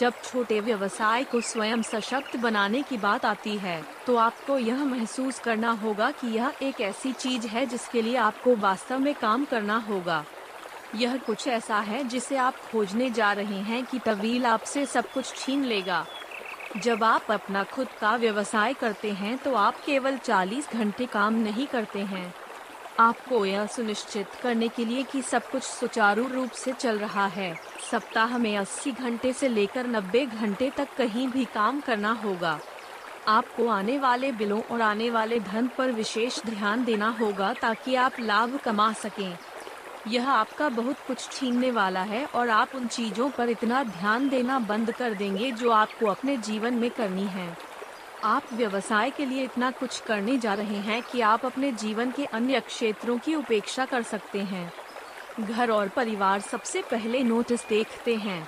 जब 0.00 0.12
छोटे 0.24 0.60
व्यवसाय 0.60 1.24
को 1.24 1.40
स्वयं 1.40 1.82
सशक्त 1.82 2.36
बनाने 2.36 2.82
की 2.82 2.96
बात 2.96 3.24
आती 3.24 3.56
है 3.58 3.82
तो 4.06 4.16
आपको 4.16 4.58
यह 4.58 4.84
महसूस 4.84 5.38
करना 5.38 5.70
होगा 5.70 6.10
कि 6.10 6.26
यह 6.26 6.52
एक 6.62 6.80
ऐसी 6.80 7.12
चीज़ 7.12 7.46
है 7.46 7.66
जिसके 7.66 8.02
लिए 8.02 8.16
आपको 8.16 8.56
वास्तव 8.56 8.98
में 8.98 9.14
काम 9.14 9.44
करना 9.44 9.76
होगा 9.88 10.24
यह 10.94 11.16
कुछ 11.16 11.46
ऐसा 11.48 11.78
है 11.78 12.02
जिसे 12.04 12.36
आप 12.36 12.56
खोजने 12.70 13.10
जा 13.10 13.32
रहे 13.32 13.58
हैं 13.60 13.84
कि 13.84 13.98
तवील 13.98 14.46
आपसे 14.46 14.86
सब 14.86 15.12
कुछ 15.12 15.34
छीन 15.36 15.64
लेगा। 15.64 16.04
जब 16.76 17.04
आप 17.04 17.30
अपना 17.30 17.62
खुद 17.64 17.88
का 18.00 18.14
व्यवसाय 18.16 18.74
करते 18.74 19.10
हैं 19.12 19.36
तो 19.38 19.54
आप 19.54 19.80
केवल 19.86 20.16
40 20.16 20.72
घंटे 20.72 21.06
काम 21.06 21.34
नहीं 21.34 21.66
करते 21.66 21.98
हैं। 21.98 22.34
आपको 22.98 23.44
यह 23.46 23.66
सुनिश्चित 23.66 24.26
करने 24.42 24.68
के 24.68 24.84
लिए 24.84 25.02
कि 25.02 25.22
सब 25.22 25.50
कुछ 25.50 25.62
सुचारू 25.62 26.26
रूप 26.28 26.50
से 26.50 26.72
चल 26.72 26.98
रहा 26.98 27.26
है। 27.26 27.54
सप्ताह 27.90 28.38
में 28.38 28.56
80 28.58 28.92
घंटे 28.92 29.32
से 29.32 29.48
लेकर 29.48 29.86
90 29.86 30.26
घंटे 30.26 30.70
तक 30.70 30.88
कहीं 30.98 31.28
भी 31.28 31.44
काम 31.44 31.80
करना 31.80 32.12
होगा। 32.12 32.58
आपको 33.28 33.68
आने 33.68 33.98
वाले 33.98 34.32
बिलों 34.32 34.60
और 34.62 34.80
आने 34.80 35.10
वाले 35.10 35.40
धन 35.40 35.70
पर 35.78 35.90
विशेष 35.90 36.40
ध्यान 36.46 36.84
देना 36.84 37.08
होगा 37.10 37.52
ताकि 37.52 37.94
आप 37.94 38.20
लाभ 38.20 38.58
कमा 38.64 38.92
सकें। 38.92 39.38
यह 40.08 40.30
आपका 40.30 40.68
बहुत 40.68 40.96
कुछ 41.06 41.30
छीनने 41.32 41.70
वाला 41.70 42.02
है 42.02 42.26
और 42.26 42.48
आप 42.48 42.74
उन 42.74 42.86
चीज़ों 42.86 43.30
पर 43.30 43.48
इतना 43.48 43.82
ध्यान 43.84 44.28
देना 44.28 44.58
बंद 44.58 44.92
कर 44.92 45.14
देंगे 45.14 45.52
जो 45.52 45.70
आपको 45.70 46.06
अपने 46.06 46.36
जीवन 46.36 46.74
में 46.74 46.90
करनी 46.90 47.26
है। 47.26 47.56
आप 48.24 48.42
व्यवसाय 48.52 49.10
के 49.10 49.24
लिए 49.26 49.44
इतना 49.44 49.70
कुछ 49.70 50.00
करने 50.00 50.38
जा 50.38 50.54
रहे 50.54 50.76
हैं 50.76 51.02
कि 51.02 51.20
आप 51.20 51.46
अपने 51.46 51.72
जीवन 51.72 52.10
के 52.10 52.24
अन्य 52.24 52.60
क्षेत्रों 52.60 53.18
की 53.18 53.34
उपेक्षा 53.34 53.84
कर 53.84 54.02
सकते 54.02 54.38
हैं। 54.38 54.72
घर 55.40 55.70
और 55.70 55.88
परिवार 55.88 56.40
सबसे 56.40 56.82
पहले 56.82 57.22
नोटिस 57.22 57.68
देखते 57.68 58.16
हैं। 58.16 58.46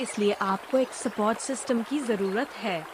इसलिए 0.00 0.32
आपको 0.32 0.78
एक 0.78 0.88
सपोर्ट 0.88 1.38
सिस्टम 1.38 1.82
की 1.82 1.98
ज़रूरत 1.98 2.50
है। 2.50 2.86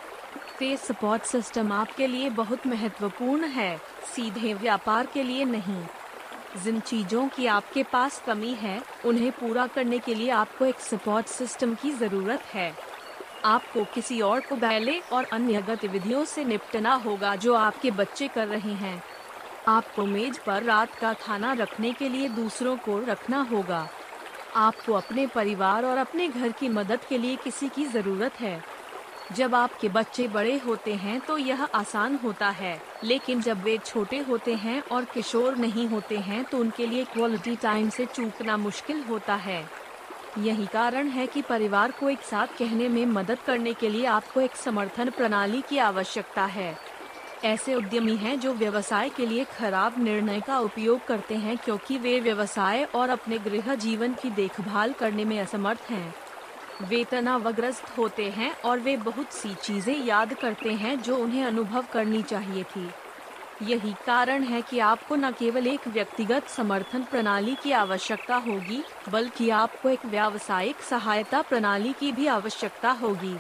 पे 0.59 0.77
सपोर्ट 0.77 1.23
सिस्टम 1.23 1.73
आपके 1.73 2.07
लिए 2.07 2.31
बहुत 2.31 2.67
महत्वपूर्ण 2.67 3.45
है। 3.45 3.77
सीधे 4.17 4.55
व्यापार 4.55 5.07
के 5.07 5.23
लिए 5.23 5.45
नहीं। 5.45 5.85
जिन 6.57 6.81
चीज़ों 6.81 7.29
की 7.29 7.47
आपके 7.47 7.83
पास 7.83 8.23
कमी 8.27 8.53
है, 8.55 8.83
उन्हें 9.05 9.31
पूरा 9.33 9.67
करने 9.67 9.99
के 9.99 10.15
लिए 10.15 10.31
आपको 10.31 10.65
एक 10.65 10.81
सपोर्ट 10.81 11.27
सिस्टम 11.27 11.75
की 11.75 11.91
ज़रूरत 11.91 12.41
है। 12.41 12.73
आपको 13.45 13.85
किसी 13.85 14.21
और 14.21 14.41
को 14.41 14.57
बैले 14.57 14.99
और 15.13 15.25
अन्य 15.25 15.63
गतिविधियों 15.63 16.25
से 16.25 16.45
निपटना 16.45 16.95
होगा 16.95 17.37
जो 17.37 17.55
आपके 17.55 17.91
बच्चे 17.91 18.29
कर 18.29 18.47
रहे 18.47 18.73
हैं। 18.73 19.03
आपको 19.69 20.07
मेज 20.07 20.39
पर 20.39 20.63
रात 20.63 20.95
का 20.95 21.13
खाना 21.13 21.53
रखने 21.53 21.93
के 21.93 22.09
लिए 22.09 22.29
दूसरों 22.29 22.77
को 22.77 22.99
रखना 22.99 23.43
होगा। 23.43 23.89
आपको 24.57 24.93
अपने 24.93 25.27
परिवार 25.27 25.85
और 25.85 25.99
अपने 25.99 26.29
घर 26.29 26.53
की 26.53 26.69
मदद 26.69 27.01
के 27.09 27.19
लिए 27.19 27.37
किसी 27.37 27.69
की 27.69 27.85
ज़रूरत 27.85 28.41
है। 28.41 28.80
जब 29.31 29.55
आपके 29.55 29.89
बच्चे 29.89 30.27
बड़े 30.29 30.57
होते 30.59 30.95
हैं 30.95 31.21
तो 31.21 31.37
यह 31.39 31.63
आसान 31.65 32.19
होता 32.25 32.49
है, 32.51 32.81
लेकिन 33.05 33.41
जब 33.41 33.63
वे 33.63 33.77
छोटे 33.79 34.19
होते 34.19 34.55
हैं 34.55 34.83
और 34.83 35.05
किशोर 35.05 35.57
नहीं 35.57 35.87
होते 35.89 36.19
हैं 36.19 36.45
तो 36.45 36.59
उनके 36.59 36.87
लिए 36.87 37.05
क्वालिटी 37.05 37.55
टाइम 37.57 37.89
से 37.89 38.07
चूकना 38.07 38.57
मुश्किल 38.57 39.03
होता 39.03 39.35
है। 39.37 39.65
यही 40.39 40.67
कारण 40.67 41.09
है 41.09 41.27
कि 41.27 41.43
परिवार 41.43 41.91
को 41.91 42.09
एक 42.11 42.23
साथ 42.23 42.59
कहने 42.59 42.89
में 42.89 43.05
मदद 43.07 43.39
करने 43.39 43.73
के 43.75 43.89
लिए 43.89 44.05
आपको 44.07 44.41
एक 44.41 44.57
समर्थन 44.57 45.11
प्रणाली 45.11 45.61
की 45.61 45.79
आवश्यकता 45.79 46.45
है। 46.47 46.75
ऐसे 47.45 47.75
उद्यमी 47.75 48.17
हैं 48.17 48.39
जो 48.41 48.53
व्यवसाय 48.55 49.09
के 49.09 49.27
लिए 49.27 49.45
खराब 49.51 49.95
निर्णय 49.99 50.41
का 50.41 50.59
उपयोग 50.59 51.07
करते 51.07 51.35
हैं 51.37 51.57
क्योंकि 51.57 51.99
वे 51.99 52.19
व्यवसाय 52.21 52.85
और 52.95 53.11
अपने 53.11 53.39
गृह 53.39 53.75
जीवन 53.77 54.15
की 54.15 54.31
देखभाल 54.31 54.93
करने 54.93 55.25
में 55.25 55.39
असमर्थ 55.41 55.91
हैं। 55.91 56.15
वे 56.81 57.03
तनावग्रस्त 57.05 57.99
होते 57.99 58.29
हैं 58.31 58.55
और 58.65 58.79
वे 58.79 58.97
बहुत 58.97 59.33
सी 59.33 59.55
चीज़ें 59.55 60.05
याद 60.07 60.33
करते 60.35 60.73
हैं 60.73 61.03
जो 61.03 61.17
उन्हें 61.17 61.45
अनुभव 61.45 61.85
करनी 61.93 62.23
चाहिए 62.23 62.63
थी। 62.65 62.89
यही 63.63 63.93
कारण 64.07 64.43
है 64.43 64.63
कि 64.63 64.79
आपको 64.79 65.17
न 65.17 65.31
केवल 65.31 65.67
एक 65.67 65.89
व्यक्तिगत 65.89 66.49
समर्थन 66.49 67.03
प्रणाली 67.03 67.55
की 67.55 67.73
आवश्यकता 67.73 68.37
होगी, 68.37 68.83
बल्कि 69.09 69.51
आपको 69.51 69.89
एक 69.89 70.07
व्यावसायिक 70.07 70.83
सहायता 70.83 71.43
प्रणाली 71.43 71.93
की 71.93 72.13
भी 72.13 72.27
आवश्यकता 72.27 72.91
होगी। 72.93 73.35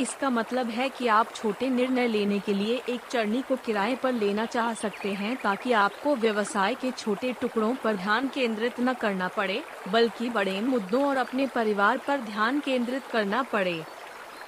इसका 0.00 0.28
मतलब 0.30 0.66
है 0.66 0.88
कि 0.88 1.06
आप 1.06 1.32
छोटे 1.34 1.68
निर्णय 1.70 2.06
लेने 2.08 2.38
के 2.38 2.52
लिए 2.54 2.80
एक 2.88 3.00
चरनी 3.10 3.42
को 3.42 3.56
किराए 3.56 3.96
पर 3.96 4.12
लेना 4.12 4.46
चाह 4.46 4.72
सकते 4.74 5.12
हैं 5.12 5.36
ताकि 5.36 5.72
आपको 5.72 6.14
व्यवसाय 6.16 6.74
के 6.74 6.90
छोटे 6.90 7.32
टुकड़ों 7.32 7.74
पर 7.74 7.96
ध्यान 7.96 8.28
केंद्रित 8.28 8.80
न 8.80 8.94
करना 8.94 9.28
पड़े, 9.28 9.62
बल्कि 9.88 10.28
बड़े 10.28 10.60
मुद्दों 10.60 11.04
और 11.04 11.16
अपने 11.16 11.46
परिवार 11.46 11.98
पर 11.98 12.20
ध्यान 12.20 12.60
केंद्रित 12.60 13.02
करना 13.12 13.42
पड़े। 13.42 13.82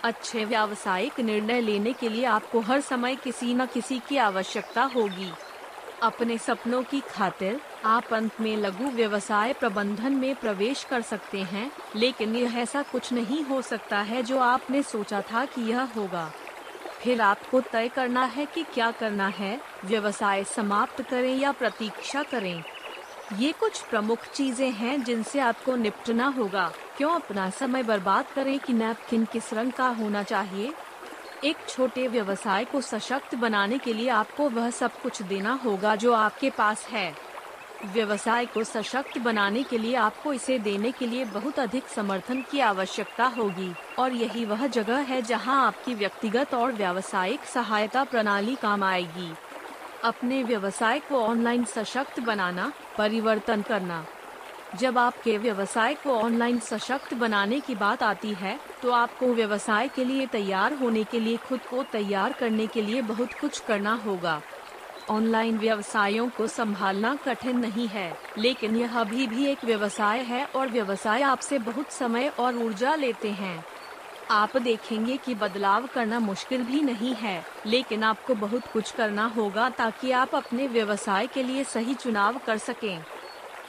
अच्छे 0.05 0.45
व्यावसायिक 0.45 1.21
निर्णय 1.21 1.61
लेने 1.61 1.93
के 1.93 2.09
लिए 2.09 2.25
आपको 2.25 2.61
हर 2.61 2.81
समय 2.81 3.15
किसी 3.15 3.55
न 3.55 3.67
किसी 3.67 3.99
की 4.09 4.17
आवश्यकता 4.17 4.83
होगी। 4.95 5.31
अपने 6.03 6.37
सपनों 6.39 6.83
की 6.83 7.01
खातिर 7.01 7.61
आप 7.85 8.13
अंत 8.13 8.41
में 8.41 8.57
लघु 8.57 8.91
व्यवसाय 8.91 9.53
प्रबंधन 9.53 10.13
में 10.13 10.35
प्रवेश 10.35 10.85
कर 10.85 11.03
सकते 11.03 11.39
हैं, 11.43 11.71
लेकिन 11.97 12.35
यह 12.35 12.59
ऐसा 12.59 12.83
कुछ 12.83 13.13
नहीं 13.13 13.43
हो 13.45 13.63
सकता 13.63 14.01
है 14.01 14.23
जो 14.23 14.39
आपने 14.39 14.83
सोचा 14.83 15.21
था 15.21 15.45
कि 15.45 15.71
यह 15.71 15.81
होगा। 15.81 16.31
फिर 17.01 17.21
आपको 17.21 17.61
तय 17.61 17.89
करना 17.89 18.25
है 18.25 18.47
कि 18.47 18.65
क्या 18.75 18.91
करना 18.91 19.29
है, 19.29 19.61
व्यवसाय 19.85 20.45
समाप्त 20.45 21.03
करें 21.03 21.37
या 21.39 21.53
प्रतीक्षा 21.53 22.23
करें। 22.23 22.63
ये 23.39 23.53
कुछ 23.53 23.81
प्रमुख 23.81 24.19
चीज़ें 24.35 24.71
हैं 24.71 25.05
जिनसे 25.05 25.41
आपको 25.41 25.77
निपटना 25.77 26.27
होगा। 26.27 26.73
क्यों 26.99 27.11
अपना 27.11 27.51
समय 27.51 27.83
बर्बाद 27.83 28.25
करें 28.35 28.59
कि 28.59 28.73
नैपकिन 28.73 29.25
किस 29.25 29.53
रंग 29.55 29.73
का 29.73 29.89
होना 29.89 30.23
चाहिए? 30.23 30.73
एक 31.45 31.57
छोटे 31.69 32.07
व्यवसाय 32.09 32.65
को 32.65 32.81
सशक्त 32.81 33.35
बनाने 33.35 33.79
के 33.79 33.93
लिए 33.93 34.09
आपको 34.09 34.49
वह 34.51 34.71
सब 34.71 35.01
कुछ 35.03 35.23
देना 35.23 35.53
होगा 35.65 35.95
जो 35.97 36.13
आपके 36.13 36.51
पास 36.51 36.87
है। 36.87 37.13
व्यवसाय 37.85 38.47
को 38.47 38.63
सशक्त 38.65 39.19
बनाने 39.19 39.63
के 39.63 39.79
लिए 39.79 39.95
आपको 39.95 40.33
इसे 40.33 40.59
देने 40.59 40.93
के 40.93 41.07
लिए 41.07 41.25
बहुत 41.25 41.59
अधिक 41.59 41.89
समर्थन 41.89 42.43
की 42.43 42.61
आवश्यकता 42.61 43.27
होगी, 43.29 43.73
और 43.99 44.13
यही 44.13 44.45
वह 44.45 44.67
जगह 44.67 44.99
है 45.01 45.21
जहाँ 45.23 45.67
आपकी 45.67 45.95
व्यक्तिगत 45.95 46.55
और 46.55 46.73
व्यावसायिक 46.73 47.45
सहायता 47.45 48.05
प्रणाली 48.05 48.55
काम 48.55 48.83
आएगी। 48.83 49.33
अपने 50.05 50.43
व्यवसाय 50.43 51.01
को 51.01 51.21
ऑनलाइन 51.21 51.65
सशक्त 51.65 52.21
बनाना, 52.21 52.73
परिवर्तन 52.99 53.63
करना 53.63 54.05
जब 54.75 54.99
आपके 54.99 55.37
व्यवसाय 55.39 55.95
को 55.95 56.15
ऑनलाइन 56.15 56.59
सशक्त 56.61 57.15
बनाने 57.15 57.59
की 57.61 57.75
बात 57.75 58.03
आती 58.03 58.33
है 58.35 58.59
तो 58.83 58.91
आपको 58.91 59.27
व्यवसाय 59.35 59.89
के 59.89 60.05
लिए 60.05 60.27
तैयार 60.27 60.75
होने 60.75 61.05
के 61.05 61.21
लिए, 61.21 61.37
खुद 61.39 61.61
को 61.71 61.83
तैयार 61.83 62.33
करने 62.33 62.67
के 62.67 62.83
लिए 62.83 63.03
बहुत 63.03 63.33
कुछ 63.33 63.59
करना 63.61 63.95
होगा। 64.07 64.41
ऑनलाइन 65.11 65.59
व्यवसायों 65.59 66.29
को 66.29 66.47
संभालना 66.47 67.15
कठिन 67.25 67.59
नहीं 67.59 67.87
है, 67.89 68.13
लेकिन 68.39 68.77
यह 68.77 68.99
अभी 69.01 69.27
भी 69.27 69.47
एक 69.47 69.65
व्यवसाय 69.65 70.21
है 70.23 70.45
और 70.47 70.69
व्यवसाय 70.69 71.23
आपसे 71.23 71.59
बहुत 71.61 71.93
समय 71.93 72.29
और 72.39 72.57
ऊर्जा 72.57 72.95
लेते 72.95 73.31
हैं। 73.33 73.65
आप 74.31 74.57
देखेंगे 74.57 75.17
कि 75.17 75.35
बदलाव 75.35 75.87
करना 75.87 76.19
मुश्किल 76.21 76.63
भी 76.63 76.81
नहीं 76.81 77.15
है, 77.15 77.45
लेकिन 77.67 78.05
आपको 78.05 78.35
बहुत 78.35 78.67
कुछ 78.73 78.91
करना 78.91 79.25
होगा 79.27 79.69
ताकि 79.71 80.11
आप 80.13 80.35
अपने 80.35 80.67
व्यवसाय 80.69 81.27
के 81.27 81.43
लिए 81.43 81.65
सही 81.65 81.95
चुनाव 81.95 82.41
कर 82.47 82.59
सकें। 82.59 83.05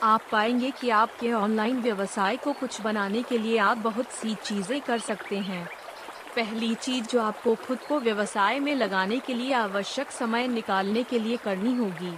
आप 0.03 0.21
पाएँगे 0.31 0.71
कि 0.71 0.89
आपके 0.89 1.31
ऑनलाइन 1.33 1.79
व्यवसाय 1.81 2.37
को 2.37 2.53
कुछ 2.53 2.81
बनाने 2.81 3.21
के 3.23 3.37
लिए 3.37 3.57
आप 3.57 3.77
बहुत 3.77 4.05
सी 4.05 4.35
चीज़ें 4.35 4.81
कर 4.81 4.99
सकते 4.99 5.37
हैं। 5.37 5.65
पहली 6.35 6.75
चीज़ 6.75 7.05
जो 7.05 7.21
आपको 7.21 7.55
खुद 7.55 7.79
को 7.79 7.99
व्यवसाय 7.99 8.59
में 8.59 8.75
लगाने 8.75 9.19
के 9.19 9.33
लिए 9.33 9.53
आवश्यक 9.53 10.11
समय 10.11 10.47
निकालने 10.47 11.03
के 11.03 11.19
लिए 11.19 11.37
करनी 11.37 11.75
होगी। 11.77 12.13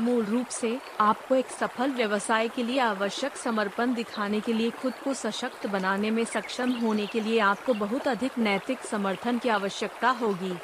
मूल 0.00 0.24
रूप 0.24 0.46
से, 0.46 0.78
आपको 1.00 1.34
एक 1.34 1.50
सफल 1.50 1.90
व्यवसाय 1.90 2.48
के 2.48 2.62
लिए 2.62 2.78
आवश्यक 2.78 3.36
समर्पण 3.36 3.94
दिखाने 3.94 4.40
के 4.40 4.52
लिए 4.52 4.70
खुद 4.70 4.92
को 5.04 5.14
सशक्त 5.14 5.66
बनाने 5.66 6.10
में 6.10 6.24
सक्षम 6.24 6.72
होने 6.72 7.06
के 7.06 7.20
लिए 7.20 7.38
आपको 7.38 7.74
बहुत 7.74 8.08
अधिक 8.08 8.38
नैतिक 8.38 8.82
समर्थन 8.82 9.38
की 9.38 9.48
आवश्यकता 9.48 10.10
होगी। 10.10 10.56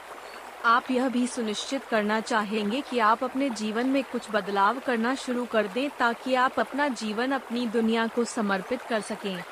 आप 0.64 0.90
यह 0.90 1.08
भी 1.08 1.26
सुनिश्चित 1.26 1.84
करना 1.84 2.20
चाहेंगे 2.20 2.80
कि 2.80 2.98
आप 2.98 3.24
अपने 3.24 3.50
जीवन 3.50 3.86
में 3.86 4.04
कुछ 4.04 4.30
बदलाव 4.30 4.78
करना 4.78 5.14
शुरू 5.14 5.44
कर 5.44 5.66
दें 5.66 5.90
ताकि 5.90 6.34
आप 6.34 6.60
अपना 6.60 6.88
जीवन 6.88 7.32
अपनी 7.32 7.66
दुनिया 7.66 8.06
को 8.06 8.24
समर्पित 8.24 8.82
कर 8.82 9.00
सकें। 9.00 9.42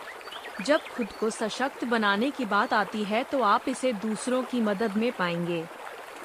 जब 0.64 0.80
खुद 0.80 1.12
को 1.12 1.30
सशक्त 1.30 1.84
बनाने 1.84 2.30
की 2.30 2.44
बात 2.44 2.72
आती 2.72 3.04
है 3.04 3.24
तो 3.24 3.42
आप 3.42 3.68
इसे 3.68 3.92
दूसरों 3.92 4.42
की 4.42 4.60
मदद 4.60 4.96
में 4.96 5.12
पाएँगे। 5.12 5.64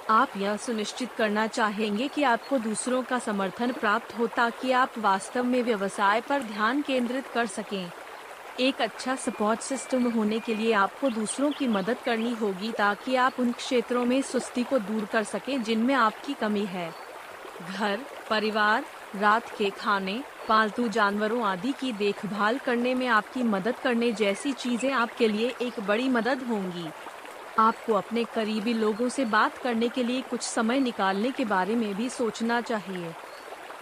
आप 0.09 0.37
यह 0.37 0.57
सुनिश्चित 0.57 1.11
करना 1.11 1.47
चाहेंगे 1.47 2.07
कि 2.07 2.23
आपको 2.23 2.57
दूसरों 2.57 3.03
का 3.03 3.19
समर्थन 3.19 3.71
प्राप्त 3.71 4.17
हो 4.19 4.27
ताकि 4.27 4.71
आप 4.71 4.97
वास्तव 4.97 5.43
में 5.43 5.63
व्यवसाय 5.63 6.21
पर 6.21 6.43
ध्यान 6.43 6.81
केंद्रित 6.81 7.27
कर 7.27 7.45
सकें। 7.45 7.91
एक 8.59 8.81
अच्छा 8.81 9.15
सपोर्ट 9.15 9.59
सिस्टम 9.59 10.03
होने 10.11 10.39
के 10.39 10.53
लिए 10.55 10.73
आपको 10.73 11.09
दूसरों 11.09 11.51
की 11.51 11.67
मदद 11.67 11.97
करनी 12.05 12.33
होगी 12.33 12.71
ताकि 12.71 13.15
आप 13.15 13.39
उन 13.39 13.51
क्षेत्रों 13.51 14.05
में 14.05 14.21
सुस्ती 14.21 14.63
को 14.63 14.79
दूर 14.79 15.05
कर 15.05 15.23
सकें 15.23 15.63
जिनमें 15.63 15.93
आपकी 15.93 16.33
कमी 16.33 16.65
है। 16.65 16.89
घर, 17.71 17.99
परिवार, 18.29 18.85
रात 19.15 19.49
के 19.57 19.69
खाने, 19.69 20.21
पालतू 20.47 20.87
जानवरों 20.87 21.43
आदि 21.45 21.71
की 21.71 21.91
देखभाल 21.93 22.57
करने 22.57 22.93
में 22.93 23.07
आपकी 23.07 23.43
मदद 23.43 23.75
करने 23.75 24.11
जैसी 24.11 24.53
चीज़ें 24.53 24.91
आपके 24.91 25.27
लिए 25.27 25.53
एक 25.61 25.79
बड़ी 25.87 26.09
मदद 26.09 26.47
होंगी। 26.49 26.87
आपको 27.59 27.93
अपने 27.93 28.23
करीबी 28.23 28.73
लोगों 28.73 29.09
से 29.09 29.25
बात 29.25 29.57
करने 29.57 29.89
के 29.89 30.03
लिए 30.03 30.21
कुछ 30.21 30.41
समय 30.41 30.79
निकालने 30.79 31.31
के 31.31 31.45
बारे 31.45 31.75
में 31.75 31.93
भी 31.95 32.09
सोचना 32.09 32.61
चाहिए। 32.61 33.13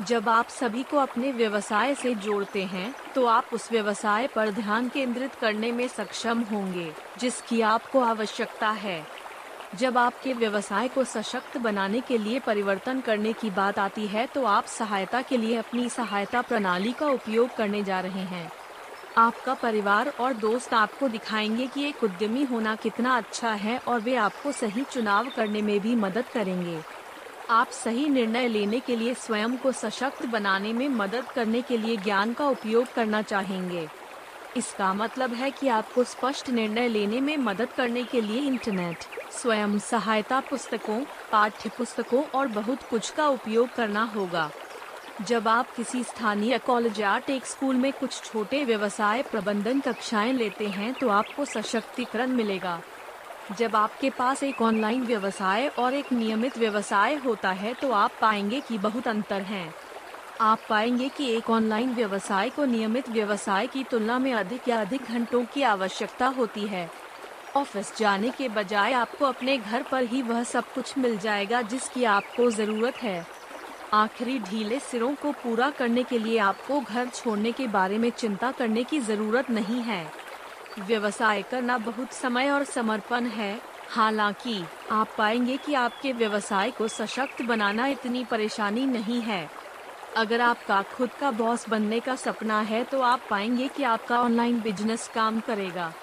जब 0.08 0.30
आप 0.30 0.48
सभी 0.50 0.82
को 0.84 0.98
अपने 0.98 1.32
व्यवसाय 1.32 1.94
से 1.96 2.14
जोड़ते 2.16 2.64
हैं 2.64 2.94
तो 3.16 3.26
आप 3.26 3.50
उस 3.54 3.72
व्यवसाय 3.72 4.28
पर 4.28 4.50
ध्यान 4.52 4.88
केंद्रित 4.90 5.36
करने 5.36 5.72
में 5.72 5.88
सक्षम 5.88 6.40
होंगे, 6.42 6.92
जिसकी 7.18 7.62
आपको 7.62 8.00
आवश्यकता 8.00 8.70
है। 8.70 9.02
जब 9.76 9.98
आपके 9.98 10.34
व्यवसाय 10.34 10.88
को 10.88 11.04
सशक्त 11.04 11.58
बनाने 11.58 12.02
के 12.02 12.18
लिए 12.18 12.40
परिवर्तन 12.40 13.00
करने 13.02 13.34
की 13.34 13.50
बात 13.50 13.80
आती 13.80 14.08
है 14.08 14.26
तो 14.26 14.44
आप 14.46 14.66
सहायता 14.70 15.22
के 15.22 15.38
लिए 15.38 15.58
अपनी 15.58 15.88
सहायता 15.90 16.42
प्रणाली 16.42 16.92
का 16.92 17.08
उपयोग 17.08 17.56
करने 17.56 17.84
जा 17.84 18.00
रहे 18.00 18.24
हैं। 18.26 18.52
आपका 19.18 19.54
परिवार 19.54 20.10
और 20.20 20.34
दोस्त 20.34 20.74
आपको 20.74 21.08
दिखाएँगे 21.08 21.68
कि 21.68 21.84
एक 21.84 22.04
उद्यमी 22.04 22.44
होना 22.44 22.76
कितना 22.76 23.18
अच्छा 23.18 23.54
है 23.56 23.78
और 23.88 24.00
वे 24.00 24.16
आपको 24.16 24.52
सही 24.52 24.84
चुनाव 24.84 25.30
करने 25.36 25.62
में 25.62 25.80
भी 25.80 25.96
मदद 25.96 26.26
करेंगे। 26.34 26.80
आप 27.50 27.72
सही 27.72 28.08
निर्णय 28.10 28.48
लेने 28.48 28.80
के 28.82 28.96
लिए 28.96 29.14
स्वयं 29.14 29.58
को 29.58 29.72
सशक्त 29.72 30.26
बनाने 30.26 30.72
में 30.74 30.88
मदद 30.90 31.30
करने 31.30 31.62
के 31.62 31.78
लिए 31.78 31.98
ज्ञान 31.98 32.34
का 32.34 32.48
उपयोग 32.48 32.92
करना 32.94 33.22
चाहेंगे। 33.24 33.90
इसका 34.56 34.94
मतलब 34.94 35.34
है 35.34 35.52
कि 35.52 35.68
आपको 35.70 36.04
स्पष्ट 36.04 36.50
निर्णय 36.50 36.88
लेने 36.88 37.20
में 37.22 37.36
मदद 37.38 37.74
करने 37.74 38.06
के 38.06 38.22
लिए 38.22 38.40
इंटरनेट, 38.42 39.04
स्वयं 39.32 39.78
सहायता 39.80 40.40
पुस्तकों 40.42 41.04
पाठ्य 41.32 41.70
पुस्तकों 41.70 42.24
और 42.34 42.48
बहुत 42.50 42.84
कुछ 42.84 43.10
का 43.10 43.28
उपयोग 43.30 43.74
करना 43.76 44.04
होगा। 44.06 44.52
जब 45.20 45.48
आप 45.48 45.72
किसी 45.72 46.04
स्थानीय 46.04 46.58
कॉलेज 46.60 47.00
या 47.00 47.18
टेक 47.20 47.46
स्कूल 47.46 47.78
में 47.78 47.92
कुछ 47.94 48.22
छोटे 48.24 48.64
व्यवसाय 48.66 49.24
प्रबंधन 49.24 49.82
कक्षाएँ 49.82 50.34
लेते 50.34 50.70
हैं 50.70 50.94
तो 50.96 51.10
आपको 51.10 51.46
सशक्तिकरण 51.46 52.32
मिलेगा। 52.32 52.82
जब 53.52 53.76
आपके 53.76 54.10
पास 54.10 54.44
एक 54.44 54.62
ऑनलाइन 54.62 55.04
व्यवसाय 55.04 55.68
और 55.70 55.94
एक 55.94 56.12
नियमित 56.14 56.58
व्यवसाय 56.58 57.16
होता 57.16 57.52
है 57.52 57.74
तो 57.74 57.92
आप 57.92 58.12
पाएँगे 58.22 58.60
कि 58.60 58.78
बहुत 58.78 59.08
अंतर 59.08 59.42
हैं। 59.42 59.74
आप 60.42 60.60
पाएँगे 60.70 61.10
कि 61.10 61.30
एक 61.30 61.50
ऑनलाइन 61.50 61.94
व्यवसाय 61.96 62.50
को 62.50 62.66
नियमित 62.66 63.10
व्यवसाय 63.10 63.68
की 63.68 63.84
तुलना 63.84 64.20
में 64.20 64.34
अधिक 64.34 64.68
या 64.68 64.80
अधिक 64.82 65.02
घंटों 65.04 65.44
की 65.46 65.64
आवश्यकता 65.64 66.28
होती 66.28 66.66
है। 66.68 66.90
ऑफ़िस 67.56 67.94
जाने 67.98 68.30
के 68.30 68.50
बजाय 68.50 68.94
आपको 68.94 69.26
अपने 69.26 69.58
घर 69.58 69.84
पर 69.84 70.04
ही 70.04 70.22
वह 70.22 70.44
सब 70.44 70.74
कुछ 70.74 70.98
मिल 70.98 71.18
जाएगा 71.18 71.62
जिसकी 71.62 72.04
आपको 72.04 72.50
ज़रूरत 72.52 73.04
है। 73.04 73.26
आखिरी 73.94 74.40
ढीले 74.40 74.80
सिरों 74.80 75.14
को 75.16 75.32
पूरा 75.34 75.70
करने 75.70 76.04
के 76.04 76.20
लिए 76.20 76.38
आपको 76.40 76.80
घर 76.82 77.08
छोड़ने 77.08 77.52
के 77.52 77.68
बारे 77.68 77.98
में 77.98 78.10
चिंता 78.10 78.52
करने 78.52 78.84
की 78.84 79.00
ज़रूरत 79.00 79.50
नहीं 79.50 79.82
है। 79.82 80.23
व्यवसाय 80.80 81.42
करना 81.42 81.78
बहुत 81.78 82.14
समय 82.14 82.50
और 82.50 82.64
समर्पण 82.64 83.26
है। 83.26 83.62
हालाँकि, 83.90 84.64
आप 84.92 85.10
पाएँगे 85.18 85.58
कि 85.58 85.74
आपके 85.74 86.14
व्यवसाय 86.14 86.72
को 86.72 86.88
सशक्त 86.88 87.42
बनाना 87.42 87.88
इतनी 87.88 88.24
परेशानी 88.24 88.86
नहीं 88.86 89.22
है। 89.22 89.50
अगर 90.18 90.42
आपका 90.42 90.82
खुद 90.82 91.10
का 91.20 91.32
बॉस 91.32 91.70
बनने 91.70 92.00
का 92.00 92.16
सपना 92.16 92.60
है 92.62 92.84
तो 92.84 93.02
आप 93.02 93.22
पाएँगे 93.30 93.68
कि 93.68 93.84
आपका 93.84 94.22
ऑनलाइन 94.22 94.62
बिज़नेस 94.62 95.12
काम 95.16 95.40
करेगा। 95.40 95.94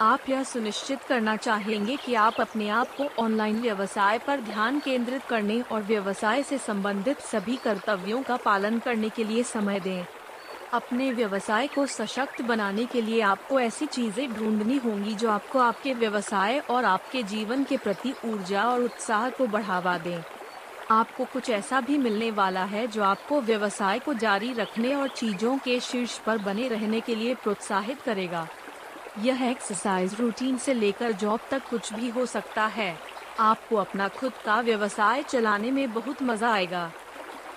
आप 0.00 0.28
यह 0.28 0.42
सुनिश्चित 0.42 1.02
करना 1.02 1.36
चाहेंगे 1.36 1.96
कि 1.96 2.14
आप 2.14 2.40
अपने 2.40 2.68
आप 2.68 2.96
को 2.96 3.22
ऑनलाइन 3.22 3.60
व्यवसाय 3.60 4.18
पर 4.18 4.40
ध्यान 4.40 4.80
केंद्रित 4.80 5.24
करने 5.24 5.60
और 5.62 5.82
व्यवसाय 5.82 6.42
से 6.42 6.58
संबंधित 6.58 7.20
सभी 7.20 7.56
कर्तव्यों 7.56 8.22
का 8.22 8.36
पालन 8.36 8.78
करने 8.78 9.08
के 9.08 9.24
लिए 9.24 9.42
समय 9.42 9.80
दें। 9.80 10.06
अपने 10.72 11.10
व्यवसाय 11.12 11.66
को 11.66 11.84
सशक्त 11.86 12.40
बनाने 12.42 12.84
के 12.84 13.00
लिए 13.02 13.20
आपको 13.20 13.58
ऐसी 13.60 13.86
चीज़ें 13.86 14.32
ढूंढनी 14.34 14.76
होंगी 14.76 15.14
जो 15.14 15.30
आपको 15.30 15.58
आपके 15.58 15.92
व्यवसाय 15.94 16.58
और 16.60 16.84
आपके 16.84 17.22
जीवन 17.22 17.64
के 17.64 17.76
प्रति 17.76 18.14
ऊर्जा 18.24 18.62
और 18.64 18.82
उत्साह 18.82 19.28
को 19.30 19.46
बढ़ावा 19.46 19.96
दें। 19.98 20.22
आपको 20.90 21.24
कुछ 21.24 21.50
ऐसा 21.50 21.80
भी 21.80 21.98
मिलने 21.98 22.30
वाला 22.30 22.64
है 22.64 22.86
जो 22.86 23.02
आपको 23.02 23.40
व्यवसाय 23.40 23.98
को 23.98 24.14
जारी 24.14 24.52
रखने 24.52 24.94
और 24.94 25.08
चीज़ों 25.08 25.56
के 25.58 25.78
शीर्ष 25.80 26.18
पर 26.18 26.38
बने 26.38 26.68
रहने 26.68 27.00
के 27.00 27.14
लिए 27.14 27.34
प्रोत्साहित 27.34 28.00
करेगा। 28.00 28.46
यह 29.18 29.44
एक्सरसाइज 29.50 30.16
रूटीन 30.20 30.56
से 30.56 30.74
लेकर 30.74 31.12
जॉब 31.12 31.40
तक 31.50 31.68
कुछ 31.70 31.92
भी 31.92 32.08
हो 32.08 32.26
सकता 32.26 32.66
है। 32.66 32.96
आपको 33.40 33.76
अपना 33.76 34.08
खुद 34.08 34.32
का 34.44 34.60
व्यवसाय 34.60 35.22
चलाने 35.22 35.70
में 35.70 35.92
बहुत 35.92 36.22
मज़ा 36.22 36.52
आएगा। 36.52 36.90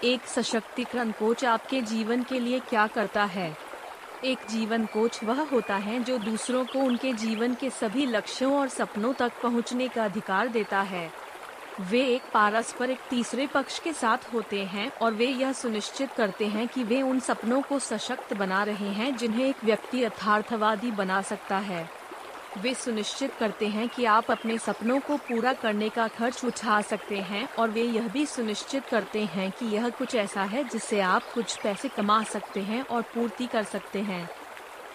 एक 0.05 0.27
सशक्तिकरण 0.27 1.11
कोच 1.11 1.45
आपके 1.45 1.81
जीवन 1.81 2.23
के 2.23 2.39
लिए 2.39 2.59
क्या 2.59 2.87
करता 2.87 3.23
है? 3.23 3.57
एक 4.23 4.39
जीवन 4.49 4.85
कोच 4.85 5.23
वह 5.23 5.41
होता 5.41 5.75
है 5.75 6.03
जो 6.03 6.17
दूसरों 6.17 6.65
को 6.65 6.79
उनके 6.79 7.13
जीवन 7.13 7.53
के 7.53 7.69
सभी 7.69 8.05
लक्ष्यों 8.05 8.59
और 8.59 8.67
सपनों 8.67 9.13
तक 9.13 9.31
पहुँचने 9.43 9.87
का 9.87 10.05
अधिकार 10.05 10.47
देता 10.47 10.81
है। 10.81 11.11
वे 11.81 12.05
एक 12.05 12.21
पारस्परिक 12.33 12.99
तीसरे 13.09 13.47
पक्ष 13.47 13.79
के 13.79 13.93
साथ 13.93 14.33
होते 14.33 14.63
हैं 14.63 14.91
और 15.01 15.13
वे 15.13 15.25
यह 15.25 15.53
सुनिश्चित 15.53 16.11
करते 16.11 16.45
हैं 16.45 16.67
कि 16.67 16.83
वे 16.83 17.01
उन 17.01 17.19
सपनों 17.19 17.61
को 17.61 17.79
सशक्त 17.79 18.33
बना 18.33 18.63
रहे 18.63 18.89
हैं 18.89 19.17
जिन्हें 19.17 19.45
एक 19.45 19.63
व्यक्ति 19.63 20.03
यथार्थवादी 20.03 20.91
बना 20.91 21.21
सकता 21.21 21.57
है। 21.57 22.04
वे 22.57 22.73
सुनिश्चित 22.73 23.33
करते 23.39 23.67
हैं 23.67 23.89
कि 23.89 24.05
आप 24.05 24.31
अपने 24.31 24.57
सपनों 24.57 24.99
को 24.99 25.17
पूरा 25.17 25.53
करने 25.53 25.89
का 25.89 26.07
खर्च 26.07 26.45
उठा 26.45 26.81
सकते 26.81 27.17
हैं 27.17 27.49
और 27.59 27.69
वे 27.69 27.81
यह 27.81 28.07
भी 28.07 28.25
सुनिश्चित 28.25 28.85
करते 28.85 29.25
हैं 29.25 29.51
कि 29.51 29.65
यह 29.65 29.89
कुछ 29.89 30.15
ऐसा 30.15 30.43
है 30.43 30.63
जिससे 30.63 30.99
आप 30.99 31.23
कुछ 31.33 31.57
पैसे 31.57 31.87
कमा 31.87 32.23
सकते 32.23 32.59
हैं 32.59 32.81
और 32.81 33.01
पूर्ति 33.01 33.47
कर 33.47 33.63
सकते 33.63 33.99
हैं। 33.99 34.29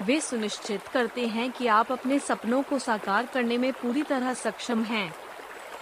वे 0.03 0.20
सुनिश्चित 0.20 0.89
करते 0.89 1.27
हैं 1.27 1.51
कि 1.53 1.66
आप 1.66 1.93
अपने 1.93 2.19
सपनों 2.19 2.62
को 2.62 2.78
साकार 2.78 3.27
करने 3.27 3.59
में 3.59 3.73
पूरी 3.73 4.03
तरह 4.03 4.35
सक्षम 4.35 4.82
हैं। 4.85 5.15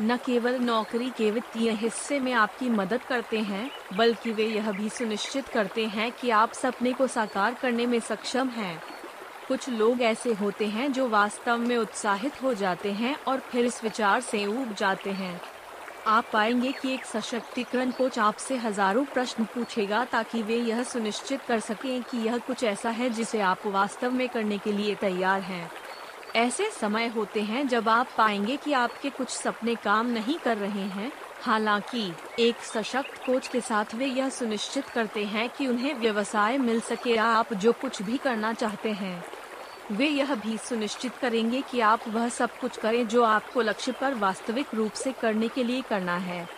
न 0.02 0.16
केवल 0.16 0.58
नौकरी 0.58 1.10
के 1.10 1.30
वित्तीय 1.30 1.70
हिस्से 1.70 2.20
में 2.20 2.32
आपकी 2.32 2.68
मदद 2.68 3.02
करते 3.02 3.38
हैं, 3.38 3.70
बल्कि 3.94 4.32
वे 4.32 4.44
यह 4.44 4.72
भी 4.72 4.88
सुनिश्चित 4.88 5.48
करते 5.48 5.86
हैं 5.86 6.12
कि 6.12 6.30
आप 6.30 6.52
सपने 6.52 6.92
को 6.92 7.06
साकार 7.06 7.54
करने 7.54 7.86
में 7.86 8.00
सक्षम 8.00 8.48
हैं। 8.48 8.97
कुछ 9.48 9.68
लोग 9.68 10.02
ऐसे 10.02 10.32
होते 10.32 10.66
हैं 10.66 10.92
जो 10.92 11.08
वास्तव 11.08 11.58
में 11.58 11.76
उत्साहित 11.76 12.42
हो 12.42 12.54
जाते 12.54 12.92
हैं 12.92 13.16
और 13.28 13.38
फिर 13.38 13.66
इस 13.66 13.82
विचार 13.84 14.20
से 14.20 14.44
उब 14.46 14.74
जाते 14.74 15.10
हैं। 15.10 15.40
आप 16.06 16.24
पाएँगे 16.32 16.72
कि 16.72 16.92
एक 16.94 17.04
सशक्तिकरण 17.04 17.90
कोच 17.90 18.18
आपसे 18.18 18.56
हज़ारों 18.56 19.04
प्रश्न 19.04 19.44
पूछेगा 19.44 20.04
ताकि 20.04 20.42
वे 20.42 20.56
यह 20.56 20.82
सुनिश्चित 20.82 21.40
कर 21.42 21.60
सकें 21.60 22.02
कि 22.02 22.18
यह 22.18 22.38
कुछ 22.38 22.64
ऐसा 22.64 22.90
है 22.90 23.10
जिसे 23.10 23.40
आप 23.40 23.66
वास्तव 23.66 24.10
में 24.10 24.28
करने 24.28 24.58
के 24.58 24.72
लिए 24.72 24.94
तैयार 24.94 25.40
हैं। 25.40 25.70
ऐसे 26.36 26.70
समय 26.70 27.06
होते 27.06 27.42
हैं 27.42 27.66
जब 27.68 27.88
आप 27.88 28.08
पाएँगे 28.18 28.56
कि 28.56 28.72
आपके 28.72 29.10
कुछ 29.10 29.28
सपने 29.28 29.74
काम 29.74 30.06
नहीं 30.06 30.38
कर 30.38 30.56
रहे 30.56 30.86
हैं। 30.88 31.12
हालाँकि, 31.40 32.12
एक 32.38 32.60
सशक्त 32.64 33.26
कोच 33.26 33.48
के 33.48 33.60
साथ 33.60 33.94
वे 33.94 34.06
यह 34.06 34.28
सुनिश्चित 34.28 34.84
करते 34.84 35.24
हैं 35.24 35.48
कि 35.48 35.66
उन्हें 35.66 35.94
व्यवसाय 35.94 36.58
मिल 36.58 36.80
सके 36.80 37.14
या 37.14 37.24
आप 37.24 37.52
जो 37.54 37.72
कुछ 37.72 38.02
भी 38.02 38.16
करना 38.16 38.52
चाहते 38.52 38.92
हैं। 38.92 39.37
वे 39.92 40.06
यह 40.06 40.34
भी 40.34 40.56
सुनिश्चित 40.58 41.12
करेंगे 41.16 41.60
कि 41.60 41.80
आप 41.80 42.00
वह 42.08 42.28
सब 42.28 42.58
कुछ 42.58 42.76
करें 42.76 43.08
जो 43.08 43.22
आपको 43.22 43.60
लक्ष्य 43.60 43.92
पर 43.92 44.14
वास्तविक 44.14 44.74
रूप 44.74 44.92
से 44.92 45.12
करने 45.12 45.48
के 45.48 45.64
लिए 45.64 45.82
करना 45.82 46.16
है। 46.16 46.48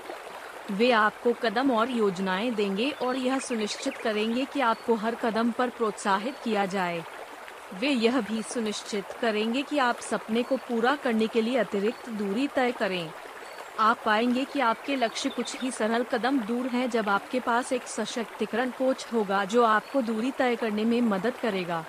वे 0.71 0.91
आपको 0.91 1.33
कदम 1.33 1.71
और 1.71 1.91
योजनाएँ 1.91 2.51
देंगे 2.51 2.91
और 2.91 3.17
यह 3.17 3.39
सुनिश्चित 3.39 3.97
करेंगे 3.97 4.45
कि 4.45 4.61
आपको 4.61 4.95
हर 4.95 5.15
कदम 5.15 5.51
पर 5.51 5.69
प्रोत्साहित 5.69 6.35
किया 6.45 6.67
जाए। 6.67 7.05
वे 7.81 7.89
यह 7.89 8.21
भी 8.21 8.43
सुनिश्चित 8.43 9.13
करेंगे 9.21 9.63
कि 9.63 9.79
आप 9.79 10.01
सपने 10.01 10.43
को 10.43 10.57
पूरा 10.57 10.97
करने 10.97 11.27
के 11.27 11.43
लिए 11.43 11.57
अतिरिक्त 11.57 12.09
दूरी 12.09 12.47
तय 12.47 12.73
करें। 12.73 13.11
आप 13.79 13.99
पाएँगे 14.05 14.45
कि 14.45 14.61
आपके 14.61 14.97
लक्ष्य 14.97 15.29
कुछ 15.29 15.61
ही 15.63 15.71
सरल 15.71 16.03
कदम 16.03 16.39
दूर 16.39 16.67
हैं 16.67 16.91
जब 16.91 17.09
आपके 17.09 17.41
पास 17.41 17.73
एक 17.73 17.83
सशक्तिकरण 17.83 18.71
कोच 18.71 19.07
होगा 19.13 19.45
जो 19.45 19.65
आपको 19.65 20.03
दूरी 20.03 20.31
तय 20.31 20.57
करने 20.57 20.85
में 20.85 21.01
मदद 21.01 21.37
करेगा। 21.43 21.85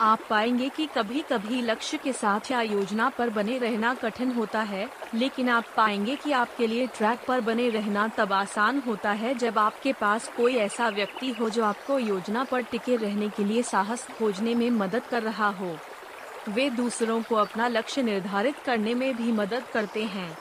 आप 0.00 0.20
पाएँगे 0.28 0.68
कि 0.70 0.86
कभी 0.86 1.22
कभी 1.22 1.60
लक्ष्य 1.62 1.98
के 1.98 2.12
साथ 2.12 2.50
या 2.50 2.60
योजना 2.62 3.08
पर 3.10 3.30
बने 3.30 3.56
रहना 3.58 3.94
कठिन 3.94 4.30
होता 4.30 4.60
है, 4.62 4.88
लेकिन 5.12 5.48
आप 5.48 5.64
पाएँगे 5.76 6.16
कि 6.16 6.32
आपके 6.32 6.66
लिए 6.66 6.86
ट्रैक 6.88 7.20
पर 7.26 7.40
बने 7.40 7.68
रहना 7.70 8.06
तब 8.08 8.32
आसान 8.32 8.78
होता 8.78 9.12
है 9.14 9.34
जब 9.34 9.58
आपके 9.58 9.92
पास 9.94 10.28
कोई 10.28 10.56
ऐसा 10.56 10.88
व्यक्ति 10.90 11.30
हो 11.30 11.50
जो 11.50 11.64
आपको 11.64 11.98
योजना 11.98 12.44
पर 12.44 12.62
टिके 12.62 12.96
रहने 12.96 13.30
के 13.30 13.44
लिए 13.44 13.62
साहस 13.64 14.06
खोजने 14.08 14.54
में 14.54 14.68
मदद 14.72 15.06
कर 15.06 15.22
रहा 15.22 15.48
हो। 15.50 15.80
वे 16.46 16.68
दूसरों 16.72 17.22
को 17.22 17.34
अपना 17.36 17.68
लक्ष्य 17.68 18.02
निर्धारित 18.02 18.58
करने 18.60 18.94
में 18.94 19.14
भी 19.16 19.32
मदद 19.32 19.66
करते 19.68 20.04
हैं। 20.06 20.36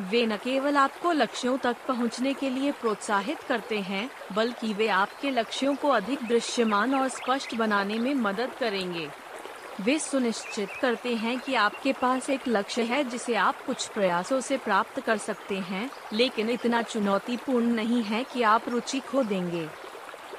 वे 0.00 0.24
न 0.26 0.36
केवल 0.36 0.76
आपको 0.76 1.12
लक्ष्यों 1.12 1.56
तक 1.58 1.76
पहुँचने 1.88 2.32
के 2.34 2.48
लिए 2.50 2.70
प्रोत्साहित 2.72 3.42
करते 3.42 3.78
हैं, 3.80 4.08
बल्कि 4.32 4.72
वे 4.74 4.88
आपके 4.88 5.30
लक्ष्यों 5.30 5.74
को 5.74 5.88
अधिक 5.88 6.26
दृश्यमान 6.28 6.94
और 6.94 7.08
स्पष्ट 7.08 7.54
बनाने 7.54 7.98
में 7.98 8.14
मदद 8.14 8.54
करेंगे। 8.60 9.08
वे 9.80 9.98
सुनिश्चित 9.98 10.68
करते 10.82 11.14
हैं 11.14 11.38
कि 11.38 11.54
आपके 11.54 11.92
पास 11.92 12.30
एक 12.30 12.48
लक्ष्य 12.48 12.82
है 12.82 13.02
जिसे 13.04 13.34
आप 13.34 13.64
कुछ 13.66 13.86
प्रयासों 13.86 14.40
से 14.40 14.56
प्राप्त 14.56 15.00
कर 15.00 15.16
सकते 15.16 15.58
हैं, 15.58 15.90
लेकिन 16.12 16.50
इतना 16.50 16.82
चुनौतीपूर्ण 16.82 17.66
नहीं 17.66 18.02
है 18.02 18.24
कि 18.24 18.42
आप 18.42 18.68
रुचि 18.68 19.00
खो 19.00 19.22
देंगे। 19.22 19.68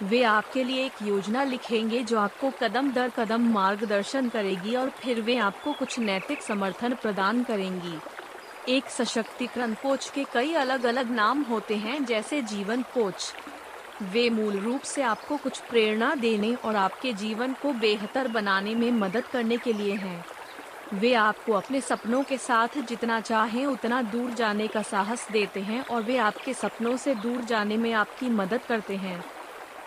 वे 0.04 0.22
आपके 0.24 0.64
लिए 0.64 0.86
एक 0.86 1.02
योजना 1.02 1.44
लिखेंगे 1.44 2.04
जो 2.04 2.20
आपको 2.20 2.52
कदम 2.64 2.92
दर 2.92 3.10
कदम 3.10 3.48
मार्गदर्शन 3.52 4.30
करेगी 4.30 4.76
और 4.76 4.90
फिर 4.90 5.22
वे 5.22 5.38
आपको 5.38 5.74
कुछ 5.74 6.00
नैतिक 6.00 6.42
समर्थन 6.42 6.94
प्रदान 6.94 7.44
करेंगी। 7.44 7.98
एक 8.70 8.90
सशक्तिकरण 8.90 9.74
कोच 9.74 10.10
के 10.10 10.24
कई 10.34 10.54
अलग 10.54 10.84
अलग 10.84 11.12
नाम 11.12 11.42
होते 11.42 11.76
हैं, 11.76 12.06
जैसे 12.06 12.42
जीवन 12.42 12.82
कोच। 12.82 13.34
वे 14.02 14.30
मूल 14.30 14.58
रूप 14.60 14.82
से 14.82 15.02
आपको 15.02 15.38
कुछ 15.38 15.60
प्रेरणा 15.60 16.16
देने 16.16 16.56
और 16.56 16.76
आपके 16.76 17.14
जीवन 17.14 17.54
को 17.54 17.74
बेहतर 17.74 18.28
बनाने 18.28 18.76
में 18.76 18.92
मदद 18.92 19.24
करने 19.24 19.58
के 19.58 19.74
लिए 19.74 19.94
हैं। 19.94 20.26
वे 20.94 21.14
आपको 21.14 21.54
अपने 21.54 21.82
सपनों 21.82 22.24
के 22.24 22.38
साथ 22.38 22.68
जितना 22.78 23.22
चाहें, 23.22 23.66
उतना 23.66 24.02
दूर 24.02 24.32
जाने 24.32 24.68
का 24.68 24.82
साहस 24.82 25.28
देते 25.32 25.60
हैं 25.60 25.86
और 25.86 26.02
वे 26.02 26.18
आपके 26.18 26.54
सपनों 26.54 26.98
से 26.98 27.16
दूर 27.16 27.42
जाने 27.42 27.78
में 27.78 27.94
आपकी 27.94 28.30
मदद 28.30 28.62
करते 28.68 28.96
हैं। 28.96 29.35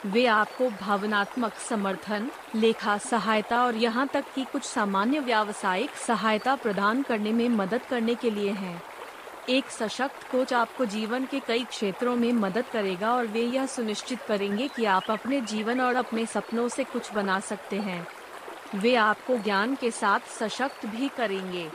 वे 0.06 0.26
आपको 0.26 0.70
भावनात्मक 0.70 1.54
समर्थन, 1.54 2.30
लेखा 2.54 2.98
सहायता 2.98 3.64
और 3.64 3.76
यहाँ 3.76 4.06
तक 4.06 4.24
कि 4.34 4.44
कुछ 4.44 4.62
सामान्य 4.62 5.20
व्यावसायिक 5.20 5.90
सहायता 5.90 6.56
प्रदान 6.56 7.02
करने 7.02 7.32
में 7.32 7.48
मदद 7.48 7.82
करने 7.82 8.14
के 8.14 8.30
लिए 8.30 8.50
हैं। 8.50 8.82
एक 9.48 9.70
सशक्त 9.70 10.30
कोच 10.32 10.52
आपको 10.52 10.84
जीवन 10.84 11.24
के 11.24 11.40
कई 11.40 11.64
क्षेत्रों 11.64 12.16
में 12.16 12.32
मदद 12.32 12.64
करेगा 12.72 13.12
और 13.12 13.26
वे 13.26 13.42
यह 13.42 13.66
सुनिश्चित 13.66 14.22
करेंगे 14.22 14.68
कि 14.68 14.84
आप 14.84 15.10
अपने 15.10 15.40
जीवन 15.40 15.80
और 15.80 15.96
अपने 15.96 16.26
सपनों 16.26 16.68
से 16.68 16.84
कुछ 16.84 17.14
बना 17.14 17.40
सकते 17.40 17.76
हैं। 17.76 18.06
वे 18.74 18.94
आपको 18.94 19.36
ज्ञान 19.36 19.74
के 19.74 19.90
साथ 19.90 20.20
सशक्त 20.20 20.86
भी 20.86 21.08
करेंगे। 21.08 21.70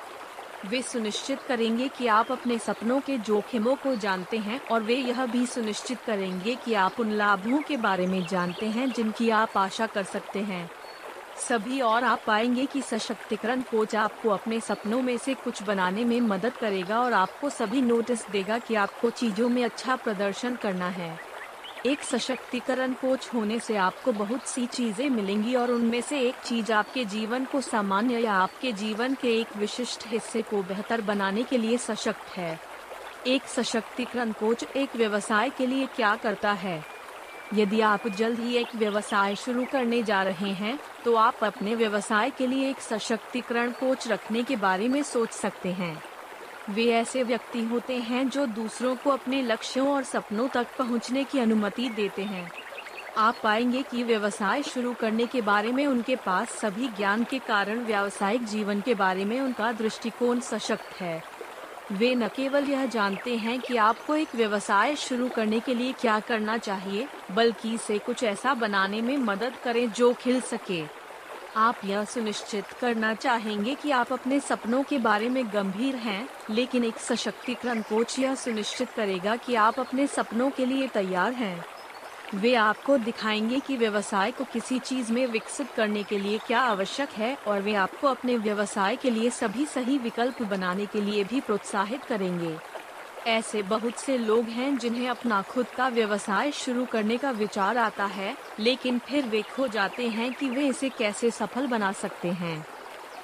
वे 0.65 0.81
सुनिश्चित 0.81 1.39
करेंगे 1.41 1.87
कि 1.87 2.07
आप 2.07 2.31
अपने 2.31 2.57
सपनों 2.57 2.99
के 2.99 3.17
जोखिमों 3.17 3.75
को 3.75 3.95
जानते 3.95 4.37
हैं 4.37 4.59
और 4.67 4.83
वे 4.83 4.95
यह 4.95 5.25
भी 5.25 5.45
सुनिश्चित 5.45 6.01
करेंगे 6.01 6.55
कि 6.55 6.73
आप 6.73 6.99
उन 6.99 7.11
लाभों 7.11 7.61
के 7.61 7.77
बारे 7.77 8.07
में 8.07 8.25
जानते 8.27 8.65
हैं 8.65 8.91
जिनकी 8.91 9.29
आप 9.29 9.57
आशा 9.57 9.87
कर 9.87 10.03
सकते 10.03 10.39
हैं। 10.39 10.69
सभी 11.49 11.81
और 11.81 12.03
आप 12.03 12.21
पाएँगे 12.27 12.65
कि 12.65 12.81
सशक्तिकरण 12.81 13.61
कोच 13.61 13.95
आपको 13.95 14.29
अपने 14.29 14.59
सपनों 14.59 15.01
में 15.01 15.17
से 15.17 15.33
कुछ 15.33 15.63
बनाने 15.63 16.05
में 16.05 16.19
मदद 16.21 16.53
करेगा 16.53 16.99
और 16.99 17.13
आपको 17.13 17.49
सभी 17.49 17.81
नोटिस 17.81 18.29
देगा 18.29 18.57
कि 18.57 18.75
आपको 18.75 19.09
चीज़ों 19.09 19.49
में 19.49 19.63
अच्छा 19.63 19.95
प्रदर्शन 19.95 20.55
करना 20.55 20.89
है। 20.89 21.32
एक 21.85 22.03
सशक्तिकरण 22.03 22.91
कोच 22.93 23.27
होने 23.33 23.59
से 23.59 23.75
आपको 23.75 24.11
बहुत 24.11 24.47
सी 24.47 24.65
चीज़ें 24.65 25.09
मिलेंगी 25.09 25.55
और 25.55 25.71
उनमें 25.71 25.99
से 26.01 26.19
एक 26.19 26.35
चीज़ 26.45 26.71
आपके 26.73 27.03
जीवन 27.05 27.45
को 27.45 27.61
सामान्य 27.61 28.19
या 28.19 28.33
आपके 28.33 28.71
जीवन 28.71 29.13
के 29.13 29.35
एक 29.39 29.55
विशिष्ट 29.57 30.03
हिस्से 30.07 30.41
को 30.41 30.61
बेहतर 30.63 31.01
बनाने 31.01 31.43
के 31.43 31.57
लिए 31.57 31.77
सशक्त 31.77 32.29
है। 32.37 32.59
एक 33.27 33.47
सशक्तिकरण 33.47 34.31
कोच 34.31 34.63
एक 34.65 34.95
व्यवसाय 34.95 35.49
के 35.49 35.67
लिए 35.67 35.85
क्या 35.85 36.15
करता 36.15 36.51
है? 36.53 36.83
यदि 37.53 37.81
आप 37.81 38.07
जल्द 38.07 38.39
ही 38.39 38.55
एक 38.57 38.75
व्यवसाय 38.75 39.35
शुरू 39.35 39.65
करने 39.65 40.01
जा 40.03 40.23
रहे 40.23 40.51
हैं 40.53 40.79
तो 41.05 41.15
आप 41.15 41.43
अपने 41.43 41.75
व्यवसाय 41.75 42.29
के 42.29 42.47
लिए 42.47 42.69
एक 42.69 42.79
सशक्तिकरण 42.79 43.71
कोच 43.71 44.07
रखने 44.07 44.43
के 44.43 44.55
बारे 44.55 44.87
में 44.87 45.01
सोच 45.03 45.31
सकते 45.31 45.73
हैं। 45.73 46.12
वे 46.69 46.85
ऐसे 46.85 47.23
व्यक्ति 47.23 47.63
होते 47.63 47.97
हैं 47.97 48.29
जो 48.29 48.45
दूसरों 48.45 48.95
को 48.95 49.09
अपने 49.09 49.41
लक्ष्यों 49.41 49.87
और 49.87 50.03
सपनों 50.03 50.47
तक 50.47 50.67
पहुँचने 50.79 51.23
की 51.23 51.39
अनुमति 51.39 51.89
देते 51.89 52.23
हैं। 52.23 52.51
आप 53.17 53.35
पाएँगे 53.43 53.81
कि 53.81 54.03
व्यवसाय 54.03 54.63
शुरू 54.63 54.93
करने 54.93 55.25
के 55.25 55.41
बारे 55.41 55.71
में 55.71 55.87
उनके 55.87 56.15
पास 56.15 56.49
सभी 56.49 56.87
ज्ञान 56.87 57.23
के 57.23 57.39
कारण 57.39 57.79
व्यावसायिक 57.79 58.45
जीवन 58.45 58.81
के 58.81 58.93
बारे 58.93 59.25
में 59.25 59.41
उनका 59.41 59.71
दृष्टिकोण 59.71 60.39
सशक्त 60.39 61.01
है। 61.01 61.23
वे 61.91 62.15
न 62.15 62.27
केवल 62.27 62.63
यह 62.63 62.85
जानते 62.85 63.37
हैं 63.37 63.59
कि 63.59 63.77
आपको 63.77 64.15
एक 64.15 64.35
व्यवसाय 64.35 64.95
शुरू 64.95 65.29
करने 65.29 65.59
के 65.59 65.73
लिए 65.73 65.91
क्या 65.91 66.19
करना 66.19 66.57
चाहिए, 66.57 67.07
बल्कि 67.31 67.73
इसे 67.73 67.99
कुछ 67.99 68.23
ऐसा 68.23 68.53
बनाने 68.53 69.01
में 69.01 69.17
मदद 69.17 69.53
करें 69.63 69.91
जो 69.91 70.13
खिल 70.13 70.41
सके। 70.41 71.02
आप 71.55 71.81
यह 71.85 72.05
सुनिश्चित 72.05 72.65
करना 72.65 73.13
चाहेंगे 73.13 73.75
कि 73.75 73.91
आप 73.91 74.13
अपने 74.13 74.39
सपनों 74.39 74.83
के 74.83 74.97
बारे 74.97 75.29
में 75.29 75.53
गंभीर 75.53 75.95
हैं, 75.95 76.29
लेकिन 76.49 76.83
एक 76.83 76.97
सशक्तिकरण 76.97 77.81
कोच 77.81 78.19
यह 78.19 78.35
सुनिश्चित 78.35 78.89
करेगा 78.89 79.35
कि 79.35 79.55
आप 79.55 79.79
अपने 79.79 80.07
सपनों 80.07 80.49
के 80.49 80.65
लिए 80.65 80.87
तैयार 80.87 81.33
हैं। 81.33 81.65
वे 82.35 82.55
आपको 82.55 82.97
दिखाएँगे 82.97 83.59
कि 83.59 83.77
व्यवसाय 83.77 84.31
को 84.31 84.43
किसी 84.43 84.79
चीज़ 84.79 85.11
में 85.11 85.27
विकसित 85.27 85.71
करने 85.71 86.03
के 86.03 86.19
लिए 86.19 86.37
क्या 86.37 86.59
आवश्यक 86.59 87.09
है 87.09 87.37
और 87.47 87.61
वे 87.61 87.73
आपको 87.75 88.07
अपने 88.07 88.37
व्यवसाय 88.37 88.95
के 88.95 89.09
लिए 89.09 89.29
सभी 89.29 89.65
सही 89.65 89.97
विकल्प 89.97 90.41
बनाने 90.41 90.85
के 90.85 91.01
लिए 91.01 91.23
भी 91.23 91.41
प्रोत्साहित 91.41 92.03
करेंगे। 92.03 92.57
ऐसे 93.27 93.61
बहुत 93.63 93.97
से 93.97 94.17
लोग 94.17 94.45
हैं 94.45 94.77
जिन्हें 94.77 95.07
अपना 95.09 95.41
खुद 95.41 95.65
का 95.67 95.87
व्यवसाय 95.87 96.51
शुरू 96.51 96.85
करने 96.85 97.17
का 97.17 97.31
विचार 97.31 97.77
आता 97.77 98.05
है, 98.05 98.35
लेकिन 98.59 98.99
फिर 98.99 99.25
वे 99.25 99.41
खो 99.41 99.67
जाते 99.67 100.07
हैं 100.07 100.31
कि 100.33 100.49
वे 100.49 100.67
इसे 100.67 100.89
कैसे 100.89 101.31
सफल 101.31 101.67
बना 101.67 101.91
सकते 101.91 102.31
हैं। 102.31 102.65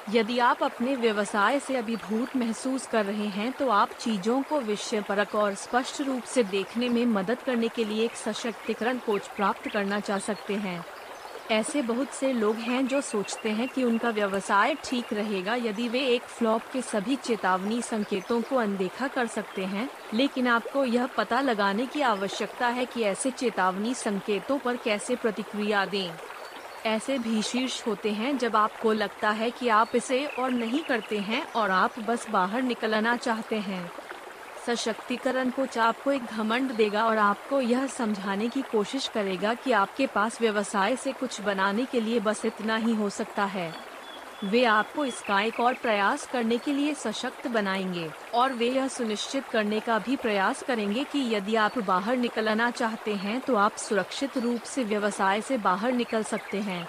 यदि 0.10 0.38
आप 0.40 0.64
अपने 0.64 0.96
व्यवसाय 0.96 1.60
से 1.60 1.76
अभिभूत 1.76 2.36
महसूस 2.36 2.86
कर 2.88 3.06
रहे 3.06 3.28
हैं 3.28 3.52
तो 3.52 3.70
आप 3.70 3.90
चीज़ों 3.92 4.42
को 4.42 4.60
विषय 4.60 5.02
परक 5.02 5.36
और 5.36 5.56
स्पष्ट 5.56 6.02
रूप 6.02 6.24
से 6.24 6.44
देखने 6.44 6.90
में 6.90 7.06
मदद 7.06 7.42
करने 7.42 7.68
के 7.68 7.86
लिए 7.86 8.06
एक 8.06 8.16
सशक्तिकरण 8.16 8.98
कोच 8.98 9.28
प्राप्त 9.28 9.68
करना 9.68 10.00
चाह 10.00 10.20
सकते 10.20 10.56
हैं। 10.56 10.84
ऐसे 11.50 11.82
बहुत 11.82 12.14
से 12.14 12.32
लोग 12.34 12.56
हैं 12.56 12.86
जो 12.88 13.02
सोचते 13.02 13.50
हैं 13.50 13.68
कि 13.70 13.84
उनका 13.84 14.10
व्यवसाय 14.10 14.76
ठीक 14.84 15.14
रहेगा 15.14 15.56
यदि 15.56 15.88
वे 15.88 16.00
एक 16.08 16.22
फ्लॉप 16.22 16.62
के 16.74 16.82
सभी 16.82 17.16
चेतावनी 17.16 17.82
संकेतों 17.82 18.42
को 18.42 18.56
अनदेखा 18.56 19.08
कर 19.08 19.28
सकते 19.28 19.66
हैं, 19.66 19.90
लेकिन 20.14 20.48
आपको 20.48 20.86
यह 20.86 21.06
पता 21.08 21.42
लगाने 21.42 21.86
की 21.86 22.02
आवश्यकता 22.02 22.68
है 22.68 22.86
कि 22.86 23.02
ऐसे 23.02 23.32
चेतावनी 23.32 23.94
संकेतों 23.94 24.60
पर 24.60 24.78
कैसे 24.78 25.16
प्रतिक्रिया 25.16 25.86
दें। 25.86 26.10
ऐसे 26.86 27.18
भी 27.18 27.42
शीर्ष 27.42 27.86
होते 27.88 28.12
हैं 28.12 28.38
जब 28.38 28.56
आपको 28.56 28.94
लगता 28.94 29.32
है 29.32 29.50
कि 29.52 29.68
आप 29.68 29.96
इसे 29.96 30.26
और 30.26 30.52
नहीं 30.52 30.84
करते 30.84 31.20
हैं 31.20 31.46
और 31.56 31.72
आप 31.72 32.00
बस 32.00 32.30
बाहर 32.30 32.62
निकलना 32.62 33.16
चाहते 33.18 33.60
हैं। 33.60 33.92
सशक्तिकरण 34.70 35.50
कोच 35.50 35.78
आपको 35.78 36.12
एक 36.12 36.26
घमंड 36.26 36.72
देगा 36.72 37.04
और 37.06 37.18
आपको 37.18 37.60
यह 37.62 37.86
समझाने 37.88 38.48
की 38.50 38.62
कोशिश 38.62 39.08
करेगा 39.08 39.54
कि 39.54 39.72
आपके 39.72 40.06
पास 40.08 40.40
व्यवसाय 40.42 40.96
से 40.96 41.12
कुछ 41.12 41.40
बनाने 41.42 41.86
के 41.86 42.02
लिए 42.02 42.20
बस 42.20 42.46
इतना 42.46 42.76
ही 42.76 42.94
हो 42.96 43.10
सकता 43.10 43.46
है। 43.46 43.72
वे 44.44 44.64
आपको 44.64 45.06
इसका 45.06 45.40
एक 45.42 45.60
और 45.60 45.74
प्रयास 45.74 46.28
करने 46.28 46.58
के 46.58 46.74
लिए 46.74 46.94
सशक्त 46.94 47.48
बनाएँगे, 47.48 48.10
और 48.34 48.54
वे 48.54 48.70
यह 48.70 48.88
सुनिश्चित 48.88 49.48
करने 49.48 49.80
का 49.80 49.98
भी 50.00 50.16
प्रयास 50.16 50.64
करेंगे 50.64 51.04
कि 51.04 51.20
यदि 51.36 51.56
आप 51.56 51.80
बाहर 51.80 52.18
निकलना 52.18 52.70
चाहते 52.72 53.16
हैं 53.16 53.40
तो 53.42 53.56
आप 53.56 53.76
सुरक्षित 53.78 54.38
रूप 54.38 54.62
से 54.66 54.84
व्यवसाय 54.84 55.42
से 55.42 55.58
बाहर 55.58 55.92
निकल 55.94 56.24
सकते 56.24 56.62
हैं। 56.62 56.88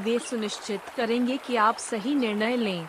वे 0.00 0.18
सुनिश्चित 0.18 0.80
करेंगे 0.96 1.36
कि 1.36 1.56
आप 1.56 1.76
सही 1.76 2.14
निर्णय 2.14 2.56
लें। 2.56 2.88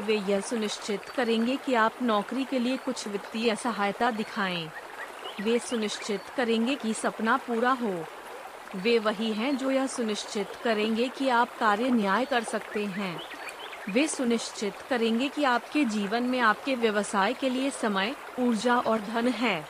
वे 0.00 0.14
यह 0.14 0.40
सुनिश्चित 0.40 1.02
करेंगे 1.04 1.56
कि 1.56 1.74
आप 1.74 1.92
नौकरी 2.02 2.44
के 2.44 2.58
लिए 2.58 2.76
कुछ 2.76 3.08
वित्तीय 3.08 3.56
सहायता 3.56 4.10
दिखाएँ। 4.10 4.70
वे 5.40 5.58
सुनिश्चित 5.58 6.22
करेंगे 6.36 6.74
कि 6.74 6.94
सपना 6.94 7.36
पूरा 7.36 7.70
हो। 7.70 8.04
वे 8.76 8.98
वही 8.98 9.32
हैं 9.32 9.56
जो 9.56 9.70
यह 9.70 9.86
सुनिश्चित 9.86 10.48
करेंगे 10.64 11.08
कि 11.08 11.28
आप 11.28 11.58
कार्य 11.58 11.90
न्याय 11.90 12.24
कर 12.24 12.42
सकते 12.42 12.84
हैं। 12.84 13.20
वे 13.88 14.08
सुनिश्चित 14.08 14.74
करेंगे 14.90 15.28
कि 15.28 15.44
आपके 15.44 15.84
जीवन 15.84 16.22
में 16.22 16.40
आपके 16.40 16.74
व्यवसाय 16.74 17.34
के 17.34 17.48
लिए 17.48 17.70
समय, 17.70 18.14
ऊर्जा 18.38 18.78
और 18.78 19.00
धन 19.00 19.28
है। 19.28 19.68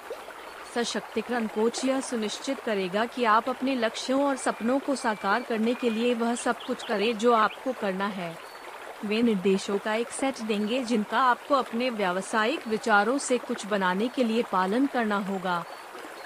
सशक्तिकरण 0.75 1.47
कोच 1.47 1.85
यह 1.85 2.01
सुनिश्चित 2.01 2.61
करेगा 2.61 3.05
कि 3.05 3.25
आप 3.25 3.49
अपने 3.49 3.75
लक्ष्यों 3.75 4.25
और 4.25 4.37
सपनों 4.37 4.79
को 4.79 4.95
साकार 4.95 5.43
करने 5.43 5.75
के 5.75 5.91
लिए 5.91 6.15
वह 6.15 6.35
सब 6.35 6.59
कुछ 6.59 6.83
करें 6.83 7.19
जो 7.19 7.33
आपको 7.33 7.73
करना 7.73 8.07
है। 8.07 8.48
वे 9.05 9.23
निर्देशों 9.23 9.79
का 9.79 9.95
एक 9.95 10.09
सेट 10.09 10.41
देंगे 10.43 10.83
जिनका 10.85 11.19
आपको 11.21 11.55
अपने 11.55 11.91
व्यावसायिक 11.91 12.67
विचारों 12.69 13.19
से 13.19 13.39
कुछ 13.39 13.67
बनाने 13.67 14.09
के 14.09 14.25
लिए 14.25 14.43
पालन 14.43 14.87
करना 14.87 15.19
होगा। 15.19 15.65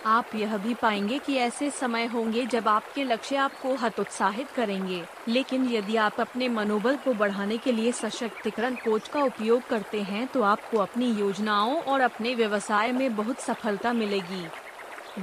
आप 0.07 0.35
यह 0.35 0.57
भी 0.57 0.75
पाएँगे 0.75 1.19
कि 1.19 1.37
ऐसे 1.37 1.71
समय 1.71 2.07
होंगे 2.07 2.47
जब 2.47 2.69
आपके 2.69 3.05
लक्ष्य 3.05 3.37
आपको 3.37 3.75
हतोत्साहित 3.75 4.51
करेंगे। 4.51 5.03
लेकिन 5.29 5.69
यदि 5.71 5.97
आप 5.97 6.21
अपने 6.21 6.49
मनोबल 6.49 6.97
को 6.97 7.15
बढ़ाने 7.15 7.59
के 7.59 7.73
लिए 7.73 7.93
सशक्तिकरण 7.93 8.75
कोच 8.75 9.09
का 9.09 9.23
उपयोग 9.23 9.69
करते 9.69 10.03
हैं 10.03 10.27
तो 10.27 10.43
आपको 10.43 10.79
अपनी 10.79 11.13
योजनाओं 11.13 11.77
और 11.77 12.01
अपने 12.01 12.35
व्यवसाय 12.35 12.93
में 12.93 13.17
बहुत 13.17 13.41
सफलता 13.41 13.93
मिलेगी। 13.93 14.45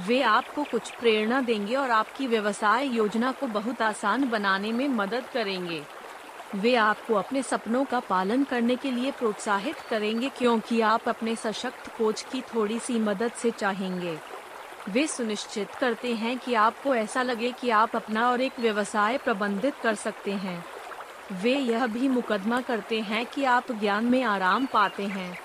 वे 0.08 0.22
आपको 0.22 0.64
कुछ 0.64 0.90
प्रेरणा 0.90 1.40
देंगे 1.40 1.74
और 1.76 1.90
आपकी 1.90 2.26
व्यवसाय 2.26 2.88
योजना 2.88 3.32
को 3.32 3.46
बहुत 3.46 3.82
आसान 3.82 4.28
बनाने 4.30 4.72
में 4.72 4.88
मदद 4.88 5.24
करेंगे। 5.34 5.82
वे 6.54 6.74
आपको 6.74 7.14
अपने 7.14 7.42
सपनों 7.42 7.84
का 7.84 8.00
पालन 8.00 8.44
करने 8.44 8.76
के 8.76 8.90
लिए 8.90 9.10
प्रोत्साहित 9.10 9.76
करेंगे 9.76 10.28
क्योंकि 10.28 10.80
आप 10.80 11.08
अपने 11.08 11.36
सशक्त 11.36 11.98
कोच 11.98 12.22
की 12.22 12.40
थोड़ी 12.40 12.78
सी 12.78 12.98
मदद 12.98 13.32
से 13.32 13.50
चाहेंगे। 13.50 14.18
वे 14.88 15.06
सुनिश्चित 15.06 15.70
करते 15.70 16.14
हैं 16.14 16.38
कि 16.38 16.54
आपको 16.54 16.94
ऐसा 16.94 17.22
लगे 17.22 17.52
कि 17.52 17.70
आप 17.70 17.96
अपना 17.96 18.30
और 18.30 18.40
एक 18.40 18.60
व्यवसाय 18.60 19.18
प्रबंधित 19.18 19.74
कर 19.82 19.94
सकते 19.94 20.32
हैं। 20.32 20.64
वे 21.32 21.54
यह 21.54 21.86
भी 21.86 22.08
मुकदमा 22.08 22.60
करते 22.60 23.00
हैं 23.00 23.26
कि 23.26 23.44
आप 23.44 23.72
ज्ञान 23.72 24.04
में 24.04 24.22
आराम 24.22 24.66
पाते 24.66 25.06
हैं। 25.06 25.38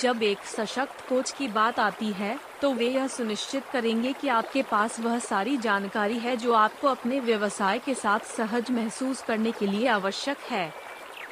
जब 0.00 0.22
एक 0.22 0.38
सशक्त 0.44 1.08
कोच 1.08 1.30
की 1.30 1.48
बात 1.48 1.80
आती 1.80 2.12
है 2.12 2.47
तो 2.62 2.72
वे 2.72 2.88
यह 2.88 3.06
सुनिश्चित 3.06 3.62
करेंगे 3.72 4.12
कि 4.12 4.28
आपके 4.28 4.62
पास 4.62 4.98
वह 5.00 5.18
सारी 5.18 5.56
जानकारी 5.56 6.18
है 6.18 6.36
जो 6.36 6.52
आपको 6.52 6.88
अपने 6.88 7.20
व्यवसाय 7.20 7.78
के 7.78 7.94
साथ 7.94 8.20
सहज 8.20 8.70
महसूस 8.70 9.22
करने 9.22 9.52
के 9.52 9.66
लिए 9.66 9.86
आवश्यक 9.88 10.38
है। 10.50 10.72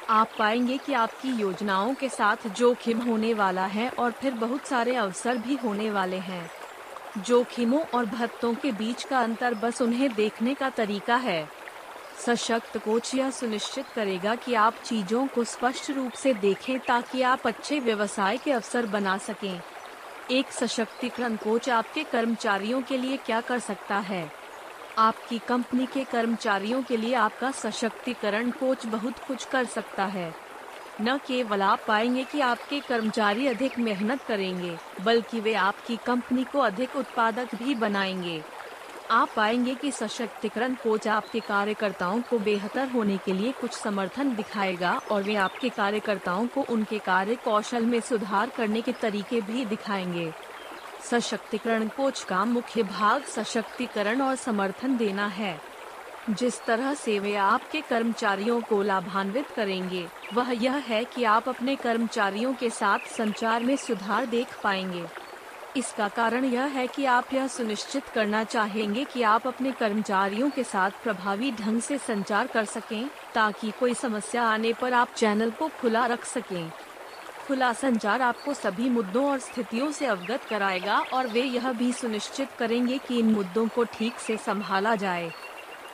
आप 0.09 0.29
पाएँगे 0.39 0.77
कि 0.77 0.93
आपकी 0.93 1.31
योजनाओं 1.41 1.93
के 1.93 2.09
साथ 2.09 2.47
जोखिम 2.49 3.01
होने 3.01 3.33
वाला 3.33 3.65
है 3.65 3.89
और 3.89 4.11
फिर 4.11 4.33
बहुत 4.33 4.67
सारे 4.67 4.95
अवसर 4.95 5.37
भी 5.37 5.55
होने 5.55 5.89
वाले 5.91 6.17
हैं। 6.17 6.49
जोखिमों 7.17 7.81
और 7.93 8.05
भत्तों 8.05 8.53
के 8.53 8.71
बीच 8.71 9.03
का 9.03 9.19
अंतर 9.19 9.53
बस 9.53 9.81
उन्हें 9.81 10.13
देखने 10.15 10.53
का 10.53 10.69
तरीका 10.69 11.15
है। 11.15 11.47
सशक्त 12.25 12.77
कोच 12.77 13.15
यह 13.15 13.31
सुनिश्चित 13.31 13.85
करेगा 13.95 14.35
कि 14.35 14.53
आप 14.53 14.75
चीज़ों 14.85 15.27
को 15.27 15.43
स्पष्ट 15.43 15.91
रूप 15.91 16.11
से 16.11 16.33
देखें 16.33 16.79
ताकि 16.79 17.21
आप 17.21 17.47
अच्छे 17.47 17.79
व्यवसाय 17.79 18.37
के 18.37 18.51
अवसर 18.51 18.85
बना 18.85 19.17
सकें। 19.17 19.61
एक 20.31 20.51
सशक्तिकरण 20.51 21.35
कोच 21.35 21.69
आपके 21.69 22.03
कर्मचारियों 22.03 22.81
के 22.81 22.97
लिए 22.97 23.17
क्या 23.17 23.41
कर 23.41 23.59
सकता 23.59 23.97
है? 23.97 24.31
आपकी 24.97 25.39
कंपनी 25.39 25.85
के 25.85 26.03
कर्मचारियों 26.03 26.83
के 26.83 26.97
लिए 26.97 27.13
आपका 27.13 27.51
सशक्तिकरण 27.51 28.51
कोच 28.51 28.85
बहुत 28.85 29.19
कुछ 29.19 29.45
कर 29.45 29.65
सकता 29.65 30.05
है। 30.05 30.35
न 31.01 31.17
केवल 31.17 31.61
आप 31.61 31.79
पाएँगे 31.87 32.23
कि 32.23 32.39
आपके 32.39 32.79
कर्मचारी 32.79 33.47
अधिक 33.47 33.79
मेहनत 33.79 34.21
करेंगे, 34.21 34.77
बल्कि 35.01 35.39
वे 35.39 35.53
आपकी 35.53 35.97
कंपनी 35.97 36.43
को 36.43 36.59
अधिक 36.59 36.95
उत्पादक 36.95 37.55
भी 37.55 37.75
बनाएँगे। 37.75 38.43
आप 39.11 39.29
पाएँगे 39.35 39.75
कि 39.75 39.91
सशक्तिकरण 39.91 40.73
कोच 40.73 41.07
आपके 41.07 41.39
कार्यकर्ताओं 41.39 42.21
को 42.21 42.39
बेहतर 42.39 42.87
होने 42.87 43.17
के 43.17 43.33
लिए 43.33 43.51
कुछ 43.51 43.71
समर्थन 43.71 44.35
दिखाएगा 44.35 45.01
और 45.11 45.23
वे 45.23 45.35
आपके 45.35 45.69
कार्यकर्ताओं 45.69 46.47
को 46.47 46.61
उनके 46.61 46.99
कार्य 46.99 47.35
कौशल 47.35 47.85
में 47.85 47.99
सुधार 47.99 48.49
करने 48.49 48.81
के 48.81 48.91
तरीके 48.91 49.41
भी 49.41 49.65
दिखाएँगे। 49.65 50.33
सशक्तिकरण 51.11 51.87
कोच 51.87 52.23
का 52.23 52.45
मुख्य 52.45 52.83
भाग 52.83 53.23
सशक्तिकरण 53.23 54.21
और 54.21 54.35
समर्थन 54.35 54.97
देना 54.97 55.27
है। 55.27 55.61
जिस 56.29 56.65
तरह 56.65 56.93
से 56.93 57.19
वे 57.19 57.35
आपके 57.35 57.81
कर्मचारियों 57.81 58.61
को 58.61 58.81
लाभान्वित 58.81 59.47
करेंगे, 59.47 60.07
वह 60.33 60.63
यह 60.63 60.75
है 60.75 61.05
कि 61.05 61.23
आप 61.23 61.49
अपने 61.49 61.75
कर्मचारियों 61.75 62.53
के 62.53 62.69
साथ 62.69 62.99
संचार 62.99 63.63
में 63.63 63.75
सुधार 63.75 64.25
देख 64.25 64.47
पाएँगे। 64.63 65.26
इसका 65.77 66.07
कारण 66.07 66.45
यह 66.45 66.63
है 66.63 66.87
कि 66.87 67.05
आप 67.05 67.33
यह 67.33 67.47
सुनिश्चित 67.47 68.03
करना 68.07 68.43
चाहेंगे 68.43 69.03
कि 69.03 69.21
आप 69.21 69.47
अपने 69.47 69.71
कर्मचारियों 69.71 70.49
के 70.49 70.63
साथ 70.63 70.91
प्रभावी 71.03 71.51
ढंग 71.51 71.81
से 71.81 71.97
संचार 71.97 72.47
कर 72.47 72.65
सकें, 72.65 73.09
ताकि 73.33 73.71
कोई 73.71 73.93
समस्या 73.93 74.43
आने 74.43 74.73
पर 74.73 74.93
आप 74.93 75.13
चैनल 75.15 75.51
को 75.51 75.67
खुला 75.67 76.05
रख 76.05 76.25
सकें। 76.25 76.71
खुला 77.47 77.73
संचार 77.73 78.21
आपको 78.21 78.53
सभी 78.53 78.89
मुद्दों 78.89 79.25
और 79.25 79.39
स्थितियों 79.39 79.91
से 79.91 80.05
अवगत 80.05 80.43
कराएगा 80.49 80.99
और 81.13 81.27
वे 81.27 81.41
यह 81.41 81.71
भी 81.71 81.93
सुनिश्चित 81.93 82.49
करेंगे 82.59 82.97
कि 82.97 83.19
इन 83.19 83.25
मुद्दों 83.25 83.67
को 83.67 83.83
ठीक 83.83 84.19
से 84.19 84.37
संभाला 84.37 84.95
जाए। 84.95 85.31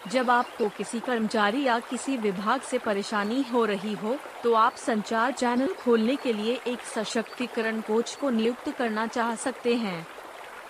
जब 0.08 0.30
आपको 0.30 0.68
किसी 0.70 1.00
कर्मचारी 1.00 1.64
या 1.64 1.80
किसी 1.80 2.18
विभाग 2.18 2.62
से 2.62 2.78
परेशानी 2.78 3.42
हो 3.54 3.66
रही 3.66 3.94
हो 3.94 4.18
तो 4.44 4.54
आप 4.54 4.76
संचार 4.76 5.32
चैनल 5.32 5.74
खोलने 5.74 6.16
के 6.16 6.34
लिए 6.34 6.60
एक 6.68 6.82
सशक्तिकरण 6.96 7.82
कोच 7.82 8.16
को 8.16 8.30
नियुक्त 8.30 8.70
करना 8.70 9.08
चाह 9.08 9.36
सकते 9.36 9.76
हैं। 9.76 10.08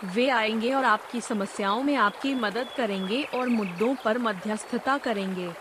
वे 0.06 0.30
आएँगे 0.30 0.74
और 0.74 0.86
आपकी 0.86 1.22
समस्याओं 1.22 1.84
में 1.84 1.96
आपकी 1.96 2.36
मदद 2.36 2.68
करेंगे 2.78 3.24
और 3.24 3.50
मुद्दों 3.50 3.96
पर 3.96 4.18
मध्यस्थता 4.18 4.98
करेंगे। 4.98 5.52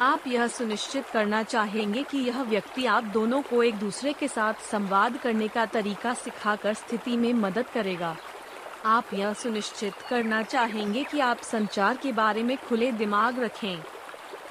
आप 0.00 0.26
यह 0.26 0.46
सुनिश्चित 0.46 1.06
करना 1.06 1.42
चाहेंगे 1.42 2.02
कि 2.02 2.18
यह 2.18 2.42
व्यक्ति 2.42 2.86
आप 2.86 3.04
दोनों 3.04 3.42
को 3.42 3.62
एक 3.62 3.74
दूसरे 3.74 4.12
के 4.12 4.28
साथ 4.28 4.54
संवाद 4.70 5.16
करने 5.16 5.48
का 5.48 5.66
तरीका 5.66 6.14
सिखाकर 6.14 6.74
स्थिति 6.74 7.16
में 7.16 7.32
मदद 7.32 7.66
करेगा। 7.74 8.16
आप 8.84 9.12
यह 9.14 9.32
सुनिश्चित 9.32 9.94
करना 10.08 10.42
चाहेंगे 10.42 11.02
कि 11.04 11.20
आप 11.20 11.40
संचार 11.40 11.96
के 11.96 12.12
बारे 12.12 12.42
में 12.42 12.56
खुले 12.58 12.90
दिमाग 12.92 13.38
रखें। 13.38 13.82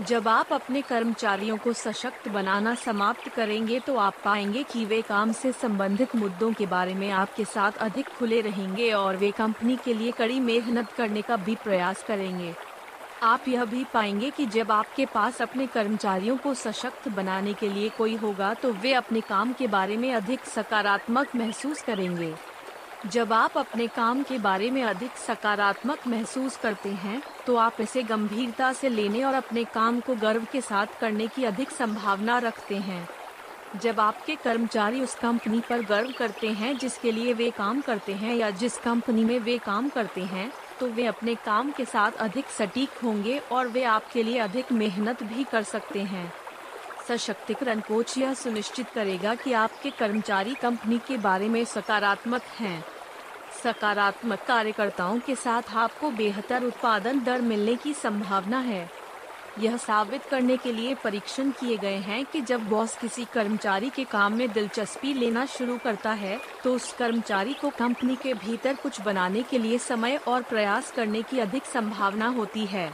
जब 0.02 0.28
आप 0.28 0.54
अपने 0.54 0.82
कर्मचारियों 0.82 1.58
को 1.58 1.74
सशक्त 1.74 2.28
बनाना 2.28 2.76
समाप्त 2.76 3.28
करेंगे 3.30 3.80
तो 3.80 3.96
आप 3.96 4.16
पाएँगे 4.26 4.64
कि 4.64 4.86
वे 4.86 5.02
काम 5.02 5.32
से 5.32 5.52
संबंधित 5.52 6.16
मुद्दों 6.16 6.52
के 6.54 6.66
बारे 6.66 6.94
में 6.94 7.10
आपके 7.12 7.46
साथ 7.46 7.72
अधिक 7.78 8.10
खुले 8.10 8.40
रहेंगे 8.42 8.92
और 8.92 9.18
वे 9.18 9.32
कंपनी 9.32 9.76
के 9.86 9.94
लिए 9.94 10.12
कड़ी 10.12 10.40
मेहनत 10.40 10.92
करने 10.92 11.22
का 11.22 11.36
भी 11.36 11.56
प्रयास 11.56 12.04
करेंगे। 12.04 12.54
आप 13.24 13.48
यह 13.48 13.66
भी 13.66 13.84
पाएँगे 13.94 14.30
कि 14.30 14.46
जब 14.46 14.72
आपके 14.72 15.06
पास 15.06 15.42
अपने 15.42 15.68
कर्मचारियों 15.68 16.38
को 16.38 16.54
सशक्त 16.54 17.08
बनाने 17.10 17.54
के 17.54 17.70
लिए 17.70 17.90
कोई 17.90 18.16
होगा 18.16 18.54
तो 18.54 18.72
वे 18.74 18.94
अपने 18.94 19.22
काम 19.22 19.54
के 19.54 19.68
बारे 19.68 19.98
में 19.98 20.14
अधिक 20.14 20.46
सकारात्मक 20.46 21.36
महसूस 21.36 21.82
करेंगे। 21.82 22.34
जब 23.06 23.32
आप 23.34 23.58
अपने 23.58 23.86
काम 23.88 24.22
के 24.24 24.38
बारे 24.38 24.70
में 24.72 24.84
अधिक 24.84 25.16
सकारात्मक 25.18 26.08
महसूस 26.08 26.58
करते 26.58 26.90
हैं 26.90 27.22
तो 27.46 27.56
आप 27.56 27.80
इसे 27.82 28.04
गंभीरता 28.04 28.72
से 28.74 28.90
लेने 28.90 29.24
और 29.24 29.34
अपने 29.34 29.64
काम 29.64 30.00
को 30.00 30.16
गर्व 30.16 30.46
के 30.52 30.62
साथ 30.62 31.00
करने 31.00 31.28
की 31.28 31.44
अधिक 31.44 31.72
संभावना 31.72 32.38
रखते 32.38 32.76
हैं। 32.78 33.08
जब 33.82 34.00
आपके 34.00 34.36
कर्मचारी 34.36 35.02
उस 35.02 35.16
कंपनी 35.16 35.60
पर 35.60 35.82
गर्व 35.86 36.12
करते 36.12 36.48
हैं 36.50 36.78
जिसके 36.78 37.12
लिए 37.12 37.34
वे 37.34 37.50
काम 37.52 37.82
करते 37.82 38.14
हैं 38.14 38.36
या 38.36 38.50
जिस 38.50 38.78
कंपनी 38.78 39.24
में 39.26 39.38
वे 39.40 39.58
काम 39.58 39.90
करते 39.90 40.22
हैं 40.26 40.52
तो 40.80 40.88
वे 40.88 41.06
अपने 41.06 41.36
काम 41.36 41.72
के 41.72 41.86
साथ 41.86 42.12
अधिक 42.20 42.46
सटीक 42.50 43.04
होंगे 43.04 43.40
और 43.52 43.68
वे 43.68 43.84
आपके 43.84 44.24
लिए 44.24 44.38
अधिक 44.40 44.72
मेहनत 44.72 45.24
भी 45.24 45.44
कर 45.44 45.64
सकते 45.64 46.02
हैं। 46.04 46.32
सशक्तिकरण 47.08 47.80
कोच 47.80 48.18
यह 48.18 48.34
सुनिश्चित 48.34 48.90
करेगा 48.90 49.36
कि 49.36 49.54
आपके 49.54 49.90
कर्मचारी 49.90 50.54
कंपनी 50.54 50.98
के 50.98 51.18
बारे 51.18 51.50
में 51.50 51.64
सकारात्मक 51.66 52.42
हैं। 52.60 52.84
सकारात्मक 53.64 54.44
कार्यकर्ताओं 54.48 55.20
के 55.20 55.36
साथ 55.36 55.76
आपको 55.76 56.12
बेहतर 56.12 56.64
उत्पादन 56.64 57.24
दर 57.24 57.42
मिलने 57.42 57.76
की 57.76 57.94
संभावना 57.94 58.60
है। 58.60 58.90
यह 59.60 59.76
साबित 59.78 60.26
करने 60.26 60.58
के 60.58 60.72
लिए 60.72 60.94
परीक्षण 60.96 61.50
किए 61.52 61.78
गए 61.78 61.98
हैं 61.98 62.24
कि 62.26 62.42
जब 62.42 62.68
बॉस 62.70 62.96
किसी 62.98 63.26
कर्मचारी 63.26 63.90
के 63.90 64.04
काम 64.04 64.34
में 64.34 64.52
दिलचस्पी 64.52 65.14
लेना 65.14 65.46
शुरू 65.48 65.78
करता 65.78 66.12
है 66.14 66.40
तो 66.64 66.74
उस 66.76 66.92
कर्मचारी 66.94 67.54
को 67.54 67.70
कंपनी 67.70 68.16
के 68.16 68.34
भीतर 68.36 68.76
कुछ 68.76 69.02
बनाने 69.02 69.44
के 69.44 69.58
लिए 69.58 69.78
समय 69.78 70.20
और 70.28 70.42
प्रयास 70.44 70.92
करने 70.92 71.22
की 71.22 71.40
अधिक 71.40 71.66
संभावना 71.66 72.28
होती 72.30 72.66
है। 72.66 72.92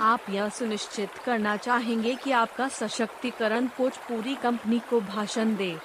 आप 0.00 0.20
यह 0.30 0.48
सुनिश्चित 0.48 1.10
करना 1.24 1.56
चाहेंगे 1.56 2.14
कि 2.14 2.30
आपका 2.32 2.68
सशक्तिकरण 2.68 3.66
कोच 3.66 3.96
पूरी 3.96 4.34
कंपनी 4.34 4.78
को 4.90 5.00
भाषण 5.00 5.56
दे। 5.56 5.76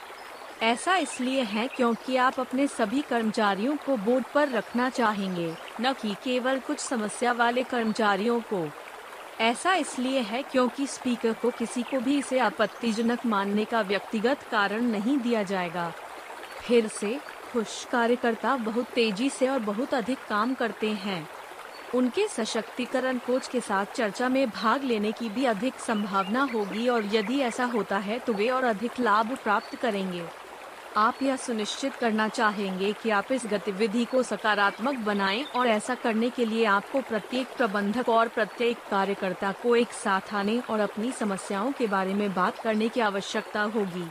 ऐसा 0.61 0.95
इसलिए 0.97 1.41
है 1.41 1.67
क्योंकि 1.67 2.15
आप 2.17 2.39
अपने 2.39 2.67
सभी 2.67 3.01
कर्मचारियों 3.01 3.75
को 3.75 3.97
बोर्ड 3.97 4.25
पर 4.33 4.49
रखना 4.49 4.89
चाहेंगे, 4.89 5.55
न 5.81 5.93
कि 5.93 6.15
केवल 6.23 6.59
कुछ 6.59 6.79
समस्या 6.79 7.31
वाले 7.31 7.63
कर्मचारियों 7.63 8.39
को। 8.39 8.69
ऐसा 9.39 9.75
इसलिए 9.75 10.19
है 10.19 10.43
क्योंकि 10.43 10.87
स्पीकर 10.87 11.33
को 11.33 11.49
किसी 11.49 11.83
को 11.83 11.99
भी 11.99 12.17
इसे 12.17 12.39
आपत्तिजनक 12.39 13.25
मानने 13.25 13.65
का 13.65 13.81
व्यक्तिगत 13.81 14.43
कारण 14.51 14.83
नहीं 14.83 15.17
दिया 15.17 15.43
जाएगा। 15.43 15.93
फिर 16.67 16.87
से, 16.87 17.19
खुश 17.53 17.85
कार्यकर्ता 17.91 18.55
बहुत 18.55 18.85
तेज़ी 18.85 19.29
से 19.29 19.47
और 19.47 19.59
बहुत 19.59 19.93
अधिक 19.93 20.17
काम 20.29 20.53
करते 20.53 20.89
हैं। 20.89 21.27
उनके 21.95 22.27
सशक्तिकरण 22.27 23.17
कोच 23.17 23.47
के 23.47 23.59
साथ 23.59 23.85
चर्चा 23.95 24.29
में 24.29 24.49
भाग 24.49 24.83
लेने 24.83 25.11
की 25.11 25.29
भी 25.29 25.45
अधिक 25.45 25.79
संभावना 25.79 26.43
होगी 26.53 26.87
और 26.87 27.05
यदि 27.15 27.39
ऐसा 27.39 27.65
होता 27.65 27.97
है 27.97 28.19
तो 28.19 28.33
वे 28.33 28.49
और 28.49 28.63
अधिक 28.63 28.99
लाभ 28.99 29.35
प्राप्त 29.43 29.75
करेंगे। 29.75 30.23
आप 30.97 31.21
यह 31.23 31.35
सुनिश्चित 31.35 31.95
करना 31.95 32.27
चाहेंगे 32.27 32.91
कि 32.93 33.09
आप 33.09 33.31
इस 33.31 33.45
गतिविधि 33.45 34.05
को 34.05 34.23
सकारात्मक 34.23 34.95
बनाएँ 34.95 35.43
और 35.45 35.67
ऐसा 35.67 35.95
करने 35.95 36.29
के 36.29 36.45
लिए 36.45 36.65
आपको 36.65 37.01
प्रत्येक 37.01 37.47
प्रबंधक 37.57 38.09
और 38.09 38.27
प्रत्येक 38.27 38.77
कार्यकर्ता 38.91 39.51
को 39.51 39.75
एक 39.75 39.91
साथ 39.93 40.33
आने 40.33 40.59
और 40.69 40.79
अपनी 40.79 41.11
समस्याओं 41.11 41.71
के 41.71 41.87
बारे 41.87 42.13
में 42.13 42.33
बात 42.33 42.59
करने 42.59 42.89
की 42.89 43.01
आवश्यकता 43.01 43.61
होगी। 43.61 44.07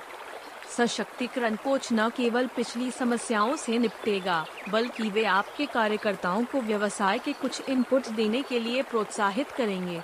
सशक्तिकरण 0.79 1.57
कोच 1.57 1.89
न 1.93 2.09
केवल 2.09 2.47
पिछली 2.47 2.91
समस्याओं 2.91 3.57
से 3.57 3.79
निपटेगा, 3.79 4.45
बल्कि 4.69 5.11
वे 5.11 5.25
आपके 5.25 5.67
कार्यकर्ताओं 5.67 6.45
को 6.45 6.61
व्यवसाय 6.61 7.19
के 7.19 7.33
कुछ 7.33 7.69
इनपुट 7.69 8.09
देने 8.09 8.43
के 8.43 8.61
लिए 8.61 8.83
प्रोत्साहित 8.83 9.51
करेंगे। 9.51 10.03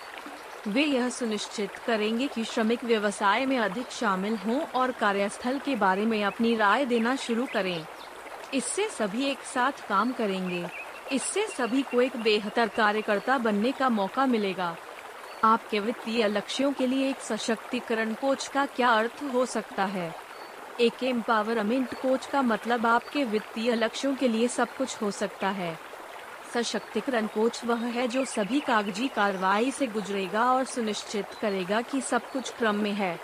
वे 0.69 0.83
यह 0.83 1.09
सुनिश्चित 1.09 1.71
करेंगे 1.87 2.27
कि 2.27 2.45
श्रमिक 2.45 2.85
व्यवसाय 2.85 3.47
में 3.47 3.59
अधिक 3.59 3.91
शामिल 3.91 4.37
हों 4.37 4.61
और 4.61 4.91
कार्यस्थल 4.91 5.59
के 5.59 5.77
बारे 5.77 6.05
में 6.07 6.25
अपनी 6.25 6.57
राय 6.57 6.85
देना 6.85 7.17
शुरू 7.17 7.47
करें। 7.53 7.87
इससे 8.55 8.89
सभी 8.89 9.25
एक 9.25 9.43
साथ 9.55 9.89
काम 9.89 10.13
करेंगे। 10.13 10.67
इससे 11.13 11.47
सभी 11.47 11.83
को 11.83 12.01
एक 12.01 12.17
बेहतर 12.17 12.69
कार्यकर्ता 12.69 13.39
बनने 13.39 13.73
का 13.73 13.89
मौका 13.89 14.27
मिलेगा। 14.27 14.77
आपके 15.45 15.81
वित्तीय 15.81 16.29
लक्ष्यों 16.29 16.73
के 16.73 16.87
लिए 16.87 17.09
एक 17.11 17.21
सशक्तिकरण 17.21 18.15
कोच 18.15 18.49
का 18.49 18.67
क्या 18.67 18.89
अर्थ 18.89 19.23
हो 19.35 19.47
सकता 19.47 19.85
है? 19.85 20.30
एक 20.81 21.03
एम्पावरमेंट 21.03 21.95
कोच 21.95 22.27
का 22.27 22.43
मतलब 22.43 22.87
आपके 22.87 23.25
वित्तीय 23.25 23.75
लक्ष्यों 23.75 24.15
के 24.15 24.29
लिए 24.29 24.49
सब 24.49 24.77
कुछ 24.77 25.03
हो 25.03 25.11
सकता 25.11 25.49
है। 25.49 25.79
सशक्तिकरण 26.55 27.27
कोच 27.27 27.65
वह 27.65 27.79
है 27.79 28.09
जो 28.09 28.25
सभी 28.25 28.61
कागज़ी 28.61 29.09
कार्रवाई 29.09 29.71
से 29.71 29.87
गुजरेगा 29.87 30.53
और 30.53 30.65
सुनिश्चित 30.65 31.27
करेगा 31.41 31.81
कि 31.81 32.01
सब 32.01 32.31
कुछ 32.31 32.51
क्रम 32.51 32.75
में 32.75 32.93
है। 32.93 33.21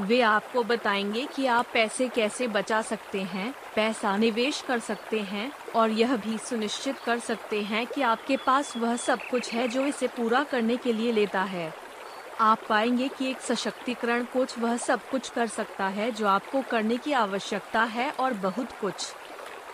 वे 0.00 0.20
आपको 0.20 0.62
बताएँगे 0.62 1.26
कि 1.36 1.46
आप 1.46 1.66
पैसे 1.74 2.08
कैसे 2.08 2.48
बचा 2.48 2.82
सकते 2.82 3.22
हैं, 3.22 3.54
पैसा 3.76 4.16
निवेश 4.16 4.60
कर 4.60 4.78
सकते 4.78 5.20
हैं, 5.20 5.52
और 5.74 5.90
यह 5.90 6.16
भी 6.16 6.38
सुनिश्चित 6.38 6.98
कर 6.98 7.18
सकते 7.18 7.62
हैं 7.62 7.86
कि 7.86 8.02
आपके 8.02 8.36
पास 8.36 8.76
वह 8.76 8.96
सब 8.96 9.18
कुछ 9.30 9.52
है 9.52 9.68
जो 9.68 9.86
इसे 9.86 10.06
पूरा 10.06 10.44
करने 10.44 10.76
के 10.76 10.92
लिए 10.92 11.12
लेता 11.12 11.42
है। 11.42 11.81
आप 12.38 12.64
पाएँगे 12.68 13.08
कि 13.08 13.26
एक 13.26 13.40
सशक्तिकरण 13.40 14.24
कोच 14.26 14.56
वह 14.58 14.76
सब 14.76 15.00
कुछ 15.08 15.28
कर 15.28 15.46
सकता 15.48 15.88
है 15.88 16.10
जो 16.12 16.26
आपको 16.26 16.62
करने 16.64 16.98
की 16.98 17.12
आवश्यकता 17.14 17.82
है 17.86 18.10
और 18.12 18.34
बहुत 18.36 18.72
कुछ। 18.72 19.16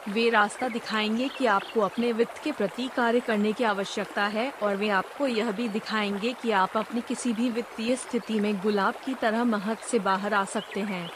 वे 0.06 0.28
रास्ता 0.30 0.68
दिखाएँगे 0.68 1.28
कि 1.28 1.47
आपको 1.47 1.80
अपने 1.80 2.12
वित्त 2.12 2.39
के 2.39 2.52
प्रति 2.52 2.89
कार्य 2.90 3.20
करने 3.20 3.52
की 3.52 3.64
आवश्यकता 3.64 4.26
है 4.28 4.52
और 4.60 4.76
वे 4.76 4.89
आपको 4.90 5.26
यह 5.26 5.52
भी 5.52 5.68
दिखाएँगे 5.68 6.32
कि 6.35 6.51
आप 6.52 6.76
अपनी 6.76 7.02
किसी 7.02 7.32
भी 7.35 7.51
वित्तीय 7.51 7.97
स्थिति 7.97 8.39
में 8.40 8.59
गुलाब 8.59 8.94
की 9.02 9.14
तरह 9.16 9.44
महत 9.47 9.82
से 9.82 9.98
बाहर 10.01 10.35
आ 10.35 10.44
सकते 10.47 10.85
हैं। 10.85 11.10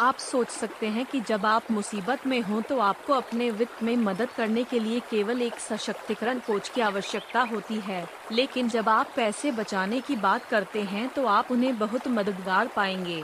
आप 0.00 0.16
सोच 0.16 0.48
सकते 0.48 0.86
हैं 0.86 1.04
कि 1.06 1.20
जब 1.20 1.46
आप 1.46 1.70
मुसीबत 1.70 2.26
में 2.26 2.40
हो 2.40 2.60
तो 2.60 2.78
आपको 2.78 3.12
अपने 3.12 3.50
वित्त 3.50 3.82
में 3.82 3.96
मदद 3.96 4.28
करने 4.30 4.64
के 4.64 4.78
लिए 4.78 5.00
केवल 5.00 5.42
एक 5.42 5.58
सशक्तिकरण 5.60 6.38
कोच 6.38 6.68
की 6.68 6.80
आवश्यकता 6.80 7.40
होती 7.42 7.74
है। 7.80 8.06
लेकिन 8.32 8.68
जब 8.68 8.88
आप 8.88 9.12
पैसे 9.16 9.50
बचाने 9.50 10.00
की 10.00 10.16
बात 10.16 10.44
करते 10.44 10.82
हैं 10.82 11.08
तो 11.08 11.26
आप 11.26 11.50
उन्हें 11.50 11.78
बहुत 11.78 12.08
मददगार 12.08 12.68
पाएँगे। 12.76 13.22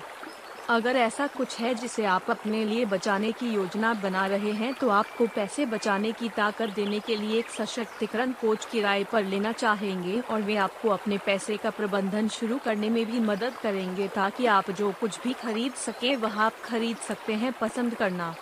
अगर 0.69 0.97
ऐसा 0.97 1.27
कुछ 1.27 1.59
है 1.61 1.75
जिसे 1.75 2.05
आप 2.05 2.31
अपने 2.31 2.65
लिए 2.65 2.85
बचाने 2.85 3.31
की 3.33 3.47
योजना 3.49 3.93
बना 3.95 4.27
रहे 4.27 4.51
हैं 4.53 4.73
तो 4.75 4.89
आपको 4.89 5.27
पैसे 5.27 5.67
बचाने 5.67 6.11
की 6.13 6.29
ताकत 6.29 6.71
देने 6.71 6.99
के 7.01 7.17
लिए 7.17 7.39
एक 7.39 7.51
सशक्तिकरण 7.51 8.33
कोच 8.33 8.65
किराए 8.65 9.05
पर 9.05 9.25
लेना 9.25 9.53
चाहेंगे 9.53 10.21
और 10.21 10.43
वे 10.43 10.57
आपको 10.57 10.89
अपने 10.89 11.19
पैसे 11.19 11.57
का 11.57 11.71
प्रबंधन 11.71 12.29
शुरू 12.29 12.59
करने 12.59 12.91
में 12.91 13.05
भी 13.07 13.21
मदद 13.21 13.55
करेंगे 13.63 14.09
ताकि 14.09 14.47
आप 14.47 14.71
जो 14.71 14.93
कुछ 15.01 15.21
भी 15.23 15.33
खरीद 15.33 15.73
सके, 15.73 16.15
वह 16.17 16.41
आप 16.41 16.61
खरीद 16.65 16.97
सकते 16.97 17.35
हैं 17.35 17.53
पसंद 17.53 17.95
करना। 17.95 18.35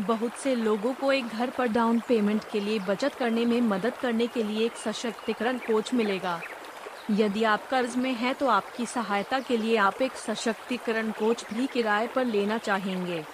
बहुत 0.00 0.36
से 0.36 0.54
लोगों 0.54 0.92
को 0.92 1.12
एक 1.12 1.28
घर 1.28 1.50
पर 1.50 1.68
डाउन 1.68 2.00
पेमेंट 2.08 2.44
के 2.52 2.60
लिए 2.60 2.78
बचत 2.78 3.14
करने 3.14 3.44
में 3.44 3.60
मदद 3.60 3.96
करने 3.96 4.26
के 4.26 4.42
लिए 4.42 4.66
एक 4.66 4.76
सशक्तिकरण 4.76 5.58
कोच 5.58 5.94
मिलेगा। 5.94 6.40
यदि 7.10 7.42
आप 7.44 7.66
कर्ज 7.70 7.96
में 7.96 8.12
हैं 8.12 8.34
तो 8.34 8.46
आपकी 8.46 8.86
सहायता 8.86 9.40
के 9.40 9.56
लिए 9.56 9.76
आप 9.76 10.02
एक 10.02 10.12
सशक्तिकरण 10.12 11.10
कोच 11.10 11.44
भी 11.54 11.66
किराए 11.66 12.06
पर 12.06 12.24
लेना 12.24 12.58
चाहेंगे। 12.58 13.24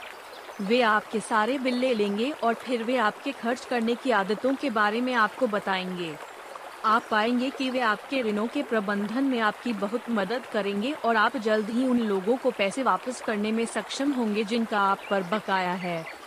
वे 0.60 0.80
आपके 0.82 1.20
सारे 1.20 1.58
बिल 1.58 1.74
ले 1.74 1.94
लेंगे 1.94 2.30
और 2.30 2.54
फिर 2.54 2.82
वे 2.82 2.96
आपके 2.96 3.32
खर्च 3.32 3.64
करने 3.64 3.94
की 3.94 4.10
आदतों 4.10 4.54
के 4.54 4.70
बारे 4.70 5.00
में 5.00 5.14
आपको 5.14 5.46
बताएँगे। 5.46 6.14
आप 6.84 7.02
पाएँगे 7.10 7.50
कि 7.50 7.70
वे 7.70 7.80
आपके 7.80 8.22
ऋणों 8.22 8.46
के 8.46 8.62
प्रबंधन 8.62 9.24
में 9.24 9.40
आपकी 9.40 9.72
बहुत 9.72 10.10
मदद 10.10 10.46
करेंगे 10.46 10.92
और 10.92 11.16
आप 11.16 11.36
जल्द 11.36 11.70
ही 11.70 11.86
उन 11.86 11.98
लोगों 11.98 12.36
को 12.36 12.50
पैसे 12.50 12.82
वापस 12.82 13.20
करने 13.20 13.52
में 13.52 13.64
सक्षम 13.66 14.12
होंगे 14.12 14.44
जिनका 14.44 14.80
आप 14.80 15.06
पर 15.10 15.22
बकाया 15.22 15.72
है। 15.72 16.19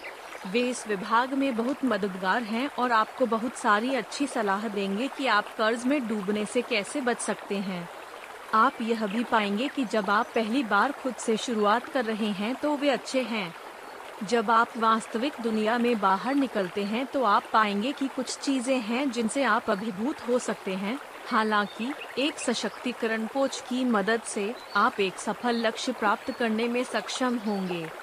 वे 0.48 0.62
इस 0.62 0.88
विभाग 0.88 1.34
में 1.34 1.56
बहुत 1.56 1.84
मददगार 1.86 2.44
हैं 2.44 2.70
और 2.80 2.92
आपको 2.92 3.26
बहुत 3.26 3.56
सारी 3.56 3.96
अच्छी 3.96 4.28
सलाह 4.28 4.68
देंगे 4.68 5.08
कि 5.08 5.28
आप 5.28 5.56
कर्ज 5.58 5.86
में 5.86 6.08
डूबने 6.08 6.46
से 6.46 6.62
कैसे 6.62 7.02
बच 7.02 7.20
सकते 7.20 7.58
हैं। 7.58 7.90
आप 8.54 8.82
यह 8.82 9.06
भी 9.08 9.24
पाएँगे 9.24 9.68
कि 9.68 9.86
जब 9.86 10.10
आप 10.10 10.32
पहली 10.36 10.64
बार 10.64 10.92
खुद 10.92 11.16
से 11.16 11.38
शुरुआत 11.38 11.90
कर 11.90 12.06
रहे 12.06 12.32
हैं 12.32 12.54
तो 12.56 12.76
वे 12.78 12.90
अच्छे 12.90 13.22
हैं। 13.22 13.54
जब 14.24 14.52
आप 14.52 14.78
वास्तविक 14.78 15.34
दुनिया 15.42 15.78
में 15.78 16.00
बाहर 16.00 16.36
निकलते 16.36 16.84
हैं 16.84 17.06
तो 17.06 17.24
आप 17.24 17.44
पाएँगे 17.54 17.92
कि 17.92 18.08
कुछ 18.08 18.38
चीज़ें 18.38 18.80
हैं 18.80 19.10
जिनसे 19.12 19.44
आप 19.44 19.70
अभिभूत 19.70 20.28
हो 20.28 20.40
सकते 20.40 20.74
हैं। 20.74 21.00
हालाँकि, 21.28 21.94
एक 22.20 22.40
सशक्तिकरण 22.40 23.28
कोच 23.28 23.64
की 23.70 23.84
मदद 23.86 24.22
से 24.22 24.54
आप 24.76 25.00
एक 25.00 25.18
सफल 25.18 25.66
लक्ष्य 25.68 25.92
प्राप्त 25.92 26.32
करने 26.32 26.68
में 26.68 26.84
सक्षम 26.84 27.38
होंगे। 27.38 28.03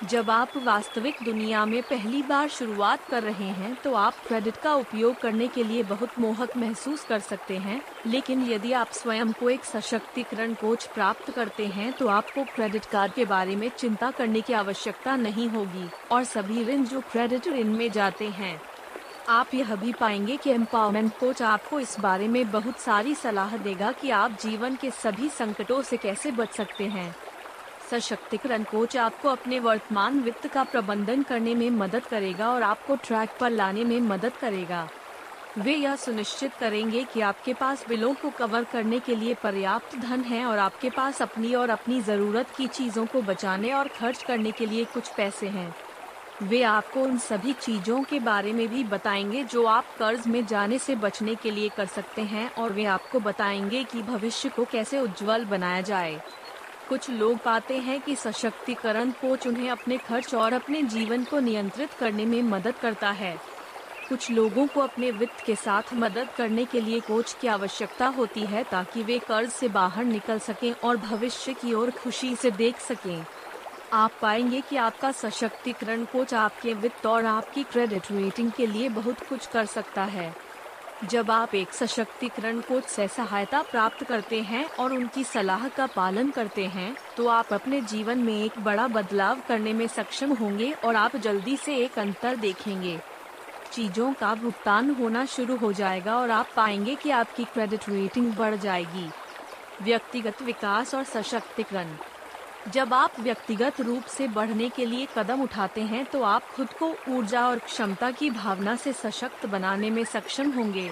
जब 0.00 0.30
आप 0.30 0.50
वास्तविक 0.56 1.16
दुनिया 1.24 1.64
में 1.66 1.82
पहली 1.82 2.22
बार 2.22 2.48
शुरुआत 2.48 3.06
कर 3.06 3.22
रहे 3.22 3.48
हैं 3.52 3.74
तो 3.74 3.94
आप 3.94 4.14
क्रेडिट 4.26 4.56
का 4.56 4.74
उपयोग 4.74 5.16
करने 5.20 5.48
के 5.48 5.64
लिए 5.64 5.82
बहुत 5.82 6.18
मोहक 6.18 6.56
महसूस 6.56 7.04
कर 7.04 7.18
सकते 7.20 7.56
हैं। 7.56 7.80
लेकिन 8.06 8.44
यदि 8.50 8.72
आप 8.72 8.90
स्वयं 8.92 9.32
को 9.32 9.50
एक 9.50 9.64
सशक्तिकरण 9.64 10.54
कोच 10.54 10.86
प्राप्त 10.86 11.30
करते 11.30 11.66
हैं 11.66 11.92
तो 11.92 12.08
आपको 12.08 12.44
क्रेडिट 12.44 12.84
कार्ड 12.84 13.12
के 13.12 13.24
बारे 13.24 13.56
में 13.56 13.68
चिंता 13.68 14.10
करने 14.10 14.40
की 14.40 14.52
आवश्यकता 14.52 15.16
नहीं 15.16 15.48
होगी, 15.48 15.88
और 16.12 16.24
सभी 16.24 16.64
ऋण 16.64 16.84
जो 16.84 17.00
क्रेडिट 17.12 17.48
ऋण 17.48 17.76
में 17.76 17.90
जाते 17.92 18.28
हैं। 18.30 18.60
आप 19.28 19.54
यह 19.54 19.74
भी 19.74 19.92
पाएँगे 19.92 20.36
कि 20.36 20.50
एम्पावरमेंट 20.50 21.12
कोच 21.18 21.42
आपको 21.42 21.80
इस 21.80 21.96
बारे 22.00 22.28
में 22.28 22.50
बहुत 22.50 22.78
सारी 22.78 23.14
सलाह 23.14 23.56
देगा 23.56 23.92
कि 23.92 24.10
आप 24.10 24.38
जीवन 24.42 24.76
के 24.76 24.90
सभी 24.90 25.28
संकटों 25.28 25.82
से 25.82 25.96
कैसे 25.96 26.30
बच 26.30 26.54
सकते 26.54 26.84
हैं। 26.86 27.14
सशक्तिकरण 27.90 28.62
कोच 28.62 28.96
आपको 28.96 29.28
अपने 29.28 29.58
वर्तमान 29.60 30.20
वित्त 30.20 30.46
का 30.46 30.64
प्रबंधन 30.64 31.22
करने 31.22 31.54
में 31.54 31.70
मदद 31.70 32.06
करेगा 32.06 32.50
और 32.50 32.62
आपको 32.62 32.96
ट्रैक 32.96 33.30
पर 33.40 33.50
लाने 33.50 33.84
में 33.84 34.00
मदद 34.00 34.32
करेगा। 34.32 34.88
वे 35.58 35.74
यह 35.74 35.96
सुनिश्चित 35.96 36.54
करेंगे 36.54 37.04
कि 37.04 37.20
आपके 37.20 37.52
पास 37.54 37.84
बिलों 37.88 38.12
को 38.14 38.30
कवर 38.30 38.64
करने 38.64 38.98
के 39.00 39.14
लिए 39.14 39.34
पर्याप्त 39.34 39.96
धन 39.98 40.20
है 40.20 40.44
और 40.44 40.58
आपके 40.58 40.90
पास 40.90 41.22
अपनी 41.22 41.54
और 41.54 41.70
अपनी 41.70 42.00
ज़रूरत 42.00 42.50
की 42.56 42.66
चीज़ों 42.66 43.06
को 43.06 43.22
बचाने 43.22 43.72
और 43.72 43.88
खर्च 43.88 44.22
करने 44.22 44.50
के 44.50 44.66
लिए 44.66 44.84
कुछ 44.84 45.08
पैसे 45.08 45.48
हैं। 45.48 45.74
वे 46.42 46.62
आपको 46.62 47.00
उन 47.00 47.16
सभी 47.18 47.52
चीज़ों 47.52 48.02
के 48.02 48.18
बारे 48.20 48.52
में 48.52 48.68
भी 48.68 48.84
बताएँगे 48.84 49.42
जो 49.44 49.64
आप 49.66 49.84
कर्ज 49.98 50.26
में 50.26 50.44
जाने 50.46 50.78
से 50.78 50.94
बचने 50.96 51.34
के 51.34 51.50
लिए 51.50 51.68
कर 51.68 51.86
सकते 51.86 52.22
हैं 52.22 52.50
और 52.54 52.72
वे 52.72 52.84
आपको 52.84 53.20
बताएँगे 53.20 53.82
कि 53.84 54.02
भविष्य 54.02 54.48
को 54.48 54.64
कैसे 54.64 55.00
उज्जवल 55.00 55.44
बनाया 55.44 55.80
जाए। 55.80 56.20
कुछ 56.88 57.10
लोग 57.10 57.38
पाते 57.38 57.78
हैं 57.78 58.00
कि 58.00 58.14
सशक्तिकरण 58.16 59.10
कोच 59.10 59.46
उन्हें 59.46 59.70
अपने 59.70 59.96
खर्च 59.98 60.34
और 60.34 60.52
अपने 60.52 60.82
जीवन 60.82 61.24
को 61.24 61.40
नियंत्रित 61.40 61.92
करने 61.92 62.26
में 62.26 62.42
मदद 62.42 62.74
करता 62.74 63.10
है। 63.10 63.36
कुछ 64.08 64.30
लोगों 64.30 64.66
को 64.66 64.80
अपने 64.80 65.10
वित्त 65.10 65.44
के 65.46 65.54
साथ 65.54 65.82
मदद 65.94 66.28
करने 66.36 66.64
के 66.64 66.80
लिए 66.80 67.00
कोच 67.00 67.36
की 67.40 67.48
आवश्यकता 67.48 68.06
होती 68.06 68.40
है 68.40 68.64
ताकि 68.64 69.02
वे 69.02 69.18
कर्ज 69.18 69.50
से 69.50 69.68
बाहर 69.68 70.04
निकल 70.04 70.38
सकें 70.38 70.72
और 70.84 70.96
भविष्य 70.96 71.54
की 71.54 71.74
ओर 71.74 71.90
खुशी 71.90 72.36
से 72.36 72.50
देख 72.50 72.80
सकें। 72.80 73.24
आप 73.92 74.12
पाएँगे 74.22 74.60
कि 74.60 74.76
आपका 74.76 75.12
सशक्तिकरण 75.12 76.04
कोच 76.04 76.34
आपके 76.34 76.74
वित्त 76.74 77.06
और 77.06 77.26
आपकी 77.26 77.62
क्रेडिट 77.62 78.12
रेटिंग 78.12 78.52
के 78.52 78.66
लिए 78.66 78.88
बहुत 78.88 79.20
कुछ 79.20 79.46
कर 79.46 79.66
सकता 79.66 80.04
है। 80.04 80.47
जब 81.04 81.30
आप 81.30 81.54
एक 81.54 81.72
सशक्तिकरण 81.72 82.60
कोच 82.60 82.84
से 82.84 83.06
सहायता 83.08 83.60
प्राप्त 83.62 84.04
करते 84.04 84.40
हैं 84.42 84.64
और 84.70 84.92
उनकी 84.92 85.22
सलाह 85.24 85.68
का 85.68 85.86
पालन 85.86 86.30
करते 86.30 86.64
हैं 86.66 86.96
तो 87.16 87.26
आप 87.28 87.52
अपने 87.52 87.80
जीवन 87.82 88.18
में 88.18 88.32
एक 88.34 88.58
बड़ा 88.58 88.86
बदलाव 88.88 89.42
करने 89.48 89.72
में 89.72 89.86
सक्षम 89.86 90.32
होंगे 90.32 90.72
और 90.84 90.96
आप 90.96 91.16
जल्दी 91.16 91.56
से 91.56 91.76
एक 91.76 91.98
अंतर 91.98 92.36
देखेंगे। 92.36 92.98
चीज़ों 93.72 94.12
का 94.12 94.34
भुगतान 94.34 94.90
होना 94.90 95.24
शुरू 95.26 95.56
हो 95.56 95.72
जाएगा 95.72 96.18
और 96.18 96.30
आप 96.30 96.48
पाएँगे 96.56 96.94
कि 96.94 97.10
आपकी 97.10 97.44
क्रेडिट 97.44 97.88
रेटिंग 97.88 98.32
बढ़ 98.34 98.56
जाएगी। 98.56 99.08
व्यक्तिगत 99.82 100.42
विकास 100.42 100.94
और 100.94 101.04
सशक्तिकरण। 101.04 101.96
जब 102.66 102.94
आप 102.94 103.20
व्यक्तिगत 103.20 103.80
रूप 103.80 104.04
से 104.04 104.26
बढ़ने 104.28 104.68
के 104.68 104.86
लिए 104.86 105.06
कदम 105.16 105.42
उठाते 105.42 105.82
हैं 105.82 106.04
तो 106.04 106.22
आप 106.22 106.48
खुद 106.48 106.72
को 106.72 106.94
ऊर्जा 107.08 107.46
और 107.48 107.58
क्षमता 107.58 108.10
की 108.10 108.30
भावना 108.30 108.74
से 108.76 108.92
सशक्त 108.92 109.46
बनाने 109.46 109.90
में 109.90 110.04
सक्षम 110.04 110.50
होंगे। 110.50 110.90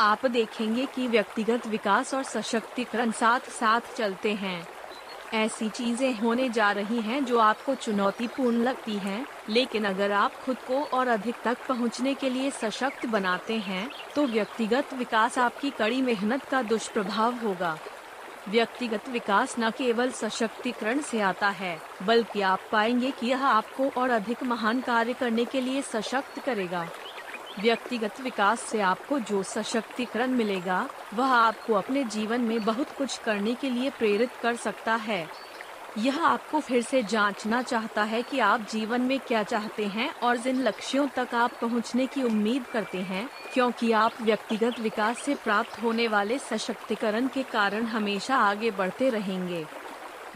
आप 0.00 0.26
देखेंगे 0.26 0.86
कि 0.86 1.08
व्यक्तिगत 1.08 1.66
विकास 1.66 2.14
और 2.14 2.22
सशक्तिकरण 2.22 3.10
साथ 3.10 3.50
साथ 3.50 3.94
चलते 3.96 4.32
हैं। 4.34 4.66
ऐसी 5.34 5.68
चीज़ें 5.68 6.18
होने 6.18 6.48
जा 6.48 6.70
रही 6.72 7.00
हैं 7.00 7.24
जो 7.24 7.38
आपको 7.38 7.74
चुनौतीपूर्ण 7.74 8.56
लगती 8.56 8.96
हैं, 8.98 9.26
लेकिन 9.48 9.84
अगर 9.84 10.12
आप 10.12 10.34
खुद 10.36 10.56
को 10.68 10.82
और 10.88 11.08
अधिक 11.08 11.34
तक 11.44 11.66
पहुँचने 11.68 12.14
के 12.14 12.30
लिए 12.30 12.50
सशक्त 12.52 13.06
बनाते 13.06 13.58
हैं 13.60 13.88
तो 14.14 14.26
व्यक्तिगत 14.26 14.94
विकास 14.94 15.38
आपकी 15.38 15.70
कड़ी 15.70 16.00
मेहनत 16.02 16.44
का 16.44 16.62
दुष्प्रभाव 16.62 17.38
होगा। 17.38 17.76
व्यक्तिगत 18.48 19.08
विकास 19.08 19.54
न 19.58 19.70
केवल 19.70 20.10
सशक्तिकरण 20.10 21.00
से 21.00 21.20
आता 21.20 21.48
है, 21.48 21.78
बल्कि 22.02 22.40
आप 22.40 22.60
पाएँगे 22.72 23.10
कि 23.10 23.26
यह 23.26 23.44
आपको 23.46 23.88
और 24.00 24.10
अधिक 24.10 24.42
महान 24.42 24.80
कार्य 24.80 25.12
करने 25.12 25.44
के 25.44 25.60
लिए 25.60 25.82
सशक्त 25.82 26.38
करेगा। 26.38 26.88
व्यक्तिगत 27.60 28.20
विकास 28.20 28.60
से 28.60 28.80
आपको 28.80 29.18
जो 29.18 29.42
सशक्तिकरण 29.42 30.30
मिलेगा, 30.30 30.88
वह 31.14 31.26
आपको 31.26 31.74
अपने 31.74 32.04
जीवन 32.04 32.40
में 32.40 32.64
बहुत 32.64 32.90
कुछ 32.90 33.18
करने 33.18 33.54
के 33.54 33.70
लिए 33.70 33.90
प्रेरित 33.90 34.30
कर 34.42 34.56
सकता 34.56 34.94
है। 34.94 35.26
यह 35.98 36.24
आपको 36.24 36.60
फिर 36.60 36.82
से 36.82 37.02
जांचना 37.02 37.60
चाहता 37.62 38.02
है 38.02 38.22
कि 38.22 38.38
आप 38.38 38.66
जीवन 38.70 39.00
में 39.00 39.18
क्या 39.18 39.42
चाहते 39.42 39.86
हैं 39.86 40.08
और 40.14 40.36
जिन 40.36 40.60
लक्ष्यों 40.62 41.06
तक 41.08 41.34
आप 41.34 41.52
पहुँचने 41.60 42.06
की 42.06 42.22
उम्मीद 42.22 42.66
करते 42.66 42.98
हैं, 42.98 43.28
क्योंकि 43.54 43.92
आप 43.92 44.20
व्यक्तिगत 44.22 44.80
विकास 44.80 45.18
से 45.18 45.34
प्राप्त 45.34 45.82
होने 45.82 46.08
वाले 46.08 46.38
सशक्तिकरण 46.38 47.28
के 47.28 47.42
कारण 47.42 47.84
हमेशा 47.84 48.36
आगे 48.36 48.70
बढ़ते 48.70 49.08
रहेंगे। 49.10 49.64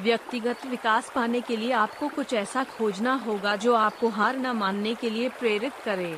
व्यक्तिगत 0.00 0.64
विकास 0.66 1.10
पाने 1.14 1.40
के 1.40 1.56
लिए 1.56 1.72
आपको 1.72 2.08
कुछ 2.08 2.32
ऐसा 2.34 2.64
खोजना 2.64 3.14
होगा 3.16 3.54
जो 3.56 3.74
आपको 3.74 4.08
हार 4.08 4.36
न 4.36 4.46
मानने 4.46 4.94
के 4.94 5.10
लिए 5.10 5.28
प्रेरित 5.28 5.72
करे। 5.84 6.16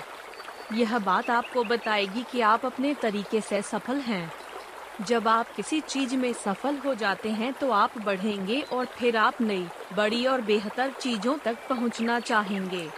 यह 0.73 0.99
बात 0.99 1.31
आपको 1.31 1.65
बताएगी 1.65 2.25
कि 2.33 2.41
आप 2.41 2.67
अपने 2.67 2.95
तरीके 2.95 3.41
से 3.41 3.63
सफल 3.63 3.97
हैं। 4.01 4.33
जब 5.01 5.29
आप 5.29 5.55
किसी 5.57 5.81
चीज़ 5.81 6.15
में 6.17 6.33
सफल 6.33 6.77
हो 6.77 6.95
जाते 6.95 7.31
हैं 7.31 7.53
तो 7.53 7.71
आप 7.71 7.97
बढ़ेंगे 7.99 8.61
और 8.63 8.87
फिर 8.87 9.17
आप 9.17 9.41
नई 9.41 9.67
बड़ी 9.93 10.27
और 10.27 10.41
बेहतर 10.41 10.91
चीज़ों 10.91 11.37
तक 11.39 11.57
पहुँचना 11.69 12.19
चाहेंगे। 12.21 12.89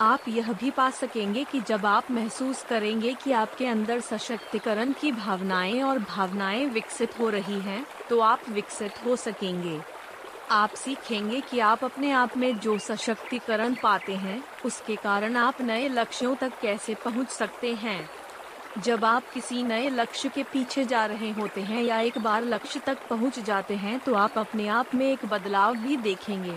आप 0.00 0.28
यह 0.28 0.52
भी 0.52 0.70
पा 0.70 0.88
सकेंगे 0.90 1.44
कि 1.44 1.60
जब 1.60 1.86
आप 1.86 2.10
महसूस 2.10 2.62
करेंगे 2.62 3.14
कि 3.14 3.32
आपके 3.32 3.66
अंदर 3.66 4.00
सशक्तिकरण 4.00 4.92
की 4.92 5.12
भावनाएँ 5.12 5.82
और 5.82 5.98
भावनाएँ 5.98 6.66
विकसित 6.66 7.18
हो 7.18 7.28
रही 7.28 7.60
हैं, 7.60 7.84
तो 8.10 8.20
आप 8.20 8.48
विकसित 8.48 9.04
हो 9.06 9.16
सकेंगे। 9.16 9.80
आप 10.50 10.74
सीखेंगे 10.74 11.40
कि 11.40 11.58
आप 11.58 11.84
अपने 11.84 12.10
आप 12.12 12.36
में 12.36 12.58
जो 12.58 12.78
सशक्तिकरण 12.78 13.74
पाते 13.74 14.16
हैं 14.16 14.42
उसके 14.64 14.96
कारण 14.96 15.36
आप 15.36 15.60
नए 15.62 15.88
लक्ष्यों 15.88 16.34
तक 16.34 16.52
कैसे 16.62 16.94
पहुँच 16.94 17.28
सकते 17.28 17.74
हैं। 17.74 18.23
जब 18.76 19.04
आप 19.04 19.22
किसी 19.34 19.62
नए 19.62 19.88
लक्ष्य 19.88 20.28
के 20.28 20.42
पीछे 20.42 20.84
जा 20.84 21.04
रहे 21.06 21.30
होते 21.30 21.60
हैं 21.60 21.82
या 21.82 21.98
एक 22.00 22.16
बार 22.18 22.44
लक्ष्य 22.44 22.80
तक 22.80 23.06
पहुँच 23.08 23.38
जाते 23.40 23.74
हैं 23.74 23.98
तो 23.98 24.14
आप 24.14 24.38
अपने 24.38 24.66
आप 24.68 24.94
में 24.94 25.06
एक 25.06 25.24
बदलाव 25.24 25.76
भी 25.76 25.96
देखेंगे। 25.96 26.54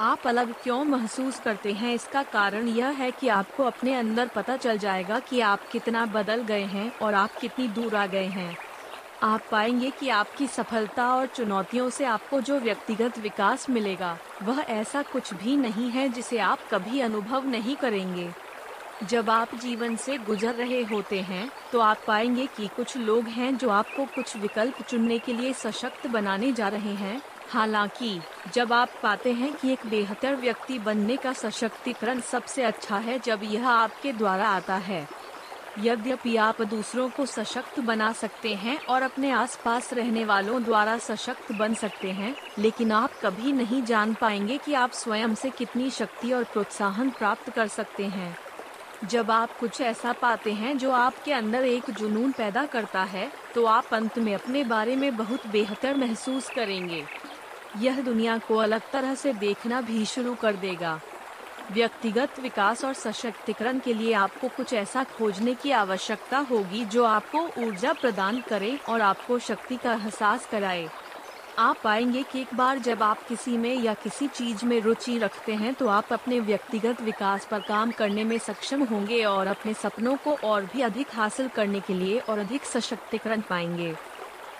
आप 0.00 0.26
अलग 0.26 0.52
क्यों 0.62 0.82
महसूस 0.84 1.38
करते 1.40 1.72
हैं? 1.72 1.94
इसका 1.94 2.22
कारण 2.22 2.68
यह 2.68 2.88
है 2.88 3.10
कि 3.10 3.28
आपको 3.28 3.64
अपने 3.64 3.94
अंदर 3.94 4.28
पता 4.28 4.56
चल 4.56 4.78
जाएगा 4.78 5.18
कि 5.20 5.40
आप 5.40 5.68
कितना 5.72 6.04
बदल 6.06 6.42
गए 6.42 6.64
हैं 6.64 6.90
और 6.98 7.14
आप 7.14 7.36
कितनी 7.40 7.68
दूर 7.68 7.94
आ 7.96 8.06
गए 8.06 8.26
हैं। 8.26 8.56
आप 9.22 9.42
पाएँगे 9.50 9.90
कि 9.90 10.08
आपकी 10.08 10.46
सफलता 10.46 11.06
और 11.14 11.26
चुनौतियों 11.26 11.88
से 11.90 12.04
आपको 12.04 12.40
जो 12.40 12.58
व्यक्तिगत 12.60 13.18
विकास 13.18 13.68
मिलेगा, 13.70 14.16
वह 14.42 14.60
ऐसा 14.60 15.02
कुछ 15.02 15.32
भी 15.34 15.56
नहीं 15.56 15.90
है 15.90 16.08
जिसे 16.08 16.38
आप 16.38 16.68
कभी 16.70 17.00
अनुभव 17.00 17.46
नहीं 17.46 17.76
करेंगे। 17.76 18.28
जब 19.02 19.30
आप 19.30 19.54
जीवन 19.54 19.96
से 19.96 20.18
गुजर 20.18 20.54
रहे 20.54 20.82
होते 20.82 21.20
हैं 21.20 21.50
तो 21.72 21.80
आप 21.80 21.98
पाएँगे 22.06 22.46
कि 22.46 22.66
कुछ 22.66 22.96
लोग 22.96 23.24
हैं 23.24 23.56
जो 23.58 23.70
आपको 23.70 24.04
कुछ 24.04 24.36
विकल्प 24.36 24.80
चुनने 24.82 25.18
के 25.18 25.32
लिए 25.32 25.52
सशक्त 25.52 26.06
बनाने 26.06 26.52
जा 26.52 26.68
रहे 26.68 26.94
हैं। 26.94 27.20
हालाँकि, 27.48 28.20
जब 28.54 28.72
आप 28.72 28.90
पाते 29.02 29.32
हैं 29.32 29.52
कि 29.54 29.72
एक 29.72 29.86
बेहतर 29.86 30.36
व्यक्ति 30.36 30.78
बनने 30.78 31.16
का 31.16 31.32
सशक्तिकरण 31.32 32.20
सबसे 32.20 32.62
अच्छा 32.62 32.98
है 32.98 33.18
जब 33.18 33.40
यह 33.42 33.68
आपके 33.68 34.12
द्वारा 34.12 34.48
आता 34.48 34.74
है। 34.74 35.08
यद्यपि 35.78 36.36
आप 36.36 36.62
दूसरों 36.62 37.08
को 37.10 37.26
सशक्त 37.26 37.80
बना 37.80 38.12
सकते 38.12 38.54
हैं 38.54 38.78
और 38.86 39.02
अपने 39.02 39.30
आसपास 39.30 39.92
रहने 39.92 40.24
वालों 40.24 40.62
द्वारा 40.62 40.98
सशक्त 40.98 41.52
बन 41.52 41.74
सकते 41.74 42.10
हैं, 42.10 42.34
लेकिन 42.58 42.92
आप 42.92 43.10
कभी 43.22 43.52
नहीं 43.52 43.82
जान 43.82 44.14
पाएँगे 44.14 44.58
कि 44.58 44.74
आप 44.74 44.92
स्वयं 44.92 45.34
से 45.34 45.50
कितनी 45.50 45.90
शक्ति 45.90 46.32
और 46.32 46.44
प्रोत्साहन 46.44 47.10
प्राप्त 47.10 47.50
कर 47.50 47.68
सकते 47.68 48.06
हैं। 48.06 48.45
जब 49.04 49.30
आप 49.30 49.58
कुछ 49.58 49.80
ऐसा 49.80 50.12
पाते 50.12 50.52
हैं 50.52 50.76
जो 50.78 50.90
आपके 50.90 51.32
अंदर 51.32 51.64
एक 51.64 51.90
जुनून 51.90 52.32
पैदा 52.32 52.64
करता 52.66 53.02
है 53.04 53.30
तो 53.54 53.64
आप 53.64 53.92
अंत 53.92 54.18
में 54.18 54.34
अपने 54.34 54.64
बारे 54.64 54.96
में 54.96 55.16
बहुत 55.16 55.46
बेहतर 55.46 55.96
महसूस 55.96 56.48
करेंगे। 56.50 57.04
यह 57.78 58.00
दुनिया 58.00 58.38
को 58.38 58.56
अलग 58.56 58.90
तरह 58.92 59.14
से 59.14 59.32
देखना 59.32 59.80
भी 59.80 60.04
शुरू 60.04 60.34
कर 60.34 60.56
देगा। 60.56 61.00
व्यक्तिगत 61.72 62.38
विकास 62.40 62.84
और 62.84 62.92
सशक्तिकरण 62.94 63.78
के 63.78 63.94
लिए 63.94 64.12
आपको 64.14 64.48
कुछ 64.48 64.72
ऐसा 64.72 65.04
खोजने 65.16 65.54
की 65.54 65.70
आवश्यकता 65.70 66.38
होगी 66.50 66.84
जो 66.84 67.04
आपको 67.04 67.48
ऊर्जा 67.58 67.92
प्रदान 67.92 68.40
करे 68.40 68.78
और 68.88 69.00
आपको 69.00 69.38
शक्ति 69.38 69.76
का 69.76 69.92
एहसास 69.92 70.46
कराए। 70.46 70.88
आप 71.58 71.76
पाएँगे 71.84 72.22
कि 72.22 72.40
एक 72.40 72.54
बार 72.54 72.78
जब 72.78 73.02
आप 73.02 73.22
किसी 73.28 73.56
में 73.56 73.74
या 73.74 73.92
किसी 73.94 74.26
चीज़ 74.28 74.64
में 74.64 74.80
रुचि 74.80 75.16
रखते 75.18 75.54
हैं 75.54 75.72
तो 75.74 75.86
आप 75.88 76.12
अपने 76.12 76.40
व्यक्तिगत 76.40 77.00
विकास 77.02 77.46
पर 77.50 77.60
काम 77.60 77.90
करने 77.90 78.24
में 78.24 78.36
सक्षम 78.38 78.82
होंगे 78.82 79.22
और 79.24 79.46
अपने 79.46 79.74
सपनों 79.74 80.16
को 80.16 80.34
और 80.44 80.64
भी 80.64 80.82
अधिक 80.82 81.14
हासिल 81.14 81.48
करने 81.48 81.80
के 81.80 81.94
लिए 81.94 82.18
और 82.18 82.38
अधिक 82.38 82.64
सशक्तिकरण 82.64 83.40
पाएँगे। 83.40 83.94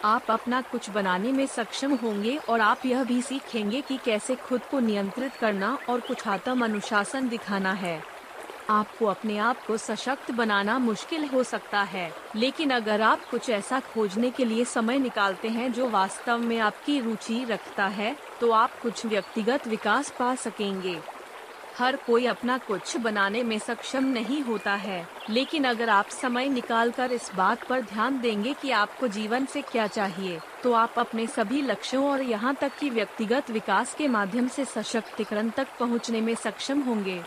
आप 0.04 0.30
अपना 0.30 0.60
कुछ 0.62 0.90
बनाने 0.90 1.32
में 1.32 1.46
सक्षम 1.46 1.94
होंगे 1.94 2.36
और 2.48 2.60
आप 2.60 2.86
यह 2.86 3.04
भी 3.04 3.22
सीखेंगे 3.22 3.80
कि 3.80 3.98
कैसे 4.04 4.34
खुद 4.34 4.60
को 4.70 4.80
नियंत्रित 4.80 5.36
करना 5.36 5.78
और 5.88 6.00
कुछ 6.00 6.26
आत्म 6.28 6.64
अनुशासन 6.64 7.28
दिखाना 7.28 7.72
है। 7.72 8.02
आपको 8.70 9.06
अपने 9.06 9.36
आप 9.38 9.64
को 9.66 9.76
सशक्त 9.76 10.30
बनाना 10.30 10.78
मुश्किल 10.78 11.24
हो 11.24 11.42
सकता 11.42 11.82
है, 11.82 12.10
लेकिन 12.36 12.70
अगर 12.70 13.02
आप 13.02 13.24
कुछ 13.30 13.50
ऐसा 13.50 13.80
खोजने 13.92 14.30
के 14.30 14.44
लिए 14.44 14.64
समय 14.66 14.98
निकालते 14.98 15.48
हैं 15.48 15.72
जो 15.72 15.88
वास्तव 15.90 16.38
में 16.38 16.58
आपकी 16.60 17.00
रुचि 17.00 17.44
रखता 17.44 17.86
है 17.88 18.16
तो 18.40 18.50
आप 18.52 18.80
कुछ 18.82 19.04
व्यक्तिगत 19.06 19.68
विकास 19.68 20.10
पा 20.18 20.34
सकेंगे। 20.34 20.98
हर 21.78 21.96
कोई 21.96 22.26
अपना 22.26 22.56
कुछ 22.58 22.96
बनाने 22.96 23.42
में 23.42 23.58
सक्षम 23.58 24.04
नहीं 24.04 24.40
होता 24.42 24.74
है, 24.74 25.06
लेकिन 25.30 25.64
अगर 25.64 25.88
आप 25.88 26.08
समय 26.12 26.48
निकालकर 26.48 27.12
इस 27.12 27.30
बात 27.36 27.64
पर 27.64 27.80
ध्यान 27.82 28.20
देंगे 28.20 28.54
कि 28.62 28.70
आपको 28.72 29.08
जीवन 29.08 29.46
से 29.46 29.62
क्या 29.62 29.86
चाहिए 29.86 30.40
तो 30.62 30.72
आप 30.72 30.98
अपने 30.98 31.26
सभी 31.26 31.62
लक्ष्यों 31.62 32.04
और 32.10 32.22
यहाँ 32.22 32.54
तक 32.54 32.76
कि 32.78 32.90
व्यक्तिगत 32.90 33.50
विकास 33.50 33.94
के 33.94 34.08
माध्यम 34.08 34.48
से 34.48 34.64
सशक्तिकरण 34.64 35.50
तक 35.50 35.78
पहुँचने 35.80 36.20
में 36.20 36.34
सक्षम 36.34 36.80
होंगे। 36.82 37.20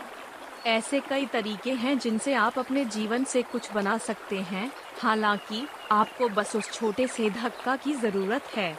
ऐसे 0.66 1.00
कई 1.00 1.26
तरीके 1.26 1.72
हैं 1.72 1.98
जिनसे 1.98 2.34
आप 2.34 2.58
अपने 2.58 2.84
जीवन 2.84 3.24
से 3.24 3.42
कुछ 3.42 3.72
बना 3.72 3.96
सकते 3.98 4.38
हैं। 4.40 4.70
हालाँकि, 4.98 5.66
आपको 5.92 6.28
बस 6.28 6.54
उस 6.56 6.70
छोटे 6.72 7.06
से 7.06 7.30
धक्का 7.30 7.76
की 7.76 7.92
ज़रूरत 7.92 8.46
है। 8.56 8.78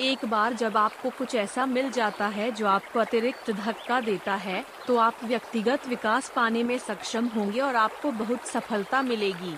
एक 0.00 0.24
बार 0.24 0.52
जब 0.52 0.76
आपको 0.76 1.10
कुछ 1.10 1.34
ऐसा 1.34 1.66
मिल 1.66 1.90
जाता 1.90 2.26
है 2.26 2.50
जो 2.52 2.66
आपको 2.66 2.98
अतिरिक्त 2.98 3.50
धक्का 3.50 4.00
देता 4.00 4.34
है 4.34 4.64
तो 4.86 4.96
आप 4.96 5.24
व्यक्तिगत 5.24 5.86
विकास 5.88 6.28
पाने 6.36 6.62
में 6.62 6.76
सक्षम 6.78 7.26
होंगे 7.26 7.60
और 7.60 7.76
आपको 7.76 8.10
बहुत 8.10 8.46
सफलता 8.46 9.02
मिलेगी। 9.02 9.56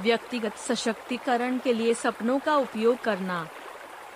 व्यक्तिगत 0.00 0.56
सशक्तिकरण 0.56 1.58
के 1.58 1.72
लिए 1.72 1.94
सपनों 1.94 2.38
का 2.38 2.56
उपयोग 2.56 3.00
करना। 3.00 3.46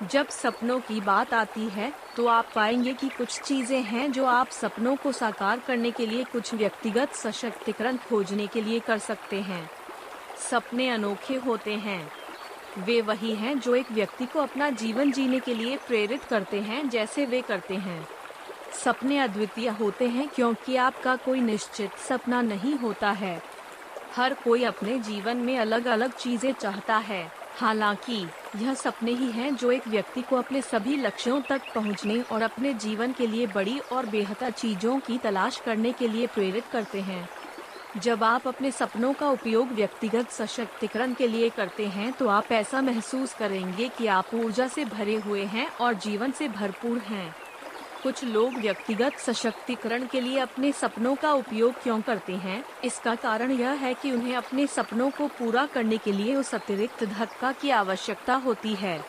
जब 0.03 0.29
सपनों 0.29 0.79
की 0.81 1.01
बात 1.01 1.35
आती 1.35 1.69
है 1.69 1.93
तो 2.17 2.27
आप 2.27 2.49
पाएँगे 2.55 2.93
कि 2.93 3.09
कुछ 3.09 3.41
चीज़ें 3.41 3.83
हैं 3.83 4.11
जो 4.13 4.25
आप 4.27 4.49
सपनों 4.51 4.95
को 4.97 5.13
साकार 5.13 5.61
करने 5.61 5.91
के 5.91 6.07
लिए 6.07 6.25
कुछ 6.25 6.55
व्यक्तिगत 6.55 7.13
सशक्तिकरण 7.13 7.97
खोजने 7.97 8.47
के 8.47 8.61
लिए 8.61 8.81
कर 8.81 8.99
सकते 8.99 9.41
हैं। 9.41 9.71
सपने 10.51 10.89
अनोखे 10.89 11.35
होते 11.35 11.75
हैं। 11.75 12.13
वे 12.79 13.01
वही 13.01 13.35
हैं 13.35 13.59
जो 13.59 13.75
एक 13.75 13.93
व्यक्ति 13.93 14.27
को 14.27 14.41
अपना 14.41 14.71
जीवन 14.71 15.13
जीने 15.13 15.41
के 15.41 15.55
लिए 15.55 15.77
प्रेरित 15.77 16.25
करते 16.25 16.61
हैं, 16.61 16.89
जैसे 16.89 17.27
वे 17.27 17.41
करते 17.43 17.75
हैं। 17.75 18.07
सपने 18.85 19.19
अद्वितीय 19.19 19.69
होते 19.71 20.09
हैं 20.09 20.29
क्योंकि 20.29 20.77
आपका 20.77 21.17
कोई 21.17 21.41
निश्चित 21.41 21.99
सपना 21.99 22.43
नहीं 22.43 22.75
होता 22.75 23.11
है। 23.11 23.43
हर 24.17 24.35
कोई 24.35 24.65
अपने 24.65 24.99
जीवन 24.99 25.37
में 25.37 25.59
अलग 25.59 25.87
अलग 25.87 26.13
चीज़ें 26.13 26.53
चाहता 26.53 26.97
है। 26.97 27.42
हालाँकि, 27.55 28.27
यह 28.57 28.75
सपने 28.75 29.13
ही 29.13 29.31
हैं 29.33 29.55
जो 29.57 29.71
एक 29.73 29.87
व्यक्ति 29.89 30.23
को 30.23 30.37
अपने 30.37 30.63
सभी 30.63 30.97
लक्ष्यों 30.97 31.41
तक 31.41 31.63
पहुँचने 31.75 32.21
और 32.23 32.43
अपने 32.43 32.73
जीवन 32.75 33.13
के 33.13 33.27
लिए 33.27 33.47
बड़ी 33.47 33.79
और 33.93 34.07
बेहतर 34.07 34.51
चीज़ों 34.51 34.99
की 35.01 35.19
तलाश 35.19 35.61
करने 35.61 35.93
के 35.93 36.09
लिए 36.09 36.27
प्रेरित 36.27 36.65
करते 36.67 37.01
हैं। 37.01 37.29
जब 37.97 38.25
आप 38.25 38.47
अपने 38.49 38.71
सपनों 38.71 39.13
का 39.13 39.29
उपयोग 39.29 39.73
व्यक्तिगत 39.73 40.31
सशक्तिकरण 40.31 41.15
के 41.15 41.29
लिए 41.29 41.49
करते 41.51 41.87
हैं 41.89 42.13
तो 42.13 42.29
आप 42.29 42.53
ऐसा 42.53 42.81
महसूस 42.83 43.35
करेंगे 43.35 43.89
कि 43.89 44.07
आप 44.07 44.35
ऊर्जा 44.35 44.69
से 44.69 44.85
भरे 44.85 45.17
हुए 45.17 45.45
हैं 45.45 45.69
और 45.71 45.95
जीवन 45.97 46.31
से 46.31 46.49
भरपूर 46.49 46.99
हैं। 46.99 47.35
कुछ 48.03 48.25
लोग 48.25 48.55
व्यक्तिगत 48.55 49.19
सशक्तिकरण 49.19 50.07
के 50.07 50.21
लिए 50.21 50.39
अपने 50.39 50.71
सपनों 50.73 51.15
का 51.15 51.33
उपयोग 51.33 51.83
क्यों 51.83 52.01
करते 52.01 52.37
हैं? 52.37 52.65
इसका 52.85 53.15
कारण 53.15 53.51
यह 53.51 53.71
है 53.71 53.93
कि 53.95 54.11
उन्हें 54.13 54.35
अपने 54.37 54.67
सपनों 54.67 55.11
को 55.11 55.27
पूरा 55.29 55.67
करने 55.67 55.99
के 55.99 56.13
लिए 56.13 56.35
उस 56.35 56.55
अतिरिक्त 56.55 57.05
धक्का 57.05 57.53
की 57.53 57.71
आवश्यकता 57.71 58.35
होती 58.35 58.75
है। 58.75 59.05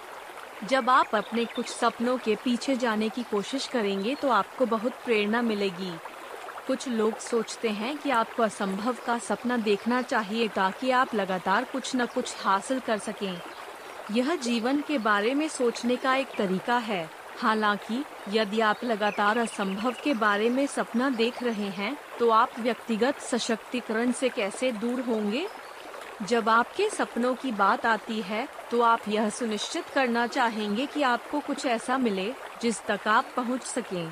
जब 0.63 0.89
आप 0.89 1.15
अपने 1.15 1.45
कुछ 1.45 1.67
सपनों 1.67 2.17
के 2.17 2.35
पीछे 2.35 2.75
जाने 2.75 3.09
की 3.09 3.23
कोशिश 3.23 3.67
करेंगे 3.67 4.15
तो 4.15 4.29
आपको 4.29 4.65
बहुत 4.65 4.93
प्रेरणा 5.05 5.41
मिलेगी। 5.41 5.91
कुछ 6.67 6.87
लोग 6.87 7.17
सोचते 7.17 7.69
हैं 7.69 7.97
कि 7.97 8.09
आपको 8.09 8.43
असंभव 8.43 8.95
का 9.05 9.17
सपना 9.19 9.57
देखना 9.57 10.01
चाहिए 10.01 10.47
ताकि 10.47 10.91
आप 10.91 11.15
लगातार 11.15 11.63
कुछ 11.63 11.95
न 11.95 12.05
कुछ 12.05 12.35
हासिल 12.37 12.79
कर 12.79 12.97
सकें। 12.97 13.41
यह 14.11 14.35
जीवन 14.35 14.81
के 14.81 14.97
बारे 14.97 15.33
में 15.33 15.47
सोचने 15.47 15.95
का 15.95 16.15
एक 16.15 16.27
तरीका 16.37 16.77
है। 16.77 17.22
हालाँकि, 17.37 18.03
यदि 18.29 18.59
आप 18.61 18.83
लगातार 18.83 19.37
असंभव 19.37 19.93
के 20.03 20.13
बारे 20.13 20.49
में 20.49 20.65
सपना 20.67 21.09
देख 21.09 21.41
रहे 21.43 21.69
हैं 21.71 21.97
तो 22.19 22.29
आप 22.29 22.59
व्यक्तिगत 22.59 23.19
सशक्तिकरण 23.21 24.11
से 24.11 24.29
कैसे 24.29 24.71
दूर 24.71 25.01
होंगे? 25.01 25.47
जब 26.21 26.49
आपके 26.49 26.89
सपनों 26.89 27.33
की 27.35 27.51
बात 27.51 27.85
आती 27.85 28.21
है 28.21 28.47
तो 28.71 28.81
आप 28.81 29.07
यह 29.09 29.29
सुनिश्चित 29.29 29.85
करना 29.85 30.27
चाहेंगे 30.27 30.85
कि 30.85 31.01
आपको 31.03 31.39
कुछ 31.39 31.65
ऐसा 31.65 31.97
मिले, 31.97 32.33
जिस 32.61 32.85
तक 32.85 33.07
आप 33.07 33.33
पहुँच 33.35 33.63
सकें। 33.63 34.11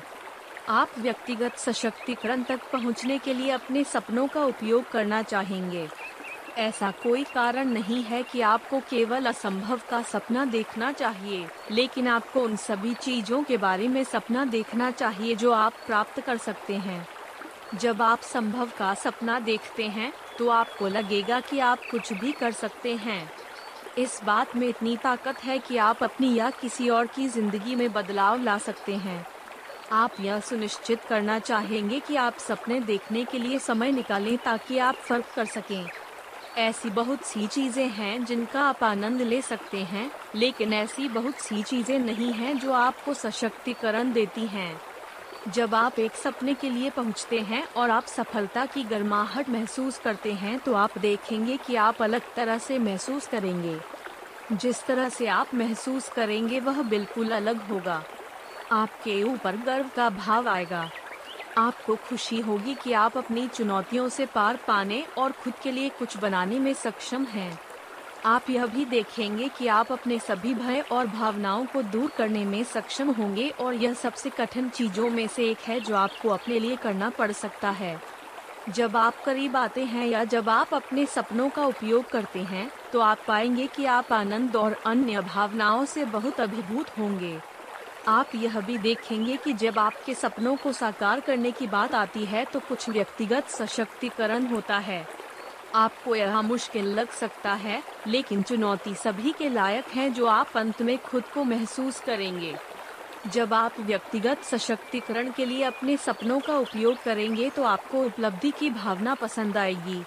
आप 0.68 0.98
व्यक्तिगत 0.98 1.56
सशक्तिकरण 1.56 2.42
तक 2.42 2.70
पहुँचने 2.72 3.18
के 3.18 3.34
लिए 3.34 3.50
अपने 3.50 3.84
सपनों 3.84 4.26
का 4.26 4.44
उपयोग 4.44 4.90
करना 4.90 5.22
चाहेंगे। 5.22 5.88
ऐसा 6.56 6.90
कोई 7.02 7.22
कारण 7.24 7.68
नहीं 7.68 8.02
है 8.02 8.22
कि 8.22 8.40
आपको 8.40 8.80
केवल 8.80 9.26
असंभव 9.26 9.80
का 9.90 10.00
सपना 10.02 10.44
देखना 10.44 10.90
चाहिए, 10.92 11.46
लेकिन 11.70 12.08
आपको 12.08 12.40
उन 12.40 12.56
सभी 12.58 12.92
चीज़ों 12.94 13.42
के 13.42 13.56
बारे 13.56 13.88
में 13.88 14.02
सपना 14.04 14.44
देखना 14.46 14.90
चाहिए 14.90 15.34
जो 15.34 15.52
आप 15.52 15.74
प्राप्त 15.86 16.20
कर 16.20 16.36
सकते 16.38 16.76
हैं। 16.76 17.06
जब 17.74 18.02
आप 18.02 18.20
संभव 18.22 18.70
का 18.78 18.92
सपना 18.94 19.38
देखते 19.40 19.86
हैं 19.88 20.12
तो 20.38 20.48
आपको 20.50 20.88
लगेगा 20.88 21.40
कि 21.40 21.58
आप 21.60 21.78
कुछ 21.90 22.12
भी 22.12 22.32
कर 22.32 22.52
सकते 22.52 22.94
हैं। 22.96 23.30
इस 23.98 24.20
बात 24.24 24.54
में 24.56 24.66
इतनी 24.68 24.96
ताकत 24.96 25.42
है 25.44 25.58
कि 25.58 25.76
आप 25.78 26.02
अपनी 26.02 26.34
या 26.34 26.50
किसी 26.50 26.88
और 26.88 27.06
की 27.06 27.28
ज़िंदगी 27.28 27.74
में 27.74 27.92
बदलाव 27.92 28.42
ला 28.42 28.58
सकते 28.58 28.96
हैं। 28.96 29.24
आप 29.92 30.20
यह 30.20 30.40
सुनिश्चित 30.40 31.04
करना 31.04 31.38
चाहेंगे 31.40 32.00
कि 32.00 32.16
आप 32.16 32.38
सपने 32.40 32.80
देखने 32.82 33.24
के 33.24 33.38
लिए 33.38 33.58
समय 33.60 33.92
निकालें 33.92 34.36
ताकि 34.36 34.78
आप 34.80 34.94
फ़र्क 34.98 35.32
कर 35.36 35.44
सकें। 35.46 35.84
ऐसी 36.58 36.90
बहुत 36.90 37.22
सी 37.24 37.46
चीज़ें 37.46 37.88
हैं 37.88 38.24
जिनका 38.24 38.62
आप 38.62 38.82
आनंद 38.84 39.20
ले 39.20 39.40
सकते 39.42 39.78
हैं, 39.82 40.10
लेकिन 40.34 40.72
ऐसी 40.72 41.08
बहुत 41.08 41.34
सी 41.34 41.62
चीज़ें 41.62 41.98
नहीं 41.98 42.32
हैं 42.32 42.58
जो 42.58 42.72
आपको 42.72 43.14
सशक्तिकरण 43.14 44.12
देती 44.12 44.46
हैं। 44.46 44.80
जब 45.48 45.74
आप 45.74 45.98
एक 45.98 46.14
सपने 46.14 46.54
के 46.54 46.70
लिए 46.70 46.90
पहुँचते 46.90 47.38
हैं 47.40 47.64
और 47.66 47.90
आप 47.90 48.06
सफलता 48.06 48.66
की 48.66 48.82
गर्माहट 48.82 49.48
महसूस 49.48 49.98
करते 49.98 50.32
हैं 50.32 50.58
तो 50.58 50.74
आप 50.74 50.98
देखेंगे 50.98 51.56
कि 51.56 51.76
आप 51.76 52.02
अलग 52.02 52.34
तरह 52.36 52.58
से 52.58 52.78
महसूस 52.78 53.26
करेंगे। 53.26 53.78
जिस 54.52 54.84
तरह 54.86 55.08
से 55.08 55.26
आप 55.26 55.54
महसूस 55.54 56.08
करेंगे, 56.08 56.60
वह 56.60 56.82
बिल्कुल 56.82 57.30
अलग 57.30 57.66
होगा। 57.68 58.02
आपके 58.72 59.22
ऊपर 59.22 59.56
गर्व 59.56 59.90
का 59.96 60.10
भाव 60.10 60.48
आएगा। 60.48 60.90
आपको 61.58 61.96
खुशी 61.96 62.40
होगी 62.40 62.74
कि 62.74 62.92
आप 62.92 63.16
अपनी 63.18 63.48
चुनौतियों 63.48 64.08
से 64.08 64.26
पार 64.26 64.58
पाने 64.68 65.04
और 65.18 65.32
खुद 65.32 65.54
के 65.62 65.72
लिए 65.72 65.88
कुछ 65.88 66.16
बनाने 66.16 66.58
में 66.58 66.74
सक्षम 66.74 67.24
हैं। 67.24 67.58
आप 68.24 68.50
यह 68.50 68.66
भी 68.66 68.84
देखेंगे 68.84 69.48
कि 69.48 69.66
आप 69.66 69.92
अपने 69.92 70.18
सभी 70.18 70.54
भय 70.54 70.80
और 70.92 71.06
भावनाओं 71.06 71.66
को 71.66 71.82
दूर 71.82 72.10
करने 72.10 72.44
में 72.44 72.64
सक्षम 72.64 73.10
होंगे 73.10 73.48
और 73.48 73.74
यह 73.74 73.94
सबसे 73.94 74.30
कठिन 74.30 74.68
चीज़ों 74.68 75.10
में 75.10 75.26
से 75.26 75.50
एक 75.50 75.58
है 75.58 75.80
जो 75.80 75.96
आपको 75.96 76.28
अपने 76.28 76.58
लिए 76.58 76.76
करना 76.76 77.10
पड़ 77.10 77.32
सकता 77.32 77.70
है 77.70 78.00
जब 78.68 78.96
आप 78.96 79.14
करीब 79.24 79.56
आते 79.56 79.84
हैं 79.84 80.06
या 80.06 80.24
जब 80.24 80.48
आप 80.48 80.74
अपने 80.74 81.06
सपनों 81.06 81.48
का 81.50 81.64
उपयोग 81.66 82.08
करते 82.08 82.40
हैं 82.42 82.70
तो 82.92 83.00
आप 83.00 83.18
पाएँगे 83.28 83.66
कि 83.66 83.84
आप 83.84 84.12
आनंद 84.12 84.56
और 84.56 84.76
अन्य 84.86 85.20
भावनाओं 85.20 85.84
से 85.84 86.04
बहुत 86.04 86.40
अभिभूत 86.40 86.98
होंगे 86.98 87.38
आप 88.08 88.34
यह 88.34 88.60
भी 88.60 88.76
देखेंगे 88.78 89.36
कि 89.36 89.52
जब 89.52 89.78
आपके 89.78 90.14
सपनों 90.14 90.54
को 90.56 90.72
साकार 90.72 91.20
करने 91.20 91.50
की 91.50 91.66
बात 91.66 91.94
आती 91.94 92.24
है 92.24 92.44
तो 92.44 92.60
कुछ 92.60 92.88
व्यक्तिगत 92.88 93.48
सशक्तिकरण 93.48 94.46
होता 94.46 94.78
है। 94.78 95.06
आपको 95.74 96.14
यह 96.16 96.40
मुश्किल 96.42 96.86
लग 96.86 97.10
सकता 97.10 97.52
है, 97.54 97.82
लेकिन 98.06 98.42
चुनौती 98.42 98.94
सभी 98.94 99.32
के 99.32 99.48
लायक 99.48 99.88
है 99.88 100.08
जो 100.10 100.26
आप 100.26 100.56
अंत 100.56 100.82
में 100.82 100.96
खुद 100.98 101.24
को 101.24 101.44
महसूस 101.44 102.00
करेंगे। 102.00 102.54
जब 103.26 103.54
आप 103.54 103.78
व्यक्तिगत 103.80 104.42
सशक्तिकरण 104.44 105.30
के 105.30 105.44
लिए 105.46 105.62
अपने 105.64 105.96
सपनों 105.96 106.40
का 106.40 106.56
उपयोग 106.56 107.02
करेंगे 107.02 107.50
तो 107.50 107.62
आपको 107.64 108.04
उपलब्धि 108.04 108.50
की 108.50 108.70
भावना 108.70 109.14
पसंद 109.14 109.56
आएगी। 109.56 110.02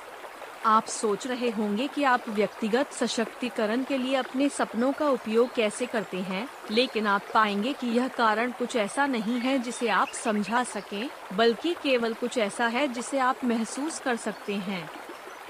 आप 0.66 0.86
सोच 0.86 1.26
रहे 1.28 1.50
होंगे 1.50 1.88
कि 1.88 2.04
आप 2.04 2.28
व्यक्तिगत 2.30 2.92
सशक्तिकरण 2.92 3.84
के 3.84 3.98
लिए 3.98 4.16
अपने 4.16 4.48
सपनों 4.50 4.92
का 4.92 5.10
उपयोग 5.10 5.54
कैसे 5.56 5.86
करते 5.86 6.18
हैं, 6.18 6.48
लेकिन 6.72 7.08
आप 7.08 7.22
पाएँगे 7.34 7.74
कि 7.74 7.88
यह 7.88 8.08
कारण 8.08 8.52
कुछ 8.52 8.76
ऐसा 8.76 9.06
नहीं 9.06 9.40
है 9.40 9.58
जिसे 9.60 9.88
आप 9.88 10.08
समझा 10.08 10.64
सकें, 10.64 11.10
बल्कि 11.34 11.74
केवल 11.74 12.14
कुछ 12.14 12.38
ऐसा 12.38 12.68
है 12.68 12.88
जिसे 12.88 13.20
आप 13.20 13.44
महसूस 13.46 14.00
कर 14.00 14.16
सकते 14.16 14.56
हैं 14.56 14.90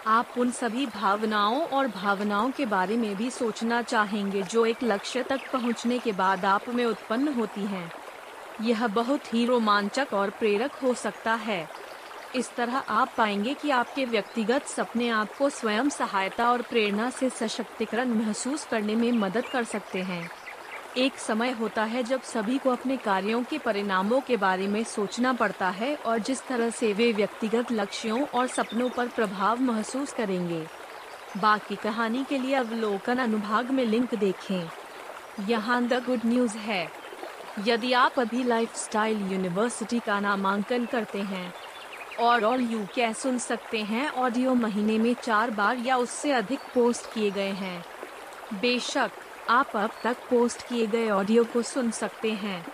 आप 0.08 0.34
उन 0.38 0.52
सभी 0.52 0.86
भावनाओं 0.86 1.62
और 1.62 1.88
भावनाओं 1.88 2.52
के 2.52 2.66
बारे 2.66 2.98
में 2.98 3.16
भी 3.16 3.30
सोचना 3.30 3.82
चाहेंगे 3.82 4.42
जो 4.44 4.66
एक 4.66 4.84
लक्ष्य 4.84 5.24
तक 5.24 5.50
पहुँचने 5.54 6.00
के 6.00 6.12
बाद 6.12 6.46
आप 6.46 6.70
में 6.70 6.86
उत्पन्न 6.86 7.34
होती 7.34 7.62
हैं। 7.62 7.92
यह 8.62 8.88
बहुत 8.88 9.34
ही 9.34 9.46
रोमांचक 9.46 10.14
और 10.14 10.30
प्रेरक 10.30 10.76
हो 10.84 10.94
सकता 10.94 11.34
है 11.34 11.85
इस 12.36 12.56
तरह 12.56 12.78
आप 12.78 13.12
पाएँगे 13.18 13.54
कि 13.54 13.70
आपके 13.70 14.06
व्यक्तिगत 14.06 14.66
सपने 14.66 15.10
आपको 15.10 15.50
स्वयं 15.50 15.90
सहायता 15.90 16.52
और 16.52 16.62
प्रेरणा 16.62 17.10
से 17.10 17.30
सशक्तिकरण 17.30 18.10
महसूस 18.10 18.66
करने 18.66 18.96
में 18.96 19.12
मदद 19.12 19.46
कर 19.46 19.64
सकते 19.64 20.02
हैं। 20.02 20.30
एक 20.98 21.18
समय 21.18 21.52
होता 21.52 21.84
है 21.84 22.04
जब 22.04 22.22
सभी 22.22 22.58
को 22.58 22.70
अपने 22.70 22.98
कार्यों 22.98 23.44
के 23.44 23.58
परिणामों 23.58 24.22
के 24.22 24.38
बारे 24.38 24.68
में 24.68 24.84
सोचना 24.84 25.34
पड़ता 25.34 25.70
है 25.70 25.96
और 25.96 26.20
जिस 26.20 26.48
तरह 26.48 26.70
से 26.70 26.94
वे 26.94 27.12
व्यक्तिगत 27.12 27.72
लक्ष्यों 27.72 28.22
और 28.26 28.48
सपनों 28.48 28.90
पर 28.90 29.08
प्रभाव 29.08 29.62
महसूस 29.62 30.14
करेंगे। 30.14 30.66
बाकी 31.38 31.76
कहानी 31.76 32.24
के 32.24 32.38
लिए 32.38 32.56
अवलोकन 32.56 33.18
अनुभाग 33.18 33.72
में 33.72 33.86
लिंक 33.86 34.16
देखें। 34.16 34.70
यहाँ 35.50 35.84
द 35.88 35.94
गुड 35.94 36.20
न्यूज़ 36.26 36.58
है। 36.58 36.88
यदि 37.66 37.94
आप 37.94 38.20
अभी 38.20 38.44
लाइफस्टाइल 38.44 39.32
यूनिवर्सिटी 39.32 40.00
का 40.00 40.20
नामांकन 40.20 40.86
करते 40.86 41.22
हैं 41.22 41.54
और 42.20 42.44
और 42.46 42.62
यू 42.62 42.86
क्या 42.94 43.12
सुन 43.14 43.38
सकते 43.38 43.80
हैं? 43.80 44.08
ऑडियो 44.10 44.54
महीने 44.54 44.98
में 44.98 45.14
चार 45.14 45.52
बार 45.52 45.78
या 45.78 45.98
उससे 45.98 46.32
अधिक 46.32 46.60
पोस्ट 46.74 47.14
किए 47.14 47.32
गए 47.32 47.52
हैं। 47.52 47.86
बेशक, 48.54 49.12
आप 49.50 49.76
अब 49.76 49.92
तक 50.04 50.18
पोस्ट 50.30 50.68
किए 50.68 50.88
गए 50.88 51.10
ऑडियो 51.10 51.44
को 51.44 51.62
सुन 51.62 51.92
सकते 51.92 52.32
हैं। 52.34 52.66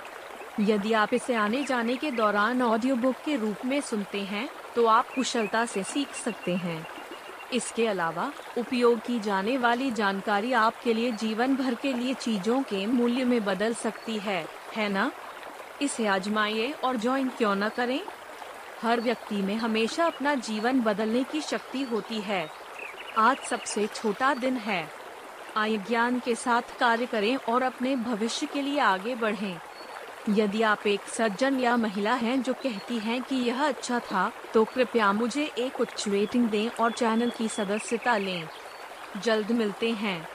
यदि 0.60 0.94
आप 0.94 1.14
इसे 1.14 1.36
आने 1.36 1.64
जाने 1.64 1.96
के 1.96 2.12
दौरान 2.12 2.62
ऑडियो 2.62 2.96
बुक 2.96 3.16
के 3.26 3.36
रूप 3.36 3.66
में 3.66 3.80
सुनते 3.82 4.22
हैं 4.22 4.48
तो 4.76 4.86
आप 4.86 5.14
कुशलता 5.16 5.66
से 5.66 5.84
सीख 5.84 6.14
सकते 6.16 6.56
हैं। 6.56 6.86
इसके 7.54 7.88
अलावा, 7.88 8.32
उपयोग 8.58 9.00
की 9.00 9.20
जाने 9.20 9.58
वाली 9.58 9.92
जानकारी 9.92 10.54
आपके 10.54 10.94
लिए 10.94 11.12
जीवन 11.12 11.56
भर 11.56 11.76
के 11.76 11.94
लिए 11.94 12.14
चीज़ों 12.14 12.62
के 12.64 12.86
मूल्य 12.86 13.24
में 13.26 13.44
बदल 13.46 13.74
सकती 13.74 14.18
है 14.18 14.46
है 14.76 14.90
ना? 14.90 15.12
इसे 15.82 16.06
आजमाइए 16.08 16.72
और 16.84 16.98
ज्वाइन 16.98 17.30
क्यों 17.30 17.56
न 17.56 17.70
करें। 17.70 18.00
हर 18.82 19.02
व्यक्ति 19.02 19.36
में 19.36 19.56
हमेशा 19.56 20.06
अपना 20.06 20.36
जीवन 20.36 20.82
बदलने 20.82 21.24
की 21.24 21.42
शक्ति 21.42 21.82
होती 21.84 22.22
है। 22.22 22.50
आज 23.18 23.38
सबसे 23.38 23.88
छोटा 23.88 24.34
दिन 24.34 24.58
है। 24.58 24.90
आय 25.58 25.78
ज्ञान 25.78 26.20
के 26.20 26.36
साथ 26.36 26.62
कार्य 26.80 27.06
करें 27.06 27.36
और 27.36 27.64
अपने 27.64 27.96
भविष्य 27.96 28.46
के 28.46 28.62
लिए 28.62 28.80
आगे 28.80 29.16
बढ़ें। 29.16 29.60
यदि 30.30 30.62
आप 30.62 30.88
एक 30.88 31.02
सज्जन 31.02 31.60
या 31.60 31.78
महिला 31.78 32.14
हैं 32.14 32.42
जो 32.42 32.54
कहती 32.54 33.00
हैं 33.00 33.22
कि 33.22 33.36
यह 33.36 33.68
अच्छा 33.68 34.00
था 34.00 34.32
तो 34.54 34.66
कृपया 34.66 35.14
मुझे 35.14 35.52
एक 35.58 35.82
उच्च 35.82 36.08
रेटिंग 36.08 36.50
दें 36.50 36.70
और 36.70 36.92
चैनल 36.92 37.30
की 37.30 37.48
सदस्यता 37.48 38.18
लें। 38.18 38.50
जल्द 39.24 39.52
मिलते 39.52 39.92
हैं। 39.92 40.28